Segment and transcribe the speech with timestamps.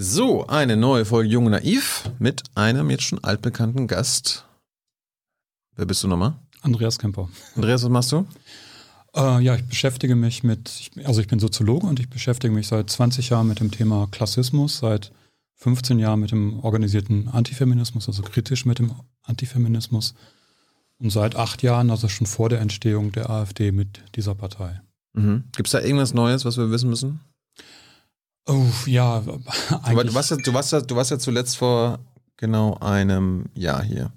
[0.00, 4.46] So, eine neue Folge Jung und Naiv mit einem jetzt schon altbekannten Gast.
[5.74, 6.36] Wer bist du nochmal?
[6.60, 7.28] Andreas Kemper.
[7.56, 8.24] Andreas, was machst du?
[9.16, 12.88] Äh, ja, ich beschäftige mich mit, also ich bin Soziologe und ich beschäftige mich seit
[12.88, 15.10] 20 Jahren mit dem Thema Klassismus, seit
[15.56, 18.92] 15 Jahren mit dem organisierten Antifeminismus, also kritisch mit dem
[19.24, 20.14] Antifeminismus
[21.00, 24.80] und seit acht Jahren, also schon vor der Entstehung der AfD mit dieser Partei.
[25.14, 25.42] Mhm.
[25.56, 27.18] Gibt es da irgendwas Neues, was wir wissen müssen?
[28.48, 29.22] Oh, ja,
[29.82, 31.98] Aber du warst, ja, du, warst ja, du warst ja zuletzt vor
[32.36, 34.10] genau einem Jahr hier.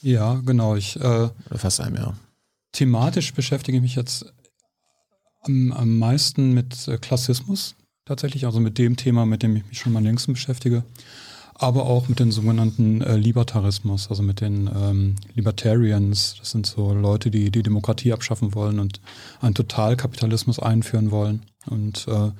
[0.00, 0.76] Ja, genau.
[0.76, 2.16] Ich, äh, fast einem Jahr.
[2.72, 4.26] thematisch beschäftige ich mich jetzt
[5.42, 9.78] am, am meisten mit äh, Klassismus tatsächlich, also mit dem Thema, mit dem ich mich
[9.78, 10.84] schon am längsten beschäftige,
[11.54, 16.36] aber auch mit dem sogenannten äh, Libertarismus, also mit den ähm, Libertarians.
[16.38, 19.00] Das sind so Leute, die die Demokratie abschaffen wollen und
[19.40, 21.42] einen Totalkapitalismus einführen wollen.
[21.66, 22.30] Und, äh,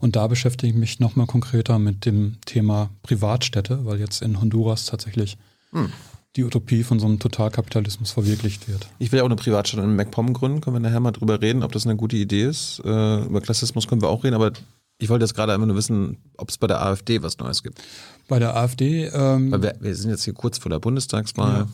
[0.00, 4.86] und da beschäftige ich mich nochmal konkreter mit dem Thema Privatstädte, weil jetzt in Honduras
[4.86, 5.36] tatsächlich
[5.72, 5.92] Hm.
[6.36, 8.88] die Utopie von so einem Totalkapitalismus verwirklicht wird.
[8.98, 10.60] Ich will ja auch eine Privatstadt in MacPom gründen.
[10.60, 12.80] Können wir nachher mal drüber reden, ob das eine gute Idee ist.
[12.84, 14.52] Äh, über Klassismus können wir auch reden, aber
[14.98, 17.80] ich wollte jetzt gerade einfach nur wissen, ob es bei der AfD was Neues gibt.
[18.26, 21.66] Bei der AfD, ähm, Weil wir, wir sind jetzt hier kurz vor der Bundestagswahl.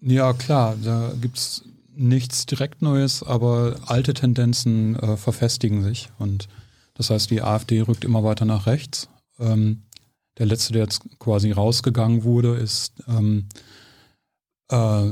[0.00, 1.62] ja klar, da gibt's
[1.96, 6.10] nichts direkt Neues, aber alte Tendenzen äh, verfestigen sich.
[6.18, 6.48] Und
[6.94, 9.08] das heißt, die AfD rückt immer weiter nach rechts.
[9.38, 9.82] Ähm,
[10.38, 13.48] der letzte, der jetzt quasi rausgegangen wurde, ist ähm,
[14.70, 15.08] äh,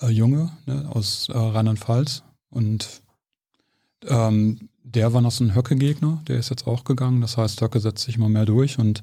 [0.00, 2.22] äh, Junge ne, aus äh, Rheinland-Pfalz.
[2.50, 3.02] Und
[4.06, 7.20] ähm, der war noch so ein Höcke-Gegner, der ist jetzt auch gegangen.
[7.20, 9.02] Das heißt, Höcke setzt sich immer mehr durch und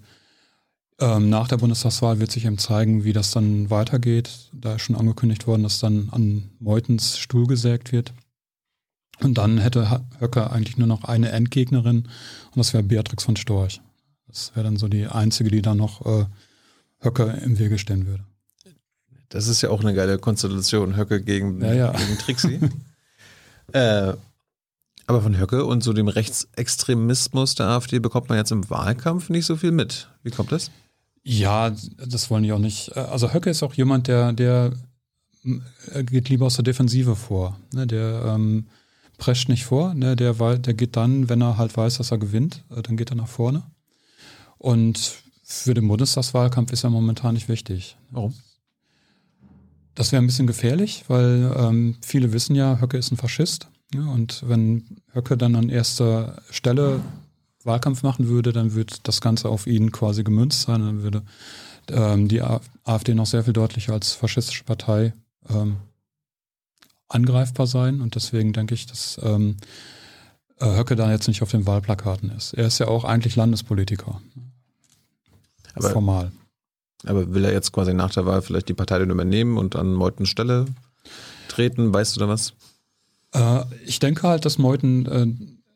[1.00, 4.30] ähm, nach der Bundestagswahl wird sich eben zeigen, wie das dann weitergeht.
[4.54, 8.14] Da ist schon angekündigt worden, dass dann an Meutens Stuhl gesägt wird.
[9.20, 13.82] Und dann hätte Höcke eigentlich nur noch eine Endgegnerin und das wäre Beatrix von Storch.
[14.28, 16.26] Das wäre dann so die einzige, die dann noch äh,
[17.00, 18.24] Höcke im Wege stehen würde.
[19.30, 21.92] Das ist ja auch eine geile Konstellation, Höcke gegen, Ja, ja.
[21.92, 22.60] gegen Trixie.
[23.74, 24.14] äh,
[25.12, 29.46] aber von Höcke und so dem Rechtsextremismus der AfD bekommt man jetzt im Wahlkampf nicht
[29.46, 30.10] so viel mit.
[30.24, 30.72] Wie kommt das?
[31.24, 32.96] Ja, das wollen die auch nicht.
[32.96, 34.72] Also Höcke ist auch jemand, der, der
[36.06, 37.60] geht lieber aus der Defensive vor.
[37.74, 37.88] Ne?
[37.88, 38.68] Der ähm,
[39.18, 40.16] prescht nicht vor, ne?
[40.16, 43.18] der, der geht dann, wenn er halt weiß, dass er gewinnt, äh, dann geht er
[43.18, 43.64] nach vorne.
[44.58, 47.98] Und für den Bundestagswahlkampf ist er momentan nicht wichtig.
[48.12, 48.34] Warum?
[49.94, 53.68] Das wäre ein bisschen gefährlich, weil ähm, viele wissen ja, Höcke ist ein Faschist.
[53.94, 57.02] Ja, und wenn Höcke dann an erster Stelle
[57.64, 60.82] Wahlkampf machen würde, dann würde das Ganze auf ihn quasi gemünzt sein.
[60.82, 61.24] Dann würde
[61.90, 65.14] ähm, die AfD noch sehr viel deutlicher als faschistische Partei
[65.50, 65.78] ähm,
[67.08, 68.02] angreifbar sein.
[68.02, 69.58] Und deswegen denke ich, dass ähm,
[70.60, 72.54] äh, Höcke da jetzt nicht auf den Wahlplakaten ist.
[72.54, 74.22] Er ist ja auch eigentlich Landespolitiker,
[75.74, 76.32] Aber, formal.
[77.06, 79.94] aber will er jetzt quasi nach der Wahl vielleicht die Partei dann übernehmen und an
[79.94, 80.66] Meutens Stelle
[81.50, 81.94] treten?
[81.94, 82.54] Weißt du da was?
[83.34, 85.28] Äh, ich denke halt, dass Meuthen, äh,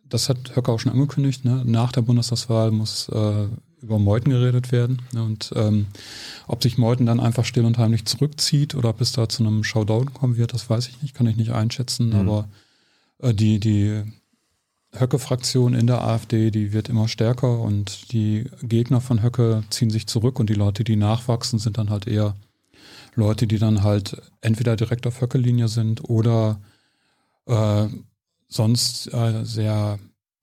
[0.07, 1.63] das hat Höcke auch schon angekündigt, ne?
[1.65, 3.47] nach der Bundestagswahl muss äh,
[3.81, 5.01] über Meuthen geredet werden.
[5.13, 5.23] Ne?
[5.23, 5.87] Und ähm,
[6.47, 9.63] ob sich Meuthen dann einfach still und heimlich zurückzieht oder ob es da zu einem
[9.63, 12.09] Showdown kommen wird, das weiß ich nicht, kann ich nicht einschätzen.
[12.09, 12.15] Mhm.
[12.15, 12.49] Aber
[13.19, 14.03] äh, die, die
[14.93, 20.07] Höcke-Fraktion in der AfD, die wird immer stärker und die Gegner von Höcke ziehen sich
[20.07, 22.35] zurück und die Leute, die nachwachsen, sind dann halt eher
[23.15, 26.59] Leute, die dann halt entweder direkt auf Höcke-Linie sind oder
[27.45, 27.87] äh,
[28.47, 29.99] sonst äh, sehr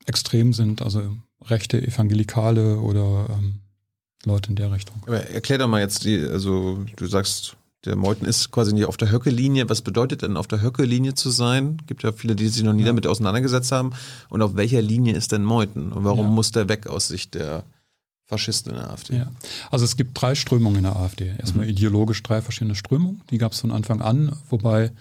[0.06, 3.60] extrem sind, also rechte Evangelikale oder ähm,
[4.24, 5.02] Leute in der Richtung.
[5.06, 8.96] Aber erklär doch mal jetzt die, also du sagst, der Meuthen ist quasi nicht auf
[8.96, 9.68] der Höcke-Linie.
[9.68, 11.78] Was bedeutet denn auf der Höcke-Linie zu sein?
[11.88, 12.86] Gibt ja viele, die sich noch nie Ja.
[12.86, 13.90] damit auseinandergesetzt haben.
[14.28, 15.90] Und auf welcher Linie ist denn Meuthen?
[15.92, 16.30] Und warum Ja.
[16.32, 17.64] muss der weg aus Sicht der
[18.26, 19.16] Faschisten in der AfD?
[19.16, 19.32] Ja.
[19.72, 21.32] Also es gibt drei Strömungen in der AfD.
[21.38, 23.20] Erstmal ideologisch drei verschiedene Strömungen.
[23.30, 24.92] Die gab es von Anfang an, wobei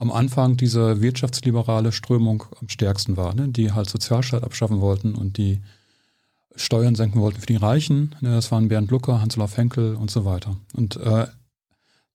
[0.00, 3.48] am Anfang diese wirtschaftsliberale Strömung am stärksten war, ne?
[3.48, 5.60] die halt Sozialstaat abschaffen wollten und die
[6.56, 8.16] Steuern senken wollten für die Reichen.
[8.22, 8.30] Ne?
[8.30, 10.56] Das waren Bernd Lucke, Hans-Olaf Henkel und so weiter.
[10.74, 11.26] Und äh,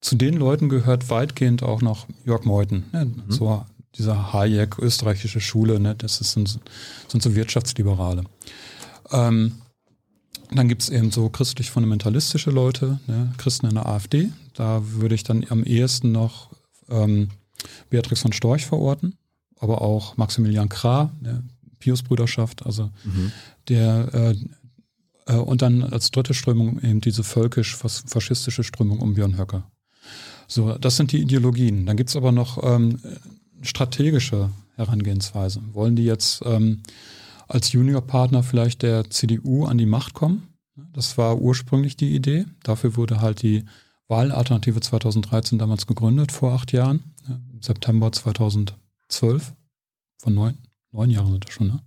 [0.01, 2.85] zu den Leuten gehört weitgehend auch noch Jörg Meuthen.
[2.91, 3.11] Ne?
[3.29, 3.63] So
[3.95, 5.93] dieser Hayek, österreichische Schule, ne?
[5.95, 6.59] das ist, sind,
[7.07, 8.23] sind so Wirtschaftsliberale.
[9.11, 9.61] Ähm,
[10.51, 14.29] dann gibt's eben so christlich-fundamentalistische Leute, ne, Christen in der AfD.
[14.53, 16.49] Da würde ich dann am ehesten noch
[16.89, 17.29] ähm,
[17.89, 19.15] Beatrix von Storch verorten,
[19.57, 21.43] aber auch Maximilian Krah, der
[21.79, 22.89] Piusbrüderschaft, also
[23.67, 24.35] der äh,
[25.25, 29.63] äh, und dann als dritte Strömung eben diese völkisch-faschistische Strömung um Björn Höcke.
[30.47, 31.85] So, das sind die Ideologien.
[31.85, 32.99] Dann gibt's aber noch ähm,
[33.61, 35.61] strategische Herangehensweise.
[35.73, 36.83] Wollen die jetzt ähm,
[37.47, 40.47] als Juniorpartner vielleicht der CDU an die Macht kommen?
[40.93, 42.45] Das war ursprünglich die Idee.
[42.63, 43.63] Dafür wurde halt die
[44.07, 47.03] Wahlalternative 2013 damals gegründet, vor acht Jahren,
[47.65, 49.53] September 2012.
[50.17, 50.57] Von neun,
[50.91, 51.83] neun Jahren sind das schon, ne?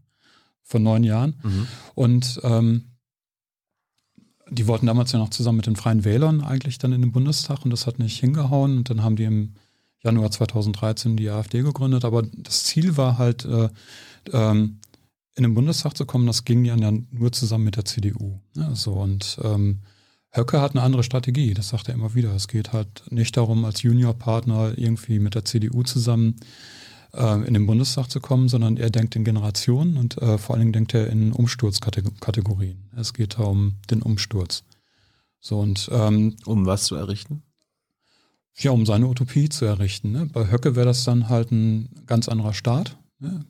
[0.63, 1.41] Von neun Jahren.
[1.43, 1.67] Mhm.
[1.95, 2.85] Und ähm,
[4.51, 7.65] die wollten damals ja noch zusammen mit den Freien Wählern eigentlich dann in den Bundestag
[7.65, 8.79] und das hat nicht hingehauen.
[8.79, 9.55] Und dann haben die im
[10.03, 12.05] Januar 2013 die AfD gegründet.
[12.05, 13.69] Aber das Ziel war halt, äh,
[14.33, 14.81] ähm,
[15.35, 16.27] in den Bundestag zu kommen.
[16.27, 18.41] Das ging ja nur zusammen mit der CDU.
[18.57, 19.81] Ja, so und ähm,
[20.39, 21.53] Höcke hat eine andere Strategie.
[21.53, 22.35] Das sagt er immer wieder.
[22.35, 26.37] Es geht halt nicht darum, als Juniorpartner irgendwie mit der CDU zusammen
[27.13, 30.61] äh, in den Bundestag zu kommen, sondern er denkt in Generationen und äh, vor allen
[30.61, 32.89] Dingen denkt er in Umsturzkategorien.
[32.97, 34.65] Es geht um den Umsturz.
[35.41, 37.43] So und ähm, um was zu errichten?
[38.57, 40.11] Ja, um seine Utopie zu errichten.
[40.11, 40.27] Ne?
[40.33, 42.97] Bei Höcke wäre das dann halt ein ganz anderer Staat.
[43.21, 43.45] Ne?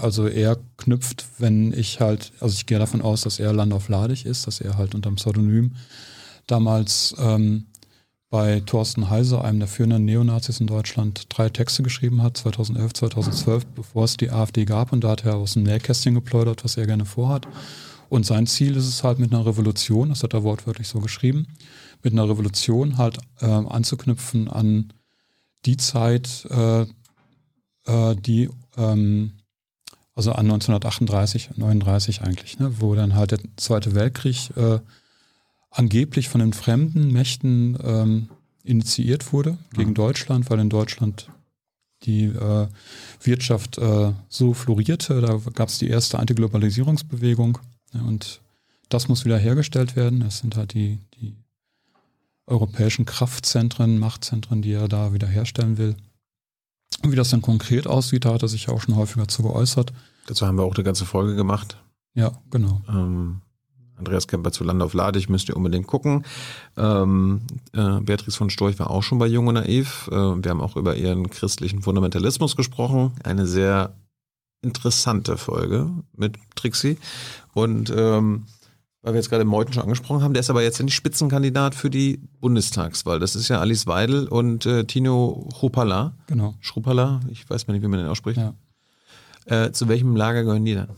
[0.00, 4.24] Also er knüpft, wenn ich halt, also ich gehe davon aus, dass er Landorf Ladig
[4.24, 5.72] ist, dass er halt unter dem Pseudonym
[6.46, 7.66] damals ähm,
[8.32, 13.66] bei Thorsten Heise, einem der führenden Neonazis in Deutschland, drei Texte geschrieben hat, 2011, 2012,
[13.66, 14.92] bevor es die AfD gab.
[14.92, 17.46] Und da hat er aus dem Nähkästchen geplaudert, was er gerne vorhat.
[18.08, 21.46] Und sein Ziel ist es halt mit einer Revolution, das hat er wortwörtlich so geschrieben,
[22.02, 24.94] mit einer Revolution halt äh, anzuknüpfen an
[25.66, 26.86] die Zeit, äh,
[27.84, 28.48] äh, die,
[28.78, 29.32] ähm,
[30.14, 34.80] also an 1938, 39 eigentlich, ne, wo dann halt der Zweite Weltkrieg äh,
[35.72, 38.28] angeblich von den fremden Mächten ähm,
[38.62, 39.94] initiiert wurde gegen mhm.
[39.94, 41.28] Deutschland, weil in Deutschland
[42.04, 42.68] die äh,
[43.22, 45.20] Wirtschaft äh, so florierte.
[45.20, 47.58] Da gab es die erste Antiglobalisierungsbewegung
[47.92, 48.40] ja, und
[48.88, 50.20] das muss wieder hergestellt werden.
[50.20, 51.34] Das sind halt die, die
[52.46, 55.96] europäischen Kraftzentren, Machtzentren, die er da wieder herstellen will.
[57.02, 59.92] Und wie das dann konkret aussieht, da hat er sich auch schon häufiger zu geäußert.
[60.26, 61.78] Dazu haben wir auch eine ganze Folge gemacht.
[62.14, 62.82] Ja, genau.
[62.88, 63.40] Ähm,
[64.02, 66.24] Andreas Kemper zu Land auf Ladig müsst ihr unbedingt gucken.
[66.76, 70.08] Ähm, äh, Beatrice von Storch war auch schon bei Jung und Naiv.
[70.10, 73.12] Äh, wir haben auch über ihren christlichen Fundamentalismus gesprochen.
[73.22, 73.94] Eine sehr
[74.60, 76.98] interessante Folge mit Trixie.
[77.54, 78.46] Und ähm,
[79.02, 81.90] weil wir jetzt gerade Meuthen schon angesprochen haben, der ist aber jetzt nicht Spitzenkandidat für
[81.90, 83.18] die Bundestagswahl.
[83.18, 86.14] Das ist ja Alice Weidel und äh, Tino Chrupalla.
[86.26, 86.54] Genau.
[86.60, 88.38] Schrupalla, ich weiß mal nicht, wie man den ausspricht.
[88.38, 88.54] Ja.
[89.46, 90.90] Äh, zu welchem Lager gehören die dann?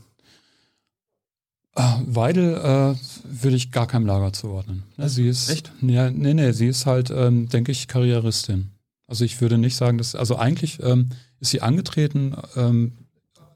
[1.76, 2.94] Äh, Weidel äh,
[3.24, 4.84] würde ich gar keinem Lager zuordnen.
[4.96, 5.72] Ne, sie ist, Echt?
[5.82, 8.70] Ja, nee, nee, sie ist halt, ähm, denke ich, Karrieristin.
[9.06, 11.10] Also ich würde nicht sagen, dass, also eigentlich ähm,
[11.40, 12.92] ist sie angetreten ähm,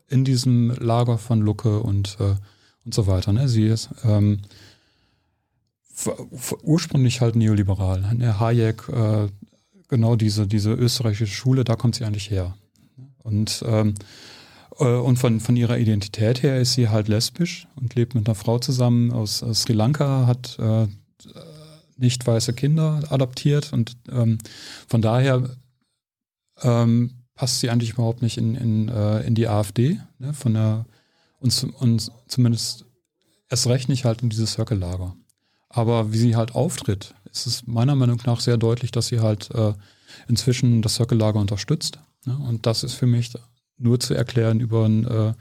[0.08, 2.34] in diesem Lager von Lucke und, äh,
[2.84, 3.32] und so weiter.
[3.32, 3.48] Ne?
[3.48, 4.40] Sie ist ähm,
[6.62, 8.14] ursprünglich halt neoliberal.
[8.14, 8.38] Ne?
[8.38, 9.28] Hayek, äh,
[9.88, 12.56] genau diese, diese österreichische Schule, da kommt sie eigentlich her.
[13.18, 13.94] Und ähm, äh,
[14.84, 18.58] und von, von ihrer Identität her ist sie halt lesbisch und lebt mit einer Frau
[18.58, 20.86] zusammen aus, aus Sri Lanka, hat äh,
[21.96, 24.38] nicht weiße Kinder adoptiert und ähm,
[24.86, 25.56] von daher
[26.62, 30.86] ähm, passt sie eigentlich überhaupt nicht in, in, äh, in die AfD, ne, von der,
[31.40, 32.84] und, und zumindest
[33.48, 35.16] erst recht nicht halt in dieses Circle-Lager.
[35.68, 39.50] Aber wie sie halt auftritt, ist es meiner Meinung nach sehr deutlich, dass sie halt
[39.52, 39.74] äh,
[40.28, 42.00] inzwischen das Circle-Lager unterstützt.
[42.24, 42.36] Ne?
[42.36, 43.32] Und das ist für mich
[43.78, 45.32] nur zu erklären über einen äh,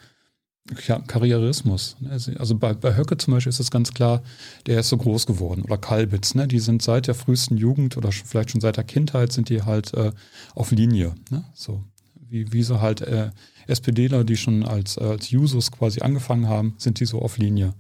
[1.08, 1.96] Karrierismus.
[2.38, 4.22] Also bei, bei Höcke zum Beispiel ist es ganz klar,
[4.66, 5.62] der ist so groß geworden.
[5.62, 6.48] Oder Kalbitz, ne?
[6.48, 9.94] die sind seit der frühesten Jugend oder vielleicht schon seit der Kindheit sind die halt
[9.94, 10.12] äh,
[10.56, 11.16] auf Linie.
[11.30, 11.46] Ne?
[11.54, 11.84] So
[12.30, 13.32] wie, wie so halt äh,
[13.68, 17.74] SPDler, die schon als, äh, als Jusos quasi angefangen haben, sind die so auf Linie.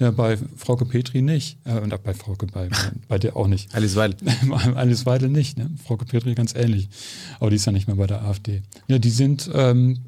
[0.00, 1.58] Ja, bei Frauke Petri nicht.
[1.64, 2.70] Äh, bei Frauke, bei,
[3.06, 3.74] bei der auch nicht.
[3.74, 4.16] Alice Weidel.
[4.74, 5.58] Alice Weidel nicht.
[5.58, 5.70] Ne?
[5.84, 6.88] Frauke Petri ganz ähnlich.
[7.38, 8.62] Aber die ist ja nicht mehr bei der AfD.
[8.88, 10.06] Ja, die sind, ähm,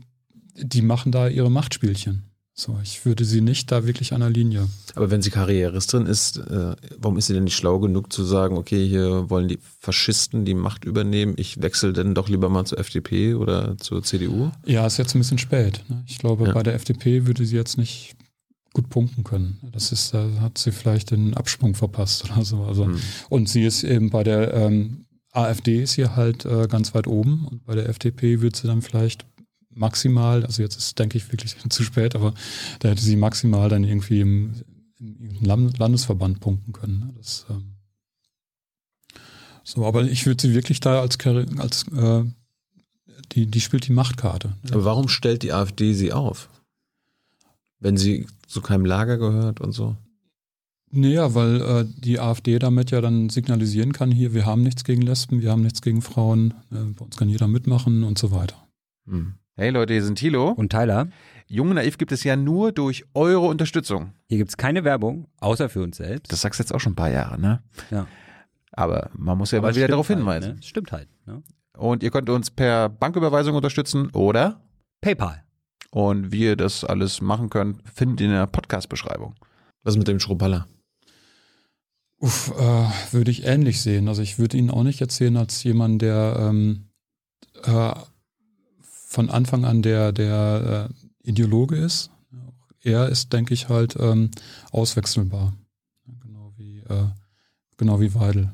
[0.56, 2.24] die machen da ihre Machtspielchen.
[2.54, 4.68] So, ich würde sie nicht da wirklich an der Linie.
[4.94, 8.58] Aber wenn sie Karrieristin ist, äh, warum ist sie denn nicht schlau genug zu sagen,
[8.58, 12.78] okay, hier wollen die Faschisten die Macht übernehmen, ich wechsle denn doch lieber mal zur
[12.78, 14.50] FDP oder zur CDU?
[14.66, 15.82] Ja, ist jetzt ein bisschen spät.
[15.88, 16.04] Ne?
[16.06, 16.52] Ich glaube, ja.
[16.52, 18.16] bei der FDP würde sie jetzt nicht
[18.72, 19.58] gut punkten können.
[19.72, 22.62] Das ist, da hat sie vielleicht den Absprung verpasst oder so.
[22.64, 23.00] Also, hm.
[23.28, 27.46] Und sie ist eben bei der ähm, AfD ist hier halt äh, ganz weit oben
[27.46, 29.26] und bei der FDP wird sie dann vielleicht
[29.70, 32.34] maximal, also jetzt ist, denke ich, wirklich zu spät, aber
[32.80, 34.54] da hätte sie maximal dann irgendwie im,
[34.98, 37.00] im Landesverband punkten können.
[37.00, 37.14] Ne?
[37.16, 37.76] Das, ähm,
[39.64, 42.24] so, aber ich würde sie wirklich da als, als äh,
[43.32, 44.54] die, die spielt die Machtkarte.
[44.70, 46.48] Aber warum stellt die AfD sie auf?
[47.82, 49.96] Wenn sie zu keinem Lager gehört und so?
[50.92, 55.02] Naja, weil äh, die AfD damit ja dann signalisieren kann, hier, wir haben nichts gegen
[55.02, 58.56] Lesben, wir haben nichts gegen Frauen, äh, bei uns kann jeder mitmachen und so weiter.
[59.06, 59.34] Hm.
[59.56, 61.08] Hey Leute, hier sind Thilo und Tyler.
[61.48, 64.12] Junge Naiv gibt es ja nur durch eure Unterstützung.
[64.28, 66.30] Hier gibt es keine Werbung, außer für uns selbst.
[66.30, 67.62] Das sagst du jetzt auch schon ein paar Jahre, ne?
[67.90, 68.06] Ja.
[68.72, 70.54] Aber man muss ja Aber mal wieder darauf halt, hinweisen.
[70.54, 70.62] Ne?
[70.62, 71.08] Stimmt halt.
[71.26, 71.42] Ne?
[71.76, 74.60] Und ihr könnt uns per Banküberweisung unterstützen oder
[75.00, 75.42] PayPal.
[75.92, 79.34] Und wie ihr das alles machen könnt, findet ihr in der Podcast-Beschreibung.
[79.82, 80.66] Was mit dem Schruballer?
[82.18, 84.08] Uff, äh, würde ich ähnlich sehen.
[84.08, 86.88] Also ich würde ihn auch nicht erzählen als jemand, der ähm,
[87.64, 87.92] äh,
[88.80, 90.88] von Anfang an der, der
[91.24, 92.10] äh, Ideologe ist.
[92.80, 94.30] Er ist, denke ich, halt ähm,
[94.70, 95.52] auswechselbar.
[96.22, 97.08] Genau wie, äh,
[97.76, 98.52] genau wie Weidel.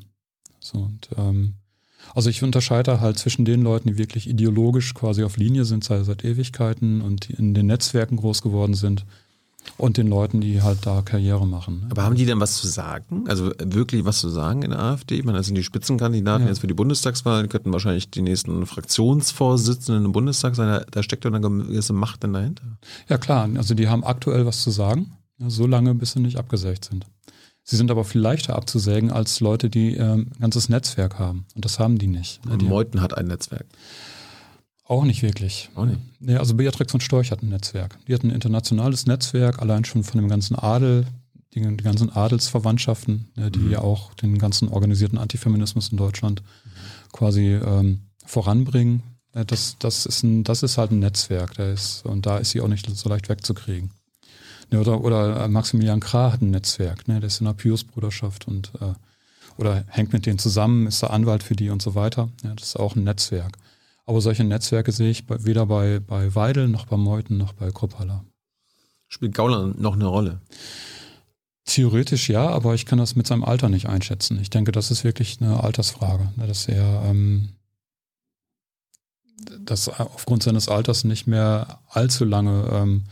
[0.59, 1.55] So, und, ähm,
[2.15, 6.05] also ich unterscheide halt zwischen den Leuten, die wirklich ideologisch quasi auf Linie sind, seit,
[6.05, 9.05] seit Ewigkeiten und die in den Netzwerken groß geworden sind
[9.77, 11.81] und den Leuten, die halt da Karriere machen.
[11.81, 11.87] ne?
[11.91, 13.25] Aber haben die denn was zu sagen?
[13.27, 15.15] Also wirklich was zu sagen in der AfD?
[15.17, 16.49] Ich meine, das sind die Spitzenkandidaten Ja.
[16.49, 20.67] jetzt für die Bundestagswahl, die könnten wahrscheinlich die nächsten Fraktionsvorsitzenden im Bundestag sein.
[20.67, 22.63] Da, da steckt doch eine gewisse Macht denn dahinter.
[23.09, 26.37] Ja klar, also die haben aktuell was zu sagen, ja, so lange bis sie nicht
[26.37, 27.05] abgesägt sind.
[27.69, 31.45] Sie sind aber viel leichter abzusägen als Leute, die ähm, ein ganzes Netzwerk haben.
[31.55, 32.43] Und das haben die nicht.
[32.43, 32.53] ne?
[32.53, 33.67] Und Die Meuthen hat ein Netzwerk.
[34.85, 35.69] auch nicht wirklich.
[35.75, 35.99] Auch nicht.
[36.19, 37.99] Nee, also Beatrix von Storch hat ein Netzwerk.
[38.07, 41.05] Die hat ein internationales Netzwerk, allein schon von dem ganzen Adel,
[41.53, 43.71] die, die ganzen Adelsverwandtschaften, ne, die Mhm.
[43.71, 46.41] ja auch den ganzen organisierten Antifeminismus in Deutschland
[47.11, 49.03] quasi ähm, voranbringen.
[49.35, 52.49] Ja, das, das, ist ein, das ist halt ein Netzwerk, der ist, und da ist
[52.49, 53.91] sie auch nicht so leicht wegzukriegen.
[54.71, 58.71] Ne, oder, oder Maximilian Krah hat ein Netzwerk, ne, der ist in der Pius-Bruderschaft und
[58.81, 58.93] äh,
[59.57, 62.29] oder hängt mit denen zusammen, ist der Anwalt für die und so weiter.
[62.43, 63.57] Ja, das ist auch ein Netzwerk.
[64.05, 67.69] Aber solche Netzwerke sehe ich bei, weder bei, bei Weidel noch bei Meuthen noch bei
[67.69, 68.23] Kruppalla.
[69.09, 70.39] Spielt Gauland noch eine Rolle?
[71.65, 74.39] Theoretisch ja, aber ich kann das mit seinem Alter nicht einschätzen.
[74.41, 77.49] Ich denke, das ist wirklich eine Altersfrage, ne, dass er ähm,
[79.59, 83.03] das aufgrund seines Alters nicht mehr allzu lange ähm,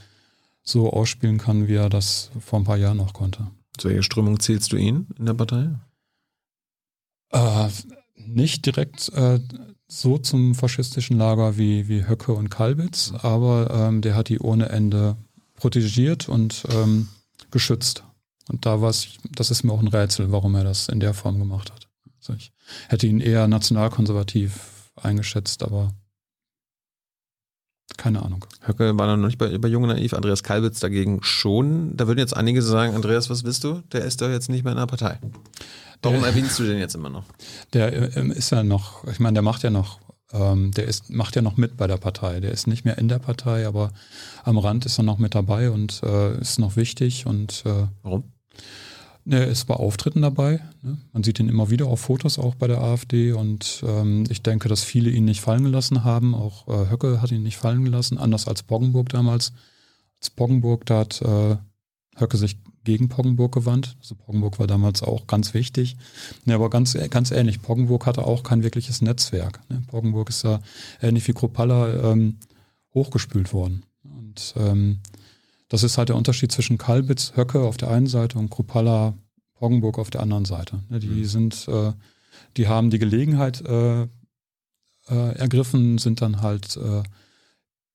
[0.68, 3.48] so ausspielen kann, wie er das vor ein paar Jahren noch konnte.
[3.78, 5.70] Zu welcher Strömung zählst du ihn in der Partei?
[7.32, 7.70] Äh,
[8.16, 9.40] nicht direkt äh,
[9.88, 14.70] so zum faschistischen Lager wie, wie Höcke und Kalbitz, aber ähm, der hat die ohne
[14.70, 15.16] Ende
[15.56, 17.08] protegiert und ähm,
[17.52, 18.04] geschützt.
[18.50, 21.14] Und da war es, das ist mir auch ein Rätsel, warum er das in der
[21.14, 21.88] Form gemacht hat.
[22.20, 22.52] Also ich
[22.90, 25.94] hätte ihn eher nationalkonservativ eingeschätzt, aber
[27.96, 28.46] keine Ahnung.
[28.66, 31.96] Höcke war noch nicht bei, bei Junge Naiv, Andreas Kalbitz dagegen schon.
[31.96, 33.82] Da würden jetzt einige sagen, Andreas, was willst du?
[33.94, 35.20] Der ist doch jetzt nicht mehr in der Partei.
[36.02, 37.24] Warum Der- erwähnst du den jetzt immer noch?
[37.74, 40.00] Der ähm, ist ja noch, ich meine, der macht ja noch,
[40.34, 42.40] ähm, der ist, macht ja noch mit bei der Partei.
[42.40, 43.92] Der ist nicht mehr in der Partei, aber
[44.44, 48.26] am Rand ist er noch mit dabei und äh, ist noch wichtig und äh, Warum?
[49.30, 50.62] Er ist bei Auftritten dabei.
[50.82, 50.98] Ne?
[51.14, 54.70] Man sieht ihn immer wieder auf Fotos auch bei der AfD und ähm, ich denke,
[54.70, 56.34] dass viele ihn nicht fallen gelassen haben.
[56.34, 59.54] Auch äh, Höcke hat ihn nicht fallen gelassen, anders als Poggenburg damals.
[60.20, 61.58] Als Poggenburg, da hat äh,
[62.18, 63.98] Höcke sich gegen Poggenburg gewandt.
[64.00, 65.98] Also Poggenburg war damals auch ganz wichtig.
[66.46, 67.62] Ja, aber ganz, ganz ähnlich.
[67.62, 69.60] Poggenburg hatte auch kein wirkliches Netzwerk.
[69.70, 69.84] Ne?
[69.88, 70.62] Poggenburg ist ja
[71.02, 72.38] ähnlich wie Kruppalla ähm,
[72.94, 73.84] hochgespült worden.
[74.04, 75.00] Und ähm,
[75.70, 79.14] das ist halt der Unterschied zwischen Kalbitz, Höcke auf der einen Seite und Kruppalla,
[79.56, 80.80] Poggenburg auf der anderen Seite.
[80.90, 81.94] Ne, Die sind, äh,
[82.56, 84.08] die haben die Gelegenheit äh, äh,
[85.10, 87.04] ergriffen, sind dann halt äh,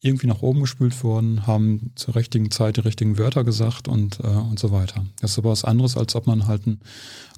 [0.01, 4.27] irgendwie nach oben gespült worden, haben zur richtigen Zeit die richtigen Wörter gesagt und, äh,
[4.27, 5.07] und so weiter.
[5.21, 6.81] Das ist aber was anderes, als ob man halt ein,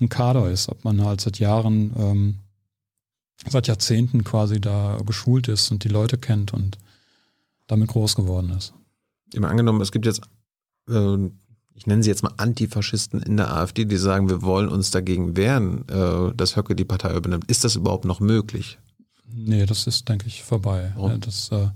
[0.01, 2.35] ein Kader ist, ob man halt seit Jahren, ähm,
[3.47, 6.79] seit Jahrzehnten quasi da geschult ist und die Leute kennt und
[7.67, 8.73] damit groß geworden ist.
[9.35, 10.23] Immer angenommen, es gibt jetzt,
[10.89, 11.17] äh,
[11.75, 15.37] ich nenne sie jetzt mal Antifaschisten in der AfD, die sagen, wir wollen uns dagegen
[15.37, 17.51] wehren, äh, dass Höcke die Partei übernimmt.
[17.51, 18.79] Ist das überhaupt noch möglich?
[19.27, 20.93] Nee, das ist, denke ich, vorbei.
[20.95, 21.21] Warum?
[21.21, 21.69] Das, äh,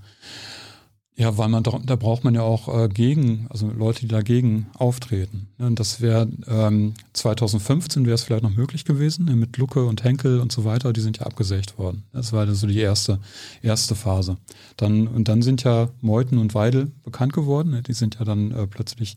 [1.18, 4.68] ja, weil man da, da braucht man ja auch äh, gegen, also Leute, die dagegen
[4.74, 5.48] auftreten.
[5.58, 9.84] Ja, und das wäre ähm, 2015 wäre es vielleicht noch möglich gewesen, ne, mit Lucke
[9.84, 12.04] und Henkel und so weiter, die sind ja abgesägt worden.
[12.12, 13.18] Das war dann so die erste,
[13.62, 14.36] erste Phase.
[14.76, 17.70] Dann, und dann sind ja Meuthen und Weidel bekannt geworden.
[17.70, 19.16] Ne, die sind ja dann äh, plötzlich,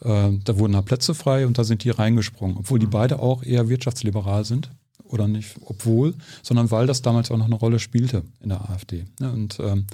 [0.00, 3.44] äh, da wurden da Plätze frei und da sind die reingesprungen, obwohl die beide auch
[3.44, 4.72] eher wirtschaftsliberal sind
[5.04, 9.04] oder nicht obwohl, sondern weil das damals auch noch eine Rolle spielte in der AfD.
[9.20, 9.86] Und ähm,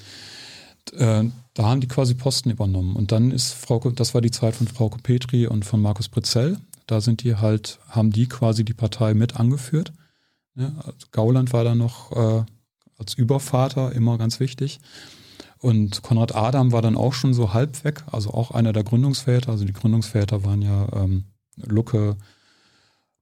[0.93, 1.25] äh,
[1.55, 2.97] da haben die quasi Posten übernommen.
[2.97, 6.59] Und dann ist Frau, das war die Zeit von Frau Petri und von Markus Britzell.
[6.87, 9.93] Da sind die halt, haben die quasi die Partei mit angeführt.
[10.55, 12.45] Ja, also Gauland war da noch äh,
[12.99, 14.81] als Übervater immer ganz wichtig.
[15.59, 19.50] Und Konrad Adam war dann auch schon so halb weg, also auch einer der Gründungsväter.
[19.50, 21.25] Also die Gründungsväter waren ja ähm,
[21.57, 22.16] Lucke,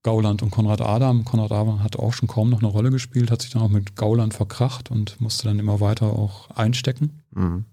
[0.05, 1.25] Gauland und Konrad Adam.
[1.25, 3.95] Konrad Adam hat auch schon kaum noch eine Rolle gespielt, hat sich dann auch mit
[3.95, 7.23] Gauland verkracht und musste dann immer weiter auch einstecken.
[7.31, 7.65] Mhm.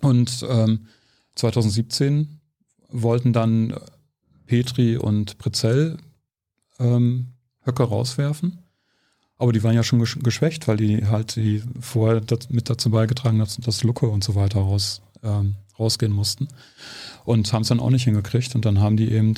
[0.00, 0.86] Und ähm,
[1.34, 2.40] 2017
[2.88, 3.74] wollten dann
[4.46, 5.98] Petri und Prezell
[6.78, 7.34] ähm,
[7.66, 8.60] Höcke rauswerfen.
[9.36, 13.42] Aber die waren ja schon gesch geschwächt, weil die halt die vorher mit dazu beigetragen
[13.42, 16.48] haben, dass Lucke und so weiter raus, ähm, rausgehen mussten.
[17.26, 18.54] Und haben es dann auch nicht hingekriegt.
[18.54, 19.34] Und dann haben die eben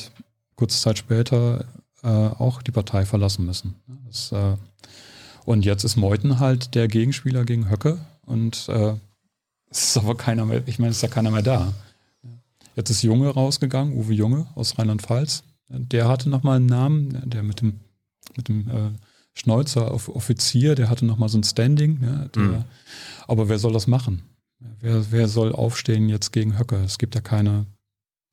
[0.55, 1.65] kurze Zeit später
[2.07, 3.75] äh, auch die Partei verlassen müssen.
[4.07, 4.57] Das, äh,
[5.45, 7.99] und jetzt ist Meuthen halt der Gegenspieler gegen Höcke.
[8.25, 8.95] Und äh,
[9.71, 11.73] es ist aber keiner mehr, ich meine, es ist ja keiner mehr da.
[12.77, 15.43] Jetzt ist Junge rausgegangen, Uwe Junge aus Rheinland-Pfalz.
[15.69, 17.81] Der hatte nochmal einen Namen, der mit dem,
[18.37, 18.91] mit dem äh,
[19.35, 21.99] Schnäuzer Offizier, der hatte nochmal so ein Standing.
[22.03, 22.65] Ja, der, mhm.
[23.27, 24.23] Aber wer soll das machen?
[24.81, 26.77] Wer, wer soll aufstehen jetzt gegen Höcke?
[26.77, 27.67] Es gibt ja keine,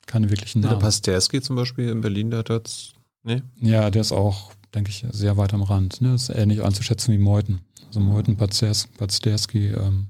[0.05, 0.79] keine wirklichen Namen.
[0.79, 3.41] Der Pasterski zum Beispiel in Berlin, der hat jetzt, nee?
[3.59, 6.01] Ja, der ist auch, denke ich, sehr weit am Rand.
[6.01, 6.13] Ne?
[6.13, 7.61] Ist ähnlich anzuschätzen wie Meuthen.
[7.87, 10.07] Also Meuthen, Pasterski, ähm,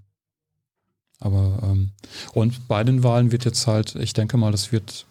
[1.20, 1.92] aber ähm,
[2.34, 5.06] und bei den Wahlen wird jetzt halt, ich denke mal, das wird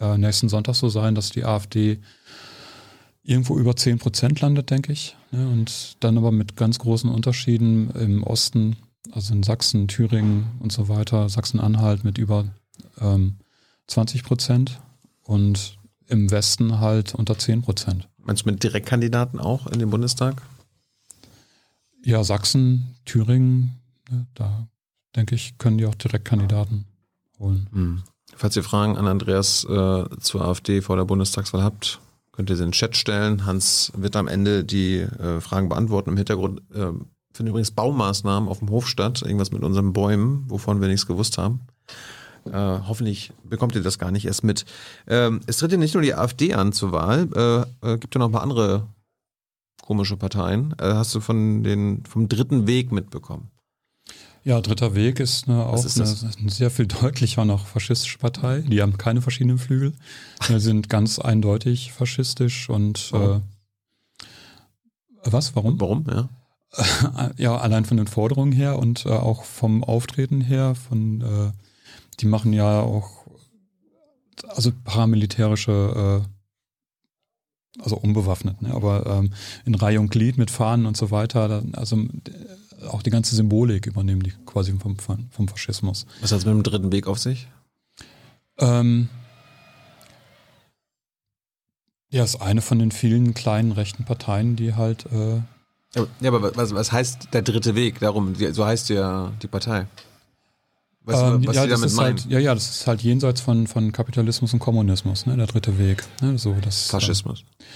[0.00, 1.98] äh, nächsten Sonntag so sein, dass die AfD
[3.24, 5.16] irgendwo über 10 Prozent landet, denke ich.
[5.32, 8.76] Ja, und dann aber mit ganz großen Unterschieden im Osten,
[9.10, 12.46] also in Sachsen, Thüringen und so weiter, Sachsen-Anhalt mit über
[13.00, 13.38] ähm,
[13.88, 14.80] 20 Prozent
[15.24, 15.78] und
[16.12, 18.08] im Westen halt unter 10 Prozent.
[18.18, 20.42] Meinst du mit Direktkandidaten auch in den Bundestag?
[22.04, 24.68] Ja, Sachsen, Thüringen, ne, da
[25.16, 26.84] denke ich, können die auch direkt Kandidaten
[27.38, 27.68] holen.
[27.72, 28.02] Hm.
[28.36, 32.00] Falls ihr Fragen an Andreas äh, zur AfD vor der Bundestagswahl habt,
[32.32, 33.46] könnt ihr sie in den Chat stellen.
[33.46, 36.10] Hans wird am Ende die äh, Fragen beantworten.
[36.10, 36.92] Im Hintergrund äh,
[37.32, 39.22] finden übrigens Baumaßnahmen auf dem Hof statt.
[39.22, 41.60] Irgendwas mit unseren Bäumen, wovon wir nichts gewusst haben.
[42.46, 44.64] Äh, hoffentlich bekommt ihr das gar nicht erst mit.
[45.06, 47.28] Ähm, es tritt ja nicht nur die AfD an zur Wahl,
[47.82, 48.88] äh, äh, gibt ja noch ein paar andere
[49.82, 50.74] komische Parteien.
[50.78, 53.50] Äh, hast du von den, vom dritten Weg mitbekommen?
[54.44, 58.62] Ja, Dritter Weg ist eine, auch ist eine, eine, sehr viel deutlicher noch faschistische Partei.
[58.62, 59.92] Die haben keine verschiedenen Flügel.
[60.48, 63.40] Die sind ganz eindeutig faschistisch und äh,
[65.24, 65.54] was?
[65.54, 65.80] Warum?
[65.80, 66.28] Warum, ja.
[67.36, 71.52] ja, allein von den Forderungen her und äh, auch vom Auftreten her, von äh,
[72.20, 73.26] die machen ja auch
[74.48, 78.74] also paramilitärische äh, also unbewaffnet, ne?
[78.74, 79.32] aber ähm,
[79.64, 81.62] in Reihe und Glied mit Fahnen und so weiter.
[81.72, 82.04] Also
[82.88, 86.06] auch die ganze Symbolik übernehmen die quasi vom, vom Faschismus.
[86.20, 87.48] Was hat es mit dem dritten Weg auf sich?
[88.58, 89.08] Ähm,
[92.10, 95.06] ja, ist eine von den vielen kleinen rechten Parteien, die halt.
[95.06, 95.40] Äh
[95.94, 98.00] ja, aber was, was heißt der dritte Weg?
[98.00, 99.86] Darum, so heißt ja die Partei.
[101.04, 102.18] Was, ähm, was ja, die damit meinen?
[102.18, 105.78] Halt, ja, ja, das ist halt jenseits von, von Kapitalismus und Kommunismus, ne, der dritte
[105.78, 106.04] Weg.
[106.20, 107.40] Ne, so, das, Faschismus.
[107.40, 107.66] Ähm,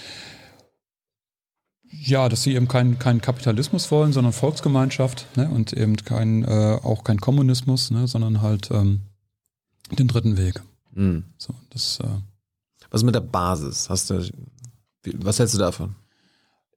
[1.89, 5.49] ja, dass sie eben keinen kein Kapitalismus wollen, sondern Volksgemeinschaft ne?
[5.49, 8.07] und eben kein, äh, auch kein Kommunismus, ne?
[8.07, 9.01] sondern halt ähm,
[9.91, 10.61] den dritten Weg.
[10.93, 11.23] Mhm.
[11.37, 12.07] So, das, äh,
[12.89, 13.89] was mit der Basis?
[13.89, 14.21] Hast du,
[15.15, 15.95] was hältst du davon?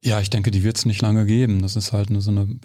[0.03, 1.61] Ja, ich denke, die wird es nicht lange geben.
[1.61, 2.59] Das ist halt eine, so eine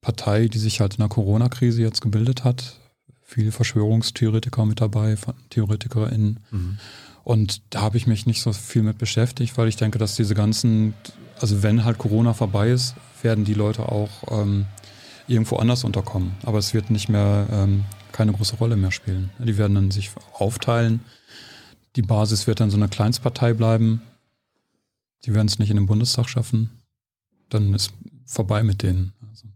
[0.00, 2.79] Partei, die sich halt in der Corona-Krise jetzt gebildet hat.
[3.30, 5.16] Viele Verschwörungstheoretiker mit dabei,
[5.50, 6.40] TheoretikerInnen.
[6.50, 6.78] Mhm.
[7.22, 10.34] Und da habe ich mich nicht so viel mit beschäftigt, weil ich denke, dass diese
[10.34, 10.94] ganzen
[11.40, 14.66] also wenn halt Corona vorbei ist, werden die Leute auch ähm,
[15.26, 16.32] irgendwo anders unterkommen.
[16.42, 19.30] Aber es wird nicht mehr ähm, keine große Rolle mehr spielen.
[19.38, 21.00] Die werden dann sich aufteilen.
[21.96, 24.02] Die Basis wird dann so eine Kleinstpartei bleiben.
[25.24, 26.70] Die werden es nicht in den Bundestag schaffen.
[27.48, 27.92] Dann ist
[28.26, 29.12] vorbei mit denen.
[29.30, 29.48] Also.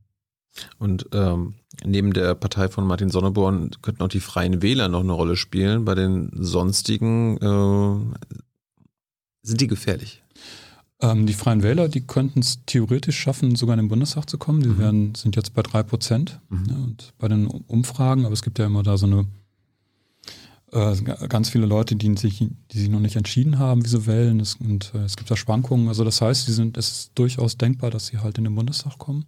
[0.79, 5.13] Und ähm, neben der Partei von Martin Sonneborn könnten auch die Freien Wähler noch eine
[5.13, 5.85] Rolle spielen.
[5.85, 8.39] Bei den sonstigen äh,
[9.43, 10.23] sind die gefährlich.
[11.01, 14.63] Ähm, die Freien Wähler, die könnten es theoretisch schaffen, sogar in den Bundestag zu kommen.
[14.63, 14.79] Die mhm.
[14.79, 16.41] werden, sind jetzt bei drei Prozent.
[16.49, 16.65] Mhm.
[16.69, 19.27] Ja, und bei den Umfragen, aber es gibt ja immer da so eine
[20.73, 20.97] äh,
[21.29, 24.41] ganz viele Leute, die sich, die sich noch nicht entschieden haben, wie sie wählen.
[24.41, 25.89] Es, und äh, es gibt da Schwankungen.
[25.89, 28.99] Also das heißt, sie sind, es ist durchaus denkbar, dass sie halt in den Bundestag
[28.99, 29.25] kommen.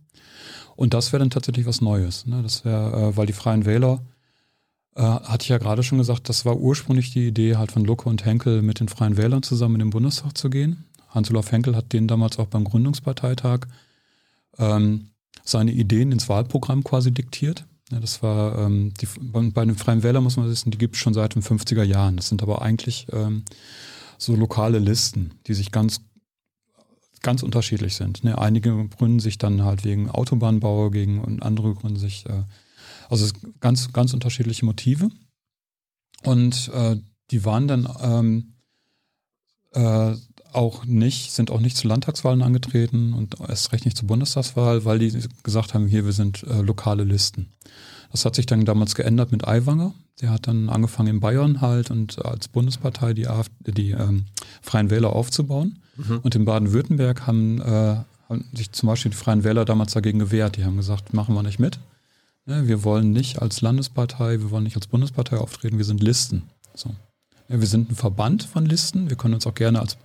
[0.77, 2.27] Und das wäre dann tatsächlich was Neues.
[2.27, 2.43] Ne?
[2.43, 4.03] Das wäre, äh, weil die Freien Wähler
[4.95, 8.09] äh, hatte ich ja gerade schon gesagt, das war ursprünglich die Idee halt von Lucke
[8.09, 10.85] und Henkel mit den Freien Wählern zusammen in den Bundestag zu gehen.
[11.09, 13.61] Hans-Olaf Henkel hat denen damals auch beim Gründungsparteitag
[14.59, 15.09] ähm,
[15.45, 17.65] seine Ideen ins Wahlprogramm quasi diktiert.
[17.91, 21.01] Ja, das war ähm, die, bei den Freien Wählern muss man wissen, die gibt es
[21.01, 22.17] schon seit den 50er Jahren.
[22.17, 23.45] Das sind aber eigentlich ähm,
[24.19, 26.01] so lokale Listen, die sich ganz
[27.23, 28.25] ganz unterschiedlich sind.
[28.25, 28.39] Ne?
[28.39, 32.45] Einige gründen sich dann halt wegen Autobahnbau gegen und andere gründen sich äh,
[33.09, 33.27] also
[33.61, 35.11] ganz ganz unterschiedliche Motive
[36.23, 36.97] und äh,
[37.31, 38.55] die waren dann ähm,
[39.73, 40.17] äh,
[40.53, 44.99] auch nicht, sind auch nicht zu Landtagswahlen angetreten und erst recht nicht zur Bundestagswahl, weil
[44.99, 47.53] die gesagt haben, hier, wir sind äh, lokale Listen.
[48.13, 49.95] Das hat sich dann damals geändert mit Aiwanger.
[50.21, 54.25] Der hat dann angefangen in Bayern halt und als Bundespartei die, AfD, die ähm,
[54.63, 55.79] Freien Wähler aufzubauen.
[55.97, 56.21] Mhm.
[56.23, 57.97] Und in Baden-Württemberg haben, äh,
[58.29, 60.57] haben sich zum Beispiel die Freien Wähler damals dagegen gewehrt.
[60.57, 61.79] Die haben gesagt, machen wir nicht mit.
[62.47, 66.45] Ne, wir wollen nicht als Landespartei, wir wollen nicht als Bundespartei auftreten, wir sind Listen.
[66.75, 66.95] So.
[67.49, 69.09] Ja, wir sind ein Verband von Listen.
[69.09, 69.97] Wir können uns auch gerne als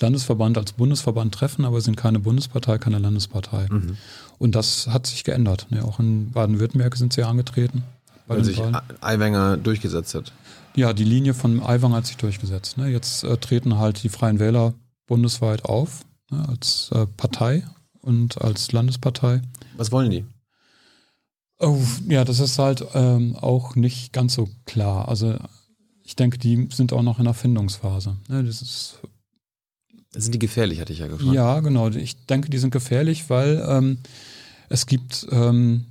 [0.00, 3.66] Landesverband, als Bundesverband treffen, aber wir sind keine Bundespartei, keine Landespartei.
[3.70, 3.96] Mhm.
[4.42, 5.68] Und das hat sich geändert.
[5.70, 7.84] Ne, auch in Baden-Württemberg sind sie angetreten.
[8.26, 8.76] Weil sich Wahlen.
[9.00, 10.32] Aiwanger durchgesetzt hat.
[10.74, 12.76] Ja, die Linie von Aiwanger hat sich durchgesetzt.
[12.76, 12.88] Ne?
[12.88, 14.74] Jetzt äh, treten halt die Freien Wähler
[15.06, 16.44] bundesweit auf, ne?
[16.48, 17.62] als äh, Partei
[18.00, 19.42] und als Landespartei.
[19.76, 20.24] Was wollen die?
[21.60, 21.78] Oh,
[22.08, 25.06] ja, das ist halt ähm, auch nicht ganz so klar.
[25.08, 25.36] Also
[26.02, 28.16] ich denke, die sind auch noch in der Findungsphase.
[28.26, 28.42] Ne?
[28.42, 28.98] Das ist
[30.16, 31.32] Sind die gefährlich, hatte ich ja gefragt.
[31.32, 31.90] Ja, genau.
[31.90, 33.98] Ich denke, die sind gefährlich, weil ähm,
[34.72, 35.86] es gibt ähm,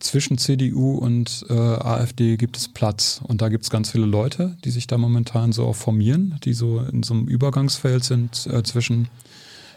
[0.00, 3.20] zwischen CDU und äh, AfD gibt es Platz.
[3.22, 6.54] Und da gibt es ganz viele Leute, die sich da momentan so auch formieren, die
[6.54, 9.08] so in so einem Übergangsfeld sind äh, zwischen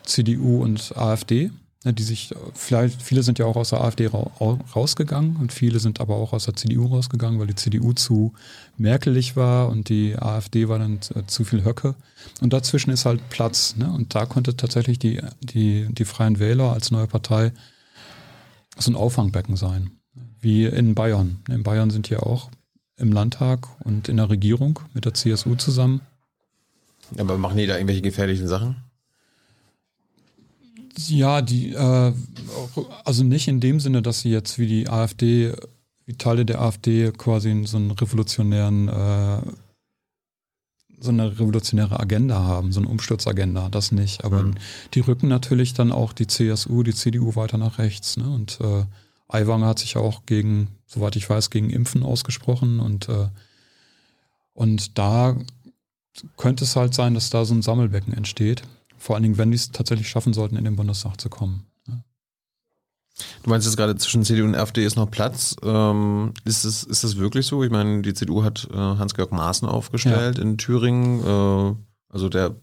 [0.04, 1.52] CDU und AfD.
[1.86, 5.80] Die sich, vielleicht, viele sind ja auch aus der AfD ra au- rausgegangen und viele
[5.80, 8.34] sind aber auch aus der CDU rausgegangen, weil die CDU zu
[8.78, 11.96] merkelig war und die AfD war dann äh, zu viel Höcke.
[12.42, 13.78] Und dazwischen ist halt Platz.
[13.78, 13.90] Ne?
[13.90, 17.54] Und da könnte tatsächlich die, die, die Freien Wähler als neue Partei
[18.82, 19.92] so ein Auffangbecken sein.
[20.40, 21.40] Wie in Bayern.
[21.50, 22.50] In Bayern sind ja auch
[22.98, 26.02] im Landtag und in der Regierung mit der CSU zusammen.
[27.18, 28.78] Aber machen die da irgendwelche gefährlichen Sachen?
[31.08, 32.14] Ja, die, äh,
[33.06, 35.54] also nicht in dem Sinne, dass sie jetzt wie die AfD,
[36.06, 39.42] wie Teile der AfD quasi in so einen revolutionären, äh,
[41.00, 44.24] so eine revolutionäre Agenda haben, so eine Umsturzagenda, das nicht.
[44.24, 44.56] Aber Mhm.
[44.94, 48.18] die rücken natürlich dann auch die CSU, die CDU weiter nach rechts.
[48.18, 48.30] Ne?
[48.30, 48.86] Und äh,
[49.28, 53.28] Aiwanger hat sich auch gegen, soweit ich weiß, gegen Impfen ausgesprochen und äh,
[54.54, 55.38] und da
[56.36, 58.64] könnte es halt sein, dass da so ein Sammelbecken entsteht.
[58.98, 61.64] Vor allen Dingen, wenn die es tatsächlich schaffen sollten, in den Bundestag zu kommen.
[63.20, 63.40] Ne?
[63.44, 65.56] Du meinst jetzt gerade zwischen CDU und AfD ist noch Platz.
[65.64, 67.64] Ähm, ist, es, ist das wirklich so?
[67.64, 71.22] Ich meine, die CDU hat äh, Hans-Georg Maaßen aufgestellt in Thüringen.
[71.24, 71.76] Äh,
[72.12, 72.56] also der,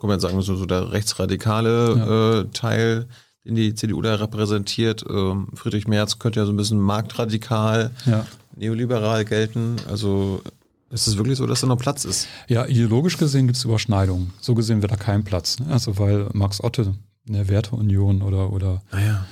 [0.00, 3.06] kann man sagen, so, so der rechtsradikale äh, Teil,
[3.44, 5.04] den die CDU da repräsentiert.
[5.08, 8.26] Ähm, Friedrich Merz könnte ja so ein bisschen marktradikal, Ja.
[8.56, 9.76] neoliberal gelten.
[9.88, 10.42] Also
[10.90, 12.26] ist es wirklich so, dass da noch Platz ist?
[12.48, 14.32] ja, ideologisch gesehen gibt es Überschneidungen.
[14.40, 15.58] So gesehen wird da kein Platz.
[15.58, 15.66] Ne?
[15.70, 16.94] Also weil Max Otte
[17.26, 19.24] in der Werteunion oder, oder, Naja.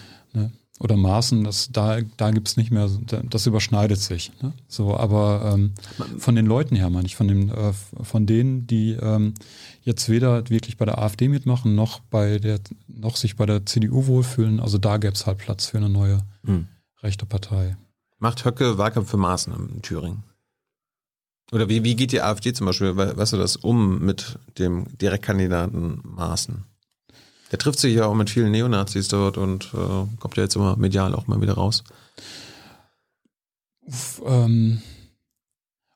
[0.78, 2.88] Oder Maaßen, das, da, da gibt es nicht mehr,
[3.28, 4.30] das überschneidet sich.
[4.42, 4.52] Ne?
[4.68, 5.72] So, aber ähm,
[6.18, 9.34] von den Leuten her meine ich, von, den, äh, von denen, die ähm,
[9.82, 14.06] jetzt weder wirklich bei der AfD mitmachen, noch bei der, noch sich bei der CDU
[14.06, 16.68] wohlfühlen, also da gäbe es halt Platz für eine neue Hm.
[17.02, 17.76] rechte Partei.
[18.20, 20.22] Macht Höcke Wahlkampf für Maaßen in Thüringen?
[21.50, 24.86] Oder wie, wie geht die AfD zum Beispiel, we- weißt du das, um mit dem
[24.98, 26.64] Direktkandidaten Maaßen?
[27.50, 30.76] Der trifft sich ja auch mit vielen Neonazis dort und äh, kommt ja jetzt immer
[30.76, 31.82] medial auch mal wieder raus.
[33.86, 34.82] Uff, ähm,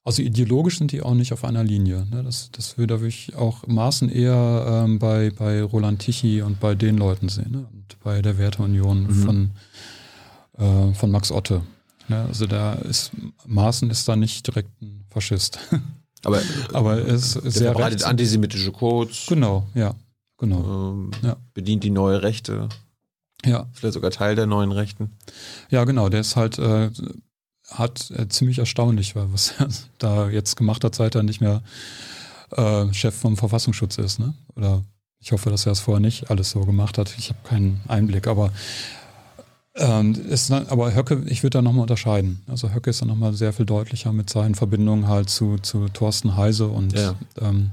[0.04, 2.06] also ideologisch sind die auch nicht auf einer Linie.
[2.10, 2.22] Ne?
[2.24, 6.96] Das, das würde ich auch Maßen eher ähm, bei, bei Roland Tichy und bei den
[6.96, 7.52] Leuten sehen.
[7.52, 7.68] Ne?
[7.72, 9.14] Und bei der Werteunion Mhm.
[9.14, 9.50] von,
[10.58, 11.62] äh, von Max Otte.
[12.08, 12.24] Ne?
[12.26, 13.12] Also da ist
[13.46, 15.58] Maaßen ist da nicht direkt ein Faschist.
[16.24, 16.40] Aber,
[16.72, 19.94] Aber er ist der sehr verbreitet antisemitische Codes, Genau, ja.
[20.42, 20.90] Genau.
[20.92, 21.36] ähm, Ja.
[21.54, 22.68] bedient die neue Rechte,
[23.44, 23.66] Ja.
[23.72, 25.12] vielleicht sogar Teil der neuen Rechten.
[25.70, 26.90] Ja, genau, der ist halt, äh,
[27.70, 31.62] hat äh, ziemlich erstaunlich, war, was er da jetzt gemacht hat, seit er nicht mehr
[32.56, 34.34] äh, Chef vom Verfassungsschutz ist, ne?
[34.56, 34.82] Oder
[35.20, 37.14] ich hoffe, dass er es vorher nicht alles so gemacht hat.
[37.16, 38.50] Ich habe keinen Einblick, aber
[39.76, 42.42] ähm, ist, aber Höcke, ich würde da nochmal unterscheiden.
[42.48, 46.36] Also Höcke ist dann nochmal sehr viel deutlicher mit seinen Verbindungen halt zu, zu Thorsten
[46.36, 47.14] Heise und Ja.
[47.40, 47.70] ähm,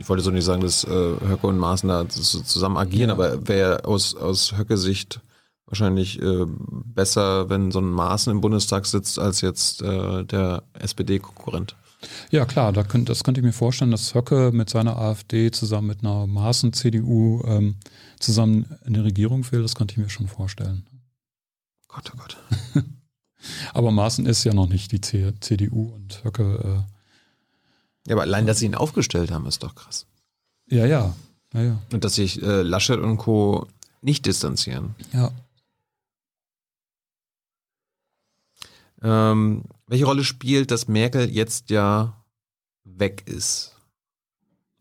[0.00, 3.14] Ich wollte so nicht sagen, dass äh, Höcke und Maaßen da zusammen agieren, Ja.
[3.14, 5.20] aber wäre aus, aus Höcke-Sicht
[5.66, 11.76] wahrscheinlich äh, besser, wenn so ein Maaßen im Bundestag sitzt, als jetzt äh, der SPD-Konkurrent.
[12.30, 15.88] Ja, klar, da könnt, das könnte ich mir vorstellen, dass Höcke mit seiner AfD zusammen
[15.88, 17.76] mit einer Maaßen-CDU ähm,
[18.18, 19.60] zusammen in die Regierung will.
[19.60, 20.86] Das könnte ich mir schon vorstellen.
[21.88, 22.36] Gott, oh Gott.
[23.74, 26.84] Aber Maaßen ist ja noch nicht die C CDU und Höcke,
[28.10, 30.06] Ja, aber allein, dass sie ihn aufgestellt haben, ist doch krass.
[30.66, 31.14] ja, ja,
[31.54, 31.78] ja, ja.
[31.92, 33.68] Und dass sich äh, Laschet und Co.
[34.02, 34.96] nicht distanzieren.
[35.12, 35.30] ja.
[39.02, 42.22] Ähm, welche Rolle spielt, dass Merkel jetzt ja
[42.84, 43.80] weg ist?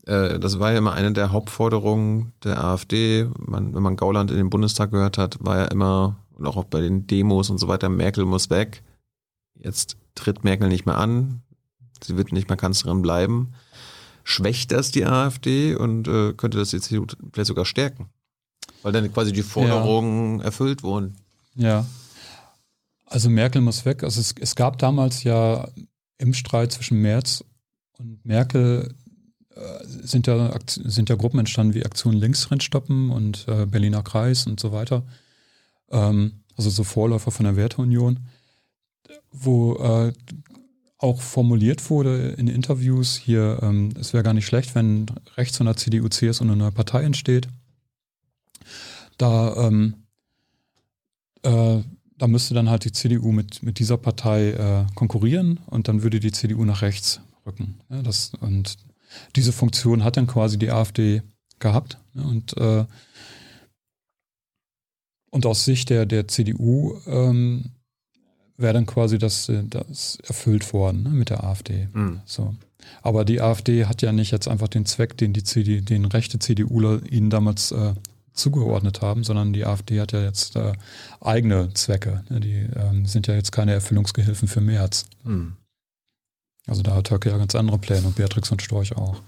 [0.09, 3.29] äh, das war ja immer eine der Hauptforderungen der AfD.
[3.37, 6.81] Man, wenn man Gauland in den Bundestag gehört hat, war ja immer, und auch bei
[6.81, 8.83] den Demos und so weiter, Merkel muss weg.
[9.55, 11.41] Jetzt tritt Merkel nicht mehr an.
[12.03, 13.53] Sie wird nicht mehr Kanzlerin bleiben.
[14.23, 18.09] Schwächt das die AfD und äh, könnte das die CDU vielleicht sogar stärken?
[18.83, 21.15] Weil dann quasi die Forderungen erfüllt wurden.
[21.55, 21.85] Ja.
[23.05, 24.03] Also Merkel muss weg.
[24.03, 25.67] Also es, es gab damals ja
[26.17, 27.43] im Streit zwischen Merz
[27.97, 28.93] und Merkel
[29.55, 34.45] äh, sind ja, sind ja Gruppen entstanden wie Aktion Linksrent stoppen und äh, Berliner Kreis
[34.45, 35.03] und so weiter.
[35.89, 38.19] Ähm, also so Vorläufer von der Werteunion,
[39.31, 40.13] wo äh,
[40.99, 45.05] auch formuliert wurde in Interviews hier, ähm, es wäre gar nicht schlecht, wenn
[45.37, 47.47] rechts von der CDU, CSU eine neue Partei entsteht.
[49.17, 49.95] Da, ähm,
[51.43, 51.79] äh,
[52.17, 56.19] da müsste dann halt die CDU mit, mit dieser Partei äh, konkurrieren und dann würde
[56.19, 57.79] die CDU nach rechts rücken.
[57.89, 58.75] Ja, das, und
[59.37, 61.21] diese Funktion hat dann quasi die AfD
[61.59, 61.97] gehabt.
[62.13, 62.85] Ja, und, äh,
[65.31, 67.71] und aus Sicht der, der CDU ähm,
[68.59, 71.87] wäre dann quasi das, das erfüllt worden ne, mit der AfD.
[71.93, 72.21] Mhm.
[72.25, 72.55] So.
[73.01, 76.39] Aber die AfD hat ja nicht jetzt einfach den Zweck, den die CD, den rechte
[76.39, 77.93] CDUler ihnen damals äh,
[78.33, 80.73] zugeordnet haben, sondern die AfD hat ja jetzt äh,
[81.21, 82.23] eigene Zwecke.
[82.29, 82.39] Ne?
[82.39, 85.05] Die ähm, sind ja jetzt keine Erfüllungsgehilfen für März.
[85.23, 85.53] Mhm.
[86.67, 89.21] Also da hat Höcke ja ganz andere Pläne und Beatrix und Storch auch.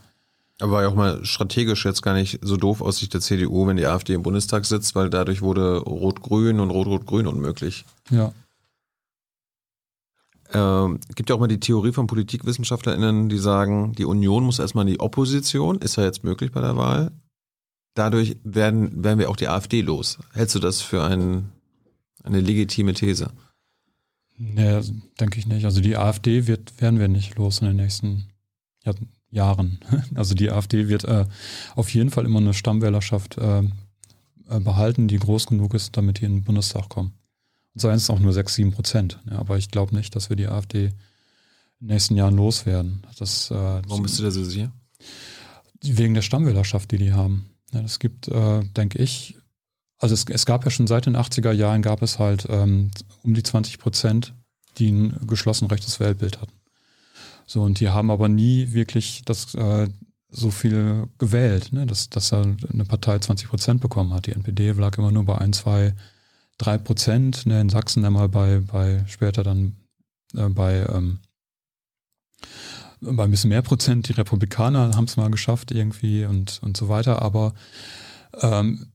[0.60, 3.66] Aber war ja auch mal strategisch jetzt gar nicht so doof aus Sicht der CDU,
[3.66, 7.86] wenn die AfD im Bundestag sitzt, weil dadurch wurde Rot-Grün und Rot-Rot-Grün unmöglich.
[8.12, 8.32] Ja.
[10.54, 14.86] Ähm, gibt ja auch mal die Theorie von PolitikwissenschaftlerInnen, die sagen, die Union muss erstmal
[14.86, 17.12] in die Opposition, ist ja jetzt möglich bei der Wahl.
[17.94, 20.18] Dadurch werden, werden wir auch die AfD los.
[20.34, 21.52] Hältst du das für ein,
[22.24, 23.32] eine legitime These?
[24.38, 24.82] Nee,
[25.20, 25.66] denke ich nicht.
[25.66, 28.26] Also die AfD wird, werden wir nicht los in den nächsten
[28.84, 28.94] ja,
[29.30, 29.80] Jahren.
[30.16, 31.26] Also die AfD wird äh,
[31.76, 36.26] auf jeden Fall immer eine Stammwählerschaft äh, äh behalten, die groß genug ist, damit die
[36.26, 37.14] in den Bundestag kommen.
[37.74, 39.20] Und seien es auch nur 6, 7 Prozent.
[39.30, 40.92] Ja, aber ich glaube nicht, dass wir die AfD in
[41.80, 43.06] den nächsten Jahren loswerden.
[43.18, 44.72] Das, äh, Warum bist du da so sicher?
[45.82, 47.50] Wegen der Stammwählerschaft, die die haben.
[47.74, 49.38] Ja, es gibt, äh, denke ich,
[49.98, 52.92] also es, es, gab ja schon seit den 80er Jahren gab es halt ähm,
[53.24, 54.34] um die 20 Prozent,
[54.78, 56.54] die ein geschlossen rechtes Weltbild hatten.
[57.46, 59.88] So, und die haben aber nie wirklich das äh,
[60.30, 61.86] so viel gewählt, ne?
[61.86, 64.26] dass, dass eine Partei 20 Prozent bekommen hat.
[64.26, 65.94] Die NPD lag immer nur bei ein, zwei
[66.62, 69.76] drei Prozent, ne, in Sachsen einmal bei, bei später dann
[70.36, 71.20] äh, bei, ähm,
[73.02, 74.08] bei ein bisschen mehr Prozent.
[74.08, 77.54] Die Republikaner haben es mal geschafft irgendwie und, und so weiter, aber
[78.42, 78.92] ähm,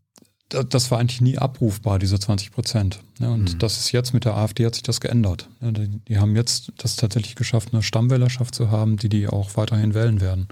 [0.49, 3.01] das war eigentlich nie abrufbar, diese 20 Prozent.
[3.19, 3.59] Ja, und mhm.
[3.59, 5.49] das ist jetzt mit der AfD hat sich das geändert.
[5.61, 9.57] Ja, die, die, haben jetzt das tatsächlich geschafft, eine Stammwählerschaft zu haben, die die auch
[9.57, 10.47] weiterhin wählen werden.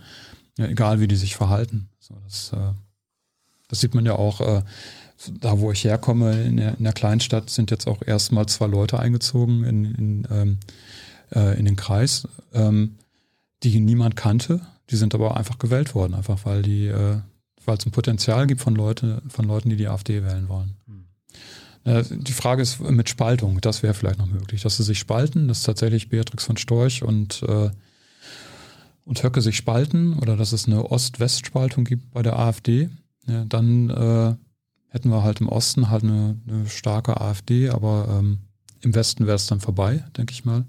[0.58, 1.90] Ja, egal wie die sich verhalten.
[2.00, 2.72] So, das, äh,
[3.68, 4.40] das sieht man ja auch.
[4.40, 4.62] Äh,
[5.40, 8.98] da wo ich herkomme, in der, in der Kleinstadt, sind jetzt auch erstmal zwei Leute
[8.98, 10.58] eingezogen in, in, ähm,
[11.34, 12.96] äh, in den Kreis, ähm,
[13.62, 14.60] die niemand kannte.
[14.90, 17.18] Die sind aber einfach gewählt worden, einfach weil die, äh,
[17.64, 20.76] weil es ein Potenzial gibt von, Leute, von Leuten, die die AfD wählen wollen.
[20.86, 21.04] Hm.
[21.84, 25.48] Äh, die Frage ist mit Spaltung, das wäre vielleicht noch möglich, dass sie sich spalten,
[25.48, 27.70] dass tatsächlich Beatrix von Storch und äh,
[29.04, 32.88] und Höcke sich spalten oder dass es eine Ost-West-Spaltung gibt bei der AfD,
[33.26, 34.34] ja, dann äh,
[34.94, 38.38] hätten wir halt im Osten halt eine, eine starke AfD, aber ähm,
[38.80, 40.64] im Westen wäre es dann vorbei, denke ich mal.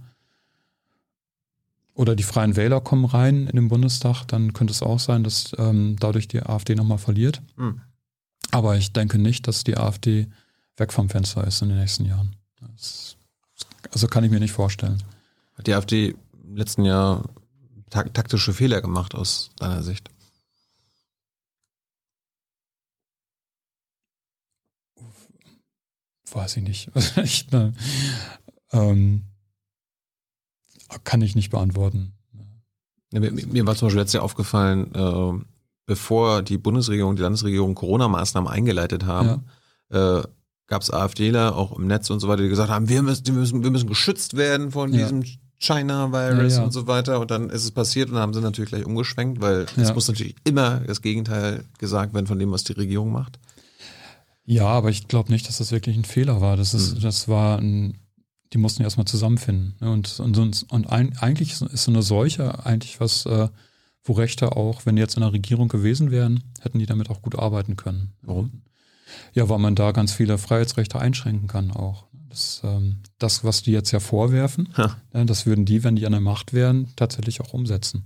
[1.94, 5.52] Oder die Freien Wähler kommen rein in den Bundestag, dann könnte es auch sein, dass
[5.60, 7.44] ähm, dadurch die AfD nochmal verliert.
[7.56, 7.82] Mhm.
[8.50, 10.28] Aber ich denke nicht, dass die AfD
[10.76, 12.36] weg vom Fenster ist in den nächsten Jahren.
[12.60, 13.18] Das,
[13.92, 15.04] also kann ich mir nicht vorstellen.
[15.56, 17.30] Hat die AfD im letzten Jahr
[17.92, 20.10] taktische Fehler gemacht aus deiner Sicht?
[26.36, 26.92] Weiß ich nicht.
[27.24, 27.74] ich, ne,
[28.72, 29.24] ähm,
[31.04, 32.14] kann ich nicht beantworten.
[33.12, 35.46] Ja, mir, mir, war zum Beispiel letztes Jahr aufgefallen, äh,
[35.86, 39.46] bevor die Bundesregierung, die Landesregierung Corona-Maßnahmen eingeleitet haben,
[39.92, 40.20] ja.
[40.20, 40.24] äh,
[40.68, 43.34] gab es AfDler auch im Netz und so weiter, die gesagt haben, wir müssen, wir
[43.34, 45.04] müssen, wir müssen geschützt werden von ja.
[45.04, 45.24] diesem
[45.60, 47.20] China-Virus ja, und so weiter.
[47.20, 50.36] Und dann ist es passiert und haben sie natürlich gleich umgeschwenkt, weil es muss natürlich
[50.44, 53.40] immer das Gegenteil gesagt werden von dem, was die Regierung macht.
[54.46, 56.56] Ja, aber ich glaube nicht, dass das wirklich ein Fehler war.
[56.56, 57.00] Das ist, mhm.
[57.02, 57.98] das war ein,
[58.54, 59.76] die mussten erstmal zusammenfinden.
[59.82, 59.92] Ne?
[59.92, 63.50] Und, und, und, und ein, eigentlich ist so eine Seuche eigentlich was, äh,
[64.04, 67.24] wo Rechte auch, wenn die jetzt in der Regierung gewesen wären, hätten die damit auch
[67.24, 68.14] gut arbeiten können.
[68.22, 68.62] Warum?
[69.34, 72.06] Ja, weil man da ganz viele Freiheitsrechte einschränken kann auch.
[72.30, 74.98] Das, ähm, das was die jetzt ja vorwerfen, ja.
[75.14, 78.06] Ne, das würden die, wenn die an der Macht wären, tatsächlich auch umsetzen.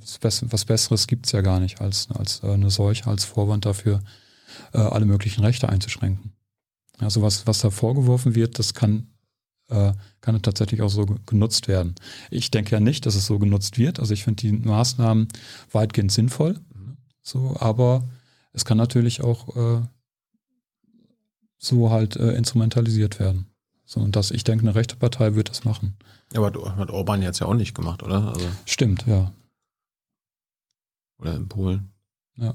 [0.00, 3.64] Was, Bess- was Besseres gibt's ja gar nicht als, als äh, eine Seuche, als Vorwand
[3.64, 4.02] dafür,
[4.72, 6.32] äh, alle möglichen Rechte einzuschränken.
[6.98, 9.08] Also was, was da vorgeworfen wird, das kann,
[9.68, 11.94] äh, kann tatsächlich auch so ge- genutzt werden.
[12.30, 13.98] Ich denke ja nicht, dass es so genutzt wird.
[14.00, 15.28] Also ich finde die Maßnahmen
[15.72, 16.60] weitgehend sinnvoll.
[17.22, 18.04] So, aber
[18.52, 19.82] es kann natürlich auch äh,
[21.58, 23.46] so halt äh, instrumentalisiert werden.
[23.86, 25.96] So, und das, ich denke, eine rechte Partei wird das machen.
[26.34, 28.28] Aber hat hat Orban jetzt ja auch nicht gemacht, oder?
[28.34, 29.32] Also, Stimmt, ja.
[31.18, 31.92] oder in Polen.
[32.36, 32.54] Ja.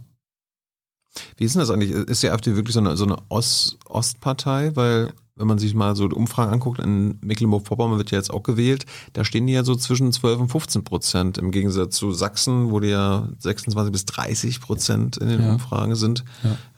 [1.38, 1.92] Wie ist denn das eigentlich?
[1.92, 4.76] Ist die AfD wirklich so eine, so eine Ost Ostpartei?
[4.76, 8.44] Weil, wenn man sich mal so die Umfragen anguckt, in Mecklenburg-Vorpommern wird ja jetzt auch
[8.44, 11.38] gewählt, da stehen die ja so zwischen 12 und 15 Prozent.
[11.38, 15.52] Im Gegensatz zu Sachsen, wo die ja 26 bis 30 Prozent in den Ja.
[15.54, 16.26] Umfragen sind.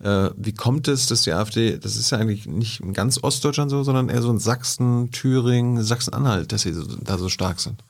[0.03, 3.71] Äh, wie kommt es, dass die AfD, das ist ja eigentlich nicht in ganz Ostdeutschland
[3.71, 7.83] so, sondern eher so in Sachsen, Thüringen, Sachsen-Anhalt, dass sie so, da so stark sind?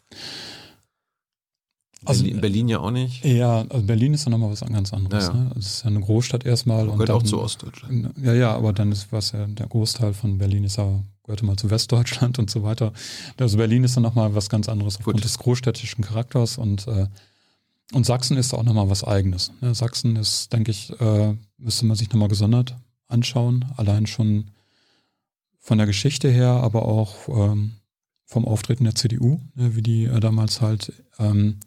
[2.06, 3.24] Also- Berlin, Berlin ja auch nicht.
[3.26, 5.28] Ja, also Berlin ist ja nochmal was ganz anderes.
[5.28, 5.40] Ja, ja.
[5.44, 5.52] Ne?
[5.58, 6.88] Es ist ja eine Großstadt erstmal.
[6.88, 8.14] und Gehört auch dann- zu Ostdeutschland.
[8.22, 11.56] Ja, ja, aber dann ist was ja der Großteil von Berlin ist ja gehörte mal
[11.58, 12.92] zu Westdeutschland und so weiter.
[13.38, 15.24] Also Berlin ist dann nochmal was ganz anderes aufgrund Gut.
[15.24, 17.08] des großstädtischen Charakters und äh,
[17.94, 19.52] und Sachsen ist auch nochmal was Eigenes.
[19.60, 19.76] Ne?
[19.76, 22.78] Sachsen ist, denke ich, äh, müsste man sich nochmal gesondert
[23.10, 23.66] anschauen.
[23.76, 24.46] Allein schon
[25.60, 27.74] von der Geschichte her, aber auch ähm,
[28.26, 29.76] vom Auftreten der CDU, ne?
[29.76, 31.60] wie die äh, damals halt ähm,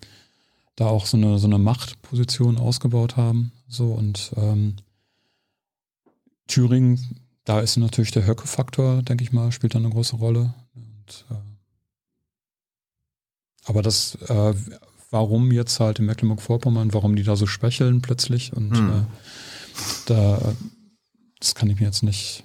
[0.77, 3.53] da auch so eine, so eine Machtposition ausgebaut haben.
[3.69, 4.77] So und ähm,
[6.47, 10.55] Thüringen, da ist natürlich der Höcke-Faktor, denke ich mal, spielt da eine große Rolle.
[10.75, 11.35] Und, äh,
[13.65, 14.55] aber das, äh,
[15.11, 18.91] warum jetzt halt in Mecklenburg-Vorpommern, warum die da so schwächeln plötzlich und Hm.
[18.91, 19.03] äh,
[20.07, 20.55] da,
[21.41, 22.45] das kann ich mir jetzt nicht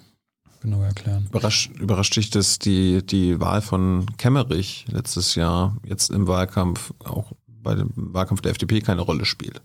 [0.60, 1.26] genau erklären.
[1.30, 7.32] Überrascht, überrascht dich, dass die, die Wahl von Kemmerich letztes Jahr jetzt im Wahlkampf, auch
[7.62, 9.62] bei dem Wahlkampf der FDP keine Rolle spielt?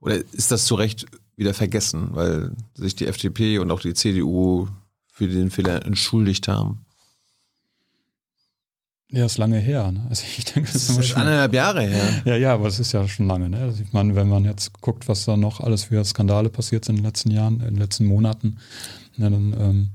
[0.00, 4.68] Oder ist das zu Recht wieder vergessen, weil sich die FDP und auch die CDU
[5.10, 6.84] für den Fehler entschuldigt haben?
[9.10, 9.90] Ja, ist lange her.
[9.90, 10.06] Ne?
[10.10, 12.22] Also ich denke, Das das ist eineinhalb Jahre her.
[12.26, 13.48] Ja, ja, aber es ist ja schon lange.
[13.48, 13.58] Ne?
[13.58, 16.96] Also ich meine, wenn man jetzt guckt, was da noch alles für Skandale passiert sind
[16.96, 18.58] in den letzten Jahren, in den letzten Monaten,
[19.16, 19.88] ne, dann, ähm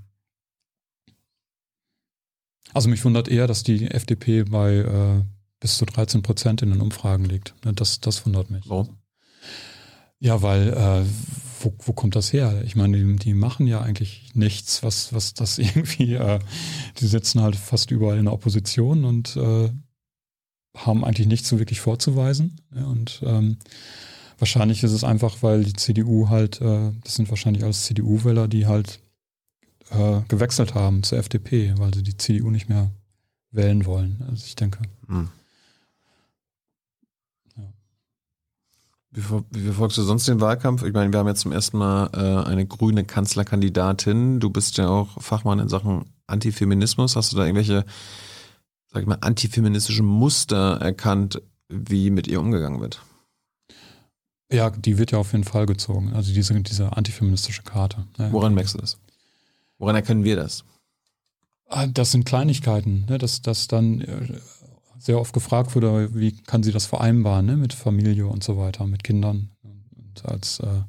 [2.73, 5.21] also mich wundert eher, dass die FDP bei äh,
[5.63, 7.55] bis zu 13 Prozent in den Umfragen liegt.
[7.63, 7.71] Ne?
[7.71, 8.69] Das, das wundert mich.
[8.69, 8.97] Warum?
[10.19, 11.05] Ja, weil äh,
[11.61, 12.61] wo, wo kommt das her?
[12.65, 16.39] Ich meine, die, die machen ja eigentlich nichts, was, was das irgendwie, äh,
[16.99, 19.69] die sitzen halt fast überall in der Opposition und äh,
[20.75, 22.59] haben eigentlich nichts so wirklich vorzuweisen.
[22.75, 23.55] Ja, und ähm,
[24.39, 28.67] wahrscheinlich ist es einfach, weil die CDU halt, äh, das sind wahrscheinlich alles CDU-Wähler, die
[28.67, 28.99] halt
[29.91, 32.91] äh, gewechselt haben zur FDP, weil sie die CDU nicht mehr
[33.51, 34.25] wählen wollen.
[34.29, 34.79] Also ich denke.
[35.07, 35.29] Hm.
[39.13, 40.83] Wie, ver- wie verfolgst du sonst den Wahlkampf?
[40.83, 44.39] Ich meine, wir haben jetzt zum ersten Mal äh, eine grüne Kanzlerkandidatin.
[44.39, 47.15] Du bist ja auch Fachmann in Sachen Antifeminismus.
[47.15, 47.85] Hast du da irgendwelche,
[48.91, 53.01] sag ich mal, antifeministischen Muster erkannt, wie mit ihr umgegangen wird?
[54.51, 56.13] Ja, die wird ja auf jeden Fall gezogen.
[56.13, 58.05] Also diese, diese antifeministische Karte.
[58.17, 58.31] Ja.
[58.31, 58.97] Woran merkst du das?
[59.79, 60.63] Woran erkennen wir das?
[61.69, 63.17] Ah, Das sind Kleinigkeiten, ne?
[63.17, 64.39] dass, dass dann äh,
[65.03, 67.57] sehr oft gefragt wurde, wie kann sie das vereinbaren ne?
[67.57, 69.49] mit Familie und so weiter, mit Kindern.
[69.63, 70.81] Und, als, äh,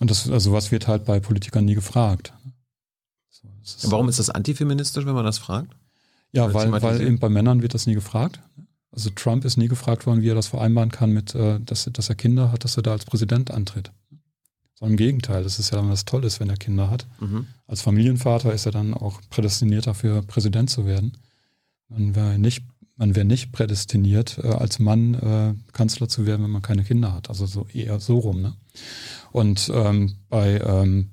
[0.00, 2.32] und das, also was wird halt bei Politikern nie gefragt.
[3.30, 5.74] So, ist- Warum ist das antifeministisch, wenn man das fragt?
[6.32, 8.40] Ja, weil, weil eben bei Männern wird das nie gefragt.
[8.90, 12.08] Also Trump ist nie gefragt worden, wie er das vereinbaren kann mit, äh, dass, dass
[12.08, 13.90] er Kinder hat, dass er da als Präsident antritt.
[14.78, 17.06] Sondern im Gegenteil, das ist ja dann was Tolles, wenn er Kinder hat.
[17.20, 17.46] Mhm.
[17.66, 21.18] Als Familienvater ist er dann auch prädestiniert dafür, Präsident zu werden.
[21.88, 22.64] Man wäre nicht,
[23.02, 27.12] man wäre nicht prädestiniert, äh, als Mann äh, Kanzler zu werden, wenn man keine Kinder
[27.12, 27.30] hat.
[27.30, 28.42] Also so eher so rum.
[28.42, 28.54] Ne?
[29.32, 31.10] Und ähm, bei ähm,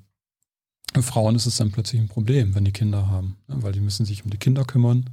[1.00, 3.56] Frauen ist es dann plötzlich ein Problem, wenn die Kinder haben, ne?
[3.62, 5.10] weil die müssen sich um die Kinder kümmern.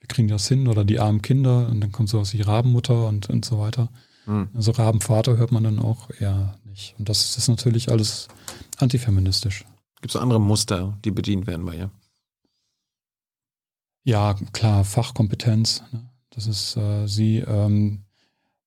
[0.00, 3.30] Wir kriegen das hin oder die armen Kinder und dann kommt sowas wie Rabenmutter und,
[3.30, 3.88] und so weiter.
[4.26, 4.50] Mhm.
[4.52, 6.94] Also Rabenvater hört man dann auch eher nicht.
[6.98, 8.28] Und das ist natürlich alles
[8.76, 9.64] antifeministisch.
[10.02, 11.90] Gibt es andere Muster, die bedient werden bei ihr?
[14.04, 15.82] Ja, klar, Fachkompetenz.
[15.92, 16.08] Ne?
[16.30, 18.04] Das ist äh, sie, ähm,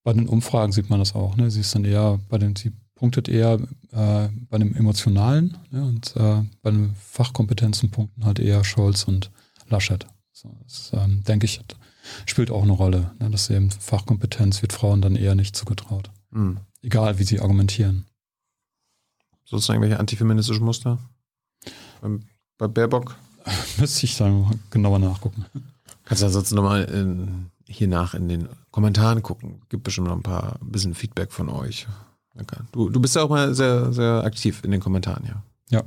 [0.03, 1.49] bei den Umfragen sieht man das auch, ne?
[1.49, 3.59] Sie ist dann eher bei den, sie punktet eher
[3.91, 5.83] äh, bei dem Emotionalen ne?
[5.83, 9.31] und äh, bei den Fachkompetenzen punkten halt eher Scholz und
[9.67, 10.07] Laschet.
[10.31, 11.61] So, das ähm, denke ich,
[12.25, 13.11] spielt auch eine Rolle.
[13.19, 13.29] Ne?
[13.29, 16.11] Dass eben Fachkompetenz wird Frauen dann eher nicht zugetraut.
[16.31, 16.59] Mhm.
[16.81, 18.05] Egal wie sie argumentieren.
[19.43, 20.99] Sozusagen welche antifeministischen Muster?
[22.01, 22.23] Beim,
[22.57, 23.15] bei Baerbock?
[23.77, 25.45] Müsste ich dann genauer nachgucken.
[26.05, 26.87] Kannst du ansonsten nochmal
[27.67, 29.61] hier nach in den Kommentaren gucken.
[29.69, 31.87] Gibt bestimmt noch ein paar ein bisschen Feedback von euch.
[32.39, 32.57] Okay.
[32.71, 35.43] Du, du bist ja auch mal sehr, sehr aktiv in den Kommentaren, ja.
[35.69, 35.83] Ja.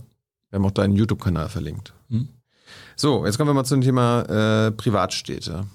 [0.51, 1.93] Wir haben auch deinen YouTube-Kanal verlinkt.
[2.09, 2.29] Hm?
[2.97, 5.67] So, jetzt kommen wir mal zum Thema äh, Privatstädte.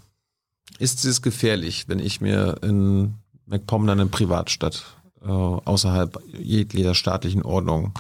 [0.80, 3.16] Ist es gefährlich, wenn ich mir in
[3.46, 4.84] MacPom eine Privatstadt
[5.30, 7.94] außerhalb jeglicher staatlichen Ordnung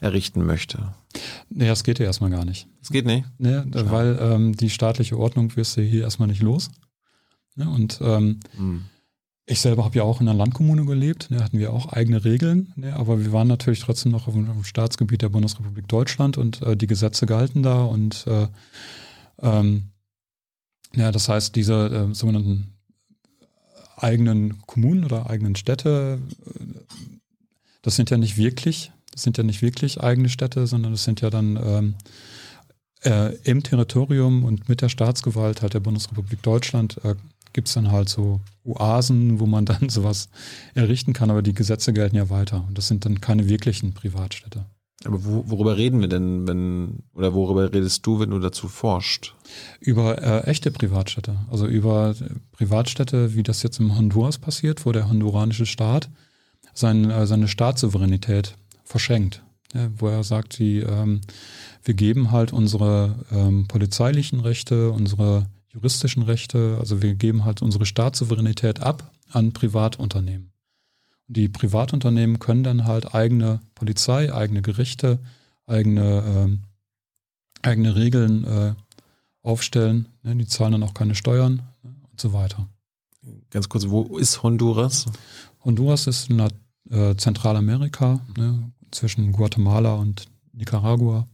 [0.00, 0.94] errichten möchte?
[1.48, 2.68] Nee, das geht ja erstmal gar nicht.
[2.80, 3.24] Das geht nicht.
[3.38, 6.70] Ne, weil ähm, die staatliche Ordnung wirst du hier erstmal nicht los.
[7.56, 8.84] Ne, und ähm, Hm.
[9.46, 12.72] ich selber habe ja auch in einer Landkommune gelebt, ne, hatten wir auch eigene Regeln,
[12.76, 16.38] ne, aber wir waren natürlich trotzdem noch auf dem, auf dem Staatsgebiet der Bundesrepublik Deutschland
[16.38, 18.46] und äh, die Gesetze galten da und äh,
[19.40, 19.90] ähm,
[20.94, 22.77] ja, das heißt, diese äh, sogenannten
[24.02, 26.64] eigenen Kommunen oder eigenen Städte, äh,
[27.82, 31.20] das sind ja nicht wirklich, das sind ja nicht wirklich eigene Städte, sondern das sind
[31.20, 31.94] ja dann ähm,
[33.04, 37.14] äh, im Territorium und mit der Staatsgewalt halt der Bundesrepublik Deutschland äh,
[37.52, 40.28] gibt es dann halt so Oasen, wo man dann sowas
[40.74, 42.64] errichten kann, aber die Gesetze gelten ja weiter.
[42.66, 44.64] Und das sind dann keine wirklichen Privatstädte.
[45.04, 49.34] Aber wo, worüber reden wir denn, wenn, oder worüber redest du, wenn du dazu forscht?
[49.80, 52.14] Über äh, echte Privatstädte, also über
[52.52, 56.10] Privatstädte, wie das jetzt im Honduras passiert, wo der honduranische Staat
[56.74, 59.42] sein, äh, seine Staatssouveränität verschenkt.
[59.74, 61.20] Ja, wo er sagt, die, ähm,
[61.84, 67.84] wir geben halt unsere ähm, polizeilichen Rechte, unsere juristischen Rechte, also wir geben halt unsere
[67.84, 70.52] Staatssouveränität ab an Privatunternehmen.
[71.28, 75.18] Die Privatunternehmen können dann halt eigene Polizei, eigene Gerichte,
[75.66, 76.62] eigene, ähm,
[77.62, 78.74] eigene Regeln äh,
[79.42, 80.08] aufstellen.
[80.22, 80.36] Ne?
[80.36, 81.94] Die zahlen dann auch keine Steuern ne?
[82.10, 82.66] und so weiter.
[83.50, 85.04] Ganz kurz, wo ist Honduras?
[85.64, 86.40] Honduras ist in
[86.90, 88.72] äh, Zentralamerika, ne?
[88.90, 91.28] zwischen Guatemala und Nicaragua.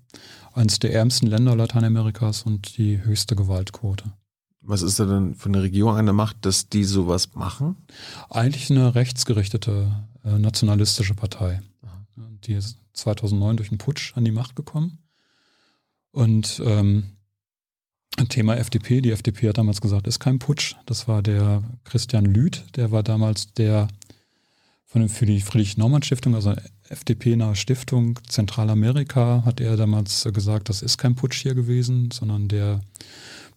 [0.52, 4.12] Eines der ärmsten Länder Lateinamerikas und die höchste Gewaltquote.
[4.66, 7.76] Was ist da denn für eine Regierung an der Macht, dass die sowas machen?
[8.30, 9.92] Eigentlich eine rechtsgerichtete
[10.24, 11.60] äh, nationalistische Partei.
[12.16, 14.98] Die ist 2009 durch einen Putsch an die Macht gekommen.
[16.12, 17.04] Und ähm,
[18.28, 20.76] Thema FDP, die FDP hat damals gesagt, ist kein Putsch.
[20.86, 23.88] Das war der Christian Lüth, der war damals der
[24.86, 26.54] von, für die Friedrich-Naumann-Stiftung, also
[26.88, 32.80] FDP-nahe Stiftung Zentralamerika, hat er damals gesagt, das ist kein Putsch hier gewesen, sondern der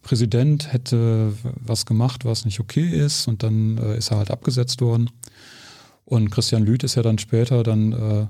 [0.02, 4.80] Präsident hätte was gemacht, was nicht okay ist und dann äh, ist er halt abgesetzt
[4.80, 5.10] worden.
[6.04, 8.26] Und Christian Lüth ist ja dann später dann äh,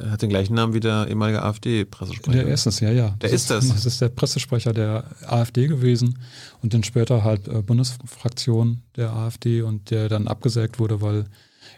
[0.00, 2.42] Der hat den gleichen Namen wie der ehemalige AfD-Pressesprecher.
[2.44, 3.10] der ist es, ja, ja.
[3.22, 3.68] Der ist das?
[3.68, 6.18] Das ist der Pressesprecher der AfD gewesen
[6.60, 11.26] und dann später halt äh, Bundesfraktion der AfD und der dann abgesägt wurde, weil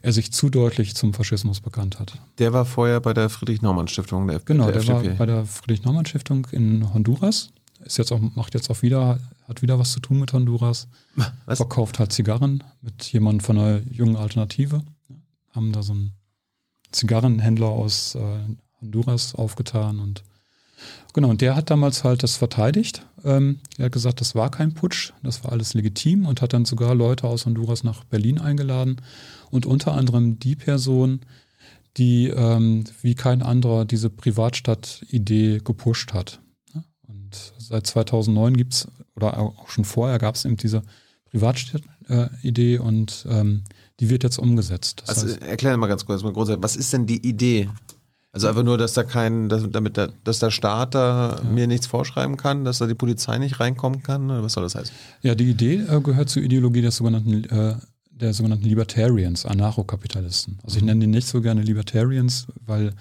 [0.01, 2.19] er sich zu deutlich zum Faschismus bekannt hat.
[2.39, 5.17] Der war vorher bei der Friedrich-Naumann-Stiftung der, Genau, der der, war FDP.
[5.19, 7.51] bei der Friedrich-Naumann-Stiftung in Honduras.
[7.85, 9.19] Ist jetzt auch, macht jetzt auch wieder,
[9.49, 10.89] hat wieder was zu tun mit Honduras.
[11.47, 11.59] Was?
[11.59, 14.83] Verkauft halt Zigarren mit jemandem von einer jungen Alternative.
[15.51, 16.13] Haben da so einen
[16.93, 18.39] Zigarrenhändler aus äh,
[18.81, 20.23] Honduras aufgetan und
[21.13, 23.07] genau, und der hat damals halt das verteidigt.
[23.25, 26.65] Ähm, er hat gesagt, das war kein Putsch, das war alles legitim und hat dann
[26.65, 28.97] sogar Leute aus Honduras nach Berlin eingeladen
[29.51, 31.21] und unter anderem die Person,
[31.97, 36.41] die ähm, wie kein anderer diese Privatstadt-Idee gepusht hat.
[37.69, 40.83] Ja, seit 2009 gibt's oder auch schon vorher gab es eben diese
[41.31, 43.65] Privatstadt-Idee und ähm,
[44.01, 45.03] die wird jetzt umgesetzt.
[45.07, 47.69] Das Also heißt, erklär mal ganz kurz, mal grundsätzlich, was ist denn die Idee?
[48.33, 51.87] Also einfach nur, dass da kein, dass, damit der, dass der Staat da mir nichts
[51.87, 54.95] vorschreiben kann, dass da die Polizei nicht reinkommen kann, oder was soll das heißen?
[55.21, 57.75] ja, die Idee äh, gehört zur Ideologie des sogenannten äh,
[58.23, 60.59] der sogenannten Libertarians, Anarchokapitalisten.
[60.63, 62.95] Also ich nenne die nicht so gerne Libertarians, weil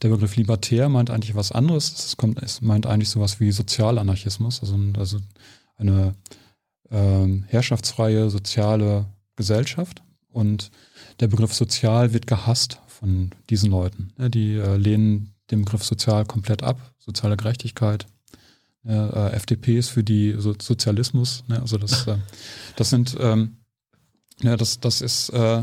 [0.00, 1.92] der Begriff Libertär meint eigentlich was anderes.
[1.92, 5.18] Es, kommt, es meint eigentlich sowas wie Sozialanarchismus, also, also
[5.76, 6.14] eine
[6.90, 9.06] ähm, herrschaftsfreie soziale
[9.36, 10.02] Gesellschaft.
[10.30, 10.70] Und
[11.20, 14.12] der Begriff sozial wird gehasst von diesen Leuten.
[14.16, 18.06] Die äh, lehnen den Begriff sozial komplett ab, soziale Gerechtigkeit.
[18.84, 21.44] Äh, FDP ist für die so Sozialismus.
[21.46, 21.60] Ne?
[21.60, 22.16] Also das, äh,
[22.76, 23.58] das sind, ähm,
[24.42, 25.62] ja, das, das ist äh,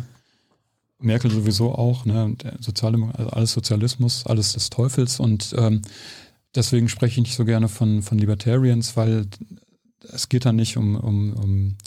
[0.99, 2.05] Merkel sowieso auch.
[2.05, 2.25] Ne?
[2.25, 5.19] Und der Sozialdemo also alles Sozialismus, alles des Teufels.
[5.19, 5.81] Und ähm,
[6.55, 9.27] deswegen spreche ich nicht so gerne von, von Libertarians, weil
[10.11, 11.77] es geht da nicht um, um, um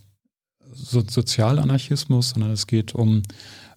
[0.73, 3.23] so Sozialanarchismus, sondern es geht um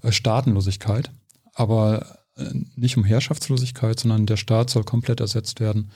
[0.02, 1.12] äh, Staatenlosigkeit,
[1.54, 2.46] aber äh,
[2.76, 5.92] nicht um Herrschaftslosigkeit, sondern der Staat soll komplett ersetzt werden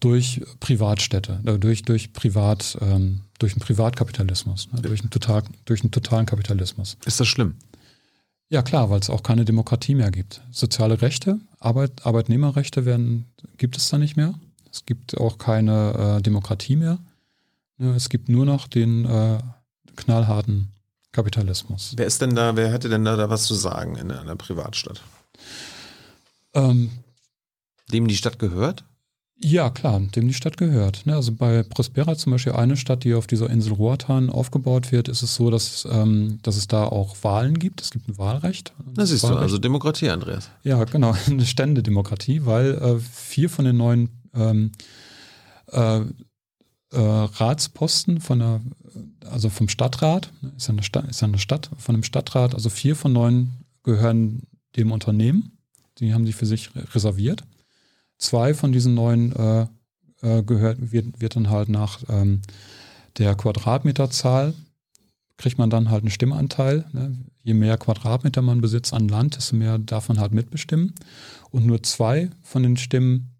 [0.00, 5.82] durch Privatstädte, äh, durch, durch Privat, ähm, durch einen Privatkapitalismus, ne, durch, einen total, durch
[5.82, 6.96] einen totalen Kapitalismus.
[7.04, 7.56] Ist das schlimm?
[8.48, 10.42] Ja klar, weil es auch keine Demokratie mehr gibt.
[10.50, 13.26] Soziale Rechte, Arbeit, Arbeitnehmerrechte werden,
[13.56, 14.34] gibt es da nicht mehr.
[14.70, 16.98] Es gibt auch keine äh, Demokratie mehr.
[17.78, 19.38] Ja, es gibt nur noch den äh,
[19.96, 20.68] knallharten
[21.12, 21.94] Kapitalismus.
[21.96, 25.00] Wer ist denn da, wer hätte denn da, da was zu sagen in einer Privatstadt?
[26.54, 26.90] Ähm,
[27.92, 28.84] Dem die Stadt gehört?
[29.42, 31.06] Ja, klar, dem die Stadt gehört.
[31.06, 31.14] Ne?
[31.14, 35.22] Also bei Prospera zum Beispiel eine Stadt, die auf dieser Insel Roatan aufgebaut wird, ist
[35.22, 37.82] es so, dass, ähm, dass es da auch Wahlen gibt.
[37.82, 38.72] Es gibt ein Wahlrecht.
[38.94, 39.42] Das siehst du, Wahlrecht.
[39.42, 40.50] also Demokratie, Andreas.
[40.62, 44.72] Ja, genau, eine Ständedemokratie, weil äh, vier von den neuen ähm,
[45.72, 46.04] äh, äh,
[46.92, 48.60] Ratsposten von der,
[49.28, 52.54] also vom Stadtrat, ne, ist ja, eine Stadt, ist ja eine Stadt, von dem Stadtrat,
[52.54, 53.50] also vier von neun
[53.82, 54.44] gehören
[54.76, 55.58] dem Unternehmen.
[55.98, 57.44] Die haben sie für sich reserviert.
[58.24, 59.66] Zwei von diesen neun äh,
[60.22, 62.40] äh, gehört, wird, wird dann halt nach ähm,
[63.18, 64.54] der Quadratmeterzahl
[65.36, 66.86] kriegt man dann halt einen Stimmanteil.
[66.92, 67.18] Ne?
[67.42, 70.94] Je mehr Quadratmeter man besitzt an Land, desto mehr darf man halt mitbestimmen.
[71.50, 73.36] Und nur zwei von den Stimmen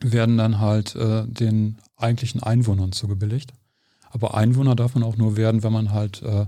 [0.00, 3.54] werden dann halt äh, den eigentlichen Einwohnern zugebilligt.
[4.10, 6.44] Aber Einwohner darf man auch nur werden, wenn man halt äh,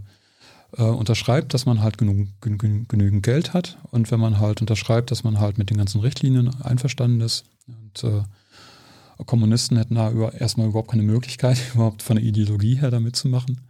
[0.77, 5.11] äh, unterschreibt, dass man halt genug, genü- genügend Geld hat und wenn man halt unterschreibt,
[5.11, 7.45] dass man halt mit den ganzen Richtlinien einverstanden ist.
[7.67, 8.23] Und äh,
[9.25, 13.61] Kommunisten hätten da über, erstmal überhaupt keine Möglichkeit, überhaupt von der Ideologie her da mitzumachen.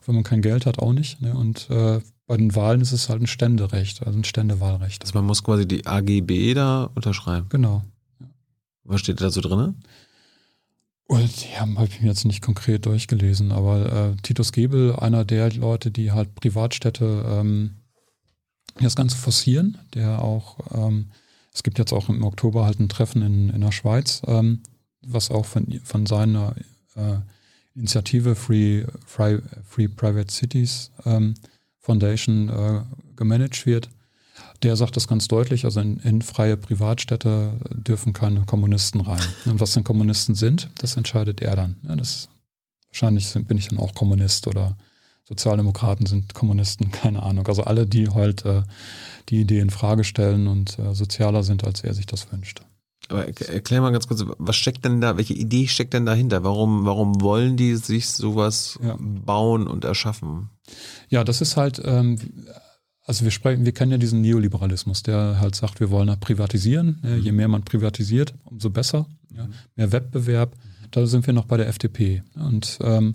[0.00, 1.20] Und wenn man kein Geld hat, auch nicht.
[1.20, 1.34] Ne?
[1.34, 5.02] Und äh, bei den Wahlen ist es halt ein Ständerecht, also ein Ständewahlrecht.
[5.02, 7.46] Also man muss quasi die AGB da unterschreiben.
[7.50, 7.84] Genau.
[8.84, 9.76] Was steht da so drin?
[11.08, 15.24] Und die haben habe ich mir jetzt nicht konkret durchgelesen, aber äh, Titus Gebel, einer
[15.24, 17.76] der Leute, die halt Privatstädte ähm,
[18.80, 21.10] das Ganze forcieren, der auch, ähm,
[21.52, 24.62] es gibt jetzt auch im Oktober halt ein Treffen in, in der Schweiz, ähm,
[25.00, 26.56] was auch von, von seiner
[26.96, 27.18] äh,
[27.74, 31.34] Initiative Free, Free, Free Private Cities ähm,
[31.78, 32.82] Foundation äh,
[33.14, 33.88] gemanagt wird.
[34.62, 39.20] Der sagt das ganz deutlich, also in, in freie Privatstädte dürfen keine Kommunisten rein.
[39.44, 41.76] Und was denn Kommunisten sind, das entscheidet er dann.
[41.86, 42.28] Ja, das,
[42.88, 44.76] wahrscheinlich sind, bin ich dann auch Kommunist oder
[45.28, 47.46] Sozialdemokraten sind Kommunisten, keine Ahnung.
[47.48, 48.62] Also alle, die halt äh,
[49.28, 52.62] die Idee in Frage stellen und äh, sozialer sind, als er sich das wünscht.
[53.08, 56.44] Aber erk- erklär mal ganz kurz, was steckt denn da, welche Idee steckt denn dahinter?
[56.44, 58.96] Warum, warum wollen die sich sowas Ja.
[58.98, 60.50] bauen und erschaffen?
[61.08, 62.18] Ja, das ist halt, ähm,
[63.06, 67.00] also wir sprechen, wir kennen ja diesen Neoliberalismus, der halt sagt, wir wollen halt privatisieren.
[67.04, 69.06] Ja, je mehr man privatisiert, umso besser.
[69.34, 70.56] Ja, mehr Wettbewerb.
[70.90, 72.24] Da sind wir noch bei der FDP.
[72.34, 73.14] Und ähm,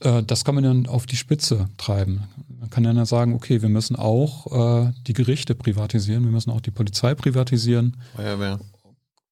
[0.00, 2.22] äh, das kann man dann auf die Spitze treiben.
[2.48, 6.62] Man kann dann sagen, okay, wir müssen auch äh, die Gerichte privatisieren, wir müssen auch
[6.62, 7.98] die Polizei privatisieren.
[8.16, 8.58] Feuerwehr.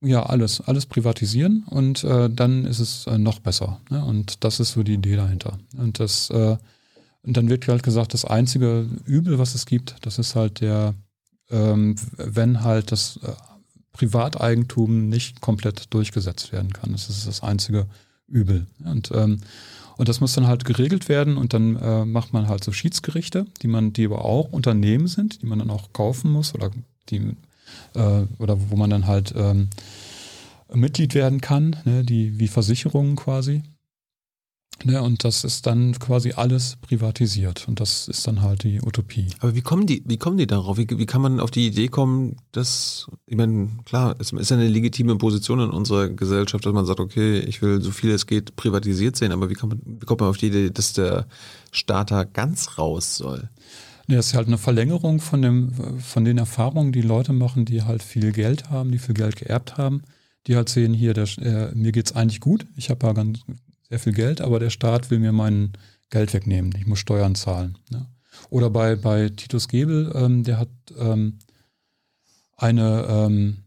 [0.03, 3.81] Ja, alles, alles privatisieren und äh, dann ist es äh, noch besser.
[3.91, 4.03] Ne?
[4.05, 5.59] Und das ist so die Idee dahinter.
[5.77, 6.57] Und das, äh,
[7.23, 10.95] und dann wird halt gesagt, das einzige Übel, was es gibt, das ist halt der,
[11.51, 13.33] ähm, wenn halt das äh,
[13.93, 16.93] Privateigentum nicht komplett durchgesetzt werden kann.
[16.93, 17.87] Das ist das einzige
[18.27, 18.67] Übel.
[18.85, 19.41] Und ähm,
[20.01, 23.45] und das muss dann halt geregelt werden und dann äh, macht man halt so Schiedsgerichte,
[23.61, 26.71] die man, die aber auch Unternehmen sind, die man dann auch kaufen muss oder
[27.11, 27.37] die
[27.95, 29.69] äh, oder wo man dann halt ähm,
[30.73, 33.63] Mitglied werden kann, ne, die wie Versicherungen quasi.
[34.85, 39.27] Ne, und das ist dann quasi alles privatisiert und das ist dann halt die Utopie.
[39.41, 40.79] Aber wie kommen die, wie kommen die darauf?
[40.79, 44.57] Wie, wie kann man auf die Idee kommen, dass, ich meine, klar, es ist ja
[44.57, 48.27] eine legitime Position in unserer Gesellschaft, dass man sagt, okay, ich will so viel es
[48.27, 51.27] geht privatisiert sehen, aber wie, kann man, wie kommt man auf die Idee, dass der
[51.73, 53.51] Staat da ganz raus soll?
[54.07, 57.83] Ne, das ist halt eine Verlängerung von, dem, von den Erfahrungen, die Leute machen, die
[57.83, 60.03] halt viel Geld haben, die viel Geld geerbt haben,
[60.47, 63.41] die halt sehen, hier, der, äh, mir geht's eigentlich gut, ich habe ja ganz
[63.91, 65.73] sehr viel Geld, aber der Staat will mir mein
[66.09, 67.77] Geld wegnehmen, ich muss Steuern zahlen.
[67.91, 68.07] Ne?
[68.49, 71.39] Oder bei, bei Titus Gebel, ähm, der hat ähm,
[72.57, 73.59] eine, ähm,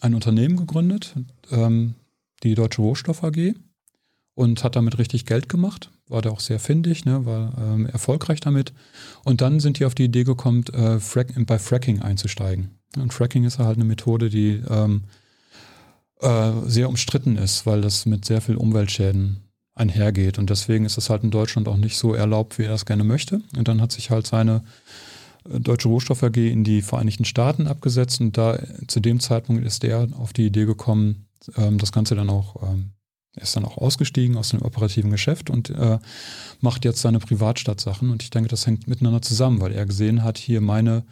[0.00, 1.14] ein Unternehmen gegründet,
[1.50, 1.94] ähm,
[2.42, 3.54] die Deutsche Rohstoff AG,
[4.34, 5.90] und hat damit richtig Geld gemacht.
[6.08, 8.72] War da auch sehr findig, ne, war ähm, erfolgreich damit.
[9.24, 12.78] Und dann sind die auf die Idee gekommen, äh, Frack, bei Fracking einzusteigen.
[12.96, 15.04] Und Fracking ist halt eine Methode, die ähm,
[16.20, 19.43] äh, sehr umstritten ist, weil das mit sehr viel Umweltschäden
[19.74, 20.38] einhergeht.
[20.38, 23.04] Und deswegen ist es halt in Deutschland auch nicht so erlaubt, wie er das gerne
[23.04, 23.40] möchte.
[23.56, 24.62] Und dann hat sich halt seine
[25.48, 29.82] äh, Deutsche Rohstoff AG in die Vereinigten Staaten abgesetzt und da zu dem Zeitpunkt ist
[29.82, 32.90] der auf die Idee gekommen, ähm, das Ganze dann auch, ähm,
[33.34, 35.98] er ist dann auch ausgestiegen aus dem operativen Geschäft und äh,
[36.60, 40.38] macht jetzt seine Privatstadtsachen und ich denke, das hängt miteinander zusammen, weil er gesehen hat,
[40.38, 41.04] hier meine,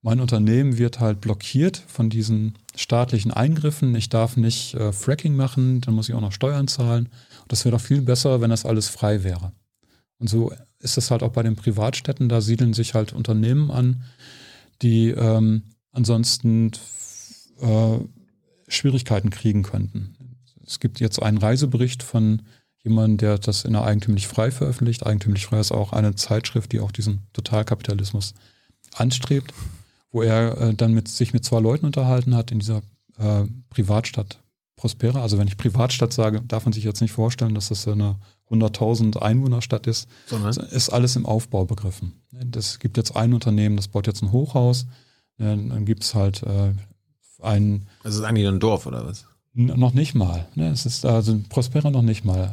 [0.00, 3.94] mein Unternehmen wird halt blockiert von diesen staatlichen Eingriffen.
[3.94, 7.08] Ich darf nicht äh, Fracking machen, dann muss ich auch noch Steuern zahlen.
[7.48, 9.52] Das wäre doch viel besser, wenn das alles frei wäre.
[10.18, 12.28] Und so ist es halt auch bei den Privatstädten.
[12.28, 14.04] Da siedeln sich halt Unternehmen an,
[14.82, 16.72] die ähm, ansonsten
[17.60, 17.98] äh,
[18.68, 20.16] Schwierigkeiten kriegen könnten.
[20.66, 22.42] Es gibt jetzt einen Reisebericht von
[22.82, 25.06] jemanden, der das in der eigentümlich frei veröffentlicht.
[25.06, 28.34] Eigentümlich frei ist auch eine Zeitschrift, die auch diesen Totalkapitalismus
[28.94, 29.52] anstrebt,
[30.10, 32.82] wo er äh, dann mit, sich mit zwei Leuten unterhalten hat in dieser
[33.18, 34.38] äh, Privatstadt
[34.76, 35.22] Prospera.
[35.22, 38.16] Also wenn ich Privatstadt sage, darf man sich jetzt nicht vorstellen, dass das eine
[38.50, 40.08] 100.000 Einwohnerstadt ist.
[40.26, 40.54] Sondern?
[40.54, 42.12] Das ist alles im Aufbau begriffen.
[42.32, 44.86] Das gibt jetzt ein Unternehmen, das baut jetzt ein Hochhaus.
[45.38, 46.72] Dann gibt es halt äh,
[47.42, 47.86] ein...
[48.04, 49.26] Es ist eigentlich ein Dorf oder was?
[49.56, 50.48] Noch nicht mal.
[50.56, 50.68] Ne?
[50.70, 52.52] Es ist also Prospera noch nicht mal.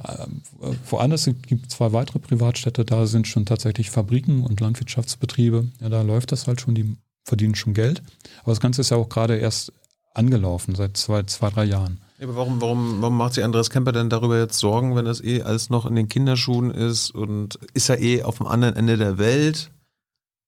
[0.87, 5.67] Woanders gibt es zwei weitere Privatstädte, da sind schon tatsächlich Fabriken und Landwirtschaftsbetriebe.
[5.79, 8.03] Ja, da läuft das halt schon, die verdienen schon Geld.
[8.43, 9.73] Aber das Ganze ist ja auch gerade erst
[10.13, 12.01] angelaufen, seit zwei, zwei drei Jahren.
[12.21, 15.41] Aber warum, warum, warum macht sich Andreas Kemper denn darüber jetzt Sorgen, wenn das eh
[15.41, 19.17] alles noch in den Kinderschuhen ist und ist er eh auf dem anderen Ende der
[19.17, 19.71] Welt?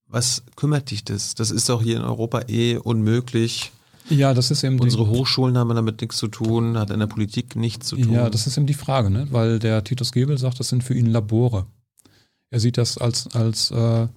[0.07, 1.33] Was kümmert dich das?
[1.33, 3.71] Das ist doch hier in Europa eh unmöglich.
[4.09, 7.55] Ja, das ist eben Unsere Hochschulen haben damit nichts zu tun, hat in der Politik
[7.55, 8.13] nichts zu tun.
[8.13, 9.27] Ja, das ist eben die Frage, ne?
[9.31, 11.65] weil der Titus Gebel sagt, das sind für ihn Labore.
[12.51, 14.07] Er sieht das als, als, äh,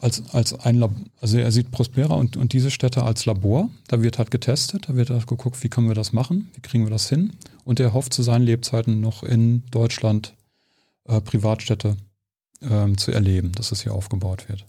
[0.00, 3.68] als, als ein Lab also er sieht Prospera und, und diese Städte als Labor.
[3.88, 6.84] Da wird halt getestet, da wird halt geguckt, wie können wir das machen, wie kriegen
[6.84, 7.32] wir das hin.
[7.64, 10.34] Und er hofft zu seinen Lebzeiten noch in Deutschland
[11.04, 11.96] äh, Privatstädte
[12.62, 14.64] ähm, zu erleben, dass es hier aufgebaut wird.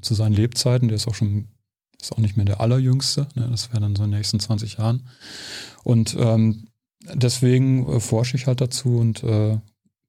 [0.00, 1.48] Zu seinen Lebzeiten, der ist auch schon
[2.00, 3.48] ist auch nicht mehr der allerjüngste, ne?
[3.50, 5.08] das wäre dann so in den nächsten 20 Jahren.
[5.84, 6.68] Und ähm,
[7.14, 9.58] deswegen äh, forsche ich halt dazu und äh,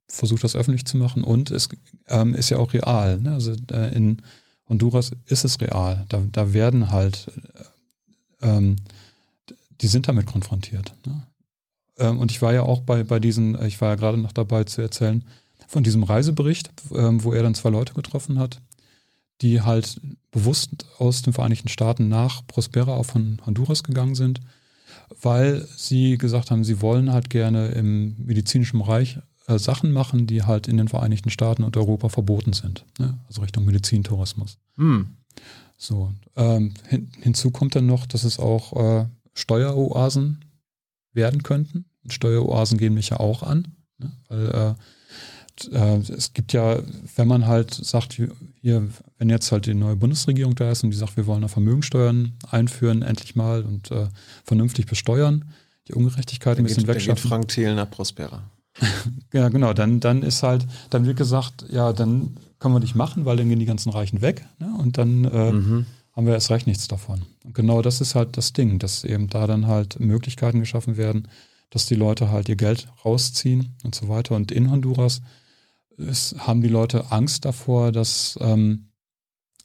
[0.08, 1.24] versuche das öffentlich zu machen.
[1.24, 1.70] Und es
[2.08, 3.20] ähm, ist ja auch real.
[3.20, 3.34] Ne?
[3.34, 4.22] Also äh, in
[4.68, 6.06] Honduras ist es real.
[6.10, 7.32] Da, da werden halt,
[8.42, 8.78] äh, ähm,
[9.82, 10.94] die sind damit konfrontiert.
[11.06, 11.28] Ne?
[11.98, 14.64] Ähm, und ich war ja auch bei, bei diesen, ich war ja gerade noch dabei
[14.64, 15.24] zu erzählen,
[15.68, 18.62] von diesem Reisebericht, ähm, wo er dann zwei Leute getroffen hat,
[19.42, 20.00] die halt
[20.32, 24.42] bewusst aus den Vereinigten Staaten nach Prospera auf Honduras gegangen sind,
[25.22, 30.44] weil sie gesagt haben, sie wollen halt gerne im medizinischen Bereich äh, Sachen machen, die
[30.44, 32.86] halt in den Vereinigten Staaten und Europa verboten sind.
[33.00, 33.18] Ne?
[33.28, 34.58] Also Richtung Medizintourismus.
[34.78, 35.08] Hm.
[35.78, 36.12] So.
[36.36, 40.46] Ähm, hin, hinzu kommt dann noch, dass es auch äh, Steueroasen
[41.14, 41.86] werden könnten.
[42.04, 43.68] Und Steueroasen gehen mich ja auch an,
[43.98, 44.12] ne?
[44.30, 44.74] weil äh,
[45.72, 46.80] äh, es gibt ja,
[47.16, 48.14] wenn man halt sagt,
[48.62, 51.48] hier, wenn jetzt halt die neue Bundesregierung da ist und die sagt, wir wollen da
[51.48, 54.08] Vermögensteuern einführen, endlich mal und äh,
[54.44, 55.46] vernünftig besteuern,
[55.88, 57.30] die Ungerechtigkeit ein bisschen wegschaffen.
[57.30, 58.44] Dann Frank Thelen nach Prospera.
[59.34, 63.26] ja, genau, dann, dann ist halt, dann wird gesagt, ja, dann können wir nicht machen,
[63.26, 64.74] weil dann gehen die ganzen Reichen weg ne?
[64.80, 65.86] und dann äh, mhm.
[66.14, 67.22] haben wir erst recht nichts davon.
[67.44, 71.28] Und genau das ist halt das Ding, dass eben da dann halt Möglichkeiten geschaffen werden,
[71.70, 74.36] dass die Leute halt ihr Geld rausziehen und so weiter.
[74.36, 75.22] Und in Honduras
[75.98, 78.90] ist, haben die Leute Angst davor, dass ähm,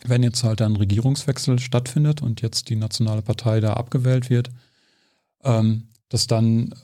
[0.05, 4.51] wenn jetzt halt ein Regierungswechsel stattfindet und jetzt die nationale Partei da abgewählt wird,
[5.45, 6.75] ähm, dass dann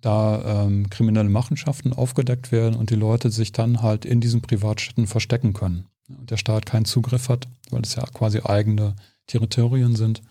[0.00, 5.06] da ähm, kriminelle Machenschaften aufgedeckt werden und die Leute sich dann halt in diesen Privatstädten
[5.06, 5.86] verstecken können.
[6.08, 8.94] Und der Staat keinen Zugriff hat, weil es ja quasi eigene
[9.26, 10.22] Territorien sind.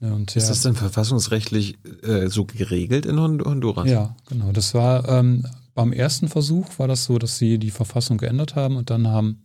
[0.00, 3.90] Und ist das denn verfassungsrechtlich äh, so geregelt in Honduras?
[3.90, 4.52] Ja, genau.
[4.52, 5.44] Das war ähm,
[5.74, 9.42] beim ersten Versuch war das so, dass sie die Verfassung geändert haben und dann haben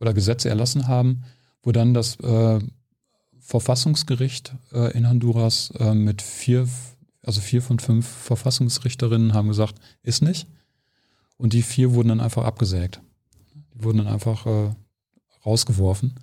[0.00, 1.24] oder Gesetze erlassen haben,
[1.62, 2.58] wo dann das äh,
[3.40, 6.68] Verfassungsgericht äh, in Honduras äh, mit vier
[7.28, 10.48] also vier von fünf Verfassungsrichterinnen haben gesagt, ist nicht.
[11.36, 13.02] Und die vier wurden dann einfach abgesägt.
[13.74, 14.74] Die wurden dann einfach äh,
[15.44, 16.18] rausgeworfen.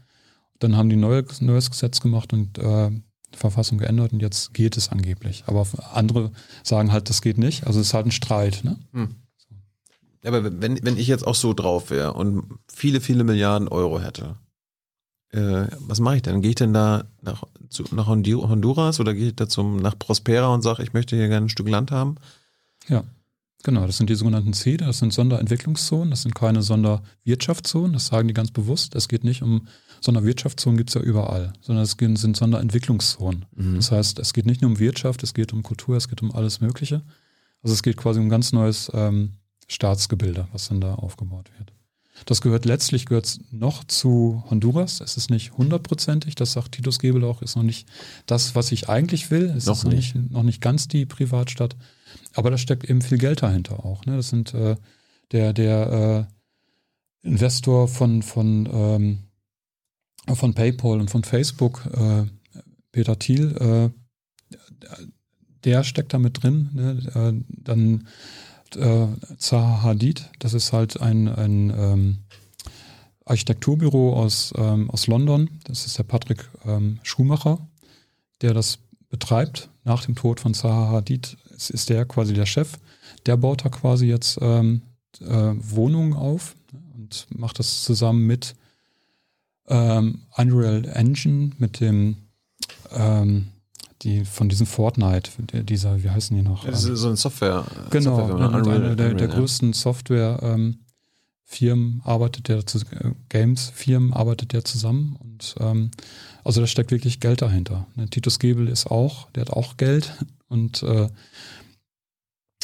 [0.58, 4.78] Dann haben die neue, neues Gesetz gemacht und äh, die Verfassung geändert und jetzt geht
[4.78, 5.44] es angeblich.
[5.46, 6.32] Aber andere
[6.64, 7.68] sagen halt, das geht nicht.
[7.68, 8.64] Also es ist halt ein Streit.
[8.64, 8.80] Ne?
[8.94, 9.16] Hm.
[10.24, 14.38] Aber wenn, wenn ich jetzt auch so drauf wäre und viele, viele Milliarden Euro hätte,
[15.32, 16.42] äh, was mache ich denn?
[16.42, 20.54] Gehe ich denn da nach, zu, nach Honduras oder gehe ich da zum, nach Prospera
[20.54, 22.16] und sage, ich möchte hier gerne ein Stück Land haben?
[22.88, 23.04] Ja,
[23.64, 23.86] genau.
[23.86, 28.34] Das sind die sogenannten CEDA, das sind Sonderentwicklungszonen, das sind keine Sonderwirtschaftszonen, das sagen die
[28.34, 28.96] ganz bewusst.
[28.96, 29.68] Es geht nicht um
[30.02, 33.46] Sonderwirtschaftszonen gibt es ja überall, sondern es sind Sonderentwicklungszonen.
[33.56, 33.76] Mhm.
[33.76, 36.34] Das heißt, es geht nicht nur um Wirtschaft, es geht um Kultur, es geht um
[36.34, 37.02] alles Mögliche.
[37.64, 39.34] Also es geht quasi um ein ganz neues ähm,
[39.68, 41.75] Staatsgebilde, was dann da aufgebaut wird.
[42.24, 45.02] Das gehört letztlich gehört noch zu Honduras.
[45.02, 47.88] Es ist nicht hundertprozentig, das sagt Titus Gebel auch, ist noch nicht
[48.26, 49.54] das, was ich eigentlich will.
[49.56, 50.16] Es noch ist nicht.
[50.16, 51.76] Nicht, noch nicht ganz die Privatstadt.
[52.34, 54.06] Aber da steckt eben viel Geld dahinter auch.
[54.06, 54.16] Ne?
[54.16, 54.78] Das sind äh,
[55.32, 56.28] der, der
[57.24, 59.20] äh, Investor von, von, ähm,
[60.36, 62.24] von PayPal und von Facebook, äh,
[62.92, 63.90] Peter Thiel, äh,
[65.66, 66.70] der steckt da mit drin.
[66.74, 67.44] Ne?
[67.68, 67.70] Äh,
[68.76, 69.08] äh,
[69.38, 70.30] Zaha Hadid.
[70.40, 72.18] Das ist halt ein, ein ähm,
[73.26, 75.50] Architekturbüro aus, ähm, aus London.
[75.66, 77.60] Das ist der Patrick ähm, Schumacher,
[78.42, 79.70] der das betreibt.
[79.84, 82.78] Nach dem Tod von Zaha Hadid ist, ist der quasi der Chef.
[83.26, 84.82] Der baut da quasi jetzt ähm,
[85.22, 86.56] äh, Wohnungen auf
[86.96, 88.56] und macht das zusammen mit
[89.68, 92.18] ähm, Unreal Engine, mit dem
[92.92, 93.48] ähm,
[94.02, 96.66] die von diesem Fortnite, der, dieser, wie heißen die noch?
[96.66, 97.66] Das ist so eine Software.
[97.90, 99.36] Genau, Software, mit Unreal- einer der, der Unreal, ja.
[99.36, 105.92] größten Software-Firmen arbeitet der äh, Games-Firmen arbeitet der zusammen und ähm,
[106.44, 107.88] also da steckt wirklich Geld dahinter.
[107.96, 110.14] Ne, Titus Gebel ist auch, der hat auch Geld
[110.48, 111.10] und äh,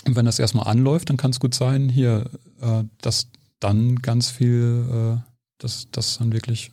[0.05, 2.29] wenn das erstmal anläuft, dann kann es gut sein, hier,
[2.59, 3.27] äh, dass
[3.59, 5.17] dann ganz viel, äh,
[5.59, 6.71] dass das dann wirklich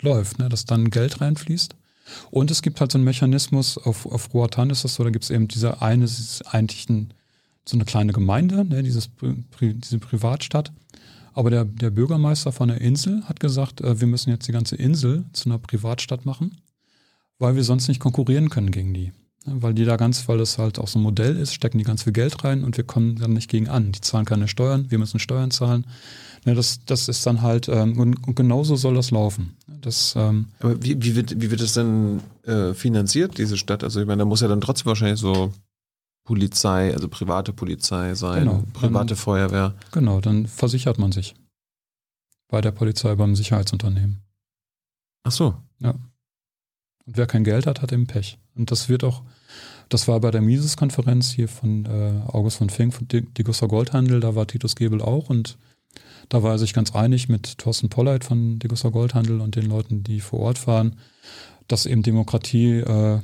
[0.00, 0.48] läuft, ne?
[0.48, 1.74] dass dann Geld reinfließt.
[2.30, 5.24] Und es gibt halt so einen Mechanismus, auf, auf Roatan ist das so, da gibt
[5.24, 6.06] es eben diese eine,
[6.50, 7.12] eigentlich ein,
[7.64, 8.82] so eine kleine Gemeinde, ne?
[8.82, 9.10] Dieses,
[9.60, 10.72] diese Privatstadt.
[11.36, 14.76] Aber der, der Bürgermeister von der Insel hat gesagt, äh, wir müssen jetzt die ganze
[14.76, 16.56] Insel zu einer Privatstadt machen,
[17.38, 19.12] weil wir sonst nicht konkurrieren können gegen die.
[19.44, 21.84] Ne, Weil die da ganz, weil das halt auch so ein Modell ist, stecken die
[21.84, 23.92] ganz viel Geld rein und wir kommen dann nicht gegen an.
[23.92, 25.86] Die zahlen keine Steuern, wir müssen Steuern zahlen.
[26.46, 29.56] Ne, das, das ist dann halt, ähm, und, genauso soll das laufen.
[29.66, 33.82] Das, ähm, Aber wie, wie, wird, wie wird das denn äh, finanziert, diese Stadt?
[33.82, 35.52] Also ich meine, da muss ja dann trotzdem wahrscheinlich so
[36.24, 38.62] Polizei, also private Polizei sein, Genau.
[38.72, 39.74] private Dann- Feuerwehr.
[39.92, 41.34] genau, dann versichert man sich.
[42.48, 44.22] Bei der Polizei, beim Sicherheitsunternehmen.
[45.24, 45.56] Ach so.
[45.80, 48.38] Und wer kein Geld hat, hat eben Pech.
[48.54, 49.22] Und das wird auch,
[49.88, 54.34] das war bei der Mises-Konferenz hier von äh, August von Fink, von Di- Goldhandel, da
[54.34, 55.58] war Titus Gebel auch und
[56.28, 60.02] da war er sich ganz einig mit Thorsten Polleit von Degussa Goldhandel und den Leuten,
[60.02, 60.96] die vor Ort waren,
[61.68, 63.20] dass eben Demokratie äh,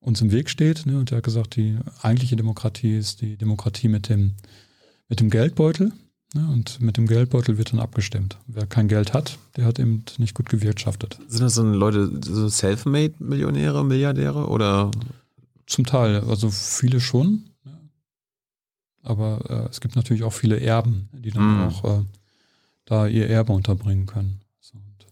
[0.00, 0.86] uns im Weg steht.
[0.86, 0.98] Ne?
[0.98, 4.34] Und er hat gesagt, die eigentliche Demokratie ist die Demokratie mit dem,
[5.08, 5.92] mit dem Geldbeutel.
[6.34, 6.48] Ne?
[6.52, 8.38] Und mit dem Geldbeutel wird dann abgestimmt.
[8.46, 11.18] Wer kein Geld hat, der hat eben nicht gut gewirtschaftet.
[11.28, 14.90] Sind das dann Leute, so Selfmade-Millionäre, Milliardäre oder?
[15.66, 17.44] Zum Teil, also viele schon.
[19.02, 21.60] Aber äh, es gibt natürlich auch viele Erben, die dann Mhm.
[21.68, 22.04] auch äh,
[22.84, 24.40] da ihr Erbe unterbringen können.
[24.60, 25.06] So, und,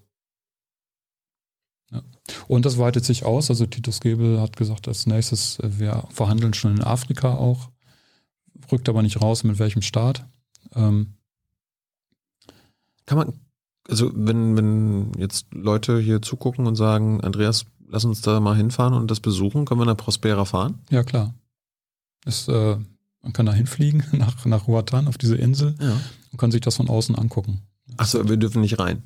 [1.90, 2.02] ja.
[2.48, 3.50] und das weitet sich aus.
[3.50, 7.70] Also Titus Gebel hat gesagt, als nächstes, äh, wir verhandeln schon in Afrika auch,
[8.70, 10.24] rückt aber nicht raus, mit welchem Staat.
[10.74, 11.14] Ähm,
[13.06, 13.32] Kann man,
[13.88, 18.94] also wenn, wenn jetzt Leute hier zugucken und sagen, Andreas, lass uns da mal hinfahren
[18.94, 20.78] und das besuchen, können wir nach Prospera fahren?
[20.90, 21.34] ja, klar.
[22.24, 22.76] Ist, äh,
[23.22, 26.00] man kann da hinfliegen nach, nach Roatan auf diese Insel Ja.
[26.32, 27.62] und kann sich das von außen angucken.
[27.96, 29.02] Achso, wir dürfen nicht rein.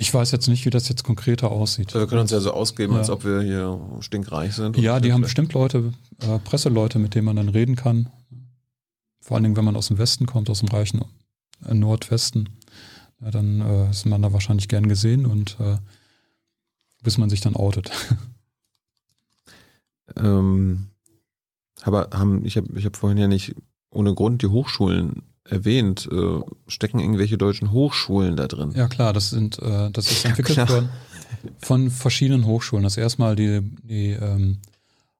[0.00, 1.92] Ich weiß jetzt nicht, wie das jetzt konkreter aussieht.
[1.94, 3.00] Wir können uns ja so ausgeben, Ja.
[3.00, 4.76] als ob wir hier stinkreich sind.
[4.76, 5.92] Ja, die haben bestimmt Leute,
[6.22, 8.08] äh, Presseleute, mit denen man dann reden kann.
[9.20, 11.04] Vor allen Dingen, wenn man aus dem Westen kommt, aus dem reichen
[11.66, 12.48] äh, Nordwesten,
[13.20, 15.78] ja, dann äh, ist man da wahrscheinlich gern gesehen und äh,
[17.02, 17.90] bis man sich dann outet.
[20.16, 20.88] Ähm,
[21.82, 23.54] aber haben, ich habe ich hab vorhin ja nicht
[23.90, 26.08] ohne Grund die Hochschulen erwähnt.
[26.10, 28.72] Äh, stecken irgendwelche deutschen Hochschulen da drin?
[28.74, 30.68] Ja klar, das sind, äh, das ist Ja, entwickelt klar.
[30.68, 30.88] worden
[31.58, 32.84] von verschiedenen Hochschulen.
[32.84, 34.58] Das erstmal die, die ähm,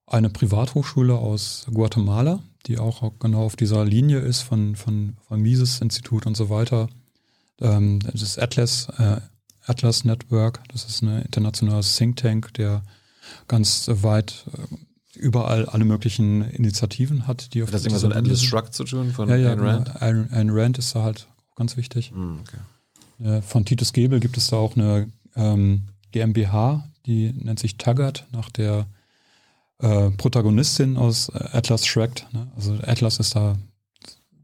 [0.07, 5.81] eine Privathochschule aus Guatemala, die auch genau auf dieser Linie ist von, von, von Mises
[5.81, 6.89] Institut und so weiter.
[7.61, 9.21] Ähm, das ist Atlas, äh,
[9.67, 12.83] Atlas Network, das ist ein internationales Think Tank, der
[13.47, 14.77] ganz weit äh,
[15.19, 18.43] überall alle möglichen Initiativen hat, die auf Hat das irgendwas mit Atlas.
[18.43, 19.87] Shrugged zu tun von Ja, ja, Ayn Rand?
[19.87, 19.99] genau.
[20.01, 22.11] Ayn, Ayn Rand ist da halt ganz wichtig.
[22.13, 23.29] Hm, okay.
[23.29, 28.27] Äh, Von Titus Gebel gibt es da auch eine ähm, GmbH, die nennt sich Taggart,
[28.33, 28.87] nach der
[29.81, 32.27] äh, Protagonistin aus äh, Atlas Shrugged.
[32.33, 32.49] Ne?
[32.57, 33.57] Also Atlas ist da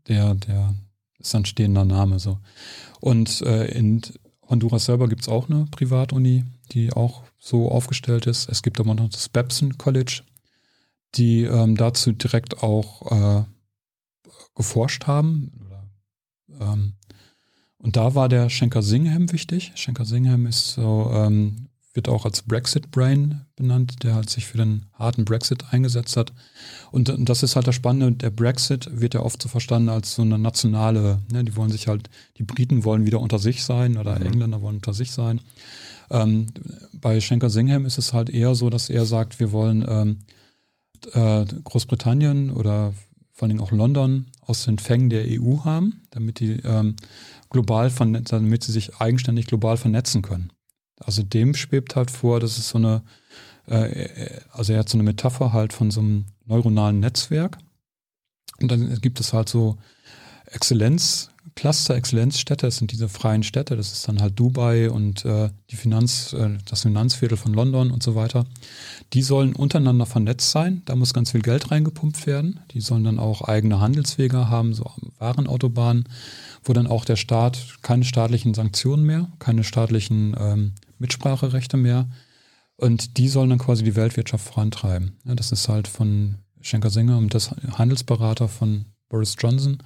[0.09, 0.75] der, der
[1.18, 2.39] ist ein stehender Name so.
[3.01, 4.03] Und äh, in
[4.49, 8.49] Honduras selber gibt es auch eine Privatuni, die auch so aufgestellt ist.
[8.49, 10.22] Es gibt aber noch das Babson College,
[11.15, 13.45] die ähm, dazu direkt auch äh,
[14.55, 15.53] geforscht haben.
[16.61, 16.95] Ähm,
[17.79, 19.73] und da war der Schenker Singham wichtig.
[19.75, 24.59] Schenker Singham ist so, ähm, wird auch als Brexit Brain benannt, der halt sich für
[24.59, 26.33] den harten Brexit eingesetzt hat.
[26.91, 30.15] Und, und das ist halt das Spannende, der Brexit wird ja oft so verstanden als
[30.15, 33.97] so eine nationale, ne, die wollen sich halt, die Briten wollen wieder unter sich sein
[33.97, 34.27] oder Mhm.
[34.27, 35.41] Engländer wollen unter sich sein.
[36.11, 36.47] Ähm,
[36.93, 40.19] bei Schenker Singham ist es halt eher so, dass er sagt, wir wollen ähm,
[41.13, 42.95] äh, Großbritannien oder
[43.33, 46.97] vor Dingen auch London aus den Fängen der EU haben, damit die ähm,
[47.51, 50.53] global damit sie sich eigenständig global vernetzen können.
[51.01, 53.03] Also dem schwebt halt vor, dass es so eine,
[53.67, 57.59] äh, also er hat so eine Metapher halt von so einem neuronalen Netzwerk.
[58.61, 59.77] Und dann gibt es halt so
[61.57, 66.33] Cluster-Exzellenzstädte, das sind diese freien Städte, das ist dann halt Dubai und äh, die Finanz,
[66.33, 68.45] äh, das Finanzviertel von London und so weiter.
[69.13, 72.61] Die sollen untereinander vernetzt sein, da muss ganz viel Geld reingepumpt werden.
[72.73, 76.09] Die sollen dann auch eigene Handelswege haben, so Warenautobahnen,
[76.65, 82.09] wo dann auch der Staat keine staatlichen Sanktionen mehr, keine staatlichen ähm, Mitspracherechte mehr.
[82.77, 85.19] Und die sollen dann quasi die Weltwirtschaft vorantreiben.
[85.25, 89.79] Ja, das ist halt von Schenker Singer und das Handelsberater von Boris Johnson.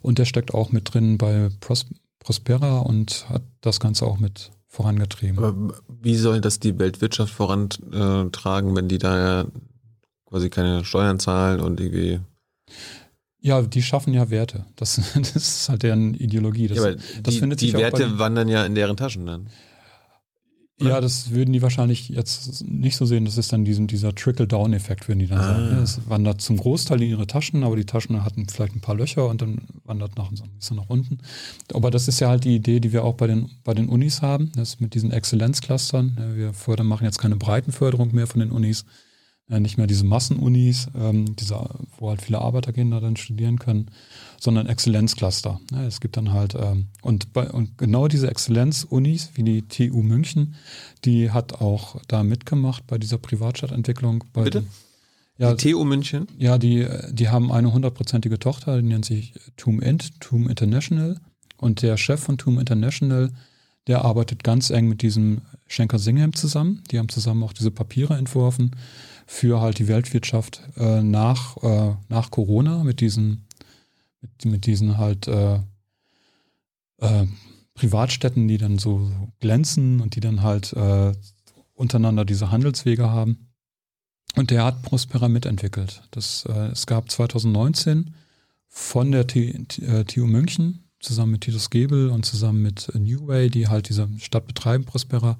[0.00, 1.86] Und der steckt auch mit drin bei Pros
[2.18, 5.38] Prospera und hat das Ganze auch mit vorangetrieben.
[5.38, 9.46] Aber wie soll das die Weltwirtschaft vorantragen, wenn die da ja
[10.32, 12.20] quasi keine Steuern zahlen und irgendwie.
[13.40, 14.64] Ja, die schaffen ja Werte.
[14.76, 16.68] Das, das ist halt deren Ideologie.
[16.68, 19.26] Das, ja, aber das die, findet sich die bei Werte wandern ja in deren Taschen
[19.26, 19.48] dann.
[20.80, 23.24] Ja, das würden die wahrscheinlich jetzt nicht so sehen.
[23.24, 25.44] Das ist dann diesen, dieser Trickle-Down-Effekt, würden die dann Ah.
[25.54, 25.82] sagen.
[25.82, 29.28] Es wandert zum Großteil in ihre Taschen, aber die Taschen hatten vielleicht ein paar Löcher
[29.28, 31.18] und dann wandert nach, so ein bisschen nach unten.
[31.72, 34.22] Aber das ist ja halt die Idee, die wir auch bei den, bei den Unis
[34.22, 36.16] haben, das mit diesen Exzellenzclustern.
[36.34, 38.84] Wir fördern, machen jetzt keine Breitenförderung mehr von den Unis,
[39.60, 41.60] nicht mehr diese Massenunis, ähm, diese,
[41.98, 43.90] wo halt viele Arbeiterkinder dann studieren können,
[44.40, 45.60] sondern Exzellenzcluster.
[45.72, 50.02] Ja, es gibt dann halt, ähm, und, bei, und genau diese Exzellenzunis, wie die TU
[50.02, 50.54] München,
[51.04, 54.24] die hat auch da mitgemacht bei dieser Privatstadtentwicklung.
[54.32, 54.62] Bei Bitte?
[54.62, 54.68] Den,
[55.38, 56.26] ja, die TU München?
[56.38, 61.20] ja, die, die haben eine hundertprozentige Tochter, die nennt sich TUM Int, TUM International.
[61.56, 63.30] Und der Chef von TUM International,
[63.86, 66.82] der arbeitet ganz eng mit diesem Schenker Singhem zusammen.
[66.90, 68.72] Die haben zusammen auch diese Papiere entworfen
[69.32, 73.46] für halt die Weltwirtschaft äh, nach, äh, nach Corona mit diesen,
[74.20, 75.54] mit, mit diesen halt äh,
[76.98, 77.26] äh,
[77.72, 81.12] Privatstädten, die dann so, so glänzen und die dann halt äh,
[81.72, 83.48] untereinander diese Handelswege haben.
[84.36, 86.02] Und der hat Prospera mitentwickelt.
[86.10, 88.14] Das, äh, es gab 2019
[88.68, 93.88] von der TU München zusammen mit Titus Gebel und zusammen mit New Way, die halt
[93.88, 95.38] diese Stadt betreiben, Prospera,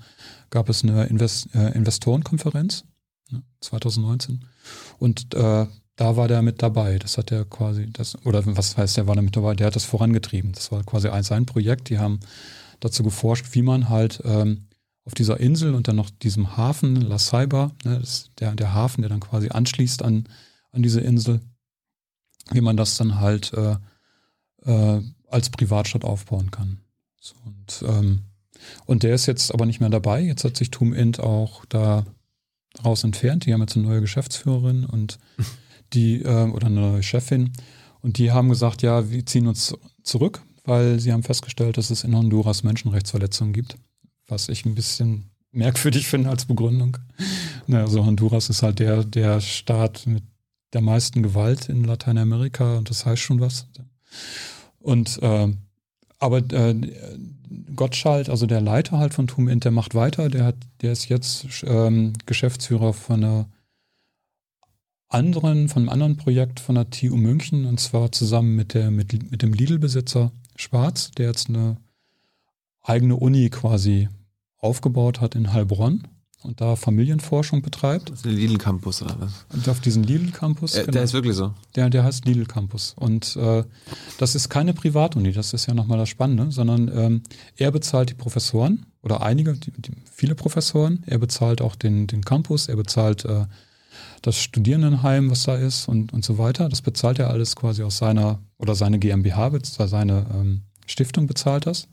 [0.49, 2.85] gab es eine Invest Investorenkonferenz
[3.33, 4.45] ne, 2019.
[4.99, 5.67] Und äh,
[5.97, 6.99] da war der mit dabei.
[6.99, 9.55] Das hat er quasi, das, oder was heißt, der war da mit dabei?
[9.55, 10.53] Der hat das vorangetrieben.
[10.53, 11.91] Das war quasi ein, sein Projekt.
[11.91, 12.21] Die haben
[12.81, 14.69] dazu geforscht, wie man halt ähm,
[15.05, 18.03] auf dieser Insel und dann noch diesem Hafen, La Ceiba, ne,
[18.39, 20.29] der, der Hafen, der dann quasi anschließt an,
[20.71, 21.41] an diese Insel,
[22.51, 23.77] wie man das dann halt äh,
[24.65, 26.79] äh, als Privatstadt aufbauen kann.
[27.21, 28.23] So, und, ähm,
[28.87, 30.21] und der ist jetzt aber nicht mehr dabei.
[30.21, 32.05] Jetzt hat sich Tum Int auch da
[32.85, 33.47] raus entfernt.
[33.47, 35.19] Die haben jetzt eine neue Geschäftsführerin und
[35.93, 37.53] die, äh, oder eine neue Chefin.
[38.01, 42.05] Und die haben gesagt, ja, wir ziehen uns zurück, weil sie haben festgestellt, dass es
[42.05, 43.77] in Honduras Menschenrechtsverletzungen gibt.
[44.27, 46.97] Was ich ein bisschen merkwürdig finde als Begründung.
[47.71, 50.25] Also Honduras ist halt der, der Staat mit
[50.73, 53.67] der meisten Gewalt in Lateinamerika und das heißt schon was.
[54.81, 55.53] Und äh,
[56.19, 56.75] aber äh,
[57.75, 61.09] Gottschalk, also der Leiter halt von Tum Int, der macht weiter, der hat, der ist
[61.09, 63.47] jetzt ähm, Geschäftsführer von einer
[65.09, 69.31] anderen, von einem anderen Projekt von der TU München und zwar zusammen mit der mit,
[69.31, 71.77] mit dem Lidl-Besitzer Schwarz, der jetzt eine
[72.83, 74.09] eigene Uni quasi
[74.59, 76.07] aufgebaut hat in Heilbronn
[76.45, 78.11] und da Familienforschung betreibt.
[78.11, 79.47] Das ist ein Lidl Campus oder was?
[79.53, 80.75] Und auf diesen Lidl-Campus.
[80.75, 81.55] Äh, Der ist wirklich so.
[81.77, 82.95] Der, der heißt Lidl Campus.
[82.99, 83.65] Und äh,
[84.19, 87.23] das ist keine Privatuni, das ist ja nochmal das Spannende, sondern ähm,
[87.57, 91.03] er bezahlt die Professoren oder einige, die, die, viele Professoren.
[91.07, 93.47] Er bezahlt auch den, den Campus, er bezahlt äh,
[94.23, 96.69] das Studierendenheim, was da ist und, und so weiter.
[96.69, 101.67] Das bezahlt er alles quasi aus seiner, oder seine GmbH, bez- seine ähm, Stiftung bezahlt
[101.67, 101.89] das.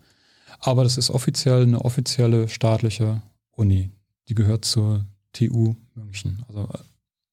[0.62, 3.22] Aber das ist offiziell eine offizielle staatliche
[3.52, 3.92] Uni.
[4.30, 6.44] Die gehört zur TU München.
[6.48, 6.78] Also äh,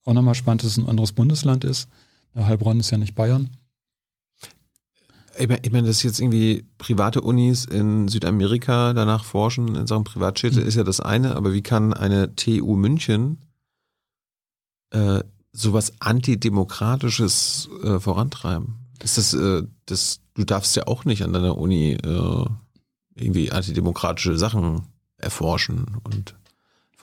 [0.05, 1.89] auch nochmal spannend, dass es ein anderes Bundesland ist.
[2.35, 3.51] Heilbronn ist ja nicht Bayern.
[5.39, 10.05] Ich meine, ich mein, dass jetzt irgendwie private Unis in Südamerika danach forschen in Sachen
[10.05, 10.67] Privatstädte, Mhm.
[10.67, 13.39] ist ja das eine, aber wie kann eine TU München
[14.91, 15.23] äh,
[15.53, 18.77] sowas Antidemokratisches äh, vorantreiben?
[19.03, 22.45] Ist das, äh, das, du darfst ja auch nicht an deiner Uni äh,
[23.15, 24.83] irgendwie antidemokratische Sachen
[25.19, 26.35] erforschen und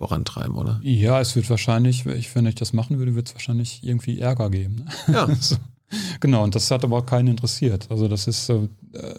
[0.04, 0.82] vorantreiben, oder?
[0.84, 4.50] Ja, es wird wahrscheinlich, ich, wenn ich das machen würde, wird es wahrscheinlich irgendwie Ärger
[4.50, 4.86] geben.
[5.08, 5.14] Ne?
[5.14, 5.36] Ja.
[5.40, 5.56] so.
[6.20, 7.88] Genau, und das hat aber auch keinen interessiert.
[7.90, 8.68] Also das ist, äh,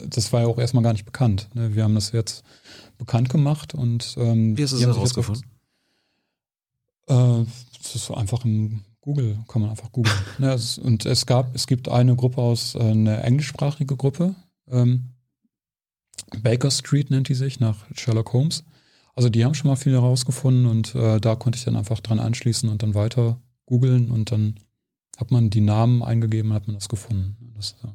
[0.06, 1.48] das war ja auch erstmal gar nicht bekannt.
[1.54, 1.74] Ne?
[1.74, 2.44] Wir haben das jetzt
[2.98, 5.44] bekannt gemacht und ähm, Wie hast du das herausgefunden?
[7.06, 7.44] Äh,
[7.78, 10.16] das ist einfach im Google, kann man einfach googeln.
[10.38, 14.34] ne, es, und es gab, es gibt eine Gruppe aus, äh, eine englischsprachige Gruppe,
[14.68, 15.14] ähm,
[16.42, 18.64] Baker Street nennt die sich, nach Sherlock Holmes.
[19.14, 22.18] Also die haben schon mal viel herausgefunden und äh, da konnte ich dann einfach dran
[22.18, 24.56] anschließen und dann weiter googeln und dann
[25.16, 27.52] hat man die Namen eingegeben und hat man das gefunden.
[27.56, 27.88] Das, äh,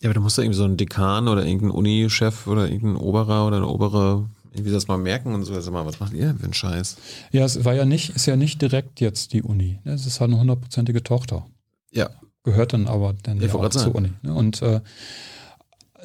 [0.00, 3.46] Ja, aber du musst da irgendwie so einen Dekan oder irgendeinen Uni-Chef oder irgendein Oberer
[3.46, 5.54] oder eine Obere irgendwie das mal merken und so.
[5.54, 6.96] Also mal, was macht ihr für einen Scheiß?
[7.32, 9.80] Ja, es war ja nicht, ist ja nicht direkt jetzt die Uni.
[9.84, 9.92] ne?
[9.92, 11.46] Es ist halt eine hundertprozentige Tochter.
[11.90, 12.10] Ja.
[12.44, 13.94] Gehört dann aber dann Ja, ja, auch zur.
[13.94, 14.12] Uni.
[14.22, 14.32] Ne?
[14.32, 14.80] Und äh,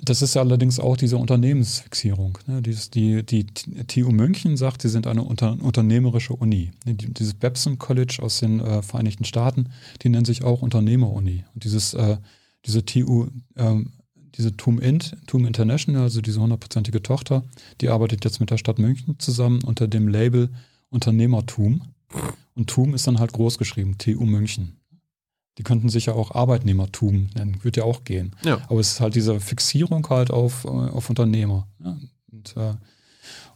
[0.04, 2.38] das ist ja allerdings auch diese Unternehmensfixierung.
[2.48, 2.62] Ne?
[2.62, 6.72] Dieses, die, die TU München sagt, sie sind eine unter, unternehmerische Uni.
[6.86, 9.70] Die, dieses Babson College aus den äh, Vereinigten Staaten,
[10.02, 11.46] die nennen sich auch Unternehmeruni.
[11.54, 12.18] Und dieses, äh,
[12.66, 13.94] diese TU, ähm,
[14.36, 17.44] diese TUM Int, TUM International, also diese hundertprozentige Tochter,
[17.82, 20.50] die arbeitet jetzt mit der Stadt München zusammen unter dem Label
[20.90, 21.82] Unternehmertum.
[22.56, 24.79] Und TUM ist dann halt groß geschrieben, TU München.
[25.60, 28.34] Die könnten sich ja auch Arbeitnehmertum nennen, würde ja auch gehen.
[28.44, 28.62] Ja.
[28.70, 31.68] Aber es ist halt diese Fixierung halt auf, äh, auf Unternehmer.
[31.84, 31.98] Ja.
[32.32, 32.76] Und, äh,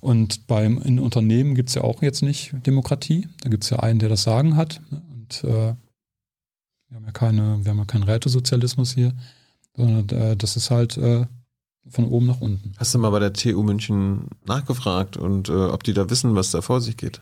[0.02, 3.30] und beim in Unternehmen gibt es ja auch jetzt nicht Demokratie.
[3.42, 4.82] Da gibt es ja einen, der das Sagen hat.
[4.92, 5.02] ne?
[5.14, 5.76] Und äh,
[6.90, 9.14] wir haben ja keine, wir haben ja keinen Rätesozialismus hier,
[9.78, 11.26] sondern äh, das ist halt äh,
[11.88, 12.74] von oben nach unten.
[12.78, 16.52] Hast du mal bei der TU München nachgefragt und äh, ob die da wissen, was
[16.52, 17.22] da vor sich geht?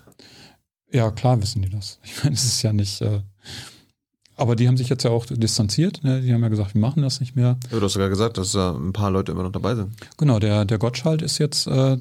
[0.91, 1.99] Ja, klar wissen die das.
[2.03, 2.99] Ich meine, es ist ja nicht.
[4.41, 6.03] Äh, aber die haben sich jetzt ja auch distanziert.
[6.03, 6.21] Ne?
[6.21, 7.57] Die haben ja gesagt, wir machen das nicht mehr.
[7.71, 9.93] Ja, du hast sogar gesagt, dass da ein paar Leute immer noch dabei sind.
[10.17, 11.97] Genau, der, der Gottschalk ist jetzt, äh,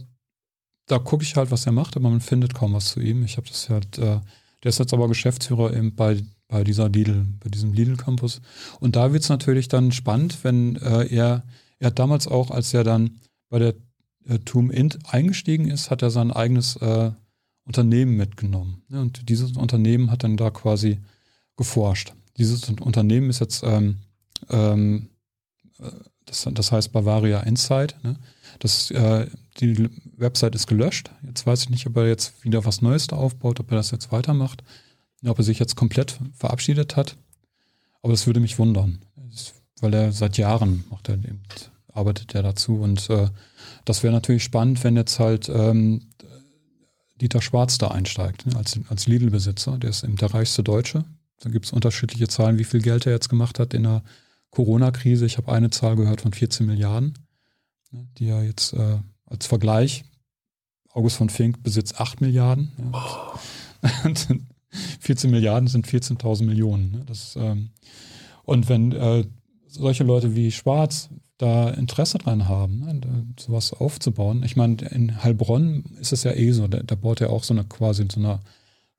[0.87, 3.25] da gucke ich halt, was er macht, aber man findet kaum was zu ihm.
[3.25, 4.21] Ich habe das halt, äh,
[4.63, 8.41] der ist jetzt aber Geschäftsführer eben bei, bei dieser Lidl, bei diesem Lidl-Campus.
[8.81, 11.45] Und da wird es natürlich dann spannend, wenn äh, er,
[11.79, 13.75] er hat damals auch, als er dann bei der
[14.27, 17.13] äh, TUM Int eingestiegen ist, hat er sein eigenes äh,
[17.65, 18.83] Unternehmen mitgenommen.
[18.89, 19.01] Ne?
[19.01, 20.99] Und dieses Unternehmen hat dann da quasi
[21.57, 22.13] geforscht.
[22.41, 23.99] Dieses Unternehmen ist jetzt, ähm,
[24.49, 25.11] ähm,
[25.79, 25.91] äh,
[26.27, 27.97] das, das heißt Bavaria Insight.
[28.03, 28.17] Ne?
[28.59, 29.27] Das, äh,
[29.61, 31.11] die Website ist gelöscht.
[31.27, 33.91] Jetzt weiß ich nicht, ob er jetzt wieder was Neues da aufbaut, ob er das
[33.91, 34.63] jetzt weitermacht,
[35.25, 37.17] ob er sich jetzt komplett verabschiedet hat.
[38.03, 41.43] Aber das würde mich wundern, Das- weil er seit Jahren macht er eben,
[41.93, 42.77] arbeitet er dazu.
[42.81, 43.29] Und äh,
[43.85, 46.07] das wäre natürlich spannend, wenn jetzt halt ähm,
[47.21, 49.77] Dieter Schwarz da einsteigt, ne, als, als Lidl-Besitzer.
[49.79, 51.05] Der ist eben der reichste Deutsche.
[51.41, 54.03] Da gibt es unterschiedliche Zahlen, wie viel Geld er jetzt gemacht hat in der
[54.51, 55.27] Corona-Krise.
[55.27, 57.19] Ich habe eine Zahl gehört von 14 Milliarden,
[57.91, 60.05] ne, die er jetzt äh, als Vergleich,
[60.93, 62.73] August von Fink besitzt 8 Milliarden.
[62.93, 63.41] Ja.
[64.05, 64.29] Und
[65.01, 66.91] 14 Milliarden sind 14.000 Millionen.
[66.93, 67.05] Ne?
[67.07, 67.71] Das, ähm,
[68.45, 69.25] und wenn äh,
[69.67, 74.43] solche Leute wie Schwarz da Interesse dran haben, ne, sowas aufzubauen.
[74.43, 77.55] Ich meine, in Heilbronn ist es ja eh so, da, da baut er auch so
[77.55, 78.41] eine quasi so eine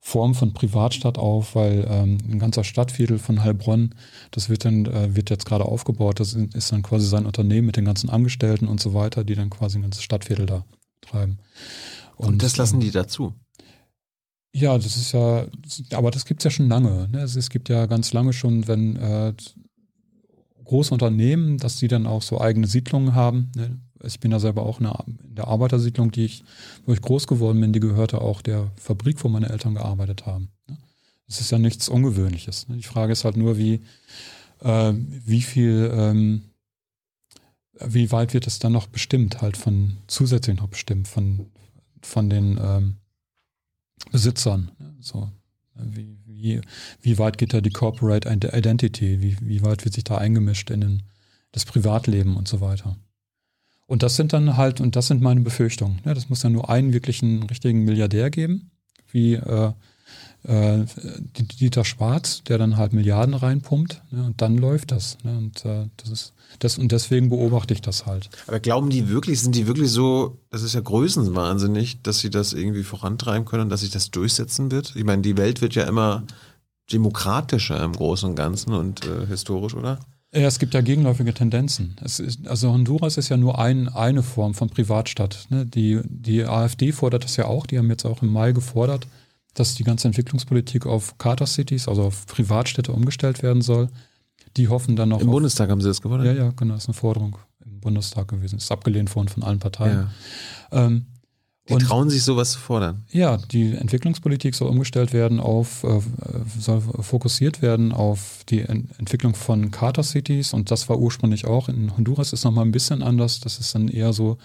[0.04, 3.94] Form von Privatstadt auf, weil ähm, ein ganzer Stadtviertel von Heilbronn,
[4.32, 7.76] das wird dann, äh, wird jetzt gerade aufgebaut, das ist dann quasi sein Unternehmen mit
[7.76, 10.64] den ganzen Angestellten und so weiter, die dann quasi ein ganzes Stadtviertel da
[11.02, 11.38] treiben.
[12.16, 13.32] Und, das lassen ähm, die dazu.
[14.52, 15.46] ja, das ist ja,
[15.92, 17.08] aber das gibt's ja schon lange.
[17.08, 17.20] Ne?
[17.20, 19.32] Es gibt ja ganz lange schon, wenn äh,
[20.64, 23.52] große Unternehmen, dass die dann auch so eigene Siedlungen haben.
[23.54, 23.78] Ne?
[24.04, 24.88] Ich bin da selber auch in
[25.34, 26.44] der, Arbeitersiedlung, die ich,
[26.86, 30.50] wo ich groß geworden bin, die gehörte auch der Fabrik, wo meine Eltern gearbeitet haben.
[30.68, 30.76] Ne?
[31.26, 32.68] Das ist ja nichts Ungewöhnliches.
[32.68, 32.76] Ne?
[32.76, 33.80] Die Frage ist halt nur, wie,
[34.60, 36.42] äh, wie viel, ähm,
[37.80, 41.46] wie weit wird es dann noch bestimmt, halt von zusätzlich noch bestimmt von,
[42.02, 42.96] von den ähm,
[44.10, 44.72] Besitzern.
[44.78, 44.94] ne?
[45.00, 45.30] So,
[45.74, 46.60] wie, wie,
[47.00, 49.20] wie weit geht da die Corporate Identity?
[49.20, 51.02] Wie, wie weit wird sich da eingemischt in den,
[51.52, 52.96] das Privatleben und so weiter?
[53.92, 56.00] Und das sind dann halt, und das sind meine Befürchtungen.
[56.06, 56.14] Ne?
[56.14, 58.70] Das muss dann nur einen wirklichen richtigen Milliardär geben,
[59.10, 59.72] wie äh,
[60.44, 60.86] äh,
[61.60, 64.24] Dieter Schwarz, der dann halt Milliarden reinpumpt, ne?
[64.24, 65.18] und dann läuft das.
[65.24, 65.36] Ne?
[65.36, 68.30] Und äh, das ist das, und deswegen beobachte ich das halt.
[68.46, 72.54] Aber glauben die wirklich, sind die wirklich so, das ist ja größenwahnsinnig, dass sie das
[72.54, 74.96] irgendwie vorantreiben können und dass sich das durchsetzen wird?
[74.96, 76.24] Ich meine, die Welt wird ja immer
[76.90, 79.98] demokratischer im Großen und Ganzen und äh, historisch, oder?
[80.34, 81.94] Ja, es gibt ja gegenläufige Tendenzen.
[82.02, 85.46] Es ist, also Honduras ist ja nur ein, eine Form von Privatstadt.
[85.50, 85.66] Ne?
[85.66, 87.66] Die, die AfD fordert das ja auch.
[87.66, 89.06] Die haben jetzt auch im Mai gefordert,
[89.52, 93.88] dass die ganze Entwicklungspolitik auf Charter Cities, also auf Privatstädte umgestellt werden soll.
[94.56, 96.24] Die hoffen dann noch Im auf, Bundestag haben sie das gewollt?
[96.24, 98.56] Ja, ja, genau, das ist eine Forderung im Bundestag gewesen.
[98.56, 100.08] Ist abgelehnt worden von allen Parteien.
[100.72, 100.86] Ja.
[100.86, 101.06] Ähm,
[101.68, 103.04] Die und- trauen sich sowas zu fordern.
[103.12, 106.00] ja, die Entwicklungspolitik soll umgestellt werden auf, äh,
[106.58, 111.68] soll fokussiert werden auf die Ent Entwicklung von Charter Cities und das war ursprünglich auch.
[111.68, 113.38] In Honduras ist nochmal ein bisschen anders.
[113.38, 114.38] Das ist dann eher so,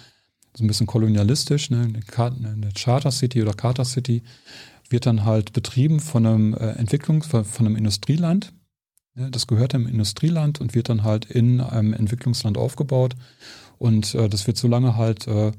[0.55, 1.71] so ein bisschen kolonialistisch.
[1.71, 1.81] Ne?
[1.81, 4.21] Eine, eine Charter City oder Charter City
[4.89, 8.53] wird dann halt betrieben von einem äh, Entwicklungs-, von von einem Industrieland.
[9.15, 13.15] Ja, das gehört einem Industrieland und wird dann halt in einem Entwicklungsland aufgebaut.
[13.79, 15.51] Und äh, das wird so lange halt äh,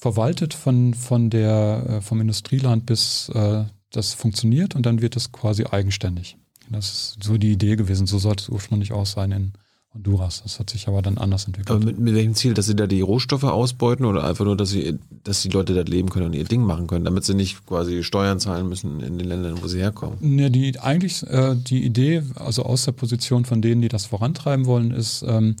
[0.00, 5.30] verwaltet von, von der, äh, vom Industrieland, bis äh, das funktioniert und dann wird es
[5.30, 6.36] quasi eigenständig.
[6.70, 8.06] Das ist so die Idee gewesen.
[8.06, 9.52] So sollte es ursprünglich auch sein in
[9.92, 10.42] Honduras.
[10.44, 11.70] Das hat sich aber dann anders entwickelt.
[11.70, 14.70] Aber mit, mit welchem Ziel, dass sie da die Rohstoffe ausbeuten oder einfach nur, dass
[14.70, 17.66] sie, dass die Leute dort leben können und ihr Ding machen können, damit sie nicht
[17.66, 20.38] quasi Steuern zahlen müssen in den Ländern, wo sie herkommen?
[20.38, 24.66] Ja, die eigentlich äh, die Idee, also aus der Position von denen, die das vorantreiben
[24.66, 25.56] wollen, ist, ähm,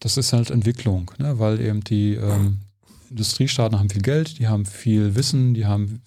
[0.00, 1.38] das ist halt Entwicklung, ne?
[1.38, 2.58] weil eben die ähm,
[3.10, 6.02] Industriestaaten haben viel Geld, die haben viel Wissen, die haben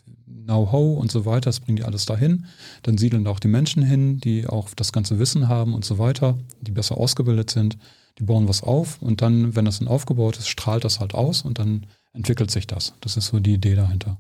[0.50, 2.45] Know-how und so weiter, das bringen die alles dahin.
[2.82, 6.38] Dann siedeln auch die Menschen hin, die auch das ganze Wissen haben und so weiter,
[6.62, 7.78] die besser ausgebildet sind.
[8.18, 11.43] Die bauen was auf und dann, wenn das dann aufgebaut ist, strahlt das halt aus
[11.43, 12.93] und dann entwickelt sich das.
[13.02, 14.18] Das ist so die Idee dahinter.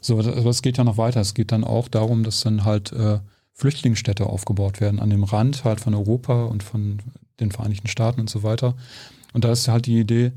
[0.00, 1.20] So, aber es geht ja noch weiter.
[1.20, 3.18] Es geht dann auch darum, dass dann halt äh,
[3.54, 6.98] Flüchtlingsstädte aufgebaut werden an dem Rand halt von Europa und von
[7.40, 8.74] den Vereinigten Staaten und so weiter.
[9.32, 10.32] Und da ist halt die Idee,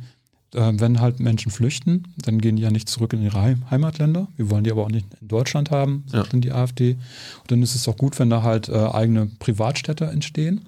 [0.57, 4.27] wenn halt Menschen flüchten, dann gehen die ja nicht zurück in ihre Heim Heimatländer.
[4.35, 6.93] Wir wollen die aber auch nicht in Deutschland haben, sagt dann die AfD.
[7.41, 10.61] Und dann ist es auch gut, wenn da halt äh, eigene Privatstädte entstehen,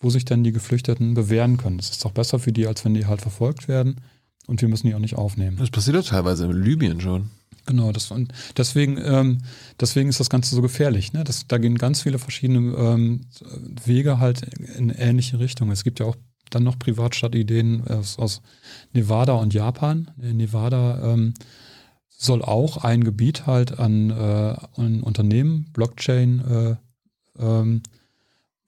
[0.00, 1.78] wo sich dann die Geflüchteten bewähren können.
[1.78, 3.96] Das ist doch besser für die, als wenn die halt verfolgt werden.
[4.46, 5.56] Und wir müssen die auch nicht aufnehmen.
[5.58, 7.30] Das passiert doch teilweise in Libyen schon.
[7.66, 9.38] Genau, das, und deswegen, ähm,
[9.80, 11.12] deswegen ist das Ganze so gefährlich.
[11.12, 11.22] Ne?
[11.22, 13.20] Das, da gehen ganz viele verschiedene ähm,
[13.84, 14.42] Wege halt
[14.76, 15.70] in ähnliche Richtungen.
[15.70, 16.16] Es gibt ja auch
[16.54, 18.42] dann noch Privatstadtideen aus, aus
[18.92, 20.10] Nevada und Japan.
[20.20, 21.34] In Nevada ähm,
[22.08, 26.76] soll auch ein Gebiet halt an, äh, an Unternehmen, Blockchain, äh,
[27.38, 27.82] ähm,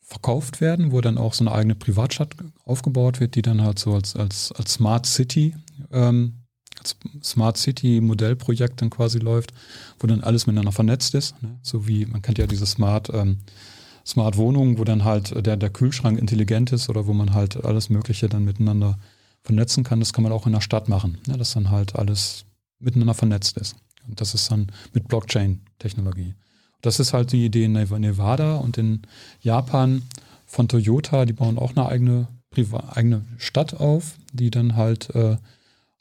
[0.01, 3.95] verkauft werden, wo dann auch so eine eigene Privatstadt aufgebaut wird, die dann halt so
[3.95, 5.55] als, als, als Smart City
[5.91, 6.45] ähm,
[7.22, 9.53] Smart City Modellprojekt dann quasi läuft,
[9.99, 11.41] wo dann alles miteinander vernetzt ist.
[11.43, 11.59] Ne?
[11.62, 13.39] So wie, man kennt ja diese Smart, ähm,
[14.07, 17.88] Smart Wohnungen, wo dann halt der, der Kühlschrank intelligent ist oder wo man halt alles
[17.88, 18.98] Mögliche dann miteinander
[19.42, 20.00] vernetzen kann.
[20.00, 21.38] Das kann man auch in der Stadt machen, ne?
[21.38, 22.44] dass dann halt alles
[22.78, 23.76] miteinander vernetzt ist.
[24.07, 26.34] Und das ist dann mit Blockchain-Technologie.
[26.82, 29.02] Das ist halt die Idee in Nevada und in
[29.40, 30.02] Japan
[30.44, 32.28] von Toyota, die bauen auch eine eigene,
[32.90, 35.38] eigene Stadt auf, die dann halt äh,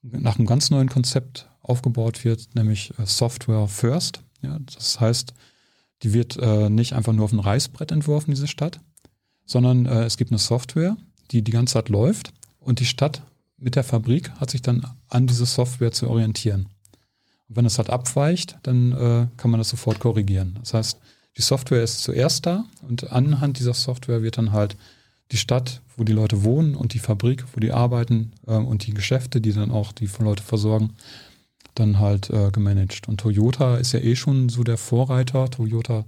[0.01, 4.21] nach einem ganz neuen Konzept aufgebaut wird, nämlich äh, Software First.
[4.41, 5.33] Ja, das heißt,
[6.03, 8.79] die wird äh, nicht einfach nur auf ein Reißbrett entworfen, diese Stadt,
[9.45, 10.97] sondern äh, es gibt eine Software,
[11.31, 13.23] die die ganze Zeit läuft und die Stadt
[13.57, 16.67] mit der Fabrik hat sich dann an diese Software zu orientieren.
[17.47, 20.57] Und wenn es halt abweicht, dann äh, kann man das sofort korrigieren.
[20.59, 20.99] Das heißt,
[21.37, 24.75] die Software ist zuerst da und anhand dieser Software wird dann halt
[25.31, 28.93] die Stadt, wo die Leute wohnen und die Fabrik, wo die arbeiten äh, und die
[28.93, 30.91] Geschäfte, die dann auch die Leute versorgen,
[31.75, 33.07] dann halt äh, gemanagt.
[33.07, 35.49] Und Toyota ist ja eh schon so der Vorreiter.
[35.49, 36.05] Toyota,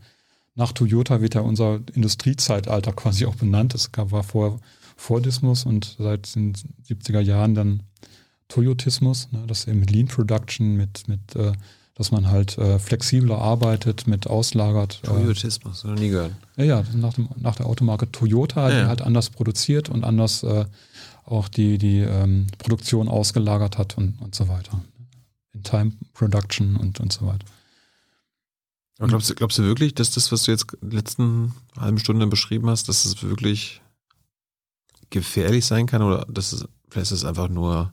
[0.55, 3.73] nach Toyota wird ja unser Industriezeitalter quasi auch benannt.
[3.75, 4.59] Es gab, war vor
[4.95, 7.83] Fordismus und seit den 70er Jahren dann
[8.47, 11.51] Toyotismus, ne, das eben mit Lean Production, mit, mit äh,
[11.95, 14.99] dass man halt äh, flexibler arbeitet, mit auslagert.
[15.03, 16.33] Äh, Toyotismus, noch nie gehört.
[16.57, 20.43] Ja, ja, nach, dem, nach der Automarke Toyota, ja, die halt anders produziert und anders
[20.43, 20.65] äh,
[21.25, 24.81] auch die, die ähm, Produktion ausgelagert hat und, und so weiter.
[25.55, 27.45] In Time Production und, und so weiter.
[28.99, 31.99] Aber glaubst, du, glaubst du wirklich, dass das, was du jetzt in der letzten halben
[31.99, 33.81] Stunde beschrieben hast, dass es wirklich
[35.09, 37.91] gefährlich sein kann oder dass es, vielleicht ist es einfach nur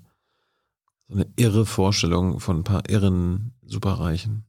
[1.08, 4.44] so eine irre Vorstellung von ein paar irren Superreichen.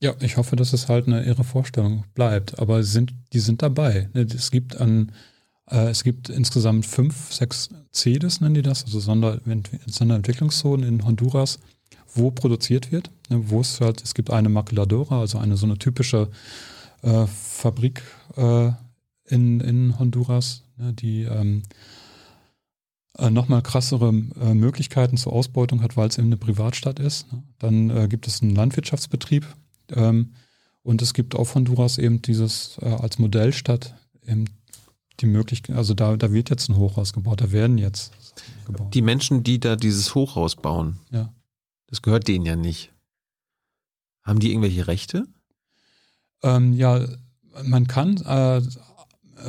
[0.00, 2.58] Ja, ich hoffe, dass es halt eine irre Vorstellung bleibt.
[2.58, 4.08] Aber sind, die sind dabei.
[4.14, 5.12] Ne, es gibt an,
[5.68, 9.40] äh, es gibt insgesamt fünf, sechs CEDES, nennen die das, also Sonder,
[9.86, 11.58] Sonderentwicklungszonen in Honduras,
[12.14, 13.10] wo produziert wird.
[13.28, 16.28] Ne, wo es halt, es gibt eine Maquiladora, also eine so eine typische
[17.02, 18.02] äh, Fabrik
[18.36, 18.70] äh,
[19.26, 21.62] in, in Honduras, ne, die ähm,
[23.18, 27.32] äh, nochmal krassere äh, Möglichkeiten zur Ausbeutung hat, weil es eben eine Privatstadt ist.
[27.32, 27.42] Ne?
[27.58, 29.46] Dann äh, gibt es einen Landwirtschaftsbetrieb
[29.92, 30.34] ähm,
[30.82, 33.94] und es gibt auf Honduras eben dieses als Modellstadt
[34.26, 34.46] eben
[35.20, 38.12] die Möglichkeit, also da, da wird jetzt ein Hochhaus gebaut, da werden jetzt
[38.64, 38.94] gebaut.
[38.94, 41.30] Die Menschen, die da dieses Hochhaus bauen, ja.
[41.90, 42.92] Das gehört denen ja nicht.
[44.22, 45.26] Haben die irgendwelche Rechte?
[46.42, 47.04] Ähm, ja,
[47.64, 48.62] man kann äh,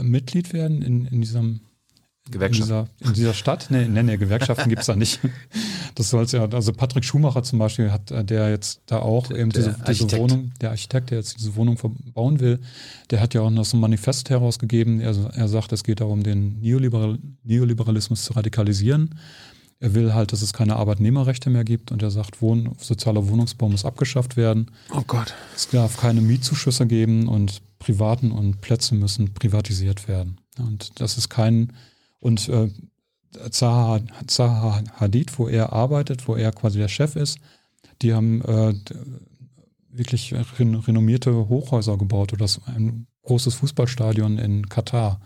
[0.01, 1.61] Mitglied werden in, in diesem
[2.29, 2.61] Gewerkschaft.
[2.61, 3.67] In dieser, in dieser Stadt?
[3.69, 5.19] Nee, nee, nee Gewerkschaften gibt es da nicht.
[5.95, 9.39] Das soll ja, also Patrick Schumacher zum Beispiel hat, äh, der jetzt da auch der,
[9.39, 12.61] eben diese, diese Wohnung, der Architekt, der jetzt diese Wohnung verbauen will,
[13.09, 15.01] der hat ja auch noch so ein Manifest herausgegeben.
[15.01, 19.19] Er, er sagt, es geht darum, den Neoliberal, Neoliberalismus zu radikalisieren.
[19.81, 23.67] Er will halt, dass es keine Arbeitnehmerrechte mehr gibt und er sagt, Wohn, sozialer Wohnungsbau
[23.67, 24.71] muss abgeschafft werden.
[24.95, 25.33] Oh Gott.
[25.55, 30.39] Es darf keine Mietzuschüsse geben und Privaten und Plätze müssen privatisiert werden.
[30.59, 31.73] Und das ist kein
[32.19, 32.69] und äh,
[33.49, 37.39] Zaha, Zaha Hadid, wo er arbeitet, wo er quasi der Chef ist,
[38.01, 38.73] die haben äh,
[39.89, 45.21] wirklich renommierte Hochhäuser gebaut oder ein großes Fußballstadion in Katar.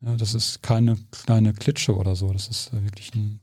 [0.00, 2.32] Ja, das ist keine kleine Klitsche oder so.
[2.32, 3.40] Das ist wirklich ein.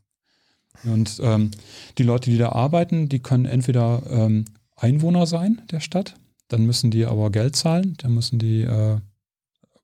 [0.84, 1.52] Und ähm,
[1.98, 4.46] die Leute, die da arbeiten, die können entweder ähm,
[4.76, 6.16] Einwohner sein der Stadt,
[6.48, 8.98] dann müssen die aber Geld zahlen, dann müssen die äh,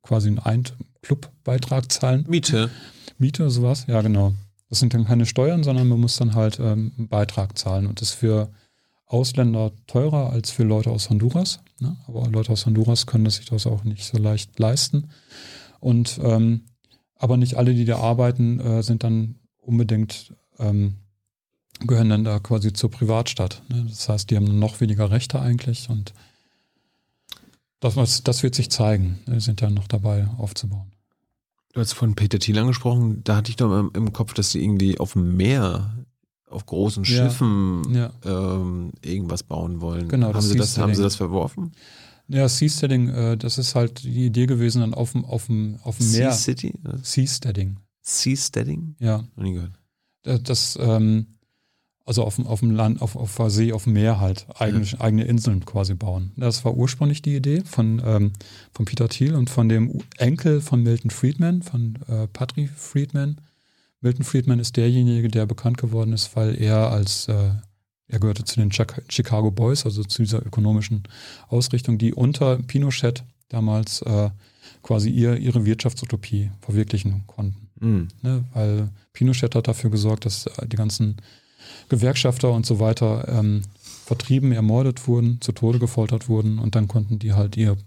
[0.03, 0.63] quasi einen Ein
[1.01, 2.25] Clubbeitrag zahlen.
[2.27, 2.69] Miete.
[3.17, 4.33] Miete, sowas, ja genau.
[4.69, 7.87] Das sind dann keine Steuern, sondern man muss dann halt ähm, einen Beitrag zahlen.
[7.87, 8.49] Und das ist für
[9.05, 11.59] Ausländer teurer als für Leute aus Honduras.
[11.79, 11.97] Ne?
[12.07, 15.09] Aber Leute aus Honduras können das sich das auch nicht so leicht leisten.
[15.79, 16.61] Und ähm,
[17.15, 20.95] aber nicht alle, die da arbeiten, äh, sind dann unbedingt ähm,
[21.79, 23.61] gehören dann da quasi zur Privatstadt.
[23.69, 23.85] Ne?
[23.89, 26.13] Das heißt, die haben noch weniger Rechte eigentlich und
[27.79, 29.19] das, das wird sich zeigen.
[29.25, 30.91] Wir sind ja noch dabei aufzubauen.
[31.73, 34.99] Du hast von Peter Thiel angesprochen, da hatte ich doch im, Kopf, dass sie irgendwie
[34.99, 35.91] auf dem Meer,
[36.49, 37.29] auf großen Ja.
[37.29, 38.11] Schiffen Ja.
[38.23, 40.09] Ähm, irgendwas bauen wollen.
[40.09, 41.71] Genau, haben das sie das, haben sie das verworfen?
[42.27, 45.97] Ja, Seasteading, äh, das ist halt die Idee gewesen, dann auf dem, auf dem, auf
[45.97, 46.33] dem Sea Meer.
[46.33, 46.73] City?
[47.01, 48.95] Seasteading, Seasteading?
[48.99, 49.23] ja.
[49.35, 49.73] Noch nie gehört.
[50.25, 51.27] Äh, Das, ähm,
[52.05, 55.23] also auf dem, auf dem Land, auf, auf See, auf dem Meer halt, eigene, eigene
[55.23, 56.31] Inseln quasi bauen.
[56.35, 58.33] Das war ursprünglich die Idee von, ähm,
[58.73, 63.39] von Peter Thiel und von dem Enkel von Milton Friedman, von äh, Patrick Friedman.
[64.01, 67.51] Milton Friedman ist derjenige, der bekannt geworden ist, weil er als, äh,
[68.07, 71.03] er gehörte zu den Chica- Chicago Boys, also zu dieser ökonomischen
[71.49, 74.31] Ausrichtung, die unter Pinochet damals äh,
[74.81, 78.07] quasi ihr, ihre Wirtschaftsutopie verwirklichen konnten Hm.
[78.21, 81.17] ne, weil Pinochet hat dafür gesorgt, dass die ganzen
[81.89, 83.63] Gewerkschafter und so weiter ähm,
[84.05, 87.77] vertrieben, ermordet wurden, zu Tode gefoltert wurden und dann konnten die halt ihr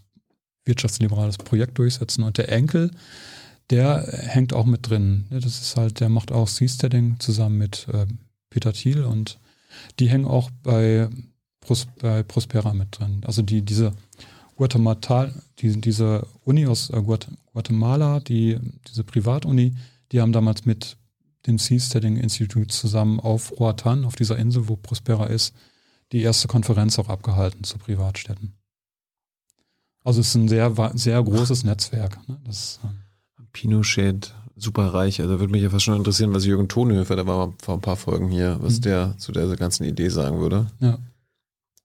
[0.65, 2.23] wirtschaftsliberales Projekt durchsetzen.
[2.23, 2.91] Und der Enkel,
[3.71, 5.27] der hängt auch mit drin.
[5.31, 8.07] Ne, Das ist halt, der macht auch Seasteading zusammen mit äh,
[8.51, 9.39] Peter Thiel und
[9.99, 11.09] die hängen auch bei,
[11.61, 13.23] Pros bei Prospera mit drin.
[13.27, 13.93] Also die, diese
[14.57, 18.59] Guatemala, die, diese Uni aus äh, Guat Guatemala, die,
[18.89, 19.75] diese Privatuni,
[20.13, 20.97] die haben damals mit
[21.47, 25.55] dem Seasteading Institute zusammen auf Roatan, auf dieser Insel, wo Prospera ist,
[26.13, 28.55] die erste Konferenz auch abgehalten zu Privatstädten.
[30.05, 32.19] Also es ist ein sehr, sehr großes Netzwerk.
[32.29, 32.39] Ne?
[32.45, 35.21] Das, ähm, Pinochet, super reich.
[35.21, 37.97] Also würde mich ja fast schon interessieren, was Jürgen Tonhöfer, der war vor ein paar
[37.97, 38.83] Folgen hier, was Mhm.
[38.83, 40.67] der zu der ganzen Idee sagen würde.
[40.81, 40.99] ja.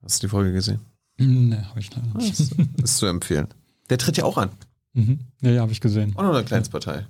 [0.01, 0.79] Hast du die Folge gesehen?
[1.19, 2.39] Ne, habe ich leider nicht.
[2.39, 3.47] ist, ist zu empfehlen.
[3.89, 4.49] Der tritt ja auch an.
[4.93, 5.19] Mhm.
[5.41, 6.15] Ja, ja, habe ich gesehen.
[6.15, 7.05] Auch noch eine Kleinstpartei.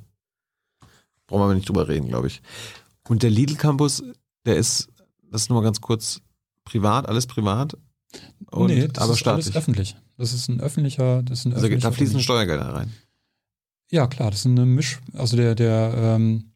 [1.27, 2.41] Brauchen wir aber nicht drüber reden, glaube ich.
[3.07, 4.03] Und der Lidl Campus,
[4.45, 4.89] der ist,
[5.31, 6.21] das ist nur mal ganz kurz,
[6.63, 7.77] privat, alles privat.
[8.51, 9.45] Und, nee, das aber ist staatlich.
[9.45, 9.95] alles öffentlich.
[10.17, 12.23] Das ist ein öffentlicher, das ist ein Also da öffentlicher fließen Unternehmen.
[12.23, 12.93] Steuergelder rein.
[13.91, 14.99] Ja, klar, das ist eine Misch.
[15.13, 16.51] Also der, der, ähm,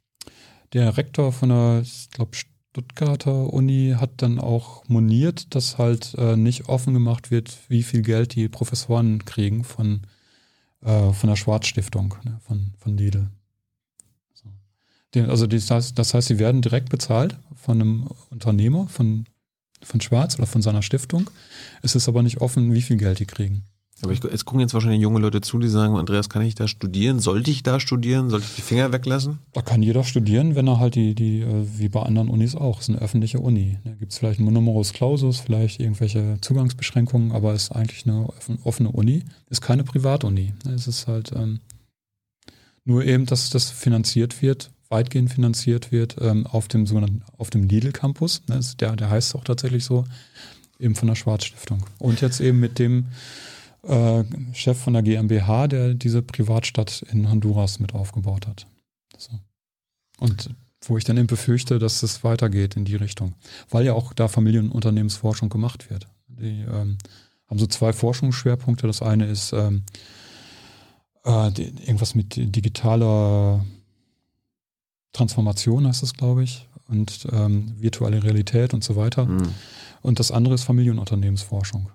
[0.74, 2.32] der Rektor von der, ich glaube,
[2.74, 8.02] Stuttgarter Uni hat dann auch moniert, dass halt äh, nicht offen gemacht wird, wie viel
[8.02, 10.02] Geld die Professoren kriegen von,
[10.82, 13.30] äh, von der Schwarzstiftung, ne, von, von Lidl.
[14.34, 14.50] So.
[15.14, 19.28] Den, also das heißt, das heißt, sie werden direkt bezahlt von einem Unternehmer, von,
[19.84, 21.30] von Schwarz oder von seiner Stiftung.
[21.84, 23.66] Es ist aber nicht offen, wie viel Geld die kriegen.
[24.04, 26.68] Aber ich, jetzt gucken jetzt wahrscheinlich junge Leute zu, die sagen, Andreas, kann ich da
[26.68, 27.20] studieren?
[27.20, 28.30] Sollte ich da studieren?
[28.30, 29.40] Sollte ich die Finger weglassen?
[29.54, 32.82] Da kann jeder studieren, wenn er halt die, die äh, wie bei anderen Unis auch,
[32.82, 33.80] ist eine öffentliche Uni.
[33.84, 38.60] Da gibt es vielleicht einen Numerus Clausus, vielleicht irgendwelche Zugangsbeschränkungen, aber ist eigentlich eine offen-
[38.64, 40.54] offene Uni, ist keine Privatuni.
[40.76, 41.60] Es ist halt ähm,
[42.86, 47.64] nur eben, dass das finanziert wird, weitgehend finanziert wird ähm, auf dem sogenannten, auf dem
[47.64, 48.42] Lidl Campus.
[48.48, 50.04] Ne, der, der heißt auch tatsächlich so,
[50.80, 51.86] eben von der Schwarzstiftung.
[52.00, 53.06] Und jetzt eben mit dem
[53.84, 54.24] äh,
[54.54, 58.68] Chef von der GmbH, der diese Privatstadt in Honduras mit aufgebaut hat.
[59.18, 59.32] So.
[60.20, 60.50] Und
[60.86, 63.36] wo ich dann eben befürchte, dass es weitergeht in die Richtung.
[63.70, 66.08] Weil ja auch da Familienunternehmensforschung gemacht wird.
[66.28, 66.98] Die ähm,
[67.48, 68.88] haben so zwei Forschungsschwerpunkte.
[68.88, 69.84] Das eine ist ähm,
[71.24, 73.66] äh, die, irgendwas mit digitaler
[75.14, 79.28] Transformation, heißt das, glaube ich, und ähm, virtuelle Realität und so weiter.
[79.28, 79.54] Hm.
[80.02, 81.90] Und das andere ist Familienunternehmensforschung.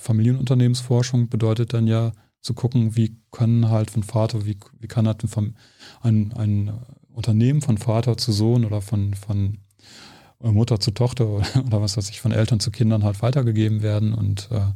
[0.00, 5.22] Familienunternehmensforschung bedeutet dann ja zu gucken, wie können halt von Vater, wie, wie kann halt
[5.22, 5.56] ein,
[6.00, 6.72] ein, ein
[7.12, 9.58] Unternehmen von Vater zu Sohn oder von, von
[10.40, 14.14] Mutter zu Tochter oder, oder was weiß ich, von Eltern zu Kindern halt weitergegeben werden.
[14.14, 14.72] Und, äh,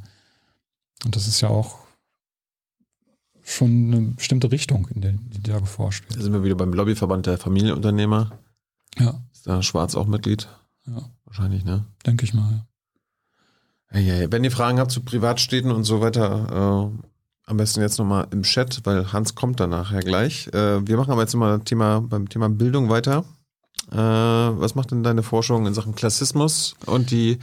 [1.05, 1.79] und das ist ja auch
[3.43, 6.23] schon eine bestimmte Richtung, in der, die da geforscht Da wird.
[6.23, 8.33] sind wir wieder beim Lobbyverband der Familienunternehmer.
[8.99, 10.49] Ja, Ist da Schwarz auch Mitglied?
[10.87, 11.85] ja Wahrscheinlich, ne?
[12.07, 12.51] denke ich mal.
[12.53, 12.67] Ja.
[13.95, 17.05] Wenn ihr Fragen habt zu Privatstädten und so weiter, äh,
[17.47, 20.49] am besten jetzt nochmal im Chat, weil Hans kommt dann nachher gleich.
[20.49, 23.25] Äh, wir machen aber jetzt mal Thema, beim Thema Bildung weiter.
[23.93, 27.39] Äh, was macht denn deine Forschung in Sachen Klassismus und die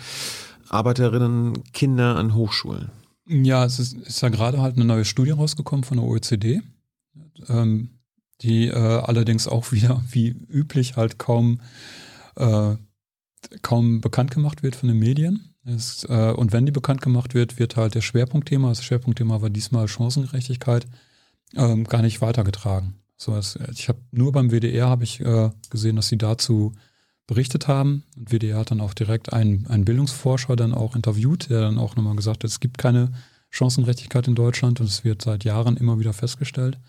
[0.68, 2.90] Arbeiterinnen, Kinder an Hochschulen?
[3.28, 6.62] Ja, es ist, ist ja gerade halt eine neue Studie rausgekommen von der OECD.
[7.48, 8.00] Ähm,
[8.42, 11.62] die äh, allerdings auch wieder wie üblich halt kaum,
[12.36, 12.76] äh,
[13.62, 15.51] kaum bekannt gemacht wird von den Medien.
[15.66, 19.50] Es, äh, und wenn die bekannt gemacht wird, wird halt der Schwerpunktthema, das Schwerpunktthema war
[19.50, 20.88] diesmal Chancengerechtigkeit,
[21.56, 22.96] ähm, gar nicht weitergetragen.
[23.18, 26.74] So, es, ich habe nur beim WDR habe ich äh, gesehen, dass sie dazu
[27.28, 28.04] berichtet haben.
[28.18, 31.96] Und WDR hat dann auch direkt einen, einen Bildungsforscher dann auch interviewt, der dann auch
[31.96, 33.12] nochmal gesagt hat, es gibt keine
[33.52, 36.80] Chancengerechtigkeit in Deutschland und es wird seit Jahren immer wieder festgestellt.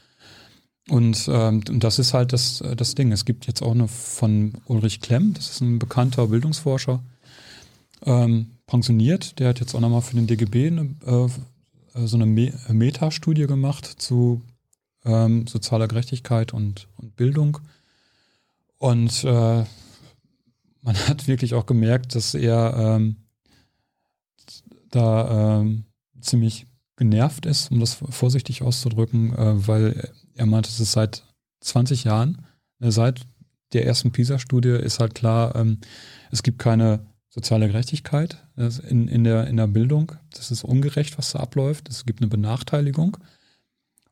[0.89, 3.13] Und, ähm, und das ist halt das, das Ding.
[3.13, 7.03] Es gibt jetzt auch eine von Ulrich Klemm, das ist ein bekannter Bildungsforscher,
[8.05, 9.39] ähm, pensioniert.
[9.39, 13.85] Der hat jetzt auch nochmal für den DGB eine, äh, so eine Me Metastudie gemacht
[13.85, 14.41] zu
[15.05, 17.59] ähm, sozialer Gerechtigkeit und, und Bildung.
[18.79, 19.65] Und äh,
[20.81, 23.17] man hat wirklich auch gemerkt, dass er ähm,
[24.91, 25.85] da ähm,
[26.23, 26.67] ziemlich
[26.97, 31.25] genervt ist, um das vorsichtig auszudrücken, äh, weil er meinte, es ist seit
[31.61, 32.47] 20 Jahren,
[32.81, 33.21] äh, seit
[33.75, 35.79] der ersten PISA-Studie ist halt klar, ähm,
[36.31, 40.13] es gibt keine soziale Gerechtigkeit in, in, der, in der Bildung.
[40.35, 41.89] Das ist ungerecht, was da abläuft.
[41.89, 43.17] Es gibt eine Benachteiligung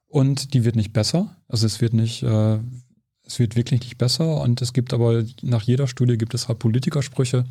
[0.08, 1.36] und die wird nicht besser.
[1.48, 2.58] Also es wird nicht, äh,
[3.24, 6.58] es wird wirklich nicht besser und es gibt aber nach jeder Studie gibt es halt
[6.58, 7.44] Politikersprüche,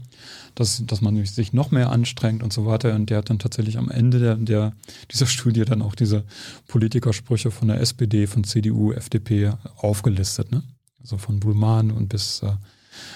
[0.56, 2.94] dass, dass man sich noch mehr anstrengt und so weiter.
[2.96, 4.74] Und der hat dann tatsächlich am Ende der, der,
[5.12, 6.26] dieser Studie dann auch diese
[6.68, 10.64] Politikersprüche von der SPD, von CDU, FDP aufgelistet, ne?
[11.00, 12.52] Also von Bulman und bis, äh,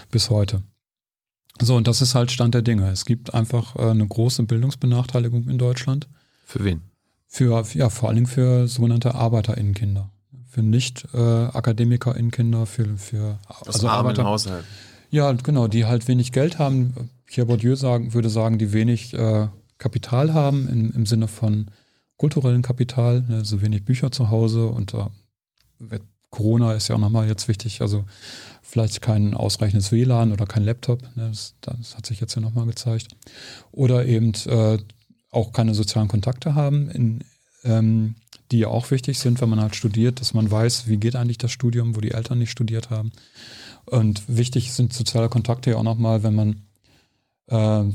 [0.10, 0.64] bis heute.
[1.61, 2.89] So, und das ist halt Stand der Dinge.
[2.89, 6.07] Es gibt einfach äh, eine große Bildungsbenachteiligung in Deutschland.
[6.45, 6.81] Für wen?
[7.27, 10.09] Für, ja, vor allen Dingen für sogenannte ArbeiterInnenkinder
[10.53, 14.23] für Nicht-AkademikerInnen-Kinder, äh, für, für also Arbeiter.
[14.23, 14.63] Haushalt.
[15.09, 17.09] Ja, genau, die halt wenig Geld haben.
[17.25, 19.47] Pierre Bourdieu sagen, würde sagen, die wenig äh,
[19.80, 21.71] Kapital haben im, im Sinne von
[22.17, 25.07] kulturellen Kapital, ne, so wenig Bücher zu Hause und äh,
[26.30, 28.05] Corona ist ja auch nochmal jetzt wichtig, also
[28.74, 32.66] vielleicht kein ausreichendes WLAN oder kein Laptop, ne, das, das, hat sich jetzt ja nochmal
[32.66, 33.08] gezeigt.
[33.72, 34.80] Oder eben äh,
[35.30, 37.24] auch keine sozialen Kontakte haben in,
[37.64, 38.16] ähm,
[38.52, 41.38] die ja auch wichtig sind, wenn man halt studiert, dass man weiß, wie geht eigentlich
[41.38, 43.12] das Studium, wo die Eltern nicht studiert haben.
[43.86, 46.62] Und wichtig sind soziale Kontakte ja auch nochmal, wenn man
[47.48, 47.94] äh,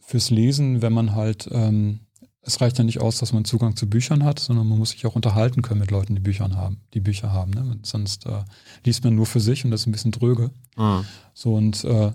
[0.00, 2.00] fürs Lesen, wenn man halt, ähm,
[2.42, 5.06] es reicht ja nicht aus, dass man Zugang zu Büchern hat, sondern man muss sich
[5.06, 7.50] auch unterhalten können mit Leuten, die Büchern haben, die Bücher haben.
[7.50, 7.78] Ne?
[7.82, 8.44] Sonst äh,
[8.84, 10.50] liest man nur für sich und das ist ein bisschen dröge.
[10.76, 11.04] Mhm.
[11.34, 12.12] So und äh,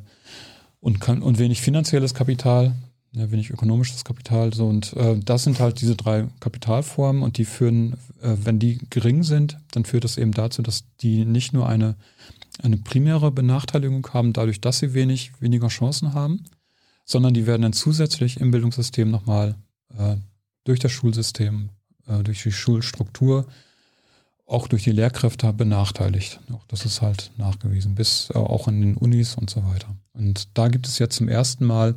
[0.85, 2.75] und, kann, und wenig finanzielles Kapital,
[3.11, 4.53] ja, wenig ökonomisches Kapital.
[4.53, 8.77] So, und äh, das sind halt diese drei Kapitalformen und die führen, äh, wenn die
[8.91, 11.95] gering sind, dann führt das eben dazu, dass die nicht nur eine,
[12.61, 16.43] eine primäre Benachteiligung haben, dadurch, dass sie wenig, weniger Chancen haben,
[17.03, 19.55] sondern die werden dann zusätzlich im Bildungssystem nochmal
[19.97, 20.17] äh,
[20.63, 21.69] durch das Schulsystem,
[22.07, 23.45] äh, durch die Schulstruktur,
[24.45, 26.39] auch durch die Lehrkräfte benachteiligt.
[26.53, 29.95] Auch das ist halt nachgewiesen, bis äh, auch in den Unis und so weiter.
[30.13, 31.95] Und da gibt es jetzt zum ersten Mal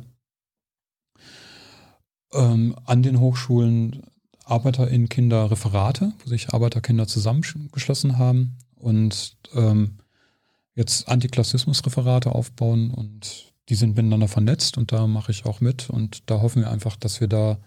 [2.33, 4.03] ähm, an den Hochschulen
[4.45, 9.97] ArbeiterInnen-Kinder Referate, wo sich Arbeiterkinder zusammengeschlossen haben und ähm,
[10.75, 16.29] jetzt Antiklassismus-Referate aufbauen und die sind miteinander vernetzt und da mache ich auch mit und
[16.29, 17.59] da hoffen wir einfach, dass wir da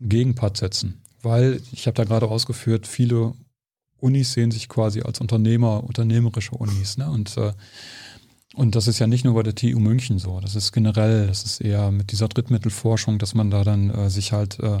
[0.00, 1.02] Gegenpart setzen.
[1.22, 3.34] Weil, ich habe da gerade ausgeführt, viele
[3.98, 6.98] Unis sehen sich quasi als Unternehmer, unternehmerische Unis.
[6.98, 7.10] Ne?
[7.10, 7.52] Und äh,
[8.54, 11.44] und das ist ja nicht nur bei der TU München so, das ist generell, das
[11.44, 14.78] ist eher mit dieser Drittmittelforschung, dass man da dann äh, sich halt äh,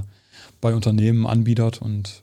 [0.60, 2.22] bei Unternehmen anbietet und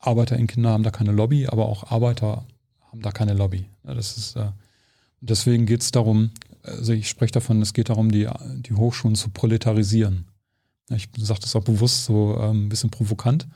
[0.00, 2.44] Arbeiter in Kinder haben da keine Lobby, aber auch Arbeiter
[2.90, 3.66] haben da keine Lobby.
[3.84, 4.50] Das ist, äh,
[5.20, 6.32] deswegen geht es darum,
[6.64, 8.28] also ich spreche davon, es geht darum, die,
[8.66, 10.26] die Hochschulen zu proletarisieren.
[10.96, 13.46] Ich sage das auch bewusst so ähm, ein bisschen provokant.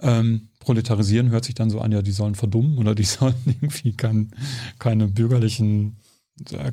[0.00, 3.92] Ähm, proletarisieren hört sich dann so an, ja, die sollen verdummen oder die sollen irgendwie
[3.92, 4.30] kein,
[4.78, 5.96] keine bürgerlichen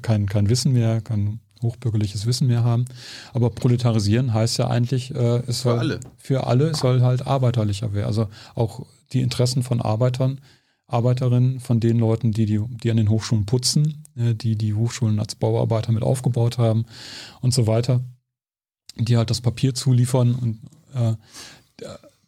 [0.01, 2.85] kein, kein Wissen mehr, kein hochbürgerliches Wissen mehr haben.
[3.33, 5.99] Aber proletarisieren heißt ja eigentlich, äh, es soll für alle.
[6.17, 8.07] für alle, es soll halt arbeiterlicher werden.
[8.07, 10.41] Also auch die Interessen von Arbeitern,
[10.87, 15.19] Arbeiterinnen, von den Leuten, die, die, die an den Hochschulen putzen, äh, die die Hochschulen
[15.19, 16.85] als Bauarbeiter mit aufgebaut haben
[17.41, 18.01] und so weiter,
[18.95, 20.59] die halt das Papier zuliefern und
[20.93, 21.15] äh,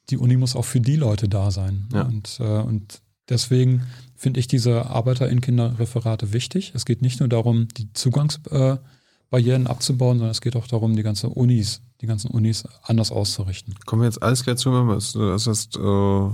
[0.09, 1.87] die Uni muss auch für die Leute da sein.
[1.93, 2.03] Ja.
[2.03, 3.83] Und, äh, und deswegen
[4.15, 6.71] finde ich diese Arbeiterinnenkinderreferate wichtig.
[6.75, 11.03] Es geht nicht nur darum, die Zugangsbarrieren äh, abzubauen, sondern es geht auch darum, die
[11.03, 13.75] ganzen Unis, die ganzen Unis anders auszurichten.
[13.85, 16.29] Kommen wir jetzt alles gleich zu, das ist äh,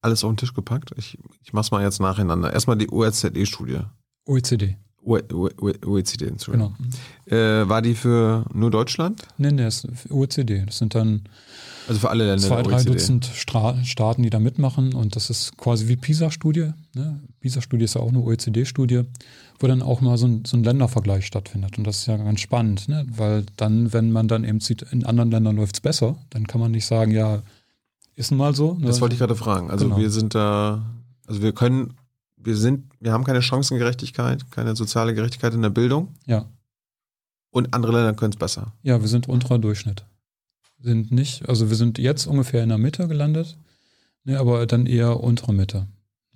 [0.00, 0.92] alles auf den Tisch gepackt.
[0.96, 2.52] Ich, ich mache es mal jetzt nacheinander.
[2.52, 3.80] Erstmal die OECD-Studie.
[4.24, 4.76] OECD.
[5.04, 6.74] OECD, Entschuldigung.
[7.26, 7.36] Genau.
[7.62, 9.22] Äh, war die für nur Deutschland?
[9.38, 10.64] Nee, nee, das ist OECD.
[10.66, 11.22] Das sind dann
[11.86, 12.90] Also für alle Länder zwei, drei OECD.
[12.90, 14.94] Dutzend Stra Staaten, die da mitmachen.
[14.94, 16.72] Und das ist quasi wie PISA-Studie.
[16.94, 17.20] Ne?
[17.40, 19.02] PISA-Studie ist ja auch eine OECD-Studie,
[19.60, 21.78] wo dann auch mal so ein, so ein Ländervergleich stattfindet.
[21.78, 23.06] Und das ist ja ganz spannend, ne?
[23.16, 26.60] weil dann, wenn man dann eben sieht, in anderen Ländern läuft es besser, dann kann
[26.60, 27.42] man nicht sagen, ja,
[28.14, 28.74] ist nun mal so.
[28.74, 28.86] Ne?
[28.86, 29.70] Das wollte ich gerade fragen.
[29.70, 29.98] Also Genau.
[29.98, 30.82] wir sind da,
[31.26, 31.94] also wir können,
[32.40, 36.46] wir sind, wir haben keine Chancengerechtigkeit, keine soziale Gerechtigkeit in der Bildung Ja.
[37.50, 38.72] und andere Länder können es besser.
[38.82, 40.04] Ja, wir sind unterer Durchschnitt.
[40.80, 43.56] Sind nicht, also wir sind jetzt ungefähr in der Mitte gelandet,
[44.24, 45.86] ne, aber dann eher untere Mitte.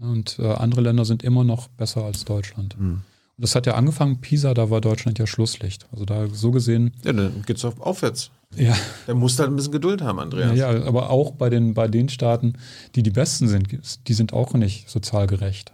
[0.01, 2.75] Und äh, andere Länder sind immer noch besser als Deutschland.
[2.75, 3.03] Hm.
[3.37, 5.87] Und das hat ja angefangen, Pisa, da war Deutschland ja Schlusslicht.
[5.93, 8.31] Also da so gesehen, Ja, dann geht's auf aufwärts.
[8.57, 8.75] ja,
[9.07, 10.59] Da musst du halt ein bisschen Geduld haben, Andreas.
[10.59, 12.55] ja, aber auch bei den, bei den Staaten,
[12.97, 13.69] die die besten sind,
[14.09, 15.73] die sind auch nicht sozial gerecht.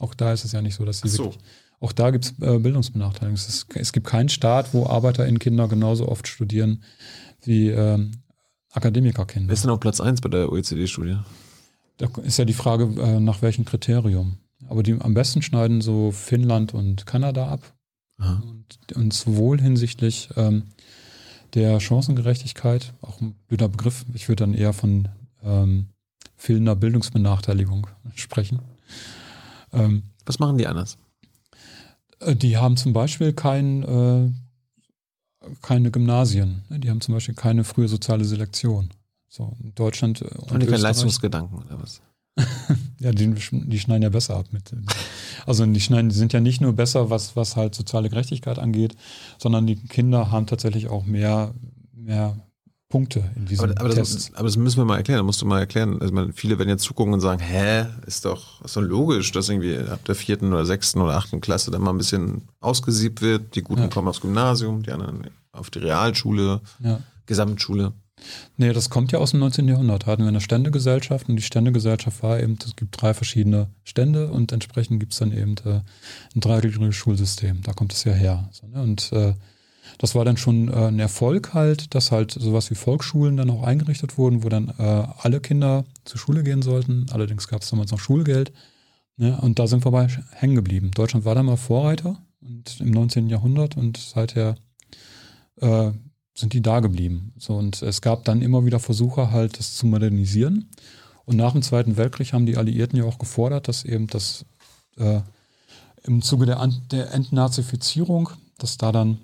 [0.00, 1.24] Auch da ist es ja nicht so, dass sie so.
[1.24, 1.42] wirklich,
[1.78, 3.34] auch da gibt es äh, Bildungsbenachteiligung.
[3.34, 6.82] Es, ist, es gibt keinen Staat, wo ArbeiterInnen-Kinder genauso oft studieren
[7.42, 8.12] wie ähm,
[8.72, 9.48] Akademikerkinder.
[9.48, 11.18] Wer ist denn auf Platz 1 bei der OECD-Studie?
[11.98, 14.38] Da ist ja die Frage, äh, nach welchem Kriterium.
[14.68, 17.60] Aber die am besten schneiden so Finnland und Kanada ab.
[18.18, 20.64] Und, und sowohl hinsichtlich ähm,
[21.54, 25.08] der Chancengerechtigkeit, auch ein blöder Begriff, ich würde dann eher von
[25.42, 25.86] ähm,
[26.36, 28.60] fehlender Bildungsbenachteiligung sprechen.
[29.72, 30.98] Ähm, Was machen die anders?
[32.20, 34.30] äh, die haben zum Beispiel kein, äh,
[35.62, 36.62] keine Gymnasien.
[36.68, 38.90] Die haben zum Beispiel keine frühe soziale Selektion.
[39.28, 42.00] So, in Deutschland äh, und Haben die keinen Leistungsgedanken oder was?
[43.00, 44.74] Ja, die, die schneiden ja besser ab mit.
[45.46, 48.94] Also die schneiden, die sind ja nicht nur besser, was, was halt soziale Gerechtigkeit angeht,
[49.38, 51.54] sondern die Kinder haben tatsächlich auch mehr,
[51.94, 52.36] mehr
[52.90, 54.14] Punkte in diesem Aber, aber, Test.
[54.14, 55.18] das, aber das müssen wir mal erklären.
[55.18, 55.98] Da musst du mal erklären.
[56.02, 59.48] Also man, viele werden jetzt zugucken und sagen, hä, ist doch, ist doch logisch, dass
[59.48, 63.54] irgendwie ab der vierten oder sechsten oder achten Klasse dann mal ein bisschen ausgesiebt wird.
[63.54, 63.88] Die Guten Ja.
[63.88, 67.00] kommen aufs Gymnasium, die anderen auf die Realschule, ja.
[67.26, 67.92] Gesamtschule.
[68.58, 69.66] Nee, das kommt ja aus dem 19.
[69.68, 70.02] Jahrhundert.
[70.02, 74.28] Da hatten wir eine Ständegesellschaft und die Ständegesellschaft war eben, es gibt drei verschiedene Stände
[74.30, 75.80] und entsprechend gibt es dann eben äh,
[76.34, 77.62] ein dreigliedriges Schulsystem.
[77.62, 78.50] Da kommt es ja her.
[78.70, 78.82] Ne?
[78.82, 79.34] Und äh,
[80.00, 83.62] das war dann schon äh, ein Erfolg halt, dass halt sowas wie Volksschulen dann auch
[83.62, 87.04] eingerichtet wurden, wo dann äh, alle Kinder zur Schule gehen sollten.
[87.10, 88.50] Allerdings gab es damals noch Schulgeld.
[89.18, 89.38] Ne?
[89.42, 90.90] Und da sind wir bei hängen geblieben.
[90.94, 93.28] Deutschland war da mal Vorreiter und im 19.
[93.28, 94.54] Jahrhundert und seither
[95.60, 95.90] äh,
[96.32, 97.34] sind die da geblieben.
[97.36, 100.70] So, und es gab dann immer wieder Versuche, halt das zu modernisieren.
[101.26, 104.46] Und nach dem Zweiten Weltkrieg haben die Alliierten ja auch gefordert, dass eben das
[104.96, 105.20] äh,
[106.04, 109.18] im Zuge der, der Entnazifizierung, dass da dann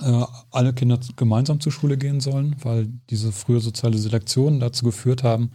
[0.00, 5.22] äh, alle Kinder gemeinsam zur Schule gehen sollen, weil diese frühe soziale Selektion dazu geführt
[5.22, 5.50] haben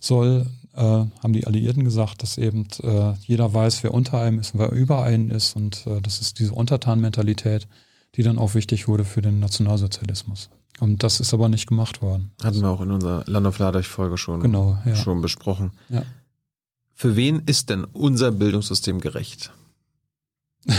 [0.00, 4.54] soll, äh, haben die Alliierten gesagt, dass eben äh, jeder weiß, wer unter einem ist
[4.54, 5.56] und wer über einen ist.
[5.56, 7.66] Und äh, das ist diese Untertanmentalität,
[8.14, 10.50] die dann auch wichtig wurde für den Nationalsozialismus.
[10.80, 12.30] Und das ist aber nicht gemacht worden.
[12.42, 14.94] Hatten wir auch in unserer Land of Ladech-Folge schon, Genau, ja.
[14.94, 15.72] schon besprochen.
[15.88, 16.02] Ja.
[16.94, 19.52] Für wen ist denn unser Bildungssystem gerecht?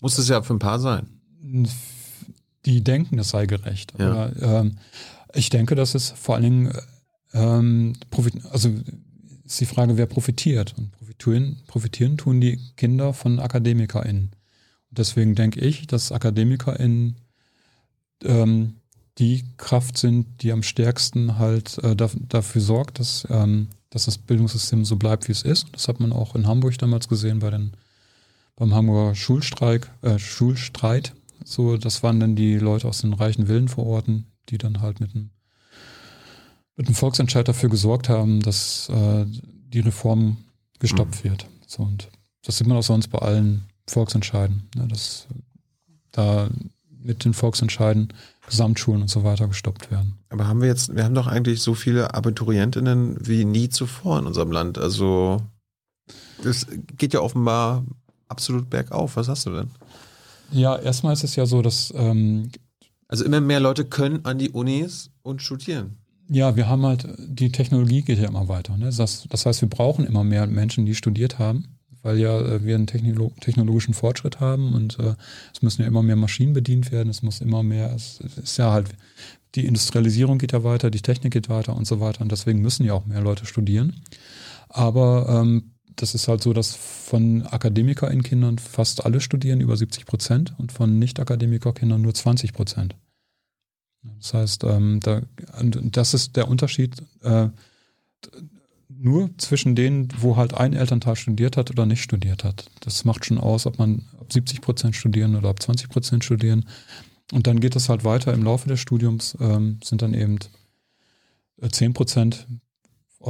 [0.00, 1.06] Muss es ja für ein paar sein.
[2.64, 3.92] Die denken, es sei gerecht.
[3.98, 4.12] Ja.
[4.12, 4.78] Aber, ähm,
[5.34, 6.72] ich denke, dass es vor allen Dingen,
[7.32, 8.70] ähm, profit also
[9.44, 10.74] ist die Frage, wer profitiert.
[10.76, 14.30] Und profitieren, profitieren tun die Kinder von AkademikerInnen.
[14.90, 17.16] Und deswegen denke ich, dass AkademikerInnen
[18.24, 18.76] ähm,
[19.18, 24.18] die Kraft sind, die am stärksten halt äh, da, dafür sorgt, dass, ähm, dass das
[24.18, 25.66] Bildungssystem so bleibt, wie es ist.
[25.72, 27.72] Das hat man auch in Hamburg damals gesehen bei den,
[28.56, 31.14] beim Hamburger Schulstreik, äh, Schulstreit.
[31.44, 35.30] So, das waren dann die Leute aus den reichen Villenvororten, die dann halt mit einem,
[36.76, 40.38] mit einem Volksentscheid dafür gesorgt haben, dass äh, die Reform
[40.78, 41.46] gestoppt wird.
[41.66, 42.08] So, und
[42.44, 45.26] das sieht man auch sonst bei allen Volksentscheiden, ne, dass
[46.10, 46.48] da
[47.04, 48.12] mit den Volksentscheiden
[48.46, 50.18] Gesamtschulen und so weiter gestoppt werden.
[50.28, 54.26] Aber haben wir jetzt, wir haben doch eigentlich so viele Abiturientinnen wie nie zuvor in
[54.26, 54.78] unserem Land.
[54.78, 55.42] Also
[56.42, 56.66] das
[56.96, 57.84] geht ja offenbar
[58.28, 59.16] absolut bergauf.
[59.16, 59.70] Was hast du denn?
[60.52, 62.50] Ja, erstmal ist es ja so, dass ähm,
[63.08, 65.98] Also immer mehr Leute können an die Unis und studieren.
[66.28, 68.76] Ja, wir haben halt, die Technologie geht ja immer weiter.
[68.76, 68.90] Ne?
[68.96, 72.74] Das, das heißt, wir brauchen immer mehr Menschen, die studiert haben, weil ja äh, wir
[72.74, 75.14] einen Technolo technologischen Fortschritt haben und äh,
[75.52, 78.56] es müssen ja immer mehr Maschinen bedient werden, es muss immer mehr, es, es ist
[78.56, 78.88] ja halt,
[79.54, 82.86] die Industrialisierung geht ja weiter, die Technik geht weiter und so weiter und deswegen müssen
[82.86, 84.00] ja auch mehr Leute studieren.
[84.68, 90.54] Aber ähm, das ist halt so, dass von AkademikerInnen-Kindern fast alle studieren, über 70 Prozent,
[90.58, 92.96] und von Nicht-Akademiker-Kindern nur 20 Prozent.
[94.02, 95.22] Das heißt, ähm, da,
[95.62, 97.02] das ist der Unterschied.
[97.22, 97.48] Äh,
[98.88, 102.70] nur zwischen denen, wo halt ein Elternteil studiert hat oder nicht studiert hat.
[102.80, 106.68] Das macht schon aus, ob man ab 70 Prozent studieren oder ab 20 Prozent studieren.
[107.32, 110.38] Und dann geht es halt weiter im Laufe des Studiums, ähm, sind dann eben
[111.60, 112.46] äh, 10 Prozent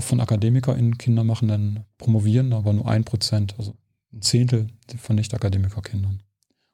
[0.01, 3.75] von AkademikerInnen Kinder machen dann promovieren, aber nur ein Prozent, also
[4.13, 6.21] ein Zehntel von Nicht-Akademiker-Kindern.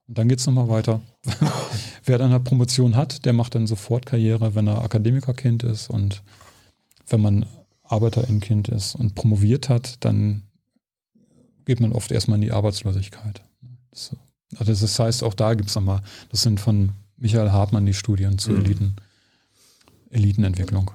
[0.06, 1.00] Und dann geht's nochmal weiter.
[2.04, 6.22] Wer dann eine Promotion hat, der macht dann sofort Karriere, wenn er Akademikerkind ist und
[7.08, 7.46] wenn man
[7.82, 10.44] Arbeiterinnenkind ist und promoviert hat, dann
[11.64, 13.42] geht man oft erstmal in die Arbeitslosigkeit.
[13.92, 14.16] So.
[14.56, 16.00] Also das heißt, auch da gibt's nochmal,
[16.30, 18.64] das sind von Michael Hartmann die Studien zur Mhm.
[18.64, 18.96] Eliten,
[20.10, 20.90] Elitenentwicklung.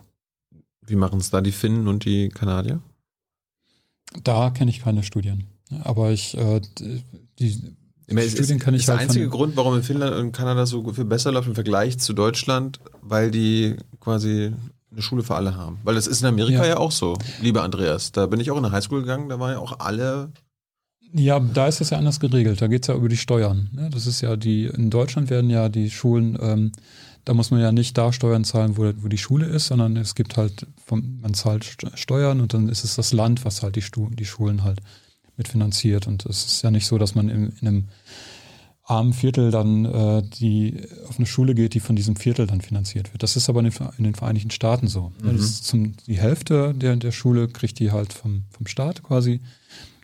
[0.87, 2.81] Wie machen es da die Finnen und die Kanadier?
[4.23, 5.45] Da kenne ich keine Studien.
[5.83, 6.61] Aber ich, äh,
[7.39, 7.47] die
[8.05, 9.83] Ich meine, es Studien ist, kann ich ist der halt einzige von- Grund, warum in
[9.83, 14.51] Finnland und Kanada so viel besser läuft im Vergleich zu Deutschland, weil die quasi
[14.91, 15.79] eine Schule für alle haben.
[15.83, 16.77] Weil das ist in Amerika ja, Ja.
[16.77, 18.11] auch so, lieber Andreas.
[18.11, 20.31] Da bin ich auch in eine Highschool gegangen, da waren ja auch alle.
[21.15, 22.61] Ja, da ist es ja anders geregelt.
[22.61, 23.69] Da geht's ja über die Steuern.
[23.73, 23.89] ne?
[23.91, 26.71] Das ist ja die, in Deutschland werden ja die Schulen, ähm,
[27.25, 30.15] da muss man ja nicht da Steuern zahlen, wo, wo die Schule ist, sondern es
[30.15, 33.75] gibt halt, vom, man zahlt St- Steuern und dann ist es das Land, was halt
[33.75, 34.81] die, Stu die Schulen halt
[35.37, 36.07] mitfinanziert.
[36.07, 37.87] Und es ist ja nicht so, dass man in, in einem
[38.85, 43.13] armen Viertel dann äh, die auf eine Schule geht, die von diesem Viertel dann finanziert
[43.13, 43.23] wird.
[43.23, 45.13] Das ist aber in den, in den Vereinigten Staaten so.
[45.23, 45.39] Mhm.
[45.39, 49.39] Zum, die Hälfte der, der Schule kriegt die halt vom, vom Staat quasi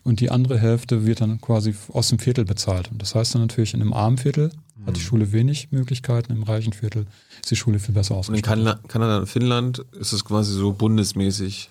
[0.02, 2.90] und die andere Hälfte wird dann quasi aus dem Viertel bezahlt.
[2.90, 4.50] Und das heißt dann natürlich, in einem armen Viertel
[4.86, 7.06] hat die Schule wenig Möglichkeiten, im reichen Viertel
[7.40, 8.88] ist die Schule viel besser Und in ausgestattet.
[8.88, 11.68] Kanada, und Finnland ist es quasi so bundesmäßig.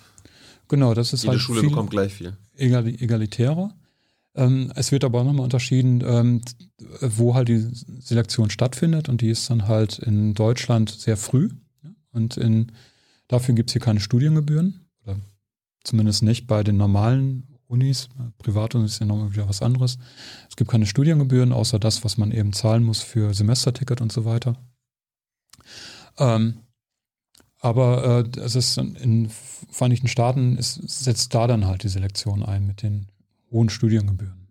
[0.68, 2.36] Genau, das ist Jede halt Schule viel bekommt gleich viel.
[2.56, 3.74] egali egalitärer.
[4.36, 6.40] Ähm, es wird aber auch nochmal unterschieden, ähm,
[7.00, 7.66] wo halt die
[8.00, 11.48] Selektion stattfindet und die ist dann halt in Deutschland sehr früh
[12.12, 12.70] und in,
[13.26, 15.16] dafür gibt es hier keine Studiengebühren oder
[15.82, 18.08] zumindest nicht bei den normalen Unis.
[18.38, 19.98] Privatunis ist ja nochmal wieder was anderes.
[20.48, 24.24] Es gibt keine Studiengebühren, außer das, was man eben zahlen muss für Semesterticket und so
[24.24, 24.56] weiter.
[26.18, 26.58] Ähm,
[27.60, 29.30] aber äh, es ist in den
[29.70, 33.06] Vereinigten Staaten ist, setzt da dann halt die Selektion ein mit den
[33.50, 34.48] hohen Studiengebühren.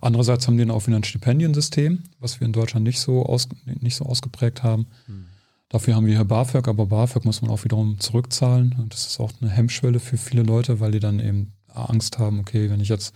[0.00, 3.48] Andererseits haben die dann auch wieder ein Stipendiensystem, was wir in Deutschland nicht so, aus,
[3.66, 4.86] nicht so ausgeprägt haben.
[5.68, 8.74] Dafür haben wir hier BAföG, aber BAföG muss man auch wiederum zurückzahlen.
[8.78, 12.40] Und das ist auch eine Hemmschwelle für viele Leute, weil die dann eben Angst haben,
[12.40, 13.14] okay, wenn ich jetzt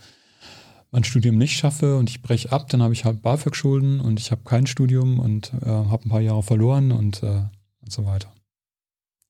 [0.91, 4.31] mein Studium nicht schaffe und ich breche ab, dann habe ich halt BAföG-Schulden und ich
[4.31, 7.43] habe kein Studium und äh, habe ein paar Jahre verloren und, äh,
[7.81, 8.31] und so weiter.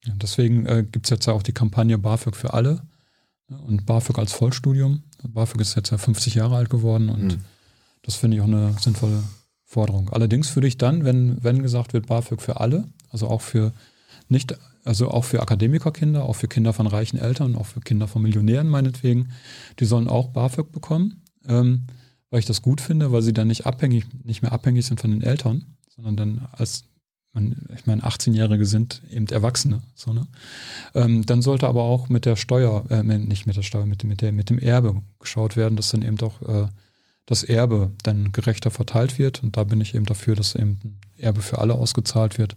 [0.06, 2.82] Ja, deswegen äh, gibt es jetzt ja auch die Kampagne BAföG für alle
[3.48, 5.04] ne, und BAföG als Vollstudium.
[5.28, 7.42] BAföG ist jetzt ja 50 Jahre alt geworden und Mhm.
[8.04, 9.24] das finde ich auch eine sinnvolle
[9.64, 10.10] Forderung.
[10.10, 13.74] Allerdings würde ich dann, wenn, wenn gesagt wird BAföG für alle, also auch für
[14.30, 14.56] nicht,
[14.86, 18.70] also auch für Akademikerkinder, auch für Kinder von reichen Eltern, auch für Kinder von Millionären
[18.70, 19.30] meinetwegen,
[19.80, 21.88] die sollen auch BAföG bekommen, ähm,
[22.30, 25.12] weil ich das gut finde, weil sie dann nicht abhängig, nicht mehr abhängig sind von
[25.12, 26.86] den Eltern, sondern dann als
[27.34, 30.26] man, ich meine, 18-Jährige sind eben Erwachsene, so, ne?
[30.94, 34.10] Ähm, dann sollte aber auch mit der Steuer, äh, nicht mit der Steuer, mit, dem-
[34.10, 36.68] mit, der, mit dem Erbe geschaut werden, dass dann eben doch äh,
[37.26, 39.44] das Erbe dann gerechter verteilt wird.
[39.44, 42.56] Und da bin ich eben dafür, dass eben Erbe für alle ausgezahlt wird.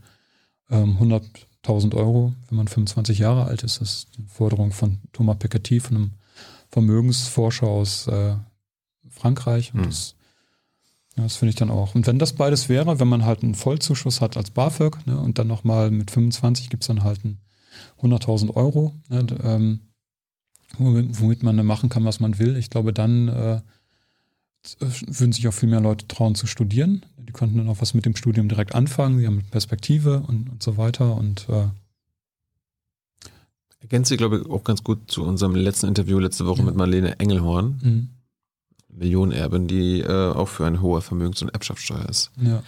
[0.70, 1.00] Ähm,
[1.64, 5.80] 100.000 Euro, wenn man 25 Jahre alt ist, das ist eine Forderung von Thomas Piketty,
[5.80, 6.10] von einem
[6.70, 8.36] Vermögensforscher aus äh,
[9.08, 9.74] Frankreich.
[9.74, 9.86] Und Hm.
[9.86, 10.14] das,
[11.16, 11.94] ja, das finde ich dann auch.
[11.94, 15.38] Und wenn das beides wäre, wenn man halt einen Vollzuschuss hat als BAföG ne, und
[15.38, 17.38] dann nochmal mit 25 gibt es dann halt ein
[18.02, 19.80] 100.000 Euro, ne, ähm,
[20.78, 22.56] womit, womit man dann machen kann, was man will.
[22.56, 23.60] Ich glaube, dann äh,
[24.80, 27.04] würden sich auch viel mehr Leute trauen zu studieren.
[27.28, 29.18] Die könnten dann auch was mit dem Studium direkt anfangen.
[29.18, 31.14] Sie haben Perspektive und, und so weiter.
[31.14, 31.66] Und äh,
[33.80, 36.64] Ergänzt sich, glaube ich, auch ganz gut zu unserem letzten Interview letzte Woche Ja.
[36.64, 42.30] mit Marlene Engelhorn, mh, Millionenerbin, die äh, auch für eine hohe Vermögens- und Erbschaftssteuer ist.
[42.40, 42.62] ja.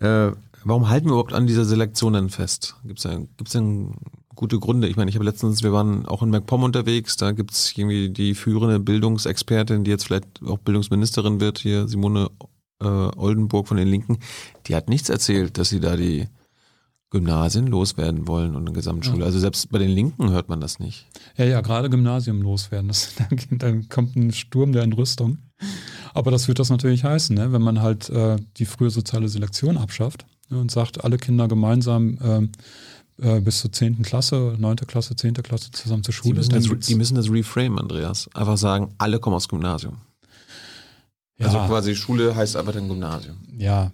[0.00, 0.32] Äh,
[0.64, 2.76] warum halten wir überhaupt an dieser Selektion denn fest?
[2.84, 3.94] Gibt es da, gibt's denn
[4.34, 4.88] gute Gründe?
[4.88, 8.08] Ich meine, ich habe letztens, wir waren auch in MacPom unterwegs, da gibt es irgendwie
[8.10, 12.30] die führende Bildungsexpertin, die jetzt vielleicht auch Bildungsministerin wird, hier Simone
[12.80, 14.18] äh, Oldenburg von den Linken,
[14.66, 16.28] die hat nichts erzählt, dass sie da die
[17.10, 19.20] Gymnasien loswerden wollen und eine Gesamtschule.
[19.20, 19.24] Ja.
[19.26, 21.06] Also selbst bei den Linken hört man das nicht.
[21.36, 22.88] Ja, ja, gerade Gymnasium loswerden.
[22.88, 25.38] Das, dann, dann kommt ein Sturm der Entrüstung.
[26.14, 27.52] Aber das wird das natürlich heißen, ne?
[27.52, 30.58] wenn man halt äh, die frühe soziale Selektion abschafft ne?
[30.58, 32.52] und sagt, alle Kinder gemeinsam ähm,
[33.20, 34.02] äh, bis zur 10.
[34.02, 34.76] Klasse, 9.
[34.76, 35.34] Klasse, 10.
[35.34, 36.34] Klasse zusammen zur Die Schule.
[36.36, 38.28] müssen, dann das, die müssen das reframe, Andreas.
[38.34, 39.98] Einfach sagen, alle kommen aus Gymnasium.
[41.40, 43.36] Ja, Also quasi Schule heißt einfach dann Gymnasium.
[43.58, 43.90] ja,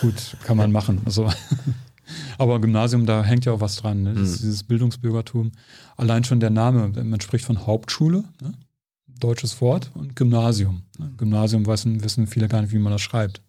[0.00, 1.00] gut, kann man machen.
[1.04, 1.28] Also,
[2.38, 4.02] Aber Gymnasium, da hängt ja auch was dran.
[4.02, 4.10] Ne?
[4.12, 5.52] Ist dieses Bildungsbürgertum.
[5.96, 8.54] Allein schon der Name, man spricht von Hauptschule, ne?
[9.20, 10.82] deutsches Wort, und Gymnasium.
[10.98, 11.12] Ne?
[11.16, 13.40] Gymnasium wissen, wissen viele gar nicht, wie man das schreibt.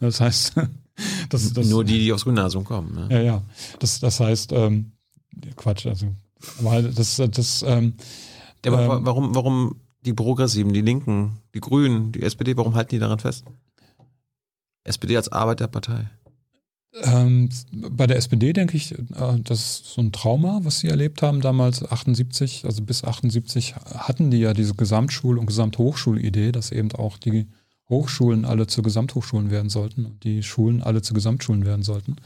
[0.00, 0.54] Das heißt,
[1.28, 2.94] das, das, Nur die, die aufs Gymnasium kommen.
[2.94, 3.08] Ne?
[3.10, 3.42] ja, ja.
[3.78, 4.92] Das, das heißt, ähm,
[5.56, 6.06] Quatsch, also,
[6.60, 7.94] aber das, das, ähm,
[8.64, 12.90] Ja, aber Ähm, warum, warum die Progressiven, die Linken, die Grünen, die SPD, warum halten
[12.90, 13.44] die daran fest?
[14.84, 16.10] SPD als Arbeiterpartei.
[17.04, 21.22] Ähm, bei der SPD denke ich, äh, das ist so ein Trauma, was sie erlebt
[21.22, 26.92] haben damals 78, also bis 78 hatten die ja diese Gesamtschul- und Gesamthochschulidee, dass eben
[26.92, 27.46] auch die
[27.88, 32.16] Hochschulen alle zu Gesamthochschulen werden sollten und die Schulen alle zu Gesamtschulen werden sollten.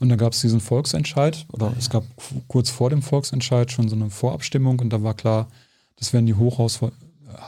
[0.00, 2.04] Und da gab es diesen Volksentscheid, oder es gab
[2.48, 5.48] kurz vor dem Volksentscheid schon so eine Vorabstimmung und da war klar,
[5.96, 6.80] das werden die Hochhaus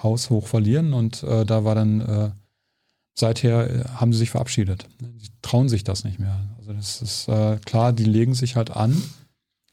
[0.02, 2.30] Haus hoch verlieren und äh, da war dann äh,
[3.14, 4.86] seither äh, haben sie sich verabschiedet.
[5.00, 6.48] Die trauen sich das nicht mehr.
[6.58, 9.00] Also das ist äh, klar, die legen sich halt an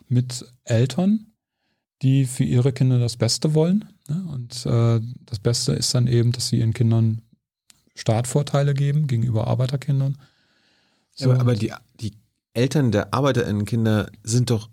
[0.08, 1.28] mit Eltern,
[2.02, 3.86] die für ihre Kinder das Beste wollen.
[4.08, 4.26] Ne?
[4.32, 7.22] Und äh, das Beste ist dann eben, dass sie ihren Kindern
[7.96, 10.18] Startvorteile geben gegenüber Arbeiterkindern.
[11.14, 12.14] So, aber aber die, die
[12.54, 14.70] Eltern der ArbeiterInnenkinder sind doch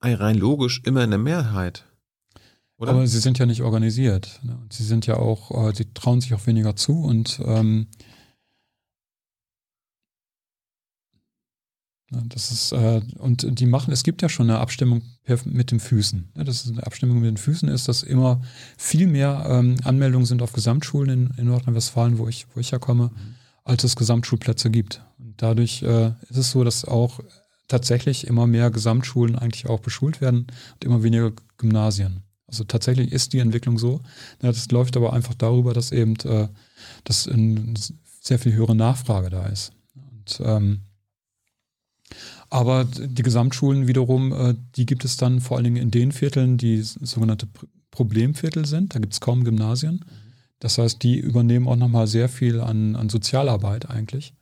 [0.00, 1.84] rein logisch immer in der Mehrheit.
[2.78, 2.92] Oder?
[2.92, 4.40] Aber sie sind ja nicht organisiert.
[4.44, 4.56] Ne?
[4.70, 7.88] Sie sind ja auch, äh, sie trauen sich auch weniger zu und ähm,
[12.10, 15.72] ne, das ist, äh, und die machen, es gibt ja schon eine Abstimmung per, mit
[15.72, 16.30] den Füßen.
[16.36, 16.44] Ne?
[16.44, 18.42] Das ist eine Abstimmung mit den Füßen ist, dass immer
[18.76, 23.10] viel mehr ähm, Anmeldungen sind auf Gesamtschulen in, in Nordrhein-Westfalen, wo ich, wo ich herkomme,
[23.64, 25.02] als es Gesamtschulplätze gibt.
[25.18, 27.18] Und dadurch äh, ist es so, dass auch
[27.66, 32.22] tatsächlich immer mehr Gesamtschulen eigentlich auch beschult werden und immer weniger Gymnasien.
[32.48, 34.00] Also tatsächlich ist die Entwicklung so.
[34.40, 36.48] Das läuft aber einfach darüber, dass eben äh,
[37.04, 37.74] dass eine
[38.20, 39.72] sehr viel höhere Nachfrage da ist.
[39.94, 40.80] Und, ähm,
[42.50, 46.56] aber die Gesamtschulen wiederum, äh, die gibt es dann vor allen Dingen in den Vierteln,
[46.56, 48.94] die sogenannte Pr- Problemviertel sind.
[48.94, 50.04] Da gibt es kaum Gymnasien.
[50.58, 54.34] Das heißt, die übernehmen auch nochmal sehr viel an, an Sozialarbeit eigentlich,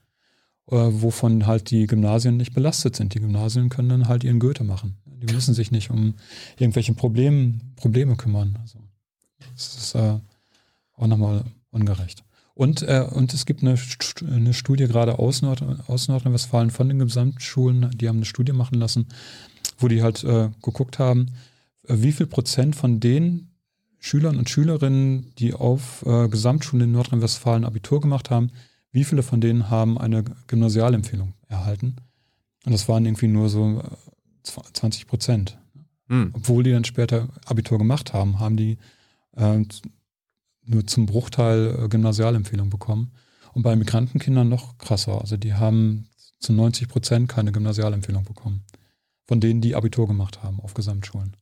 [0.66, 3.14] wovon halt die Gymnasien nicht belastet sind.
[3.14, 4.96] Die Gymnasien können dann halt ihren Goethe machen.
[5.04, 6.14] Die müssen sich nicht um
[6.58, 8.58] irgendwelche Problem, Probleme kümmern.
[8.60, 8.78] Also,
[9.54, 10.18] das ist äh,
[10.96, 12.24] auch nochmal ungerecht.
[12.54, 13.76] Und, äh, und es gibt eine,
[14.26, 18.78] eine Studie gerade aus, Nord aus Nordrhein-Westfalen von den Gesamtschulen, die haben eine Studie machen
[18.78, 19.08] lassen,
[19.78, 21.26] wo die halt äh, geguckt haben,
[21.86, 23.50] äh, wie viel Prozent von den
[23.98, 28.50] Schülern und Schülerinnen, die auf äh, Gesamtschulen in Nordrhein-Westfalen Abitur gemacht haben,
[28.96, 31.96] wie viele von denen haben eine Gymnasialempfehlung erhalten?
[32.64, 35.58] Und das waren irgendwie nur so äh, 20 Prozent.
[36.08, 36.30] Hm.
[36.32, 38.78] Obwohl die dann später Abitur gemacht haben, haben die
[39.36, 39.58] äh,
[40.64, 43.12] nur zum Bruchteil äh, Gymnasialempfehlung bekommen.
[43.52, 45.20] Und bei Migrantenkindern noch krasser.
[45.20, 46.08] Also die haben
[46.40, 48.64] zu 90 Prozent keine Gymnasialempfehlung bekommen.
[49.26, 51.36] Von denen, die Abitur gemacht haben auf Gesamtschulen.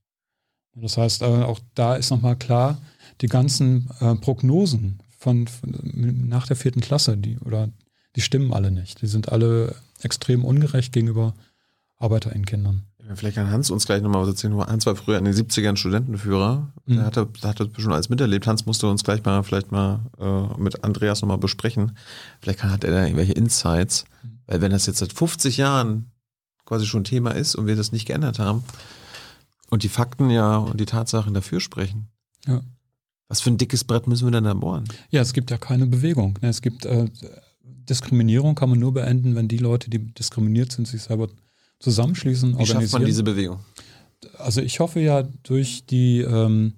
[0.74, 2.78] Das heißt, äh, auch da ist nochmal klar,
[3.20, 5.74] die ganzen äh, Prognosen von, von
[6.28, 7.70] nach der vierten Klasse, die oder
[8.14, 9.00] die stimmen alle nicht.
[9.00, 11.34] Die sind alle extrem ungerecht gegenüber
[11.98, 12.82] ArbeiterInnen-Kindern.
[13.14, 14.56] Vielleicht kann Hans uns gleich nochmal was erzählen.
[14.58, 16.72] Hans war früher in den 70ern Studentenführer.
[16.86, 16.96] Mhm.
[16.96, 18.46] Der hatte, der hatte schon alles miterlebt.
[18.46, 21.96] Hans musste uns gleich mal vielleicht mal äh, mit Andreas nochmal besprechen.
[22.40, 24.04] Vielleicht hat er da irgendwelche Insights.
[24.22, 24.38] Mhm.
[24.46, 26.12] Weil wenn das jetzt seit 50 Jahren
[26.64, 28.64] quasi schon Thema ist und wir das nicht geändert haben
[29.70, 32.08] und die Fakten ja und die Tatsachen dafür sprechen.
[32.46, 32.62] Ja.
[33.28, 34.84] Was für ein dickes Brett müssen wir denn da bohren?
[35.10, 36.38] Ja, es gibt ja keine Bewegung.
[36.42, 36.48] ne?
[36.48, 37.06] Es gibt äh,
[37.88, 41.28] Diskriminierung kann man nur beenden, wenn die Leute, die diskriminiert sind, sich selber
[41.80, 43.60] zusammenschließen, Wie schafft man diese Bewegung?
[44.38, 46.74] also ich hoffe ja durch die ähm,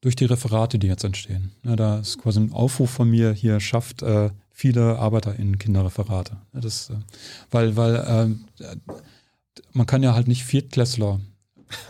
[0.00, 1.52] durch die Referate, die jetzt entstehen.
[1.64, 6.38] Ja, da ist quasi ein Aufruf von mir hier schafft äh, viele ArbeiterInnen Kinderreferate.
[6.52, 6.94] Ja, das, äh,
[7.50, 8.44] weil weil ähm,
[9.72, 11.20] man kann ja halt nicht Viertklässler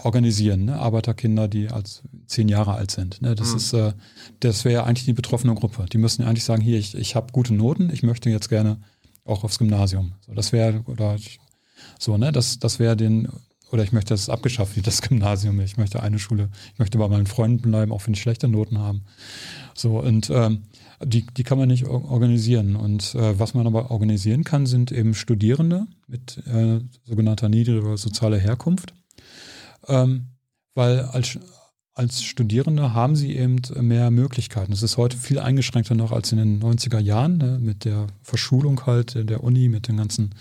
[0.02, 0.78] organisieren, ne?
[0.78, 3.20] Arbeiterkinder, die als zehn Jahre alt sind.
[3.22, 3.34] Ne?
[3.34, 3.56] Das Mhm.
[3.56, 3.92] ist, äh,
[4.40, 5.86] das wäre ja eigentlich die betroffene Gruppe.
[5.92, 8.78] Die müssen eigentlich sagen, hier, ich, ich habe gute Noten, ich möchte jetzt gerne
[9.24, 10.12] auch aufs Gymnasium.
[10.26, 11.38] So, das wäre, oder ich,
[11.98, 13.28] so, ne, das, das wäre den,
[13.70, 15.60] oder ich möchte das abgeschafft, wie das Gymnasium.
[15.60, 18.78] Ich möchte eine Schule, ich möchte bei meinen Freunden bleiben, auch wenn ich schlechte Noten
[18.78, 19.02] haben.
[19.74, 20.62] So, und ähm,
[21.04, 22.76] die, die kann man nicht or- organisieren.
[22.76, 28.38] Und äh, was man aber organisieren kann, sind eben Studierende mit äh, sogenannter niedriger sozialer
[28.38, 28.94] Herkunft.
[29.88, 30.28] Ähm,
[30.74, 31.38] weil als,
[31.94, 34.72] als Studierende haben sie eben mehr Möglichkeiten.
[34.72, 38.86] Es ist heute viel eingeschränkter noch als in den 90er Jahren, ne, mit der Verschulung
[38.86, 40.34] halt der Uni, mit den ganzen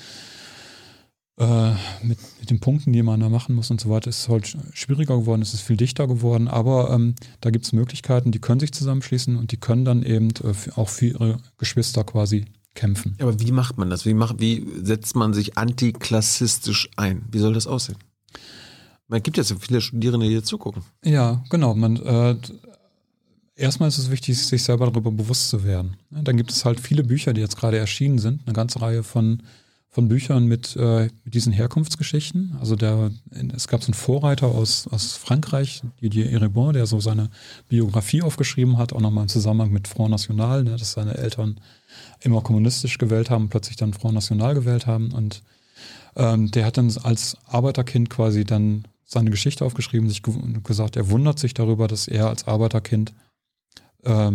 [1.42, 1.72] äh,
[2.04, 4.56] mit, mit den Punkten, die man da machen muss und so weiter, ist es halt
[4.74, 8.60] schwieriger geworden, es ist viel dichter geworden, aber ähm, da gibt es Möglichkeiten, die können
[8.60, 12.46] sich zusammenschließen und die können dann eben äh, auch für ihre Geschwister quasi
[12.76, 13.16] kämpfen.
[13.20, 14.06] Aber wie macht man das?
[14.06, 17.24] Wie, macht, wie setzt man sich antiklassistisch ein?
[17.32, 17.98] Wie soll das aussehen?
[19.12, 20.84] Man gibt ja so viele Studierende, die hier zugucken.
[21.04, 21.76] Ja, genau.
[21.76, 22.38] Man, äh,
[23.58, 25.98] erstmal ist es wichtig, sich selber darüber bewusst zu werden.
[26.12, 29.44] Dann gibt es halt viele Bücher, die jetzt gerade erschienen sind, eine ganze Reihe von,
[29.90, 32.56] von Büchern mit, äh, mit diesen Herkunftsgeschichten.
[32.58, 33.12] Also der,
[33.54, 37.32] es gab so einen Vorreiter aus, aus Frankreich, Didier Eribon, der so seine
[37.68, 41.60] Biografie aufgeschrieben hat, auch nochmal im Zusammenhang mit Front National, ne, dass seine Eltern
[42.22, 45.12] immer kommunistisch gewählt haben, plötzlich dann Front National gewählt haben.
[45.12, 45.44] Und
[46.16, 50.34] ähm, der hat dann als Arbeiterkind quasi dann seine Geschichte aufgeschrieben, sich ge
[50.64, 53.14] gesagt, er wundert sich darüber, dass er als Arbeiterkind
[54.04, 54.32] äh,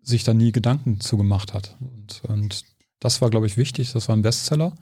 [0.00, 1.76] sich da nie Gedanken zugemacht hat.
[1.80, 2.64] Und, und
[3.00, 3.92] das war, glaube ich, wichtig.
[3.92, 4.74] Das war ein Bestseller.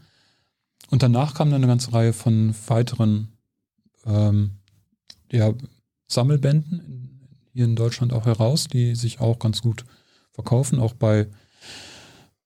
[0.90, 3.28] Und danach kam dann eine ganze Reihe von weiteren
[4.04, 4.58] ähm,
[5.32, 5.54] ja,
[6.06, 9.86] Sammelbänden hier in Deutschland auch heraus, die sich auch ganz gut
[10.32, 10.80] verkaufen.
[10.80, 11.28] Auch bei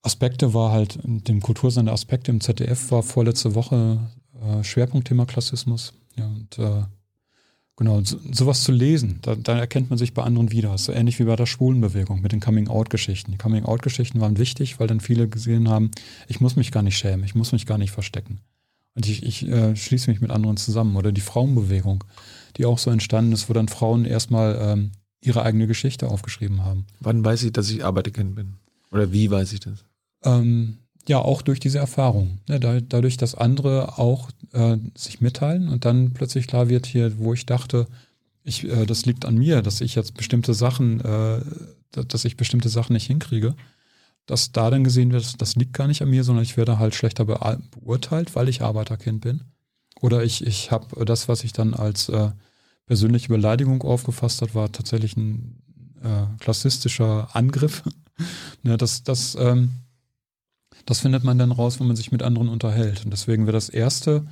[0.03, 3.99] Aspekte war halt, dem Kultursender Aspekte im ZDF war vorletzte Woche
[4.41, 5.93] äh, Schwerpunktthema Klassismus.
[6.17, 6.85] Ja, und äh,
[7.77, 10.77] genau, so, sowas zu lesen, da, da erkennt man sich bei anderen wieder.
[10.79, 13.33] So ähnlich wie bei der Schwulenbewegung mit den Coming-out-Geschichten.
[13.33, 15.91] Die Coming-out-Geschichten waren wichtig, weil dann viele gesehen haben,
[16.29, 18.41] ich muss mich gar nicht schämen, ich muss mich gar nicht verstecken.
[18.95, 20.97] Und ich, ich äh, schließe mich mit anderen zusammen.
[20.97, 22.05] Oder die Frauenbewegung,
[22.57, 26.87] die auch so entstanden ist, wo dann Frauen erstmal ähm, ihre eigene Geschichte aufgeschrieben haben.
[27.01, 28.55] Wann weiß ich, dass ich Arbeiterkind bin?
[28.93, 29.85] Oder wie weiß ich das?
[30.23, 30.79] Ähm,
[31.09, 32.39] ja, auch durch diese Erfahrung.
[32.49, 37.19] Ne, da, dadurch, dass andere auch äh, sich mitteilen und dann plötzlich klar wird hier,
[37.19, 37.87] wo ich dachte,
[38.43, 41.41] ich, äh, das liegt an mir, dass ich jetzt bestimmte Sachen, äh,
[41.91, 43.55] dass ich bestimmte Sachen nicht hinkriege,
[44.27, 46.95] dass da dann gesehen wird, das liegt gar nicht an mir, sondern ich werde halt
[46.95, 49.43] schlechter be beurteilt, weil ich Arbeiterkind bin.
[50.01, 52.31] Oder ich, ich habe das, was ich dann als äh,
[52.87, 55.63] persönliche Beleidigung aufgefasst hat, war tatsächlich ein
[56.03, 57.83] äh, klassistischer Angriff.
[58.63, 59.71] ne, das, das, ähm,
[60.87, 63.05] das findet man dann raus, wenn man sich mit anderen unterhält.
[63.05, 64.27] Und deswegen wäre das Erste,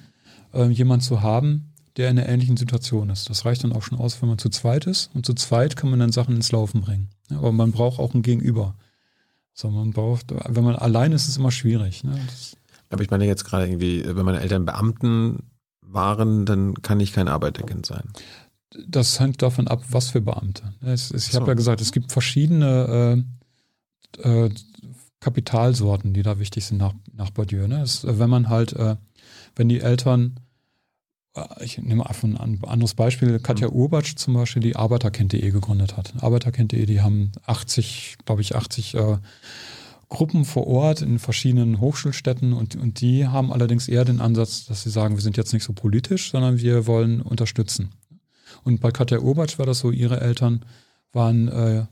[0.53, 3.29] äh, jemand zu haben, der in einer ähnlichen Situation ist.
[3.29, 5.11] Das reicht dann auch schon aus, wenn man zu zweit ist.
[5.15, 7.11] Und zu zweit kann man dann Sachen ins Laufen bringen.
[7.31, 8.75] Ja, aber man braucht auch ein Gegenüber.
[9.55, 12.05] So, man braucht, wenn man allein ist, ist es immer schwierig.
[12.05, 12.19] Ne?
[12.89, 15.51] aber ich meine jetzt gerade irgendwie, wenn meine Eltern Beamten
[15.81, 18.11] waren, dann kann ich kein Arbeiterkind sein.
[18.87, 20.75] Das hängt davon ab, was für Beamte.
[20.83, 21.41] Es, es, ich so.
[21.41, 23.25] habe ja gesagt, es gibt verschiedene
[24.23, 24.51] äh, äh,
[25.23, 27.67] Kapitalsorten, die da wichtig sind nach, nach Bourdieu.
[27.67, 27.79] Ne?
[27.79, 28.97] Das, wenn man halt, äh,
[29.57, 30.41] wenn die Eltern,
[31.35, 33.75] äh, ich nehme einfach ein anderes Beispiel, Katja mhm.
[33.75, 36.13] Urbatsch zum Beispiel, die Arbeiterkind.de gegründet hat.
[36.21, 39.19] Arbeiterkind.de, die haben 80, glaube ich, 80 äh,
[40.09, 44.83] Gruppen vor Ort in verschiedenen Hochschulstädten und, und die haben allerdings eher den Ansatz, dass
[44.83, 47.93] sie sagen, wir sind jetzt nicht so politisch, sondern wir wollen unterstützen.
[48.65, 50.65] Und bei Katja Urbatsch war das so, ihre Eltern
[51.13, 51.87] waren, äh,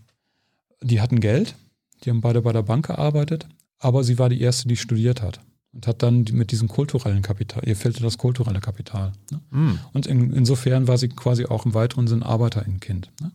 [0.83, 1.55] die hatten Geld,
[2.03, 3.47] die haben beide bei der Bank gearbeitet,
[3.79, 5.41] aber sie war die erste, die studiert hat
[5.73, 9.13] und hat dann mit diesem kulturellen Kapital, ihr fehlte das kulturelle Kapital.
[9.31, 9.41] Ne?
[9.51, 9.79] Mm.
[9.93, 13.11] Und in, insofern war sie quasi auch im weiteren Sinn Arbeiterin-Kind.
[13.21, 13.31] Ne?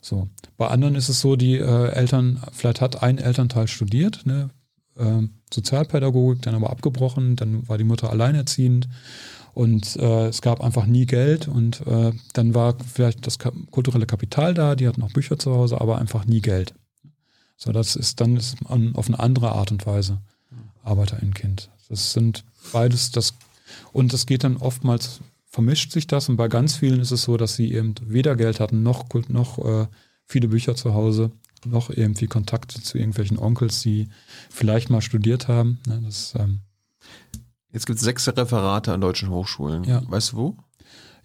[0.00, 0.28] So.
[0.56, 4.50] Bei anderen ist es so, die äh, Eltern, vielleicht hat ein Elternteil studiert, ne?
[4.96, 5.22] äh,
[5.52, 8.88] Sozialpädagogik, dann aber abgebrochen, dann war die Mutter alleinerziehend
[9.52, 14.54] und äh, es gab einfach nie Geld und äh, dann war vielleicht das kulturelle Kapital
[14.54, 16.74] da, die hatten auch Bücher zu Hause, aber einfach nie Geld.
[17.56, 20.20] So, das ist dann ist auf eine andere Art und Weise
[20.82, 21.70] Arbeiter in Kind.
[21.88, 23.34] Das sind beides das
[23.92, 27.36] und es geht dann oftmals vermischt sich das und bei ganz vielen ist es so,
[27.36, 29.86] dass sie eben weder Geld hatten noch noch äh,
[30.26, 31.30] viele Bücher zu Hause,
[31.64, 34.08] noch irgendwie Kontakte zu irgendwelchen Onkels, die
[34.50, 35.78] vielleicht mal studiert haben.
[35.86, 36.60] Ne, das, ähm
[37.72, 39.84] jetzt gibt es sechs Referate an deutschen Hochschulen.
[39.84, 40.02] Ja.
[40.08, 40.56] Weißt du wo?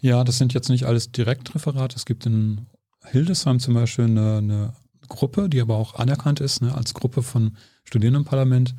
[0.00, 1.96] Ja, das sind jetzt nicht alles Direktreferate.
[1.96, 2.66] Es gibt in
[3.04, 4.72] Hildesheim zum Beispiel eine, eine
[5.10, 8.74] Gruppe, die aber auch anerkannt ist, ne, als Gruppe von Studierendenparlament.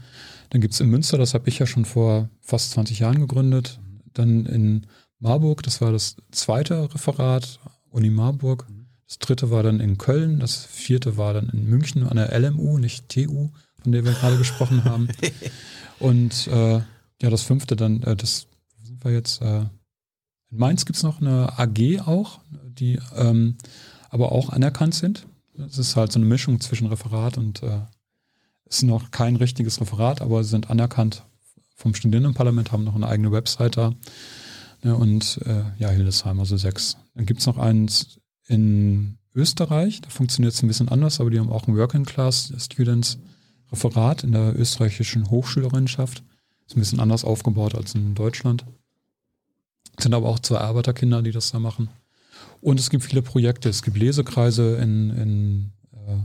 [0.49, 3.79] Dann gibt es in Münster, das habe ich ja schon vor fast 20 Jahren gegründet.
[4.13, 4.87] Dann in
[5.19, 7.59] Marburg, das war das zweite Referat,
[7.91, 8.65] Uni Marburg.
[9.07, 12.79] Das dritte war dann in Köln, das vierte war dann in München an der LMU,
[12.79, 13.49] nicht TU,
[13.81, 15.09] von der wir gerade gesprochen haben.
[15.99, 16.81] Und äh,
[17.21, 18.47] ja, das fünfte dann, äh, das
[18.81, 19.65] sind wir jetzt, äh,
[20.49, 23.57] in Mainz gibt es noch eine AG auch, die ähm,
[24.09, 25.27] aber auch anerkannt sind.
[25.67, 27.81] Es ist halt so eine Mischung zwischen Referat und äh,
[28.65, 31.23] ist noch kein richtiges Referat, aber sind anerkannt
[31.75, 33.93] vom Studierendenparlament, haben noch eine eigene Website da.
[34.83, 36.97] Ne, und äh, ja, Hildesheim, also sechs.
[37.13, 41.39] Dann gibt es noch eins in Österreich, da funktioniert es ein bisschen anders, aber die
[41.39, 43.17] haben auch ein Working Class Students
[43.71, 46.23] Referat in der österreichischen Hochschülerinnenschaft.
[46.67, 48.65] Ist ein bisschen anders aufgebaut als in Deutschland.
[49.97, 51.89] Es sind aber auch zwei Arbeiterkinder, die das da machen.
[52.61, 53.69] Und es gibt viele Projekte.
[53.69, 56.23] Es gibt Lesekreise in, in, äh,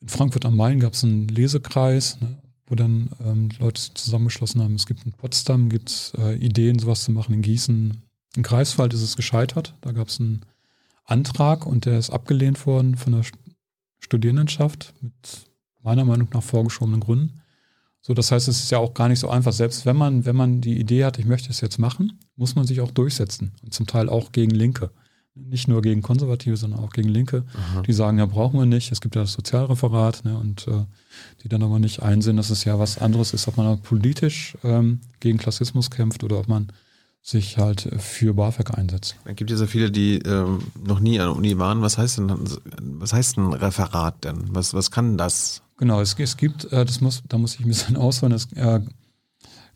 [0.00, 2.20] in Frankfurt am Main gab es einen Lesekreis.
[2.20, 2.38] Ne?
[2.72, 4.76] wo dann ähm, Leute zusammengeschlossen haben.
[4.76, 7.34] Es gibt in Potsdam gibt's, äh, Ideen, sowas zu machen.
[7.34, 8.02] In Gießen,
[8.34, 9.74] in Greifswald ist es gescheitert.
[9.82, 10.40] Da gab es einen
[11.04, 13.24] Antrag und der ist abgelehnt worden von der
[13.98, 15.12] Studierendenschaft mit
[15.82, 17.41] meiner Meinung nach vorgeschobenen Gründen.
[18.04, 19.52] So, das heißt, es ist ja auch gar nicht so einfach.
[19.52, 22.66] Selbst wenn man, wenn man die Idee hat, ich möchte es jetzt machen, muss man
[22.66, 23.52] sich auch durchsetzen.
[23.62, 24.90] Und zum Teil auch gegen Linke.
[25.34, 27.82] Nicht nur gegen Konservative, sondern auch gegen Linke, Aha.
[27.82, 28.92] die sagen, ja, brauchen wir nicht.
[28.92, 30.84] Es gibt ja das Sozialreferat, ne, und äh,
[31.42, 35.00] die dann aber nicht einsehen, dass es ja was anderes ist, ob man politisch ähm,
[35.20, 36.70] gegen Klassismus kämpft oder ob man
[37.22, 39.16] sich halt für BAföG einsetzt.
[39.24, 41.80] Es gibt ja so viele, die ähm, noch nie an der Uni waren.
[41.80, 42.32] Was heißt denn,
[42.80, 44.48] was heißt ein Referat denn?
[44.48, 45.62] Was, was kann das?
[45.78, 48.80] Genau, es, es gibt, äh, das muss, da muss ich ein bisschen ausholen, es, äh,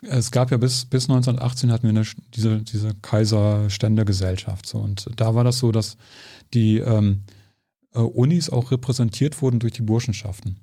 [0.03, 2.05] es gab ja bis, bis 1918 hatten wir eine,
[2.35, 4.67] diese, diese Kaiserständegesellschaft.
[4.67, 5.97] So, und da war das so, dass
[6.53, 7.23] die ähm,
[7.95, 10.61] äh, Unis auch repräsentiert wurden durch die Burschenschaften.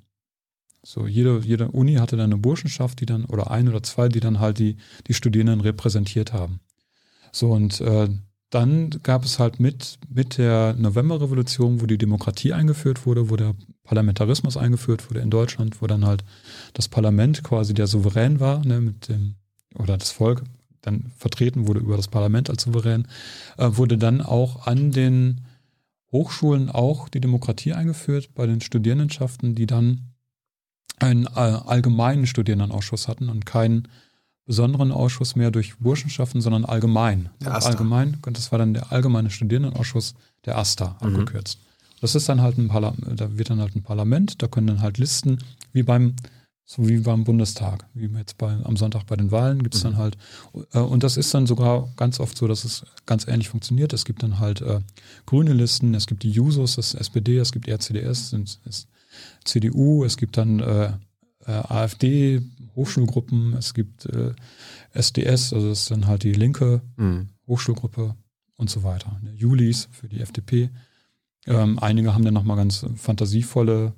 [0.82, 4.20] So, jede, jede Uni hatte dann eine Burschenschaft, die dann, oder ein oder zwei, die
[4.20, 4.76] dann halt die,
[5.08, 6.60] die Studierenden repräsentiert haben.
[7.34, 8.08] So, und äh,
[8.50, 13.56] dann gab es halt mit, mit der Novemberrevolution, wo die Demokratie eingeführt wurde, wo der
[13.82, 16.22] Parlamentarismus eingeführt wurde in Deutschland, wo dann halt
[16.74, 19.34] das Parlament quasi der Souverän war, ne, mit dem,
[19.76, 20.44] oder das Volk
[20.80, 23.08] dann vertreten wurde über das Parlament als Souverän,
[23.58, 25.40] äh, wurde dann auch an den
[26.12, 30.12] Hochschulen auch die Demokratie eingeführt bei den Studierendenschaften, die dann
[31.00, 33.88] einen äh, allgemeinen Studierendenausschuss hatten und keinen
[34.46, 37.30] besonderen Ausschuss mehr durch Burschenschaften, sondern allgemein.
[37.40, 37.70] Der AStA.
[37.70, 40.14] Allgemein, das war dann der allgemeine Studierendenausschuss,
[40.44, 41.08] der AStA, Mhm.
[41.16, 41.58] abgekürzt.
[42.00, 44.82] Das ist dann halt ein Parlament, da wird dann halt ein Parlament, da können dann
[44.82, 45.38] halt Listen,
[45.72, 46.14] wie beim,
[46.66, 49.96] so wie beim Bundestag, wie jetzt bei, am Sonntag bei den Wahlen gibt es dann
[49.96, 50.18] halt,
[50.72, 53.94] äh, und das ist dann sogar ganz oft so, dass es ganz ähnlich funktioniert.
[53.94, 54.80] Es gibt dann halt äh,
[55.24, 58.88] grüne Listen, es gibt die Jusos, das ist SPD, es gibt RCDS, es ist
[59.44, 60.92] CDU, es gibt dann äh,
[61.46, 62.42] äh, AfD,
[62.76, 64.32] Hochschulgruppen, es gibt äh,
[64.92, 67.28] SDS, also das ist dann halt die linke Hm.
[67.46, 68.14] Hochschulgruppe
[68.56, 69.18] und so weiter.
[69.22, 70.70] Ne, Julis für die FDP.
[71.46, 73.92] Ähm, einige haben dann nochmal ganz fantasievolle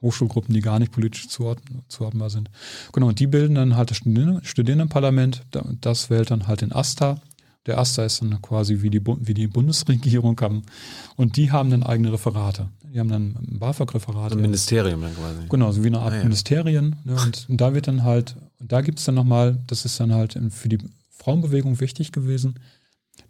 [0.00, 2.50] Hochschulgruppen, die gar nicht politisch zuordnen, zuordnenbar sind.
[2.92, 5.42] Genau, und die bilden dann halt das Studierenden- Studierendenparlament.
[5.50, 7.20] Da- Das wählt dann halt den AStA.
[7.68, 10.62] Der AStA ist dann quasi wie die, wie die Bundesregierung haben.
[11.16, 12.70] Und die haben dann eigene Referate.
[12.82, 14.32] Die haben dann ein BAföG-Referat.
[14.32, 15.46] Ein Ministerium dann quasi.
[15.50, 16.22] Genau, so wie eine Art Ah, ja.
[16.22, 16.96] Ministerien.
[17.04, 17.14] Ne?
[17.22, 20.14] Und, und da wird dann halt, und da gibt es dann nochmal, das ist dann
[20.14, 20.78] halt für die
[21.10, 22.58] Frauenbewegung wichtig gewesen.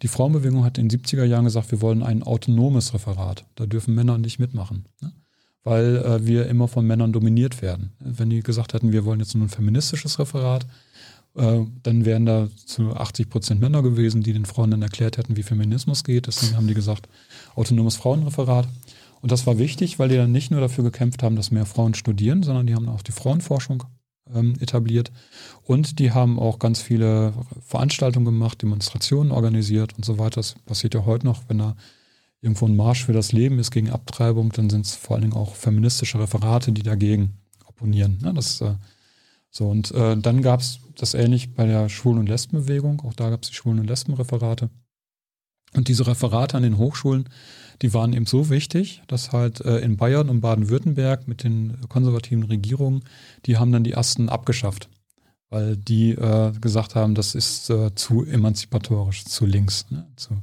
[0.01, 3.43] Die Frauenbewegung hat in den 70er Jahren gesagt, wir wollen ein autonomes Referat.
[3.55, 4.85] Da dürfen Männer nicht mitmachen.
[5.01, 5.11] Ne?
[5.65, 7.91] Weil äh, wir immer von Männern dominiert werden.
[7.99, 10.65] Wenn die gesagt hätten, wir wollen jetzt nur ein feministisches Referat,
[11.35, 15.37] äh, dann wären da zu 80 Prozent Männer gewesen, die den Frauen dann erklärt hätten,
[15.37, 16.27] wie Feminismus geht.
[16.27, 17.07] Deswegen haben die gesagt,
[17.55, 18.67] autonomes Frauenreferat.
[19.21, 21.93] Und das war wichtig, weil die dann nicht nur dafür gekämpft haben, dass mehr Frauen
[21.93, 23.83] studieren, sondern die haben auch die Frauenforschung
[24.33, 25.11] ähm, etabliert.
[25.63, 30.35] Und die haben auch ganz viele Veranstaltungen gemacht, Demonstrationen organisiert und so weiter.
[30.35, 31.75] Das passiert ja heute noch, wenn da
[32.41, 35.33] irgendwo ein Marsch für das Leben ist gegen Abtreibung, dann sind es vor allen Dingen
[35.33, 37.33] auch feministische Referate, die dagegen
[37.65, 38.19] opponieren.
[38.21, 38.33] Ne?
[38.33, 38.75] Das, äh,
[39.51, 43.01] so, und äh, dann gab es das ähnlich bei der Schwulen- und Lesbenbewegung.
[43.01, 44.69] Auch da gab es die Schwulen- und Lesbenreferate.
[45.73, 47.29] Und diese Referate an den Hochschulen,
[47.81, 52.43] die waren eben so wichtig, dass halt äh, in Bayern und Baden-Württemberg mit den konservativen
[52.43, 53.03] Regierungen,
[53.45, 54.89] die haben dann die ersten abgeschafft,
[55.49, 59.85] weil die äh, gesagt haben, das ist äh, zu emanzipatorisch, zu links.
[59.91, 60.07] Ne?
[60.15, 60.37] Zu,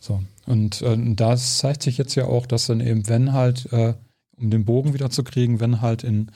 [0.00, 0.22] so.
[0.46, 3.94] Und äh, das zeigt sich jetzt ja auch, dass dann eben, wenn halt, äh,
[4.36, 6.30] um den Bogen wieder zu kriegen, wenn halt in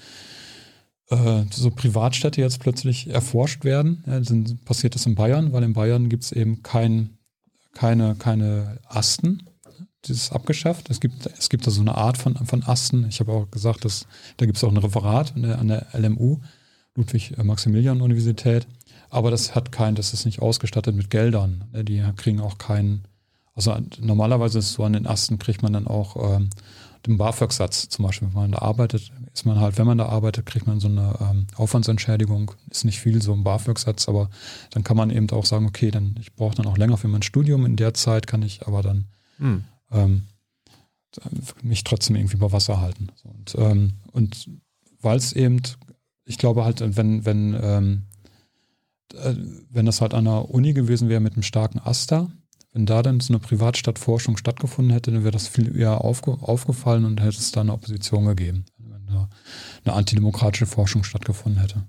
[1.10, 5.72] äh, so Privatstädte jetzt plötzlich erforscht werden, ja, dann passiert das in Bayern, weil in
[5.72, 7.18] Bayern gibt es eben kein,
[7.72, 9.44] keine, keine Asten.
[10.02, 10.90] Das ist abgeschafft.
[10.90, 13.06] Es gibt, es gibt da so eine Art von, von Asten.
[13.08, 14.06] Ich habe auch gesagt, dass,
[14.36, 16.38] da gibt es auch ein Referat an der, LMU,
[16.94, 18.66] Ludwig-Maximilian-Universität.
[19.10, 21.64] Aber das hat kein, das ist nicht ausgestattet mit Geldern.
[21.72, 23.04] Die kriegen auch keinen,
[23.54, 26.50] also normalerweise ist es so, an den Asten kriegt man dann auch ähm,
[27.06, 28.28] den BAföG-Satz zum Beispiel.
[28.28, 31.14] Wenn man da arbeitet, ist man halt, wenn man da arbeitet, kriegt man so eine
[31.20, 32.52] ähm, Aufwandsentschädigung.
[32.70, 34.30] Ist nicht viel, so ein BAföG-Satz, aber
[34.70, 37.22] dann kann man eben auch sagen, okay, dann ich brauche dann auch länger für mein
[37.22, 37.64] Studium.
[37.66, 39.06] In der Zeit kann ich aber dann
[39.38, 39.64] Hm.
[39.92, 40.22] ähm,
[41.62, 43.08] mich trotzdem irgendwie über Wasser halten.
[43.24, 44.50] Und, ähm, und
[45.00, 45.62] weil es eben,
[46.24, 48.02] ich glaube halt, wenn, wenn, ähm,
[49.14, 49.34] äh,
[49.70, 52.30] wenn das halt an einer Uni gewesen wäre mit einem starken Aster,
[52.78, 57.06] wenn da dann so eine Privatstadtforschung stattgefunden hätte, dann wäre das viel eher aufge aufgefallen
[57.06, 59.28] und hätte es da eine Opposition gegeben, wenn da
[59.84, 61.82] eine antidemokratische Forschung stattgefunden hätte.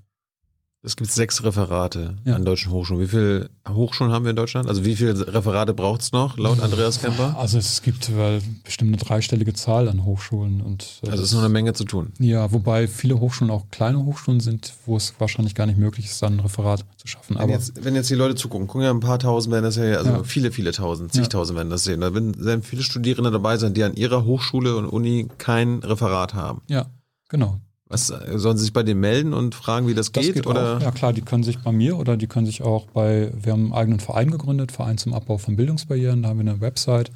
[0.82, 2.36] Es gibt sechs Referate Ja.
[2.38, 3.02] an deutschen Hochschulen.
[3.04, 4.70] Wie viele Hochschulen haben wir in Deutschland?
[4.70, 7.36] Also wie viele Referate braucht es noch, laut Andreas Kemper?
[7.38, 11.34] Also es gibt äh, bestimmt eine dreistellige Zahl an Hochschulen und äh, Also es ist
[11.34, 12.14] noch eine Menge zu tun.
[12.20, 16.22] ja, wobei viele Hochschulen auch kleine Hochschulen sind, wo es wahrscheinlich gar nicht möglich ist,
[16.22, 17.36] dann ein Referat zu schaffen.
[17.36, 19.76] Wenn Aber jetzt, wenn jetzt die Leute zugucken, gucken ja ein paar tausend werden das
[19.76, 20.24] ja, also Ja.
[20.24, 22.00] viele, viele tausend, zigtausend werden das sehen.
[22.00, 26.62] Da werden viele Studierende dabei sein, die an ihrer Hochschule und Uni kein Referat haben.
[26.70, 26.86] ja,
[27.28, 27.60] genau.
[27.90, 30.36] Was, äh, sollen sie sich bei dem melden und fragen, wie das, Das geht?
[30.36, 30.78] geht, oder?
[30.78, 30.82] auch.
[30.82, 33.66] Ja klar, die können sich bei mir oder die können sich auch bei, wir haben
[33.66, 37.12] einen eigenen Verein gegründet, Verein zum Abbau von Bildungsbarrieren, da haben wir eine Website.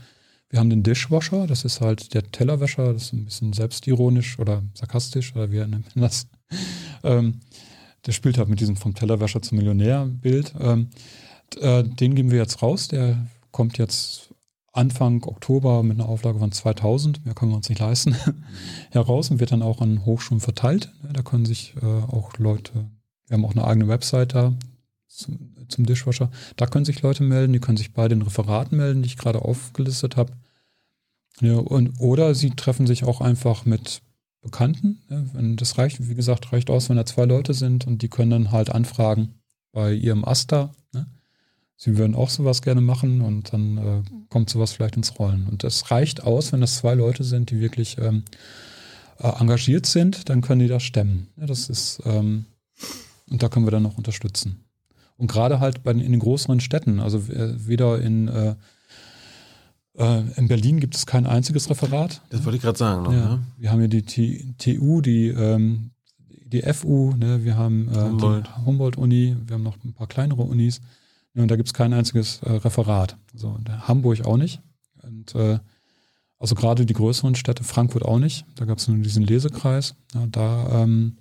[0.49, 4.61] Wir haben den Dishwasher, das ist halt der Tellerwäscher, das ist ein bisschen selbstironisch oder
[4.73, 6.27] sarkastisch oder wie nennen wir das.
[7.05, 7.39] Ähm,
[8.05, 10.53] der spielt halt mit diesem vom Tellerwäscher zum Millionär-Bild.
[10.59, 10.89] Ähm,
[11.53, 14.29] d- äh, den geben wir jetzt raus, der kommt jetzt
[14.73, 18.15] Anfang Oktober mit einer Auflage von 2000, mehr können wir uns nicht leisten,
[18.91, 20.91] heraus und wird dann auch an Hochschulen verteilt.
[21.13, 22.89] Da können sich äh, auch Leute,
[23.27, 24.53] wir haben auch eine eigene Website da
[25.07, 29.03] zum, zum Dishwasher, da können sich Leute melden, die können sich bei den Referaten melden,
[29.03, 30.33] die ich gerade aufgelistet habe.
[31.39, 34.01] Ja, und, oder sie treffen sich auch einfach mit
[34.41, 35.01] Bekannten.
[35.07, 38.31] Wenn das reicht, wie gesagt, reicht aus, wenn da zwei Leute sind und die können
[38.31, 39.35] dann halt anfragen
[39.71, 40.73] bei ihrem Asta.
[41.83, 45.47] Sie würden auch sowas gerne machen und dann äh, kommt sowas vielleicht ins Rollen.
[45.49, 48.23] Und das reicht aus, wenn das zwei Leute sind, die wirklich ähm,
[49.19, 51.27] äh, engagiert sind, dann können die das stemmen.
[51.35, 52.45] Ja, das ist, ähm,
[53.29, 54.63] und da können wir dann noch unterstützen.
[55.17, 58.55] Und gerade halt bei den, in den größeren Städten, also äh, weder in, äh,
[59.97, 62.21] äh, in Berlin gibt es kein einziges Referat.
[62.29, 63.03] Das wollte ich gerade sagen.
[63.03, 63.43] Noch, Ja, ne?
[63.57, 65.91] wir haben hier die T TU, die, ähm,
[66.45, 67.43] die FU, ne?
[67.43, 68.47] wir haben äh, Humboldt.
[68.47, 70.79] die Humboldt-Uni, wir haben noch ein paar kleinere Unis.
[71.35, 73.17] Und da gibt es kein einziges äh, Referat.
[73.33, 74.61] So, der Hamburg auch nicht.
[75.01, 75.59] Und äh,
[76.39, 78.45] also gerade die größeren Städte, Frankfurt auch nicht.
[78.55, 79.95] Da gab es nur diesen Lesekreis.
[80.13, 81.17] Ja, da ähm,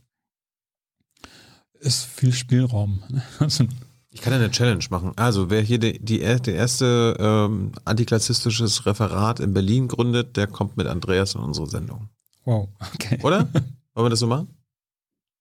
[1.80, 3.02] ist viel Spielraum.
[3.39, 3.64] Also,
[4.10, 5.12] Ich kann ja eine Challenge machen.
[5.16, 10.76] Also, wer hier die, die, er- erste ähm, antiklassistisches Referat in Berlin gründet, der kommt
[10.76, 12.09] mit Andreas in unsere Sendung.
[12.44, 13.18] wow, okay.
[13.22, 13.48] Oder?
[13.94, 14.48] Wollen wir das so machen?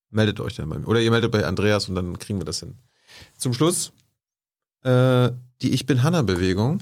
[0.09, 0.87] Meldet euch dann bei mir.
[0.87, 2.75] Oder ihr meldet bei Andreas und dann kriegen wir das hin.
[3.37, 3.91] Zum Schluss,
[4.83, 5.31] äh,
[5.61, 6.79] die Ich bin Hanna-Bewegung.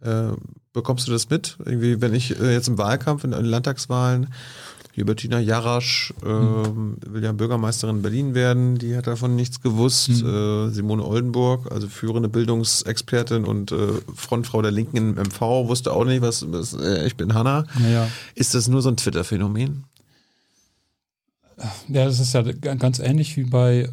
[0.00, 0.32] Äh,
[0.72, 1.56] bekommst du das mit?
[1.64, 4.28] Irgendwie, wenn ich äh, jetzt im Wahlkampf, in den Landtagswahlen,
[4.98, 10.08] die Bettina Jarasch ähm, will ja Bürgermeisterin in Berlin werden, die hat davon nichts gewusst.
[10.08, 13.76] Äh, Simone Oldenburg, also führende Bildungsexpertin und äh,
[14.12, 17.64] Frontfrau der Linken im MV, wusste auch nicht, was, was ich bin Hanna.
[17.78, 19.84] Naja, Ist das nur so ein Twitter-Phänomen?
[21.88, 23.88] Ja, das ist ja ganz ähnlich wie bei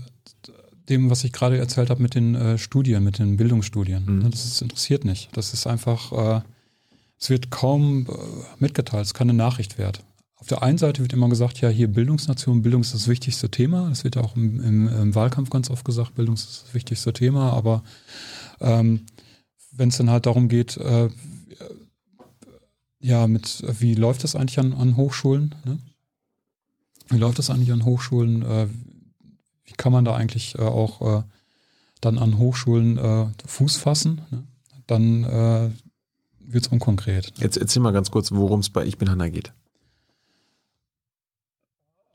[0.90, 4.06] dem, was ich gerade erzählt habe mit den äh, Studien, mit den Bildungsstudien.
[4.06, 4.32] Mhm.
[4.32, 5.30] Das ist, interessiert nicht.
[5.34, 6.42] Das ist einfach, äh,
[7.20, 8.14] es wird kaum äh,
[8.60, 10.04] mitgeteilt, es ist keine Nachricht wert.
[10.36, 13.90] Auf der einen Seite wird immer gesagt, ja, hier Bildungsnation, Bildung ist das wichtigste Thema.
[13.90, 17.14] Das wird ja auch im, im, im Wahlkampf ganz oft gesagt, Bildung ist das wichtigste
[17.14, 17.54] Thema.
[17.54, 17.84] Aber
[18.60, 19.06] ähm,
[19.72, 21.10] wenn es dann halt darum geht, äh,
[23.00, 25.56] ja, mit, wie läuft das eigentlich an, an Hochschulen?
[25.66, 25.80] Ne?
[27.10, 28.44] Wie läuft das eigentlich an Hochschulen?
[29.66, 31.24] Wie kann man da eigentlich äh, auch äh,
[32.02, 34.22] dann an Hochschulen äh, Fuß fassen?
[34.32, 34.44] Ne?
[34.88, 35.70] Dann äh,
[36.40, 37.34] wird es unkonkret.
[37.38, 39.54] Jetzt erzähl mal ganz kurz, worum es bei Ich bin Hanna geht.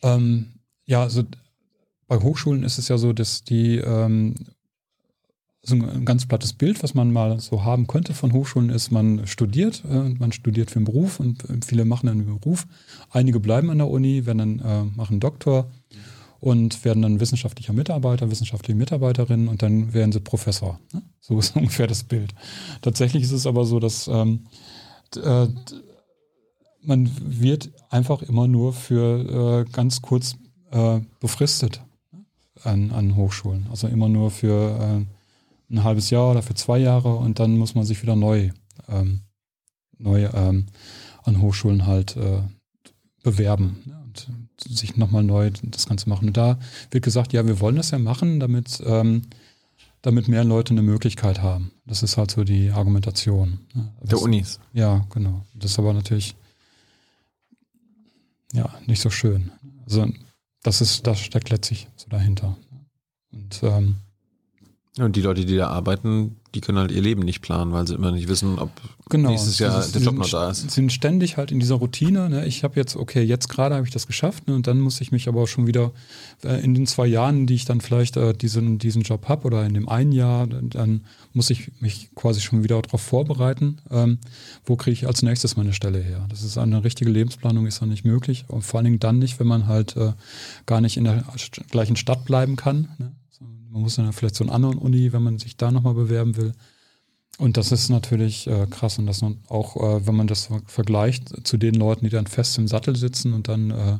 [0.03, 0.53] Ähm,
[0.87, 1.25] ja, also
[2.07, 4.35] bei Hochschulen ist es ja so, dass die ähm,
[5.63, 9.27] so ein ganz plattes Bild, was man mal so haben könnte von Hochschulen, ist, man
[9.27, 12.67] studiert, äh, man studiert für einen Beruf und äh, viele machen einen Beruf.
[13.11, 15.71] Einige bleiben an der Uni, werden dann, äh, machen Doktor
[16.41, 20.81] und werden dann wissenschaftlicher Mitarbeiter, wissenschaftliche Mitarbeiterin und dann werden sie Professor.
[20.93, 21.03] Ne?
[21.21, 22.35] So ist ungefähr das Bild.
[22.81, 24.47] Tatsächlich ist es aber so, dass ähm,
[25.17, 25.47] äh,
[26.83, 30.37] man wird einfach immer nur für äh, ganz kurz
[30.71, 31.83] äh, befristet
[32.63, 33.67] an, an Hochschulen.
[33.71, 37.75] Also immer nur für äh, ein halbes Jahr oder für zwei Jahre und dann muss
[37.75, 38.51] man sich wieder neu,
[38.89, 39.21] ähm,
[39.99, 40.67] neu ähm,
[41.23, 42.43] an Hochschulen halt äh,
[43.23, 44.01] bewerben ne?
[44.05, 44.29] und
[44.69, 46.29] sich nochmal neu das Ganze machen.
[46.29, 46.59] Und da
[46.91, 49.23] wird gesagt, ja, wir wollen das ja machen, damit, ähm,
[50.03, 51.73] damit mehr Leute eine Möglichkeit haben.
[51.87, 53.61] Das ist halt so die Argumentation.
[53.75, 53.93] Ne?
[54.03, 54.61] Der Unis.
[54.73, 55.45] ja, genau.
[55.55, 56.35] Das ist aber natürlich
[58.53, 59.53] ja nicht so schön.
[59.85, 60.09] Also
[60.63, 62.57] das ist, das steckt letztlich so dahinter.
[63.33, 63.97] Und ähm,
[64.97, 67.87] Ja, Und die Leute, die da arbeiten, die können halt ihr Leben nicht planen, weil
[67.87, 68.71] sie immer nicht wissen, ob
[69.09, 69.31] genau.
[69.31, 70.69] nächstes Jahr ist- der Job sie noch da ist.
[70.69, 72.29] sind ständig halt in dieser Routine.
[72.29, 72.45] Ne?
[72.47, 74.55] Ich habe jetzt, okay, jetzt gerade habe ich das geschafft ne?
[74.57, 75.93] und dann muss ich mich aber auch schon wieder
[76.43, 79.65] äh, in den zwei Jahren, die ich dann vielleicht äh, diesen, diesen Job habe oder
[79.65, 84.19] in dem einen Jahr, dann, muss ich mich quasi schon wieder darauf vorbereiten, ähm,
[84.65, 86.27] wo kriege ich als nächstes meine Stelle her.
[86.29, 88.47] Das ist eine richtige Lebensplanung, ist dann nicht möglich.
[88.49, 90.15] Und vor allen Dingen dann nicht, wenn man halt äh,
[90.67, 91.23] gar nicht in der
[91.71, 93.13] gleichen Stadt bleiben kann, ne?
[93.71, 96.53] Man muss dann vielleicht zu einer anderen Uni, wenn man sich da nochmal bewerben will.
[97.39, 98.99] Und das ist natürlich äh, krass.
[98.99, 102.69] Und das auch, äh, wenn man das vergleicht zu den Leuten, die dann fest im
[102.69, 103.99] Sattel sitzen und dann äh,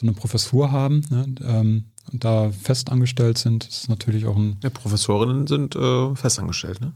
[0.00, 4.56] so eine Professur haben ne, ähm, und da fest angestellt sind, ist natürlich auch ein.
[4.62, 6.94] Ja, Professorinnen sind äh, festangestellt, ne?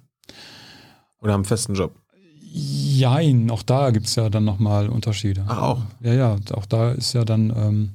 [1.21, 1.95] Oder haben einen festen Job.
[2.43, 5.45] Jein, auch da gibt es ja dann nochmal Unterschiede.
[5.47, 5.83] Ach, auch?
[6.01, 7.91] Ja, ja, auch da ist ja dann, ähm,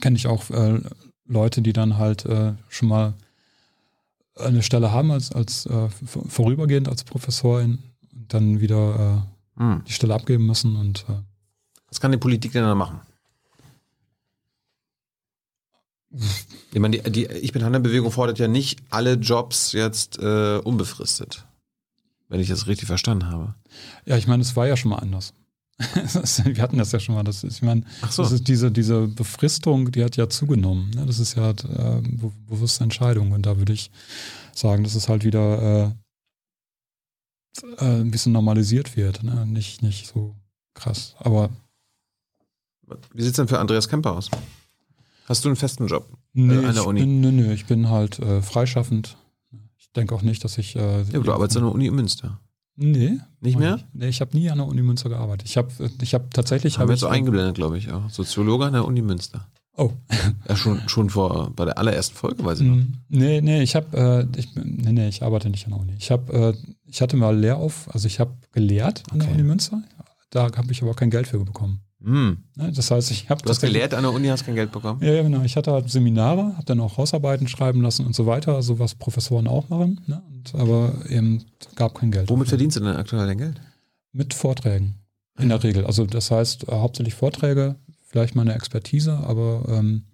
[0.00, 0.80] kenne ich auch äh,
[1.32, 3.14] Leute, die dann halt äh, schon mal
[4.36, 5.88] eine Stelle haben als, als äh,
[6.28, 7.78] vorübergehend als Professorin
[8.14, 9.24] und dann wieder
[9.56, 9.82] äh, hm.
[9.86, 11.14] die Stelle abgeben müssen und äh,
[11.88, 13.00] was kann die Politik denn da machen?
[16.72, 21.46] Ich meine, die, die Ich bin Handelbewegung fordert ja nicht alle Jobs jetzt äh, unbefristet.
[22.28, 23.54] Wenn ich das richtig verstanden habe.
[24.06, 25.34] Ja, ich meine, es war ja schon mal anders.
[26.44, 27.24] Wir hatten das ja schon mal.
[27.24, 28.22] Das ist, ich meine, so.
[28.22, 30.90] das ist diese, diese Befristung, die hat ja zugenommen.
[30.90, 31.06] Ne?
[31.06, 32.02] Das ist ja äh,
[32.48, 33.32] bewusste Entscheidung.
[33.32, 33.90] Und da würde ich
[34.54, 35.94] sagen, dass es halt wieder
[37.62, 39.22] äh, äh, ein bisschen normalisiert wird.
[39.22, 39.46] Ne?
[39.46, 40.34] Nicht, nicht so
[40.74, 41.14] krass.
[41.18, 41.50] Aber.
[43.14, 44.30] Wie sieht es denn für Andreas Kemper aus?
[45.26, 47.00] Hast du einen festen Job nee, an der Uni?
[47.00, 49.16] Bin, nee, nee, ich bin halt äh, freischaffend.
[49.78, 50.76] Ich denke auch nicht, dass ich.
[50.76, 52.40] Äh, ja, du arbeitest an der Uni in Münster.
[52.76, 53.18] Nee.
[53.40, 53.76] Nicht mehr?
[53.76, 53.84] Ich.
[53.92, 55.48] Nee, ich habe nie an der Uni Münster gearbeitet.
[55.48, 55.70] Ich habe
[56.00, 56.78] ich hab tatsächlich.
[56.78, 58.08] Haben hab wir so eingeblendet, glaube ich, auch.
[58.08, 59.46] Soziologe an der Uni Münster.
[59.76, 59.92] Oh.
[60.48, 62.76] ja, schon, schon vor, bei der allerersten Folge, weiß ich noch.
[62.76, 65.94] Mm, nee, nee, ich habe, äh, ich, nee, nee, ich arbeite nicht an der Uni.
[65.98, 69.26] Ich habe, äh, ich hatte mal Lehrauf, also ich habe gelehrt an okay.
[69.26, 69.82] der Uni Münster.
[70.30, 71.80] Da habe ich aber kein Geld für bekommen.
[72.02, 72.44] Mm.
[72.56, 73.42] Das heißt, ich habe.
[73.42, 75.00] Du hast gelehrt an der Uni, hast kein Geld bekommen?
[75.02, 75.42] Ja, ja, genau.
[75.42, 78.94] Ich hatte halt Seminare, habe dann auch Hausarbeiten schreiben lassen und so weiter, so was
[78.94, 80.00] Professoren auch machen.
[80.06, 80.22] Ne?
[80.28, 81.44] Und, aber eben
[81.76, 82.28] gab kein Geld.
[82.30, 83.60] Womit verdienst du denn aktuell dein Geld?
[84.12, 84.96] Mit Vorträgen.
[85.38, 85.86] In der Regel.
[85.86, 87.76] Also das heißt äh, hauptsächlich Vorträge,
[88.06, 90.04] vielleicht mal eine Expertise, aber ähm,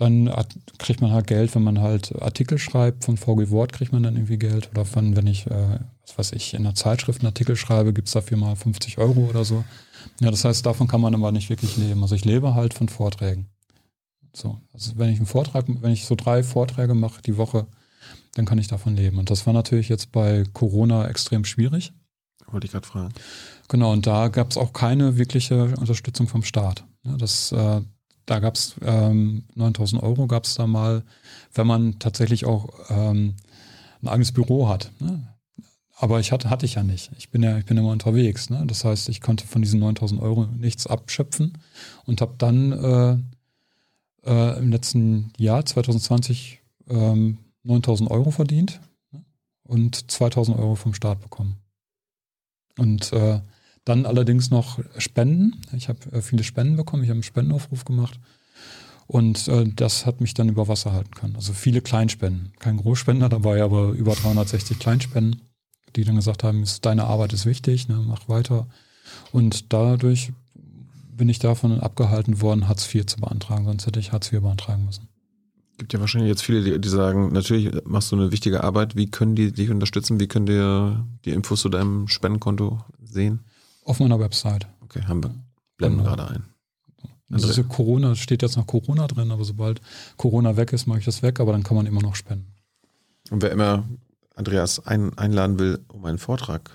[0.00, 0.32] dann
[0.78, 3.04] kriegt man halt Geld, wenn man halt Artikel schreibt.
[3.04, 4.70] Von VG Wort kriegt man dann irgendwie Geld.
[4.70, 8.08] Oder von, wenn ich, äh, was weiß ich, in einer Zeitschrift einen Artikel schreibe, gibt
[8.08, 9.62] es dafür mal 50 Euro oder so.
[10.20, 12.02] Ja, das heißt, davon kann man aber nicht wirklich leben.
[12.02, 13.48] Also ich lebe halt von Vorträgen.
[14.32, 17.66] So, also wenn ich einen Vortrag, wenn ich so drei Vorträge mache die Woche,
[18.34, 19.18] dann kann ich davon leben.
[19.18, 21.92] Und das war natürlich jetzt bei Corona extrem schwierig.
[22.46, 23.14] Wollte ich gerade fragen.
[23.68, 26.84] Genau, und da gab es auch keine wirkliche Unterstützung vom Staat.
[27.02, 27.80] Das, äh,
[28.26, 31.02] da gab es ähm, 9000 Euro, gab es da mal,
[31.54, 33.36] wenn man tatsächlich auch ähm,
[34.02, 34.90] ein eigenes Büro hat.
[34.98, 35.29] Ne?
[36.02, 37.10] Aber ich hatte, hatte ich ja nicht.
[37.18, 38.48] Ich bin ja, ich bin immer unterwegs.
[38.48, 38.64] Ne?
[38.66, 41.58] Das heißt, ich konnte von diesen 9000 Euro nichts abschöpfen
[42.06, 43.18] und habe dann äh,
[44.24, 48.80] äh, im letzten Jahr 2020 ähm, 9000 Euro verdient
[49.12, 49.22] ne?
[49.62, 51.58] und 2000 Euro vom Staat bekommen.
[52.78, 53.42] Und äh,
[53.84, 55.60] dann allerdings noch Spenden.
[55.76, 57.02] Ich habe äh, viele Spenden bekommen.
[57.02, 58.18] Ich habe einen Spendenaufruf gemacht.
[59.06, 61.36] Und äh, das hat mich dann über Wasser halten können.
[61.36, 62.54] Also viele Kleinspenden.
[62.58, 65.49] Kein Großspender dabei, aber über 360 Kleinspenden,
[65.96, 68.66] die dann gesagt haben, deine Arbeit ist wichtig, ne, mach weiter.
[69.32, 70.32] Und dadurch
[71.16, 73.64] bin ich davon abgehalten worden, Hartz IV zu beantragen.
[73.64, 75.08] Sonst hätte ich Hartz IV beantragen müssen.
[75.78, 78.96] Gibt ja wahrscheinlich jetzt viele, die, die sagen, natürlich machst du eine wichtige Arbeit.
[78.96, 80.20] Wie können die dich unterstützen?
[80.20, 83.40] Wie können die die Infos zu deinem Spendenkonto sehen?
[83.84, 84.66] Auf meiner Website.
[84.82, 85.34] Okay, haben wir.
[85.76, 86.10] Blenden genau.
[86.10, 86.44] gerade ein.
[87.32, 89.80] Also ist Corona, steht jetzt noch Corona drin, aber sobald
[90.16, 92.52] Corona weg ist, mache ich das weg, aber dann kann man immer noch spenden.
[93.30, 93.84] Und wer immer
[94.40, 96.70] Andreas ein, einladen will um einen Vortrag,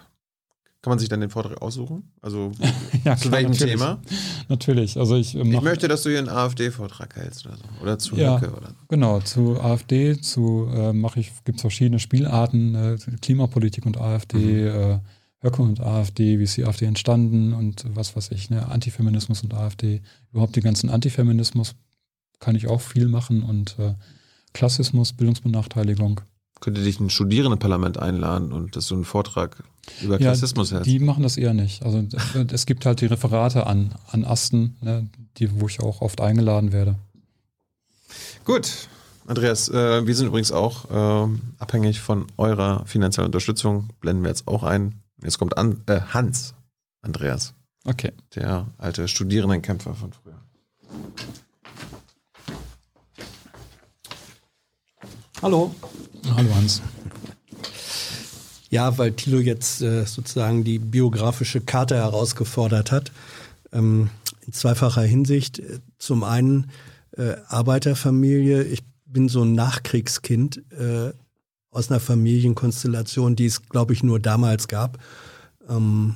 [0.86, 2.12] kann man sich dann den Vortrag aussuchen?
[2.22, 2.52] Also
[3.04, 3.74] ja, zu klar, welchem natürlich.
[3.74, 4.02] Thema?
[4.50, 5.00] Natürlich.
[5.00, 7.64] Also ich, ich möchte, dass du hier einen AfD-Vortrag hältst oder so.
[7.82, 11.98] Oder zu ja, Höcke oder Genau, zu AfD, zu äh, mache ich, gibt es verschiedene
[11.98, 14.68] Spielarten, äh, Klimapolitik und AfD, mhm.
[14.68, 15.00] äh,
[15.42, 19.56] Höcke und AfD, wie ist die AfD entstanden und was weiß ich, ne, Antifeminismus und
[19.56, 20.04] AfD.
[20.32, 21.74] Überhaupt die ganzen Antifeminismus
[22.40, 23.96] kann ich auch viel machen und äh,
[24.54, 26.22] Klassismus, Bildungsbenachteiligung.
[26.62, 29.64] Könnte dich ein Studierendenparlament einladen und dass du einen Vortrag
[30.02, 30.90] über Klassismus ja, hältst?
[30.90, 31.84] Die machen das eher nicht.
[31.84, 32.04] Also
[32.52, 35.08] es gibt halt die Referate an, an Asten, ne,
[35.38, 36.96] die, wo ich auch oft eingeladen werde.
[38.46, 38.88] Gut,
[39.28, 43.90] Andreas, äh, wir sind übrigens auch äh, abhängig von eurer finanziellen Unterstützung.
[44.00, 45.02] Blenden wir jetzt auch ein.
[45.24, 46.54] Jetzt kommt an, äh, Hans
[47.02, 47.54] Andreas.
[47.86, 48.12] Okay.
[48.36, 50.40] Der alte Studierendenkämpfer von früher.
[55.42, 55.74] Hallo.
[56.34, 56.82] Hallo Hans.
[58.70, 63.12] Ja, weil Thilo jetzt äh, sozusagen die biografische Karte herausgefordert hat.
[63.72, 64.10] Ähm,
[64.46, 65.62] in zweifacher Hinsicht.
[65.98, 66.72] Zum einen
[67.12, 68.64] äh, Arbeiterfamilie.
[68.64, 70.64] Ich bin so ein Nachkriegskind.
[70.72, 71.14] Äh,
[71.72, 74.98] aus einer Familienkonstellation, die es, glaube ich, nur damals gab.
[75.68, 76.16] Ähm,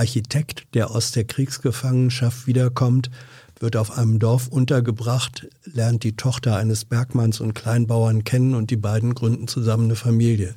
[0.00, 3.10] Architekt, der aus der Kriegsgefangenschaft wiederkommt,
[3.58, 8.76] wird auf einem Dorf untergebracht, lernt die Tochter eines Bergmanns und Kleinbauern kennen und die
[8.76, 10.54] beiden gründen zusammen eine Familie.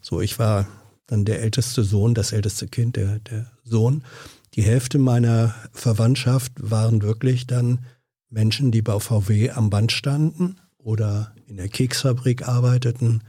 [0.00, 0.68] So, ich war
[1.08, 4.04] dann der älteste Sohn, das älteste Kind, der, der Sohn.
[4.54, 7.80] Die Hälfte meiner Verwandtschaft waren wirklich dann
[8.30, 13.22] Menschen, die bei VW am Band standen oder in der Keksfabrik arbeiteten.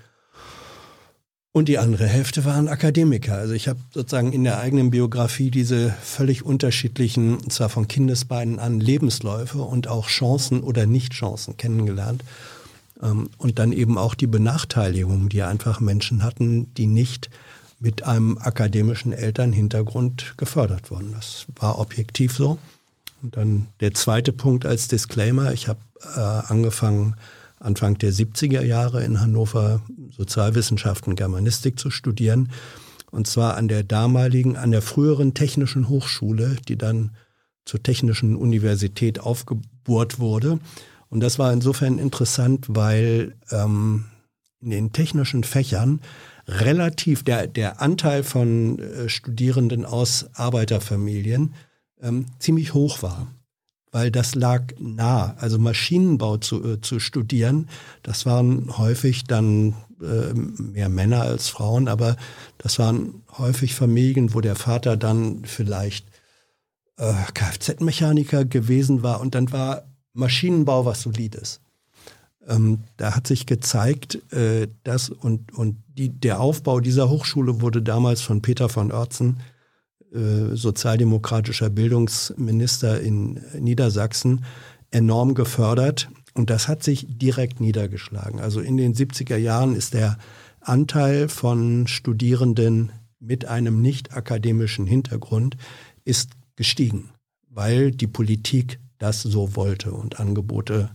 [1.56, 3.36] Und die andere Hälfte waren Akademiker.
[3.36, 8.82] Also ich habe sozusagen in der eigenen Biografie diese völlig unterschiedlichen, zwar von Kindesbeinen an,
[8.82, 12.26] Lebensläufe und auch Chancen oder Nichtchancen kennengelernt.
[13.02, 17.30] Ähm, und dann eben auch die Benachteiligung, die einfach Menschen hatten, die nicht
[17.80, 21.14] mit einem akademischen Elternhintergrund gefördert wurden.
[21.14, 22.57] Das war objektiv so.
[23.23, 25.53] Und dann der zweite Punkt als Disclaimer.
[25.53, 25.80] Ich habe
[26.18, 27.15] äh, angefangen,
[27.66, 32.50] Anfang der 70er Jahre in Hannover Sozialwissenschaften, Germanistik zu studieren.
[33.12, 37.12] Und zwar an der damaligen, an der früheren Technischen Hochschule, die dann
[37.66, 40.60] zur Technischen Universität aufgebohrt wurde.
[41.10, 44.06] Und das war insofern interessant, weil ähm,
[44.62, 46.02] in den technischen Fächern
[46.48, 51.54] relativ der, der Anteil von äh, Studierenden aus Arbeiterfamilien
[52.02, 53.28] ähm, ziemlich hoch war.
[53.96, 55.36] Weil das lag nah.
[55.38, 57.70] Also Maschinenbau zu, äh, zu studieren,
[58.04, 62.18] das waren häufig dann äh, mehr Männer als Frauen, aber
[62.58, 66.10] das waren häufig Familien, wo der Vater dann vielleicht
[66.98, 71.62] äh, Kfz-Mechaniker gewesen war und dann war Maschinenbau was Solides.
[72.50, 77.82] Ähm, da hat sich gezeigt, äh, dass und, und die, der Aufbau dieser Hochschule wurde
[77.82, 79.40] damals von Peter von Oertzen,
[80.54, 84.46] sozialdemokratischer Bildungsminister in Niedersachsen,
[84.92, 86.10] enorm gefördert.
[86.34, 88.40] Und das hat sich direkt niedergeschlagen.
[88.40, 90.18] Also in den 70er Jahren ist der
[90.62, 95.58] Anteil von Studierenden mit einem nicht akademischen Hintergrund
[96.04, 97.10] ist gestiegen,
[97.50, 100.90] weil die Politik das so wollte und Angebote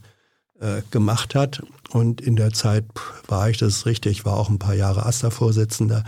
[0.61, 1.63] äh, gemacht hat.
[1.91, 2.85] Und in der Zeit
[3.29, 6.05] war ich, das ist richtig, war auch ein paar Jahre AStA-Vorsitzender.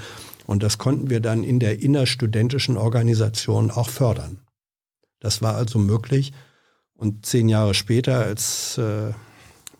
[0.47, 4.41] Und das konnten wir dann in der innerstudentischen Organisation auch fördern.
[5.21, 6.33] Das war also möglich.
[6.95, 9.13] Und zehn Jahre später, als äh,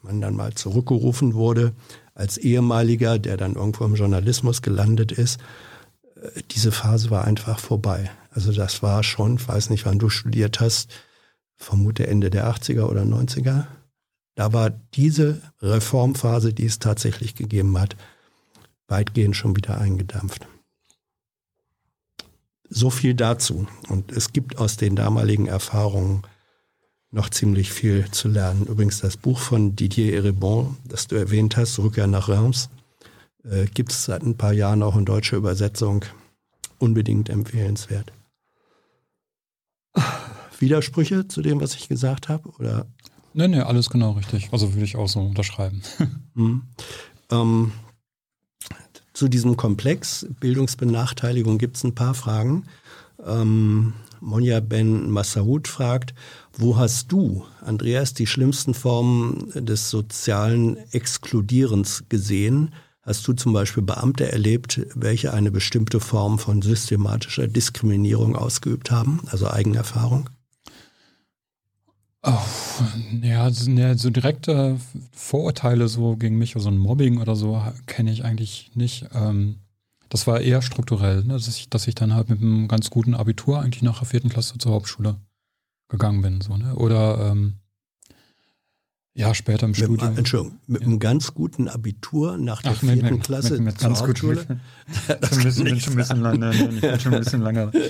[0.03, 1.73] man dann mal zurückgerufen wurde,
[2.15, 5.41] als ehemaliger, der dann irgendwo im Journalismus gelandet ist,
[6.17, 8.11] äh, diese Phase war einfach vorbei.
[8.31, 10.91] Also das war schon, ich weiß nicht, wann du studiert hast,
[11.57, 13.67] vermute Ende der 80er oder 90er.
[14.35, 17.97] Da war diese Reformphase, die es tatsächlich gegeben hat,
[18.93, 20.47] weitgehend schon wieder eingedampft.
[22.69, 23.67] So viel dazu.
[23.89, 26.23] Und es gibt aus den damaligen Erfahrungen
[27.11, 28.67] noch ziemlich viel zu lernen.
[28.67, 32.69] Übrigens das Buch von Didier Erebon, das du erwähnt hast, Rückkehr nach Reims,
[33.45, 36.05] äh, gibt es seit ein paar Jahren auch in deutscher Übersetzung.
[36.79, 38.13] Unbedingt empfehlenswert.
[40.59, 42.49] Widersprüche zu dem, was ich gesagt habe?
[42.59, 42.87] Oder
[43.35, 44.51] Nee, nee, alles genau richtig.
[44.53, 45.83] Also würde ich auch so unterschreiben.
[46.35, 46.63] Hm.
[47.31, 47.73] Ähm,
[49.23, 52.65] zu diesem Komplex Bildungsbenachteiligung gibt es ein paar Fragen.
[53.25, 56.13] Ähm, Monja Ben Massaoud fragt,
[56.59, 62.75] wo hast du, Andreas, die schlimmsten Formen des sozialen Exkludierens gesehen?
[63.03, 69.21] Hast du zum Beispiel Beamte erlebt, welche eine bestimmte Form von systematischer Diskriminierung ausgeübt haben,
[69.31, 70.31] also Eigenerfahrung?
[72.25, 72.41] Oh,
[73.21, 74.79] ja, so, so direkte
[75.11, 79.07] Vorurteile so gegen mich, also ein Mobbing oder so, kenne ich eigentlich nicht.
[79.13, 79.59] Ähm,
[80.09, 83.15] das war eher strukturell, ne, dass, ich, dass ich dann halt mit einem ganz guten
[83.15, 85.17] Abitur eigentlich nach der vierten Klasse zur Hauptschule
[85.89, 86.41] gegangen bin.
[86.41, 86.77] So, ne?
[86.77, 87.55] Oder ähm,
[89.15, 90.17] ja, später im mit, Studium.
[90.17, 90.87] Entschuldigung, mit ja.
[90.87, 94.37] einem ganz guten Abitur nach der Ach, vierten mit, Klasse mit, mit ganz Hauptschule?
[94.47, 97.81] Gut, bisschen, bin schon ein bisschen lange, ich bin schon ein bisschen lange, ein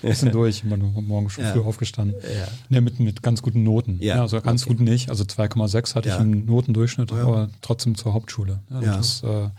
[0.00, 1.52] bisschen durch, ich bin morgen schon Ja.
[1.52, 2.16] früh aufgestanden.
[2.22, 2.48] Ja.
[2.70, 3.98] Ne, mit, mit ganz guten Noten.
[4.00, 4.74] Ja, also ganz okay.
[4.74, 5.10] gut nicht.
[5.10, 8.60] Also 2,6 hatte ich im Notendurchschnitt, aber trotzdem zur Hauptschule.
[8.70, 9.50] Das, äh,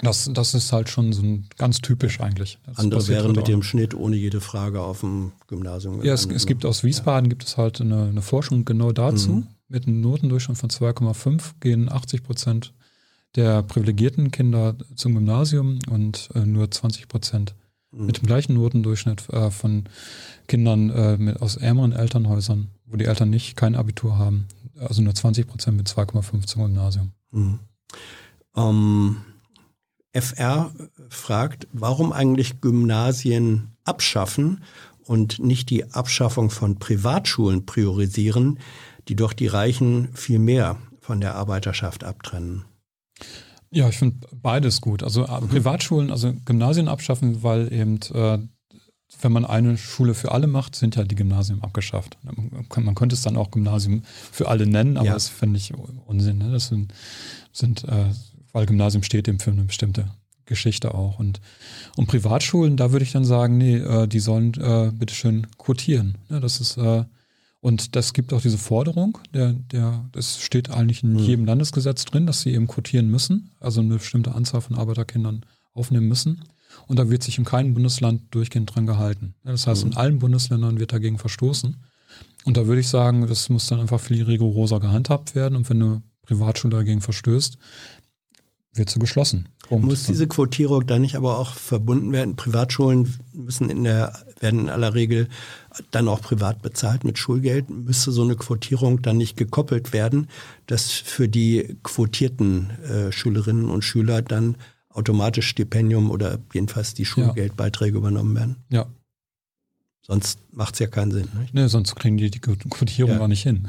[0.00, 2.58] das, das ist halt schon so ein ganz typisch eigentlich.
[2.66, 6.02] Das Andere passiert wäre halt mit dem Schnitt ohne jede Frage auf dem Gymnasium.
[6.02, 9.30] Ja, es, es gibt aus Wiesbaden gibt es halt eine, eine Forschung genau dazu.
[9.30, 9.46] Mhm.
[9.68, 12.72] Mit einem Notendurchschnitt von 2,5 gehen 80 Prozent
[13.34, 17.54] der privilegierten Kinder zum Gymnasium und äh, nur 20 Prozent
[17.96, 18.06] Mhm.
[18.06, 19.84] mit dem gleichen Notendurchschnitt äh, von
[20.48, 24.46] Kindern äh, mit, aus ärmeren Elternhäusern, wo die Eltern nicht kein Abitur haben.
[24.78, 27.12] Also nur 20 Prozent mit 2,5 zum Gymnasium.
[27.30, 27.60] Mhm.
[28.56, 29.16] Ähm,
[30.12, 30.72] FR
[31.08, 34.62] fragt, warum eigentlich Gymnasien abschaffen
[35.04, 38.58] und nicht die Abschaffung von Privatschulen priorisieren,
[39.08, 42.64] die doch die Reichen viel mehr von der Arbeiterschaft abtrennen.
[43.70, 45.02] Ja, ich finde beides gut.
[45.02, 48.38] Also äh, Privatschulen, also Gymnasien abschaffen, weil eben äh,
[49.20, 52.18] wenn man eine Schule für alle macht, sind ja die Gymnasien abgeschafft.
[52.22, 55.14] Man könnte es dann auch Gymnasium für alle nennen, aber Ja.
[55.14, 56.38] das finde ich Unsinn.
[56.38, 56.50] Ne?
[56.50, 56.92] Das sind,
[57.52, 58.06] sind äh,
[58.52, 60.10] weil Gymnasium steht eben für eine bestimmte
[60.44, 61.18] Geschichte auch.
[61.18, 61.40] Und,
[61.96, 66.18] und Privatschulen, da würde ich dann sagen, nee, äh, die sollen äh, bitteschön quotieren.
[66.28, 66.40] Ne?
[66.40, 67.04] Das ist, äh,
[67.66, 72.24] und das gibt auch diese Forderung, der, der, das steht eigentlich in jedem Landesgesetz drin,
[72.24, 76.44] dass sie eben quotieren müssen, also eine bestimmte Anzahl von Arbeiterkindern aufnehmen müssen.
[76.86, 79.34] Und da wird sich in keinem Bundesland durchgehend dran gehalten.
[79.42, 81.82] Das heißt, in allen Bundesländern wird dagegen verstoßen.
[82.44, 85.56] Und da würde ich sagen, das muss dann einfach viel rigoroser gehandhabt werden.
[85.56, 87.58] Und wenn eine Privatschule dagegen verstößt,
[88.74, 89.48] wird sie geschlossen.
[89.66, 89.86] Punkt.
[89.86, 92.36] Muss diese Quotierung dann nicht aber auch verbunden werden?
[92.36, 95.28] Privatschulen müssen in der, werden in aller Regel
[95.90, 97.68] dann auch privat bezahlt mit Schulgeld.
[97.70, 100.28] Müsste so eine Quotierung dann nicht gekoppelt werden,
[100.66, 104.56] dass für die quotierten äh, Schülerinnen und Schüler dann
[104.88, 108.56] automatisch Stipendium oder jedenfalls die Schulgeldbeiträge übernommen werden?
[108.70, 108.86] ja,
[110.02, 111.28] Sonst macht es ja keinen Sinn.
[111.40, 111.52] Nicht?
[111.52, 113.18] ne, sonst kriegen die die Quotierung Ja.
[113.18, 113.66] gar nicht hin.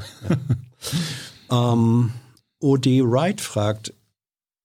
[1.50, 2.10] Ähm,
[2.60, 3.02] O.D.
[3.04, 3.92] Wright fragt,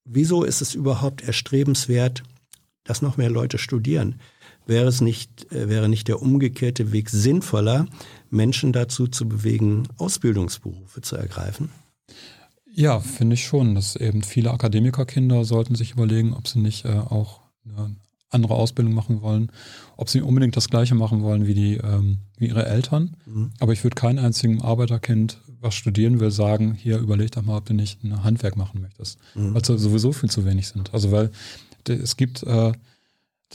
[0.06, 2.24] wieso ist es überhaupt erstrebenswert,
[2.84, 4.20] dass noch mehr Leute studieren?
[4.65, 7.88] Wäre es nicht, äh, wäre nicht der umgekehrte Weg sinnvoller,
[8.30, 11.69] Menschen dazu zu bewegen, Ausbildungsberufe zu ergreifen?
[12.76, 16.90] Ja, finde ich schon, dass eben viele Akademikerkinder sollten sich überlegen, ob sie nicht äh,
[16.90, 17.95] auch eine
[18.30, 19.52] andere Ausbildung machen wollen,
[19.95, 23.15] ob sie unbedingt das Gleiche machen wollen wie die ähm, wie ihre Eltern.
[23.60, 27.65] Aber ich würde keinem einzigen Arbeiterkind, was studieren will, sagen, hier überleg doch mal, ob
[27.65, 29.19] du nicht ein Handwerk machen möchtest,
[29.53, 30.94] weil es sowieso viel zu wenig sind.
[30.94, 31.30] Also weil
[31.88, 32.73] es gibt äh,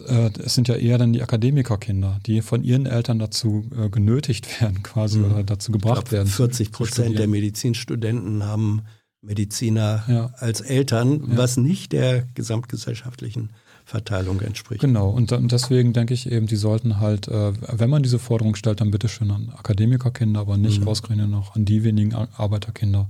[0.01, 4.47] äh, es sind ja eher dann die Akademikerkinder, die von ihren Eltern dazu äh, genötigt
[4.61, 6.29] werden, quasi oder dazu gebracht glaube, werden.
[6.29, 7.27] 40 zu Prozent der.
[7.29, 8.83] Medizinstudenten haben
[9.21, 10.27] Mediziner Ja.
[10.39, 11.37] als Eltern, Ja.
[11.39, 13.51] was nicht der gesamtgesellschaftlichen
[13.85, 14.81] Verteilung entspricht.
[14.81, 18.55] Genau, und dann- deswegen denke ich eben, die sollten halt, äh, wenn man diese Forderung
[18.55, 20.89] stellt, dann bitteschön an Akademikerkinder, aber nicht Mhm.
[20.89, 23.09] ausgerechnet noch an die wenigen Ar- Arbeiterkinder,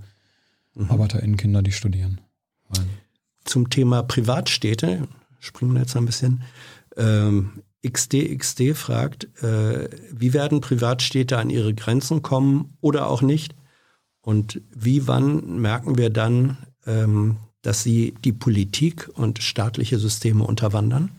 [0.74, 0.90] Mhm.
[0.90, 2.20] Arbeiterinnenkinder, die studieren.
[2.69, 2.85] Weil,
[3.44, 5.09] zum Thema Privatstädte,
[5.40, 6.43] springen wir jetzt ein bisschen.
[6.98, 13.54] Ähm, XDXD fragt, äh, wie werden Privatstädte an ihre Grenzen kommen oder auch nicht?
[14.20, 21.10] Und wie wann merken wir dann, ähm, dass sie die Politik und staatliche Systeme unterwandern?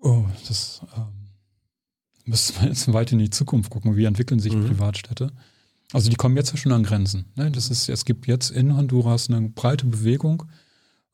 [0.00, 1.28] oh, das ähm,
[2.24, 4.66] müssen wir jetzt weit in die Zukunft gucken, wie entwickeln sich Mhm.
[4.66, 5.32] Privatstädte.
[5.92, 7.26] Also die kommen jetzt ja schon an Grenzen.
[7.34, 7.50] Ne?
[7.50, 10.44] Das ist, es gibt jetzt in Honduras eine breite Bewegung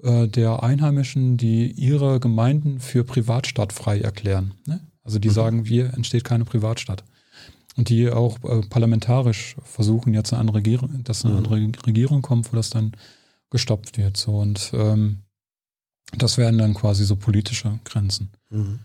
[0.02, 4.54] äh, der Einheimischen, die ihre Gemeinden für privatstadtfrei erklären.
[4.66, 4.80] Ne?
[5.02, 7.04] Also die sagen, hier entsteht keine Privatstadt.
[7.76, 11.56] Und die auch äh, parlamentarisch versuchen jetzt eine andere Regierung, dass eine andere
[11.86, 12.92] Regierung kommt, wo das dann
[13.50, 14.16] gestoppt wird.
[14.16, 15.22] So und ähm,
[16.16, 18.30] das wären dann quasi so politische Grenzen.
[18.50, 18.78] Mhm.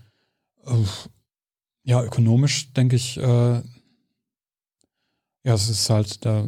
[1.83, 3.61] Ja, ökonomisch denke ich, äh,
[5.43, 6.47] ja, es ist halt, da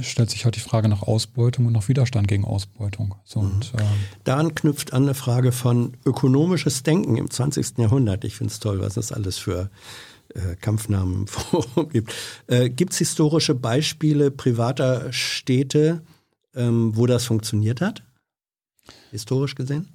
[0.00, 3.14] stellt sich halt die Frage nach Ausbeutung und nach Widerstand gegen Ausbeutung.
[3.24, 3.82] So, und, äh,
[4.24, 7.78] Daran knüpft an eine Frage von ökonomisches Denken im 20.
[7.78, 8.24] Jahrhundert.
[8.24, 9.70] Ich finde es toll, was es alles für
[10.34, 12.14] äh, Kampfnamen im Forum gibt.
[12.46, 16.02] Äh, gibt es historische Beispiele privater Städte,
[16.54, 18.02] ähm, wo das funktioniert hat?
[19.10, 19.88] Historisch gesehen?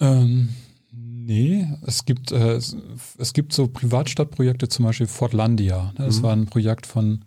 [0.00, 0.48] ähm,
[0.92, 2.76] nee, es gibt, äh, es,
[3.18, 5.92] es gibt so Privatstadtprojekte, zum Beispiel Fortlandia.
[5.98, 6.06] Ne?
[6.06, 6.22] Das Mhm.
[6.22, 7.24] war ein Projekt von,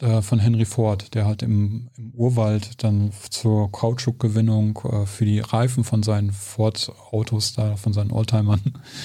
[0.00, 5.40] äh, von Henry Ford, der halt im, im Urwald dann zur Kautschukgewinnung äh, für die
[5.40, 8.60] Reifen von seinen Ford-Autos, da von seinen Oldtimern,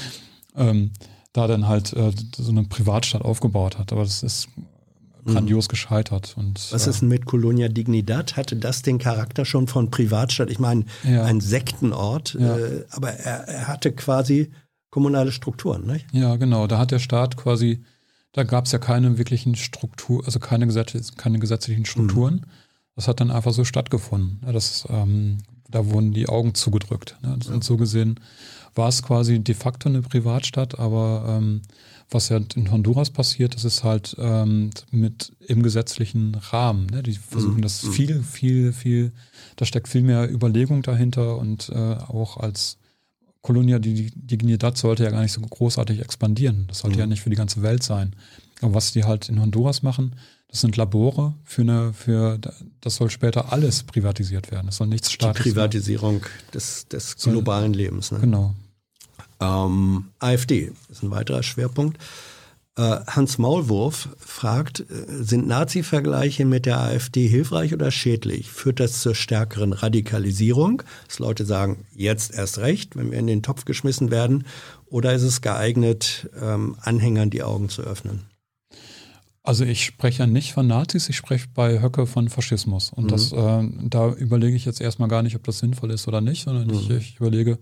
[0.55, 0.91] ähm,
[1.33, 3.91] da dann halt äh, so eine Privatstadt aufgebaut hat.
[3.91, 4.49] Aber das ist
[5.25, 6.35] grandios gescheitert.
[6.37, 6.73] Und, Mhm.
[6.75, 8.35] Was äh, ist denn mit Colonia Dignidad?
[8.35, 10.49] Hatte das den Charakter schon von Privatstadt?
[10.51, 11.23] Ich meine, Ja.
[11.23, 12.57] ein Sektenort, Ja.
[12.57, 14.51] äh, aber er, er hatte quasi
[14.89, 16.05] kommunale Strukturen, nicht?
[16.11, 16.67] Ja, genau.
[16.67, 17.83] Da hat der Staat quasi,
[18.33, 22.45] da gab es ja keine wirklichen Struktur, also keine, Gesetz, keine gesetzlichen Strukturen.
[22.95, 24.41] Das hat dann einfach so stattgefunden.
[24.45, 25.37] Ja, das, ähm,
[25.69, 27.15] da wurden die Augen zugedrückt.
[27.21, 27.37] Ne?
[27.51, 28.19] Und so gesehen
[28.75, 31.61] war es quasi de facto eine Privatstadt, aber ähm,
[32.09, 36.87] was ja in Honduras passiert, das ist halt ähm, mit im gesetzlichen Rahmen.
[36.87, 37.03] Ne?
[37.03, 39.11] Die versuchen das viel, viel, viel,
[39.55, 42.77] da steckt viel mehr Überlegung dahinter und äh, auch als
[43.43, 46.65] Colonia die Dignidad sollte ja gar nicht so großartig expandieren.
[46.69, 48.15] Das sollte ja nicht für die ganze Welt sein.
[48.61, 50.15] Aber was die halt in Honduras machen,
[50.47, 52.39] das sind Labore für eine, für,
[52.79, 54.67] das soll später alles privatisiert werden.
[54.67, 55.53] Das soll nichts Die staatliches sein.
[55.55, 56.21] Privatisierung
[56.53, 58.11] des, des globalen Lebens.
[58.11, 58.19] Ne?
[58.21, 58.55] Genau.
[59.41, 61.97] Ähm, AfD ist ein weiterer Schwerpunkt.
[62.75, 68.49] Äh, Hans Maulwurf fragt, äh, sind Nazi-Vergleiche mit der AfD hilfreich oder schädlich?
[68.49, 73.43] Führt das zur stärkeren Radikalisierung, dass Leute sagen, jetzt erst recht, wenn wir in den
[73.43, 74.45] Topf geschmissen werden?
[74.87, 78.21] Oder ist es geeignet, ähm, Anhängern die Augen zu öffnen?
[79.43, 82.91] Also ich spreche ja nicht von Nazis, ich spreche bei Höcke von Faschismus.
[82.91, 83.09] Und Mhm.
[83.09, 86.43] das, äh, da überlege ich jetzt erstmal gar nicht, ob das sinnvoll ist oder nicht,
[86.45, 86.97] sondern ich, Mhm.
[86.97, 87.59] ich überlege,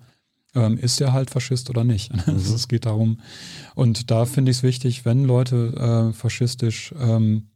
[0.56, 2.12] ähm, ist er halt Faschist oder nicht?
[2.28, 2.34] Mhm.
[2.36, 3.20] Also es geht darum.
[3.76, 7.50] Und da finde ich es wichtig, wenn Leute äh, faschistisch ähm,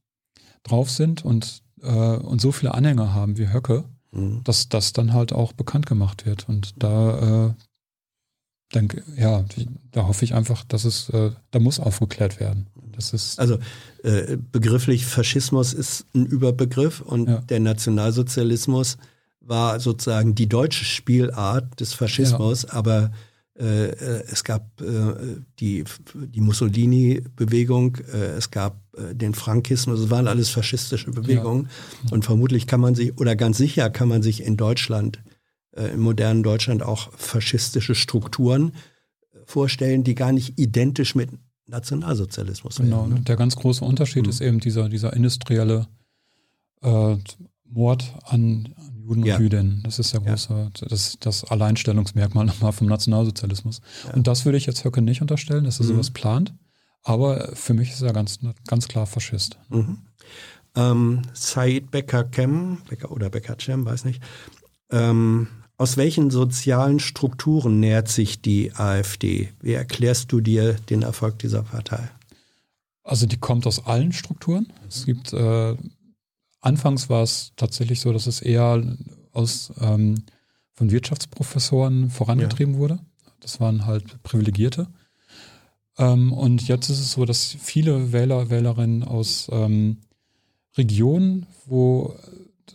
[0.63, 4.41] drauf sind und, äh, und so viele Anhänger haben wie Höcke, Mhm.
[4.45, 6.47] dass das dann halt auch bekannt gemacht wird.
[6.47, 7.53] Und da äh,
[8.73, 9.43] denke, ja,
[9.91, 12.67] da hoffe ich einfach, dass es, äh, da muss aufgeklärt werden.
[12.93, 13.57] Das ist Also
[14.03, 17.37] äh, begrifflich Faschismus ist ein Überbegriff und Ja.
[17.41, 18.97] der Nationalsozialismus
[19.47, 23.11] war sozusagen die deutsche Spielart des Faschismus, aber
[23.57, 30.09] äh, äh, es gab äh, die, die Mussolini-Bewegung, äh, es gab äh, den Frankismus, es
[30.09, 31.69] waren alles faschistische Bewegungen
[32.11, 35.19] und vermutlich kann man sich, oder ganz sicher kann man sich in Deutschland,
[35.71, 38.73] äh, im modernen Deutschland auch faschistische Strukturen
[39.45, 41.29] vorstellen, die gar nicht identisch mit
[41.67, 43.13] Nationalsozialismus Genau, wären.
[43.13, 43.21] ne?
[43.21, 44.29] der ganz große Unterschied Mhm.
[44.29, 45.87] ist eben dieser, dieser industrielle
[47.67, 48.75] Mord an,
[49.07, 49.35] Juden Ja.
[49.35, 49.81] und Jüdinnen.
[49.83, 50.31] Das ist der Ja.
[50.31, 53.81] große, das, das Alleinstellungsmerkmal nochmal vom Nationalsozialismus.
[54.13, 55.89] Und das würde ich jetzt Höcke nicht unterstellen, dass er Mhm.
[55.89, 56.53] sowas plant.
[57.03, 59.57] Aber für mich ist er ganz, ganz klar Faschist.
[59.69, 59.99] Mhm.
[60.75, 64.21] Ähm, Said Becker-Kem, Becker oder Becker-Cem, weiß nicht.
[64.91, 69.49] Ähm, aus welchen sozialen Strukturen nährt sich die AfD?
[69.61, 72.09] Wie erklärst du dir den Erfolg dieser Partei?
[73.03, 74.67] Also die kommt aus allen Strukturen.
[74.87, 75.75] Es gibt, äh,
[76.65, 78.83] anfangs war es tatsächlich so, dass es eher
[79.31, 80.23] aus ähm,
[80.73, 82.99] von Wirtschaftsprofessoren vorangetrieben wurde.
[83.39, 84.87] Das waren halt Privilegierte.
[85.97, 89.97] Ähm, und jetzt ist es so, dass viele Wähler, Wählerinnen aus ähm,
[90.77, 92.15] Regionen, wo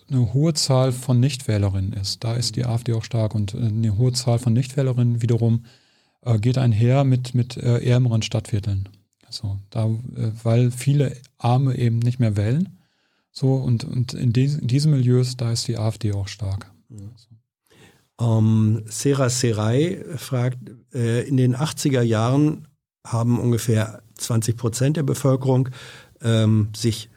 [0.08, 4.12] eine hohe Zahl von Nichtwählerinnen ist, da ist die AfD auch stark und eine hohe
[4.12, 5.64] Zahl von Nichtwählerinnen wiederum
[6.22, 8.88] äh, geht einher mit, mit äh, ärmeren Stadtvierteln.
[9.28, 12.79] So, da, äh, weil viele Arme eben nicht mehr wählen.
[13.32, 16.70] So, und, und in, dies, in diesen Milieus, da ist die AfD auch stark.
[18.20, 20.58] Ähm, Sera Serai fragt,
[20.92, 22.68] äh, in den 80er Jahren
[23.06, 25.70] haben ungefähr 20 Prozent der Bevölkerung
[26.20, 27.08] ähm, sich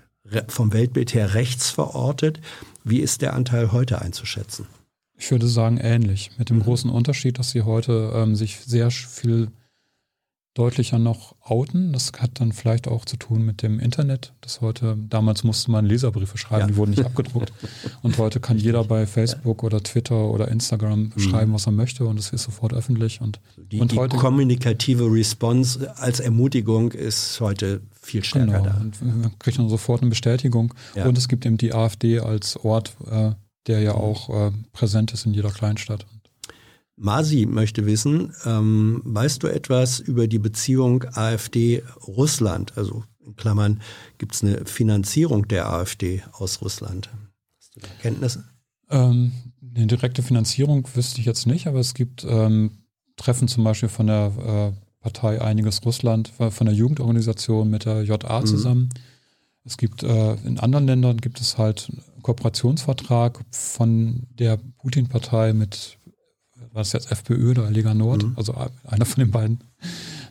[0.47, 2.39] vom Weltbild her rechts verortet.
[2.83, 4.67] Wie ist der Anteil heute einzuschätzen?
[5.17, 6.31] Ich würde sagen, ähnlich.
[6.37, 9.51] Mit dem großen Unterschied, dass sie heute ähm, sich sehr viel
[10.55, 11.93] deutlicher noch outen.
[11.93, 14.33] Das hat dann vielleicht auch zu tun mit dem Internet.
[14.41, 16.67] Das heute, damals musste man Leserbriefe schreiben, Ja.
[16.67, 17.51] die wurden nicht abgedruckt.
[18.03, 22.19] Und heute kann jeder bei Facebook oder Twitter oder Instagram schreiben, was er möchte und
[22.19, 23.19] es ist sofort öffentlich.
[23.19, 23.39] Und,
[23.71, 28.77] Die, und die heute kommunikative Response als Ermutigung ist heute viel stärker Genau, da.
[28.79, 30.73] und man kriegt dann sofort eine Bestätigung.
[30.95, 31.05] Ja.
[31.07, 33.31] Und es gibt eben die AfD als Ort, äh,
[33.65, 36.05] der ja auch äh, präsent ist in jeder Kleinstadt.
[37.03, 42.77] Masi möchte wissen, ähm, weißt du etwas über die Beziehung AfD-Russland?
[42.77, 43.81] Also in Klammern,
[44.17, 47.09] gibt es eine Finanzierung der AfD aus Russland?
[47.57, 48.45] Hast du da Kenntnisse?
[48.89, 49.31] Ähm,
[49.75, 52.71] eine direkte Finanzierung wüsste ich jetzt nicht, aber es gibt ähm,
[53.17, 58.03] Treffen zum Beispiel von der äh, Partei Einiges Russland, äh, von der Jugendorganisation mit der
[58.03, 58.45] JA Mhm.
[58.45, 58.89] zusammen.
[59.65, 65.97] Es gibt äh, in anderen Ländern gibt es halt einen Kooperationsvertrag von der Putin-Partei mit,
[66.73, 68.33] was jetzt FPÖ oder Lega Nord, Mhm.
[68.35, 68.55] also
[68.85, 69.59] einer von den beiden.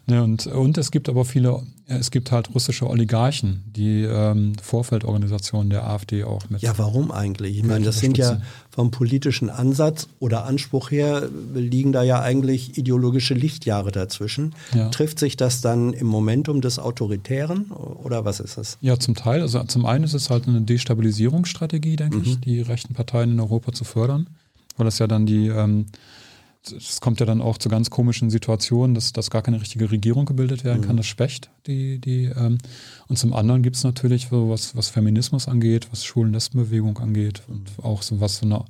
[0.06, 5.70] Ne, und, und es gibt aber viele, es gibt halt russische Oligarchen, die ähm, Vorfeldorganisationen
[5.70, 6.60] der AfD auch mit.
[6.60, 7.56] Ja, warum eigentlich?
[7.58, 12.76] Ich meine, das sind ja vom politischen Ansatz oder Anspruch her liegen da ja eigentlich
[12.78, 14.56] ideologische Lichtjahre dazwischen.
[14.74, 14.88] Ja.
[14.88, 18.78] Trifft sich das dann im Momentum des Autoritären oder was ist das?
[18.80, 19.40] Ja, zum Teil.
[19.40, 23.72] Also zum einen ist es halt eine Destabilisierungsstrategie, denke ich, die rechten Parteien in Europa
[23.72, 24.28] zu fördern,
[24.76, 25.86] weil das ja dann die, ähm,
[26.70, 30.26] es kommt ja dann auch zu ganz komischen Situationen, dass, dass gar keine richtige Regierung
[30.26, 30.96] gebildet werden kann.
[30.96, 32.58] Das schwächt die, die, ähm,
[33.08, 37.70] und zum anderen gibt es natürlich so was, was Feminismus angeht, was Schulen-Lesbenbewegung angeht und
[37.82, 38.64] auch so was so eine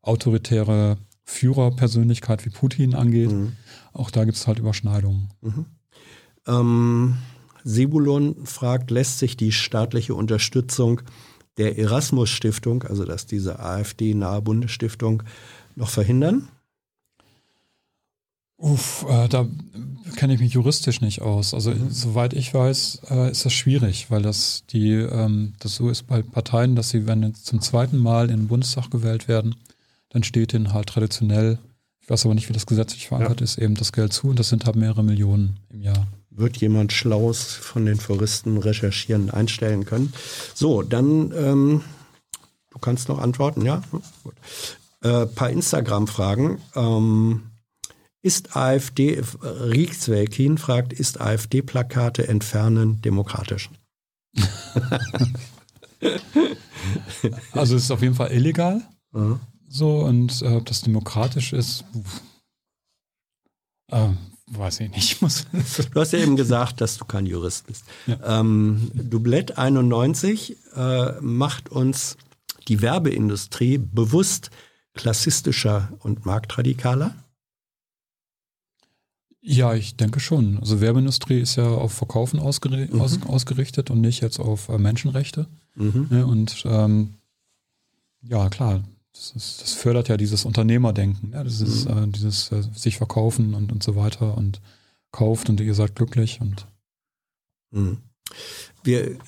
[0.00, 3.30] autoritäre Führerpersönlichkeit wie Putin angeht.
[3.92, 5.28] Auch da gibt es halt Überschneidungen.
[6.46, 7.16] Ähm,
[7.64, 11.00] Sebulon fragt, lässt sich die staatliche Unterstützung
[11.56, 15.22] der Erasmus-Stiftung, also dass diese AfD-nahe Bundesstiftung,
[15.76, 16.48] noch verhindern?
[18.64, 19.46] Uff, äh, da
[20.16, 21.52] kenne ich mich juristisch nicht aus.
[21.52, 26.06] Also soweit ich weiß, äh, ist das schwierig, weil das die ähm, das so ist
[26.06, 29.54] bei Parteien, dass sie, wenn jetzt zum zweiten Mal in den Bundestag gewählt werden,
[30.08, 31.58] dann steht ihnen halt traditionell,
[32.00, 34.48] ich weiß aber nicht, wie das gesetzlich verankert ist, eben das Geld zu und das
[34.48, 36.06] sind halt mehrere Millionen im Jahr.
[36.30, 40.14] wird jemand Schlaues von den Foristen recherchieren, einstellen können.
[40.54, 41.82] So, dann, ähm,
[42.70, 43.82] du kannst noch antworten, ja?
[43.90, 44.34] Hm, Gut.
[45.02, 46.58] Äh, paar Instagram-Fragen.
[46.74, 47.42] Ähm,
[48.24, 53.70] ist AfD, Riekswelkin fragt, ist AfD-Plakate entfernen demokratisch?
[57.52, 58.82] Also es ist auf jeden Fall illegal.
[59.12, 59.40] Mhm.
[59.68, 61.84] So, und äh, ob das demokratisch ist,
[63.90, 64.08] äh,
[64.48, 65.22] weiß ich nicht.
[65.94, 67.84] Du hast ja eben gesagt, dass du kein Jurist bist.
[68.06, 68.40] Ja.
[68.40, 72.18] Ähm, Dublett 91 äh, macht uns
[72.68, 74.50] die Werbeindustrie bewusst
[74.92, 77.14] klassistischer und marktradikaler.
[79.46, 80.58] Ja, ich denke schon.
[80.58, 83.00] Also Werbeindustrie ist ja auf Verkaufen ausgeri Mhm.
[83.00, 85.46] aus, ausgerichtet und nicht jetzt auf äh, Menschenrechte.
[85.74, 86.06] Mhm.
[86.10, 86.26] Ne?
[86.26, 87.14] Und ähm,
[88.22, 91.32] ja, klar, das, ist, das fördert ja dieses Unternehmerdenken.
[91.32, 91.44] Ja?
[91.44, 94.62] Das ist äh, dieses äh, sich verkaufen und, und so weiter und
[95.12, 96.66] kauft und ihr seid glücklich und
[97.70, 97.98] Mhm.
[98.84, 99.18] Wir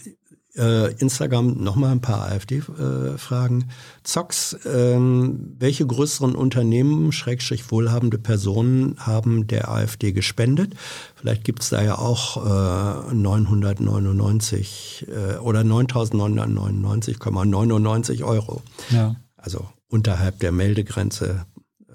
[0.57, 3.69] äh, Instagram nochmal ein paar AfD-Fragen.
[4.03, 10.75] Zox, ähm, welche größeren Unternehmen, Schrägstrich wohlhabende Personen haben der AfD gespendet?
[11.15, 18.63] Vielleicht gibt es da ja auch äh, 999 äh, oder 9.999,99 Euro.
[18.91, 19.15] ja.
[19.37, 21.47] Also unterhalb der Meldegrenze
[21.89, 21.93] äh,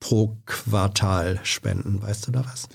[0.00, 2.02] pro Quartal spenden.
[2.02, 2.68] Weißt du da was?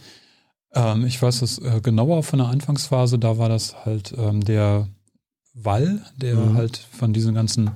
[0.75, 4.87] Ähm, ich weiß es äh, genauer von der Anfangsphase, da war das halt ähm, der
[5.53, 6.55] Wall, der Mhm.
[6.55, 7.71] halt von diesen ganzen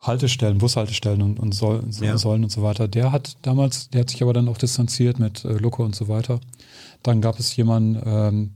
[0.00, 2.18] Haltestellen, Bushaltestellen und, und Soll, Ja.
[2.18, 5.44] Säulen und so weiter, der hat damals, der hat sich aber dann auch distanziert mit
[5.44, 6.40] äh, Lucke und so weiter.
[7.02, 8.54] Dann gab es jemanden, ähm,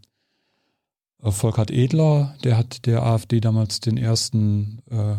[1.22, 5.16] äh, Volkhard Edler, der hat der AfD damals den ersten äh,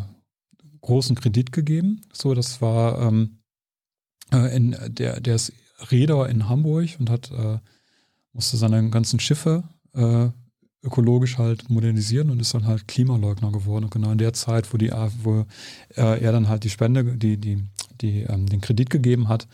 [0.82, 2.02] großen Kredit gegeben.
[2.14, 3.40] So, das war ähm,
[4.32, 5.52] äh, in, der, der ist
[5.92, 7.58] Reeder in Hamburg und hat äh,
[8.34, 10.30] musste seine ganzen Schiffe äh,
[10.82, 13.86] ökologisch halt modernisieren und ist dann halt Klimaleugner geworden.
[13.86, 15.46] Und genau in der Zeit, wo die A- wo
[15.96, 17.64] äh, er dann halt die Spende, die, die,
[18.00, 19.48] die ähm, den Kredit gegeben hat,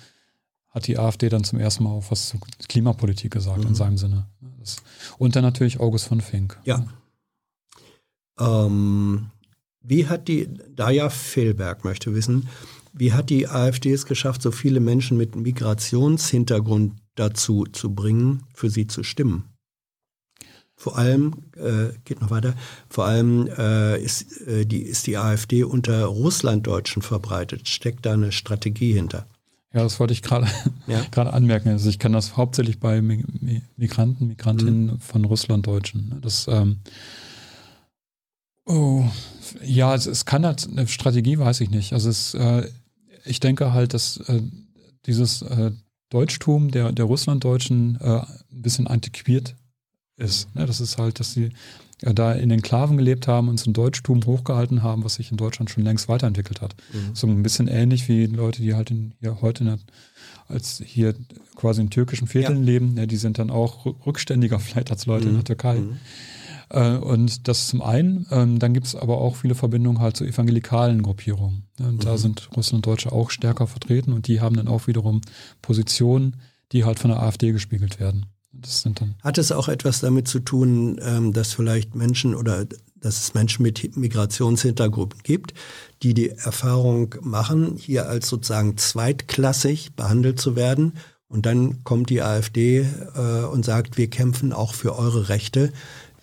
[0.70, 3.68] hat die AfD dann zum ersten Mal auch was zur Klimapolitik gesagt Mhm.
[3.70, 4.28] in seinem Sinne.
[4.60, 4.78] Das,
[5.18, 6.60] und dann natürlich August von Fink.
[6.66, 6.86] Ja.
[8.40, 9.28] Ähm,
[9.82, 12.50] wie hat die, Daya Fehlberg möchte wissen,
[12.94, 18.70] wie hat die AfD es geschafft, so viele Menschen mit Migrationshintergrund dazu zu bringen, für
[18.70, 19.46] sie zu stimmen?
[20.78, 22.54] Vor allem, äh, geht noch weiter,
[22.90, 27.70] vor allem äh, ist, äh, die, ist die AfD unter Russlanddeutschen verbreitet.
[27.70, 29.26] Steckt da eine Strategie hinter?
[29.74, 30.48] Ja, das wollte ich gerade
[30.88, 31.02] Ja.
[31.12, 31.70] gerade anmerken.
[31.70, 35.00] Also ich kenne das hauptsächlich bei Mi- Mi- Migranten, Migrantinnen Mhm.
[35.00, 36.18] von Russlanddeutschen.
[36.22, 36.80] Das ähm,
[38.66, 39.06] oh,
[39.64, 41.94] ja, es, es kann halt eine Strategie, weiß ich nicht.
[41.94, 42.70] Also es, äh,
[43.26, 44.42] ich denke halt, dass äh,
[45.06, 45.72] dieses äh,
[46.20, 49.56] Deutschtum der, der Russlanddeutschen äh, ein bisschen antiquiert
[50.18, 50.54] ist.
[50.56, 50.66] Ne?
[50.66, 51.50] Das ist halt, dass sie
[52.02, 55.36] äh, da in Enklaven gelebt haben und so ein Deutschtum hochgehalten haben, was sich in
[55.38, 56.74] Deutschland schon längst weiterentwickelt hat.
[57.14, 59.80] So ein bisschen ähnlich wie Leute, die halt in, hier heute in der,
[60.48, 61.16] als hier
[61.56, 65.28] quasi in türkischen Vierteln leben, ja, die sind dann auch rü- rückständiger vielleicht als Leute
[65.28, 65.80] in der Türkei.
[65.80, 65.98] Mhm.
[66.70, 70.26] Äh, und das zum einen, ähm, dann gibt es aber auch viele Verbindungen halt zu
[70.26, 71.68] evangelikalen Gruppierungen.
[71.80, 71.88] Ne?
[71.90, 75.22] Und da sind Russlanddeutsche auch stärker vertreten und die haben dann auch wiederum
[75.62, 76.38] Positionen,
[76.72, 78.26] die halt von der AfD gespiegelt werden.
[78.52, 82.66] Das sind dann Hat es auch etwas damit zu tun, ähm, dass vielleicht Menschen oder
[82.96, 85.54] dass es Menschen mit Migrationshintergrund gibt,
[86.02, 90.94] die die Erfahrung machen, hier als sozusagen zweitklassig behandelt zu werden?
[91.28, 92.86] Und dann kommt die AfD
[93.16, 95.74] äh, und sagt, wir kämpfen auch für eure Rechte.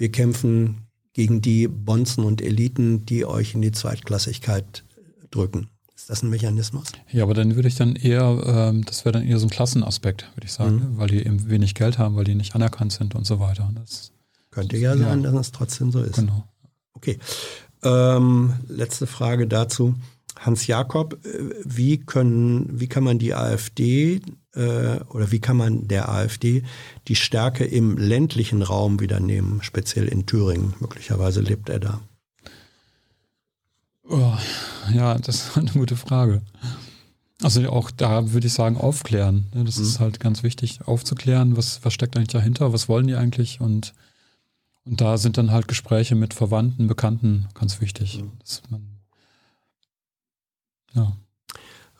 [0.02, 0.78] Wir kämpfen
[1.12, 4.82] gegen die Bonzen und Eliten, die euch in die Zweitklassigkeit
[5.30, 5.68] drücken.
[5.94, 6.88] Ist das ein Mechanismus?
[7.12, 10.28] Ja, aber dann würde ich dann eher, ähm, das wäre dann eher so ein Klassenaspekt,
[10.34, 10.88] würde ich sagen, ne?
[10.94, 13.70] weil die eben wenig Geld haben, weil die nicht anerkannt sind und so weiter.
[13.76, 14.10] Das,
[14.50, 14.98] Könnte ja Ja.
[14.98, 16.16] sein, dass es trotzdem so ist.
[16.16, 16.48] genau.
[16.94, 17.20] Okay.
[17.84, 19.94] Ähm, letzte Frage dazu.
[20.36, 24.20] Hans Jakob, äh, wie können, wie kann man die AfD
[24.54, 26.62] äh, oder wie kann man der AfD
[27.08, 30.74] die Stärke im ländlichen Raum wieder nehmen, speziell in Thüringen?
[30.80, 32.00] Möglicherweise lebt er da.
[34.08, 34.36] Oh,
[34.92, 36.42] ja, das ist eine gute Frage.
[37.42, 39.46] Also auch da würde ich sagen, aufklären.
[39.52, 43.60] Das ist halt ganz wichtig, aufzuklären, was, was steckt eigentlich dahinter, was wollen die eigentlich
[43.60, 43.94] und,
[44.84, 48.22] und da sind dann halt Gespräche mit Verwandten, Bekannten ganz wichtig.
[48.40, 48.86] Dass man,
[50.94, 51.16] ja.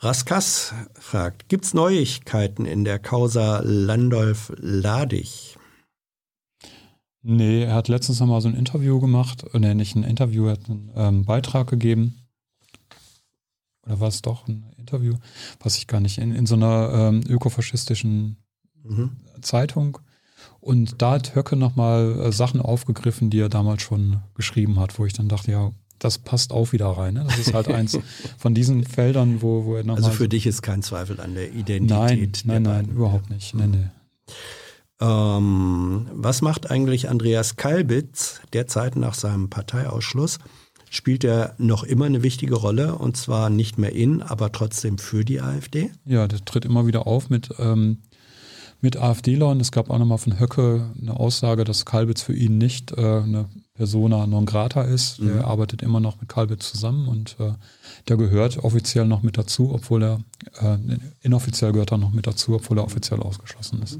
[0.02, 5.56] Raskas fragt, gibt es Neuigkeiten in der Causa Landolf-Ladig?
[7.22, 10.46] Nee, er hat letztens noch mal so ein Interview gemacht, äh, nee, nicht ein Interview,
[10.46, 12.18] er hat einen ähm, Beitrag gegeben.
[13.86, 15.14] Oder war es doch ein Interview?
[15.60, 16.18] Weiß ich gar nicht.
[16.18, 18.38] In, in so einer ähm, ökofaschistischen
[18.84, 19.18] Mhm.
[19.42, 19.98] Zeitung.
[20.58, 25.06] Und da hat Höcke nochmal äh, Sachen aufgegriffen, die er damals schon geschrieben hat, wo
[25.06, 25.70] ich dann dachte, ja,
[26.02, 27.14] das passt auch wieder rein.
[27.14, 27.24] Ne?
[27.24, 27.98] Das ist halt eins
[28.38, 30.04] von diesen Feldern, wo, wo er nochmal.
[30.04, 31.88] Also für dich ist kein Zweifel an der Identität.
[31.88, 33.54] Nein, der nein, nein, überhaupt nicht.
[33.54, 33.86] Nee, nee.
[35.00, 40.38] Ähm, was macht eigentlich Andreas Kalbitz derzeit nach seinem Parteiausschluss?
[40.90, 45.24] Spielt er noch immer eine wichtige Rolle und zwar nicht mehr in, aber trotzdem für
[45.24, 45.90] die AfD?
[46.04, 47.98] Ja, der tritt immer wieder auf mit, ähm,
[48.80, 49.60] mit AfD-Lern.
[49.60, 53.48] Es gab auch nochmal von Höcke eine Aussage, dass Kalbitz für ihn nicht äh, eine
[53.82, 55.18] Persona non grata ist.
[55.18, 55.26] Mhm.
[55.26, 57.54] Der arbeitet immer noch mit Kalbitz zusammen und äh,
[58.06, 60.20] der gehört offiziell noch mit dazu, obwohl er
[60.60, 60.78] äh,
[61.20, 63.98] inoffiziell gehört er noch mit dazu, obwohl er offiziell ausgeschlossen ist.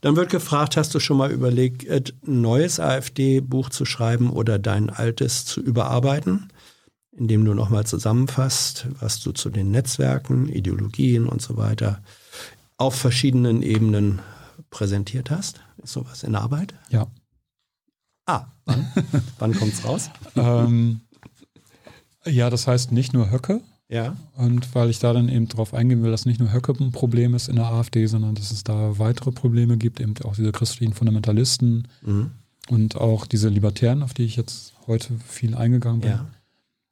[0.00, 4.90] Dann wird gefragt, hast du schon mal überlegt, ein neues AfD-Buch zu schreiben oder dein
[4.90, 6.48] altes zu überarbeiten,
[7.12, 12.02] indem du nochmal zusammenfasst, was du zu den Netzwerken, Ideologien und so weiter
[12.76, 14.18] auf verschiedenen Ebenen
[14.70, 15.60] präsentiert hast?
[15.80, 16.74] Ist sowas in Arbeit?
[16.90, 17.06] Ja.
[18.26, 18.86] Ah, wann,
[19.38, 20.10] wann kommt's raus?
[20.36, 21.00] ähm,
[22.24, 23.60] ja, das heißt nicht nur Höcke.
[23.88, 24.16] Ja.
[24.36, 27.34] Und weil ich da dann eben drauf eingehen will, dass nicht nur Höcke ein Problem
[27.34, 30.92] ist in der AfD, sondern dass es da weitere Probleme gibt, eben auch diese christlichen
[30.92, 32.32] Fundamentalisten Mhm.
[32.68, 36.10] und auch diese Libertären, auf die ich jetzt heute viel eingegangen bin.
[36.10, 36.26] Ja.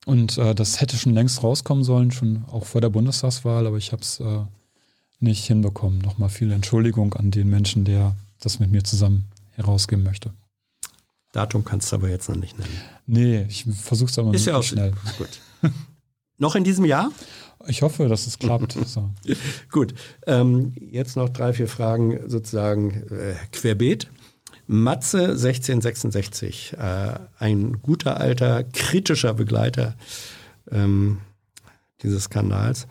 [0.06, 3.90] Und äh, das hätte schon längst rauskommen sollen, schon auch vor der Bundestagswahl, aber ich
[3.90, 4.40] habe es äh,
[5.18, 5.98] nicht hinbekommen.
[5.98, 10.32] Nochmal viel Entschuldigung an den Menschen, der das mit mir zusammen herausgeben möchte.
[11.34, 12.70] Datum kannst du aber jetzt noch nicht nennen.
[13.06, 14.92] Nee, ich versuche es aber Ist ja auch schnell.
[15.18, 15.40] Gut.
[16.38, 17.10] noch in diesem Jahr?
[17.66, 18.72] Ich hoffe, dass es klappt.
[18.86, 19.10] so.
[19.72, 19.94] Gut.
[20.28, 24.08] Ähm, jetzt noch drei, vier Fragen sozusagen äh, querbeet.
[24.68, 29.96] Matze 1666, äh, ein guter alter kritischer Begleiter
[30.70, 31.18] ähm,
[32.02, 32.84] dieses Kanals.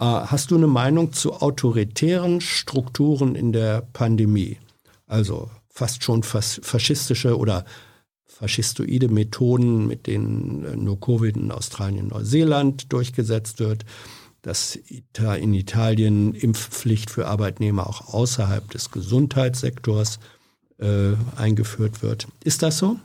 [0.00, 4.58] Äh, hast du eine Meinung zu autoritären Strukturen in der Pandemie?
[5.06, 7.66] Also fast schon fas faschistische oder
[8.24, 13.84] faschistoide Methoden, mit denen äh, nur Covid in Australien, Neuseeland durchgesetzt wird,
[14.40, 20.18] dass in Italien Impfpflicht für Arbeitnehmer auch außerhalb des Gesundheitssektors
[20.78, 22.28] äh, eingeführt wird.
[22.44, 22.98] Ist das so?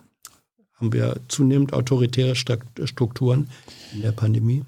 [0.75, 3.49] Haben wir zunehmend autoritäre Strukturen
[3.93, 4.63] in der Pandemie?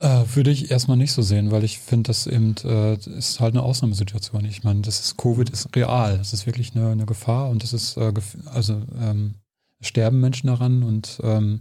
[0.00, 3.54] Äh, würde ich erstmal nicht so sehen, weil ich finde, das eben äh, ist halt
[3.54, 4.44] eine Ausnahmesituation.
[4.46, 7.74] Ich meine, das ist Covid ist real, das ist wirklich eine, eine Gefahr und das
[7.74, 8.12] ist äh,
[8.46, 9.34] also ähm,
[9.82, 11.60] sterben Menschen daran und ähm,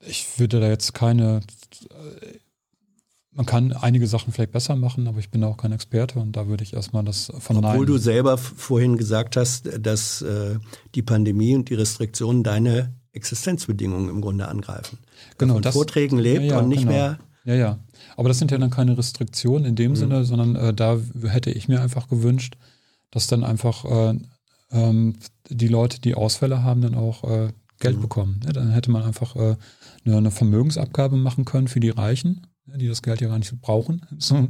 [0.00, 1.40] ich würde da jetzt keine
[3.34, 6.46] man kann einige Sachen vielleicht besser machen, aber ich bin auch kein Experte und da
[6.46, 10.58] würde ich erstmal das von Obwohl du selber vorhin gesagt hast, dass äh,
[10.94, 14.98] die Pandemie und die Restriktionen deine Existenzbedingungen im Grunde angreifen.
[15.38, 16.92] Genau, Von das- Vorträgen lebt Ja, ja, und nicht genau.
[16.92, 17.18] mehr.
[17.44, 17.78] Ja, ja.
[18.16, 19.96] Aber das sind ja dann keine Restriktionen in dem Mhm.
[19.96, 22.56] Sinne, sondern äh, da hätte ich mir einfach gewünscht,
[23.10, 24.18] dass dann einfach äh,
[24.72, 25.16] ähm,
[25.50, 27.48] die Leute, die Ausfälle haben, dann auch äh,
[27.80, 28.02] Geld Mhm.
[28.02, 28.40] bekommen.
[28.44, 28.52] Ne?
[28.52, 29.56] Dann hätte man einfach äh,
[30.04, 34.02] eine, eine Vermögensabgabe machen können für die Reichen, die das Geld ja gar nicht brauchen.
[34.18, 34.48] So,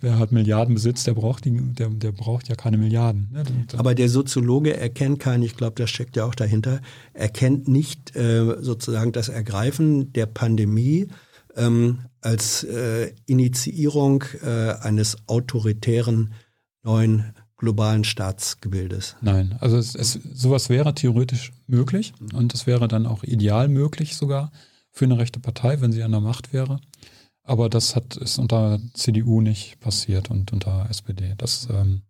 [0.00, 3.28] wer hat Milliarden besitzt, der braucht die, der, der braucht ja keine Milliarden.
[3.32, 3.44] Ne?
[3.76, 6.80] Aber der Soziologe erkennt keinen, ich glaube, das steckt ja auch dahinter,
[7.12, 11.08] erkennt nicht äh, sozusagen das Ergreifen der Pandemie
[11.56, 16.32] ähm, als äh, Initiierung äh, eines autoritären
[16.82, 19.16] neuen globalen Staatsgebildes.
[19.22, 24.16] Nein, also es, es, sowas wäre theoretisch möglich und es wäre dann auch ideal möglich
[24.16, 24.52] sogar
[24.92, 26.80] für eine rechte Partei, wenn sie an der Macht wäre.
[27.46, 31.34] Aber das hat ist unter CDU nicht passiert und unter SPD.
[31.38, 32.02] Das ähm,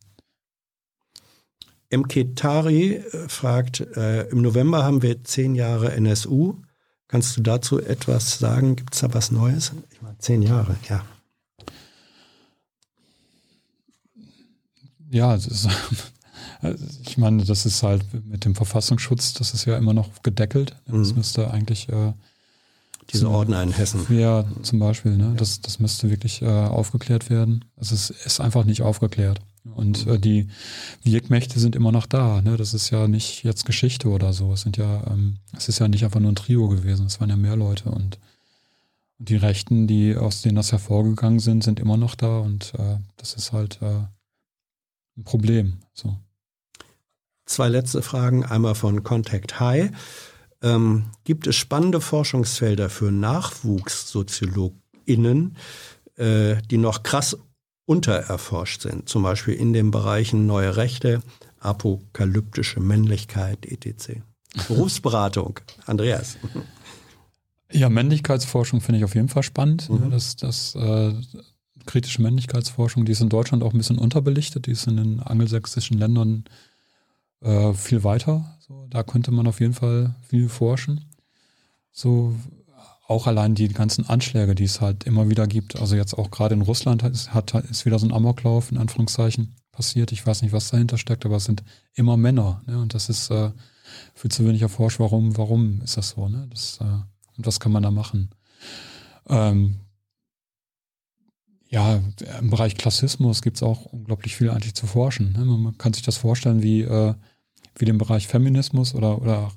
[1.90, 6.54] MK Tari äh, fragt, äh, im November haben wir zehn Jahre NSU.
[7.06, 8.76] Kannst du dazu etwas sagen?
[8.76, 9.72] Gibt es da was Neues?
[9.92, 11.04] Ich meine, zehn Jahre, ja.
[15.10, 15.68] ja, ist,
[17.06, 20.76] ich meine, das ist halt mit dem Verfassungsschutz, das ist ja immer noch gedeckelt.
[20.86, 21.16] Das Mhm.
[21.18, 22.12] müsste eigentlich äh,
[23.12, 24.06] Diese Ordner in Hessen.
[24.10, 25.34] Ja, zum Beispiel, ne?
[25.36, 27.64] Das, das müsste wirklich äh, aufgeklärt werden.
[27.76, 29.40] Es ist, ist einfach nicht aufgeklärt.
[29.74, 30.48] Und äh, die
[31.02, 32.40] Wirkmächte sind immer noch da.
[32.42, 32.56] Ne?
[32.56, 34.52] Das ist ja nicht jetzt Geschichte oder so.
[34.52, 37.30] Es sind ja, ähm, es ist ja nicht einfach nur ein Trio gewesen, es waren
[37.30, 38.18] ja mehr Leute und,
[39.18, 42.98] und die Rechten, die aus denen das hervorgegangen sind, sind immer noch da und äh,
[43.16, 44.02] das ist halt äh,
[45.16, 45.78] ein Problem.
[45.94, 46.16] So.
[47.46, 49.90] Zwei letzte Fragen, einmal von Contact High.
[50.66, 55.56] Ähm, gibt es spannende Forschungsfelder für NachwuchssoziologInnen,
[56.16, 57.36] äh, die noch krass
[57.84, 61.22] untererforscht sind, zum Beispiel in den Bereichen neue Rechte,
[61.60, 64.20] apokalyptische Männlichkeit, etc.
[64.66, 66.36] Berufsberatung, Andreas.
[67.70, 69.88] Ja, Männlichkeitsforschung finde ich auf jeden Fall spannend.
[69.88, 70.00] Mhm.
[70.00, 70.08] Ne?
[70.10, 71.14] Das, das äh,
[71.84, 75.98] kritische Männlichkeitsforschung, die ist in Deutschland auch ein bisschen unterbelichtet, die ist in den angelsächsischen
[75.98, 76.50] Ländern äh,
[77.74, 78.56] viel weiter.
[78.60, 81.12] So, da könnte man auf jeden Fall viel forschen.
[81.92, 82.34] So
[83.08, 85.76] auch allein die ganzen Anschläge, die es halt immer wieder gibt.
[85.80, 89.54] Also jetzt auch gerade in Russland hat, hat, ist wieder so ein Amoklauf in Anführungszeichen
[89.70, 90.10] passiert.
[90.10, 91.62] Ich weiß nicht, was dahinter steckt, aber es sind
[91.94, 92.62] immer Männer.
[92.66, 92.78] Ne?
[92.78, 93.52] Und das ist äh,
[94.14, 94.98] viel zu wenig erforscht.
[94.98, 96.28] Warum, warum ist das so?
[96.28, 96.48] Ne?
[96.50, 98.30] Das, äh, und was kann man da machen?
[99.28, 99.76] Ähm,
[101.68, 102.00] ja,
[102.40, 105.32] im Bereich Klassismus gibt es auch unglaublich viel eigentlich zu forschen.
[105.32, 105.44] Ne?
[105.44, 107.14] Man kann sich das vorstellen wie, äh,
[107.76, 109.52] wie den Bereich Feminismus oder, oder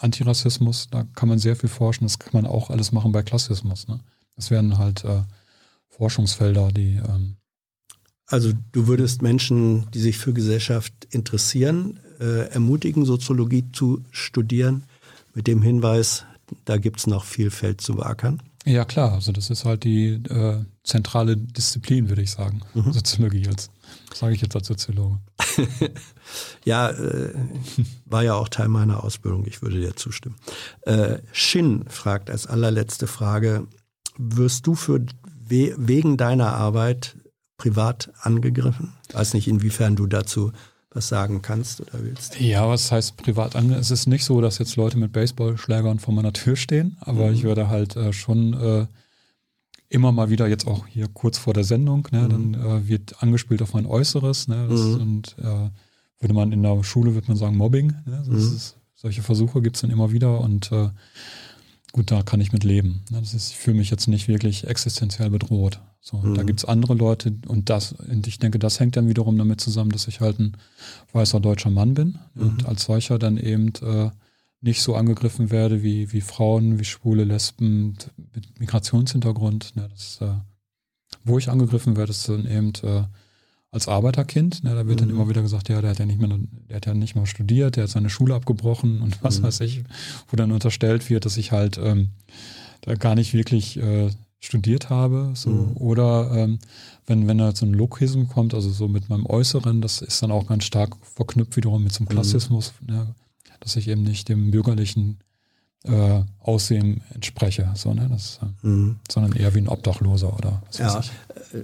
[0.00, 2.04] Antirassismus, da kann man sehr viel forschen.
[2.04, 3.88] Das kann man auch alles machen bei Klassismus.
[3.88, 4.00] Ne?
[4.34, 5.22] Das wären halt äh,
[5.88, 7.00] Forschungsfelder, die.
[7.06, 7.36] Ähm
[8.26, 14.84] also du würdest Menschen, die sich für Gesellschaft interessieren, äh, ermutigen, Soziologie zu studieren,
[15.34, 16.24] mit dem Hinweis,
[16.64, 18.42] da gibt es noch viel Feld zu beackern.
[18.66, 22.92] Ja klar, also das ist halt die äh, zentrale Disziplin, würde ich sagen, mhm.
[22.92, 23.70] Soziologie als
[24.12, 25.20] sage ich jetzt als Soziologe.
[26.64, 27.34] ja, äh,
[28.04, 30.36] war ja auch Teil meiner Ausbildung, ich würde dir zustimmen.
[30.82, 33.66] Äh, Shin fragt als allerletzte Frage,
[34.16, 35.04] wirst du für
[35.48, 37.16] we wegen deiner Arbeit
[37.58, 38.94] privat angegriffen?
[39.08, 40.52] Ich weiß nicht, inwiefern du dazu
[40.96, 42.40] was sagen kannst oder willst.
[42.40, 43.82] Ja, was heißt privat angegriffen?
[43.82, 47.34] Es ist nicht so, dass jetzt Leute mit Baseballschlägern vor meiner Tür stehen, aber mhm.
[47.34, 48.86] ich würde halt äh, schon äh,
[49.88, 52.28] immer mal wieder jetzt auch hier kurz vor der Sendung, ne, mhm.
[52.28, 55.00] dann äh, wird angespielt auf mein Äußeres, ne, das, mhm.
[55.00, 55.70] und äh,
[56.18, 58.36] würde man in der Schule, würde man sagen Mobbing, ne, mhm.
[58.36, 60.88] ist, solche Versuche gibt es dann immer wieder und äh,
[61.92, 63.04] gut, da kann ich mit leben.
[63.10, 65.80] Ne, das ist für mich jetzt nicht wirklich existenziell bedroht.
[66.08, 66.46] So, da mhm.
[66.46, 69.90] gibt es andere Leute und das, und ich denke, das hängt dann wiederum damit zusammen,
[69.90, 70.56] dass ich halt ein
[71.12, 72.66] weißer deutscher Mann bin und mhm.
[72.68, 74.10] als solcher dann eben äh,
[74.60, 77.96] nicht so angegriffen werde wie, wie Frauen, wie Schwule, Lesben
[78.32, 79.74] mit Migrationshintergrund.
[79.74, 80.28] Ne, das, äh,
[81.24, 83.02] wo ich angegriffen werde, ist dann eben äh,
[83.72, 84.62] als Arbeiterkind.
[84.62, 85.08] Ne, da wird mhm.
[85.08, 87.26] dann immer wieder gesagt, ja, der hat ja nicht mehr, der hat ja nicht mal
[87.26, 89.46] studiert, der hat seine Schule abgebrochen und was mhm.
[89.46, 89.82] weiß ich,
[90.28, 92.10] wo dann unterstellt wird, dass ich halt ähm,
[92.82, 95.32] da gar nicht wirklich äh, studiert habe.
[95.34, 95.50] So.
[95.50, 95.76] Mhm.
[95.76, 96.58] Oder ähm,
[97.06, 100.30] wenn, wenn da so ein Lokism kommt, also so mit meinem Äußeren, das ist dann
[100.30, 102.14] auch ganz stark verknüpft wiederum mit so einem mhm.
[102.14, 102.72] Klassismus.
[102.86, 103.14] Ne?
[103.60, 105.18] dass ich eben nicht dem bürgerlichen
[105.84, 108.08] äh, Aussehen entspreche, so, ne?
[108.10, 108.96] das, äh, mhm.
[109.10, 111.00] sondern eher wie ein Obdachloser oder was ja.
[111.52, 111.62] Äh,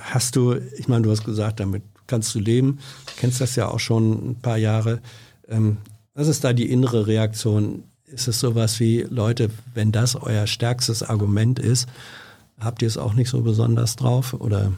[0.00, 3.68] hast du, ich meine, du hast gesagt, damit kannst du leben, du kennst das ja
[3.68, 5.00] auch schon ein paar Jahre.
[5.48, 5.78] Ähm,
[6.14, 7.84] was ist da die innere Reaktion?
[8.12, 11.88] Ist es sowas wie, Leute, wenn das euer stärkstes Argument ist,
[12.58, 14.72] habt ihr es auch nicht so besonders drauf oder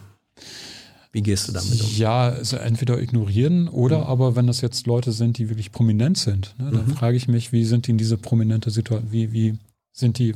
[1.12, 1.90] wie gehst du damit um?
[1.94, 4.04] Ja, also entweder ignorieren oder mhm.
[4.04, 6.94] aber wenn das jetzt Leute sind, die wirklich prominent sind, ne, dann mhm.
[6.94, 9.58] frage ich mich, wie sind die in diese prominente Situation, wie, wie
[9.92, 10.34] sind die,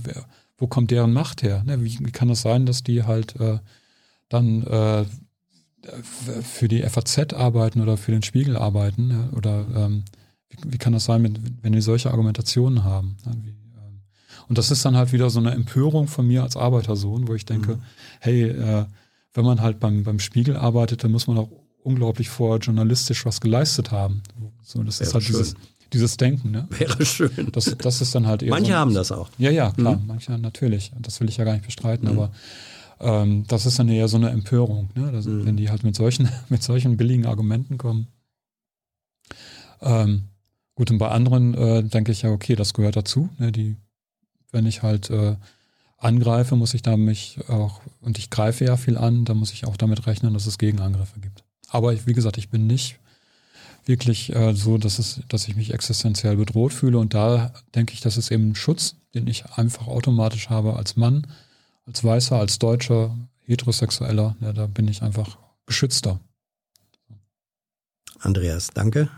[0.58, 1.62] wo kommt deren Macht her?
[1.64, 1.82] Ne?
[1.82, 3.58] Wie, wie kann das sein, dass die halt äh,
[4.28, 5.04] dann äh,
[6.42, 9.08] für die FAZ arbeiten oder für den Spiegel arbeiten?
[9.08, 9.30] Ne?
[9.34, 10.04] Oder ähm,
[10.64, 13.16] wie, kann das sein, wenn die solche Argumentationen haben?
[13.26, 13.56] Ähm,
[14.48, 17.44] und das ist dann halt wieder so eine Empörung von mir als Arbeitersohn, wo ich
[17.44, 17.82] denke, mhm.
[18.20, 18.84] hey, äh,
[19.34, 21.50] wenn man halt beim, beim Spiegel arbeitet, dann muss man auch
[21.82, 24.22] unglaublich vor journalistisch was geleistet haben.
[24.62, 25.36] So, das Wäre ist halt schön.
[25.36, 25.54] dieses,
[25.92, 26.50] dieses Denken.
[26.50, 26.66] Ne?
[26.70, 27.48] Wäre schön.
[27.52, 29.30] Das, das ist dann halt eher Manche so, haben das auch.
[29.38, 29.96] Ja, ja, klar.
[29.96, 30.06] Mhm.
[30.06, 30.92] Manche natürlich.
[31.00, 32.18] Das will ich ja gar nicht bestreiten, mhm.
[32.18, 32.32] aber
[32.98, 35.12] ähm, das ist dann eher so eine Empörung, ne?
[35.12, 35.44] das, mhm.
[35.44, 38.08] wenn die halt mit solchen, mit solchen billigen Argumenten kommen.
[39.82, 40.24] Ähm,
[40.76, 43.28] gut, und bei anderen äh, denke ich ja, okay, das gehört dazu.
[43.38, 43.50] Ne?
[43.50, 43.76] Die,
[44.52, 45.36] wenn ich halt äh,
[45.98, 49.66] angreife, muss ich da mich auch, und ich greife ja viel an, da muss ich
[49.66, 51.42] auch damit rechnen, dass es Gegenangriffe gibt.
[51.68, 53.00] Aber ich, wie gesagt, ich bin nicht
[53.86, 56.98] wirklich äh, so, dass, es, dass ich mich existenziell bedroht fühle.
[56.98, 60.96] Und da denke ich, das ist eben ein Schutz, den ich einfach automatisch habe als
[60.96, 61.26] Mann,
[61.86, 64.36] als Weißer, als Deutscher, Heterosexueller.
[64.40, 66.20] Ja, da bin ich einfach geschützter.
[68.20, 69.08] Andreas, danke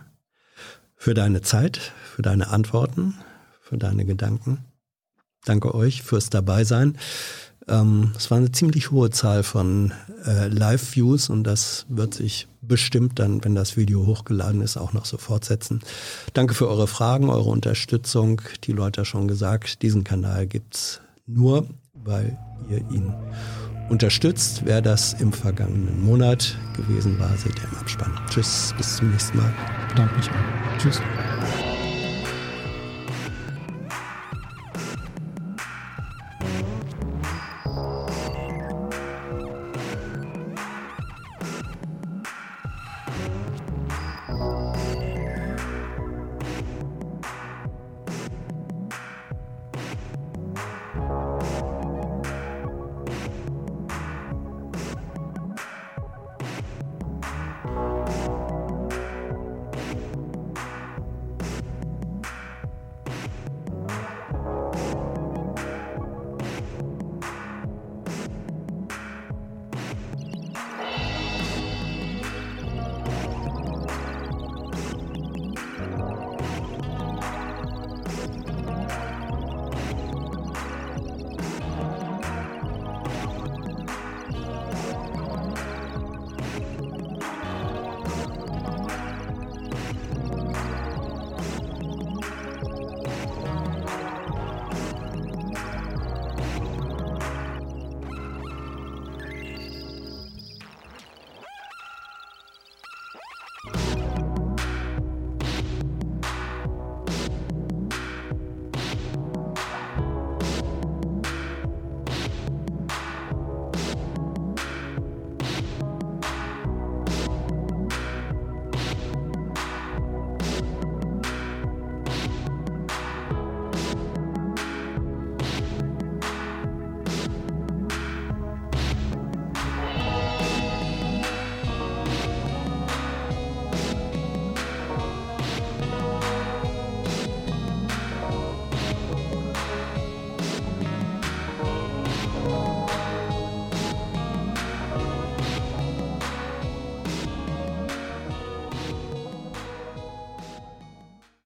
[0.98, 3.14] für deine Zeit, für deine Antworten,
[3.62, 4.64] für deine Gedanken.
[5.44, 6.98] Danke euch fürs Dabeisein.
[7.68, 9.92] Ähm, es war eine ziemlich hohe Zahl von
[10.26, 15.04] äh, Live-Views und das wird sich bestimmt dann, wenn das Video hochgeladen ist, auch noch
[15.04, 15.80] so fortsetzen.
[16.34, 18.42] Danke für eure Fragen, eure Unterstützung.
[18.64, 22.36] Die Leute haben schon gesagt, diesen Kanal gibt's nur, weil
[22.68, 23.14] ihr ihn
[23.88, 24.62] unterstützt.
[24.64, 28.12] Wer das im vergangenen Monat gewesen war, seht ihr im Abspann.
[28.30, 29.52] Tschüss, bis zum nächsten Mal.
[29.96, 30.30] Danke mich.
[30.78, 31.00] Tschüss.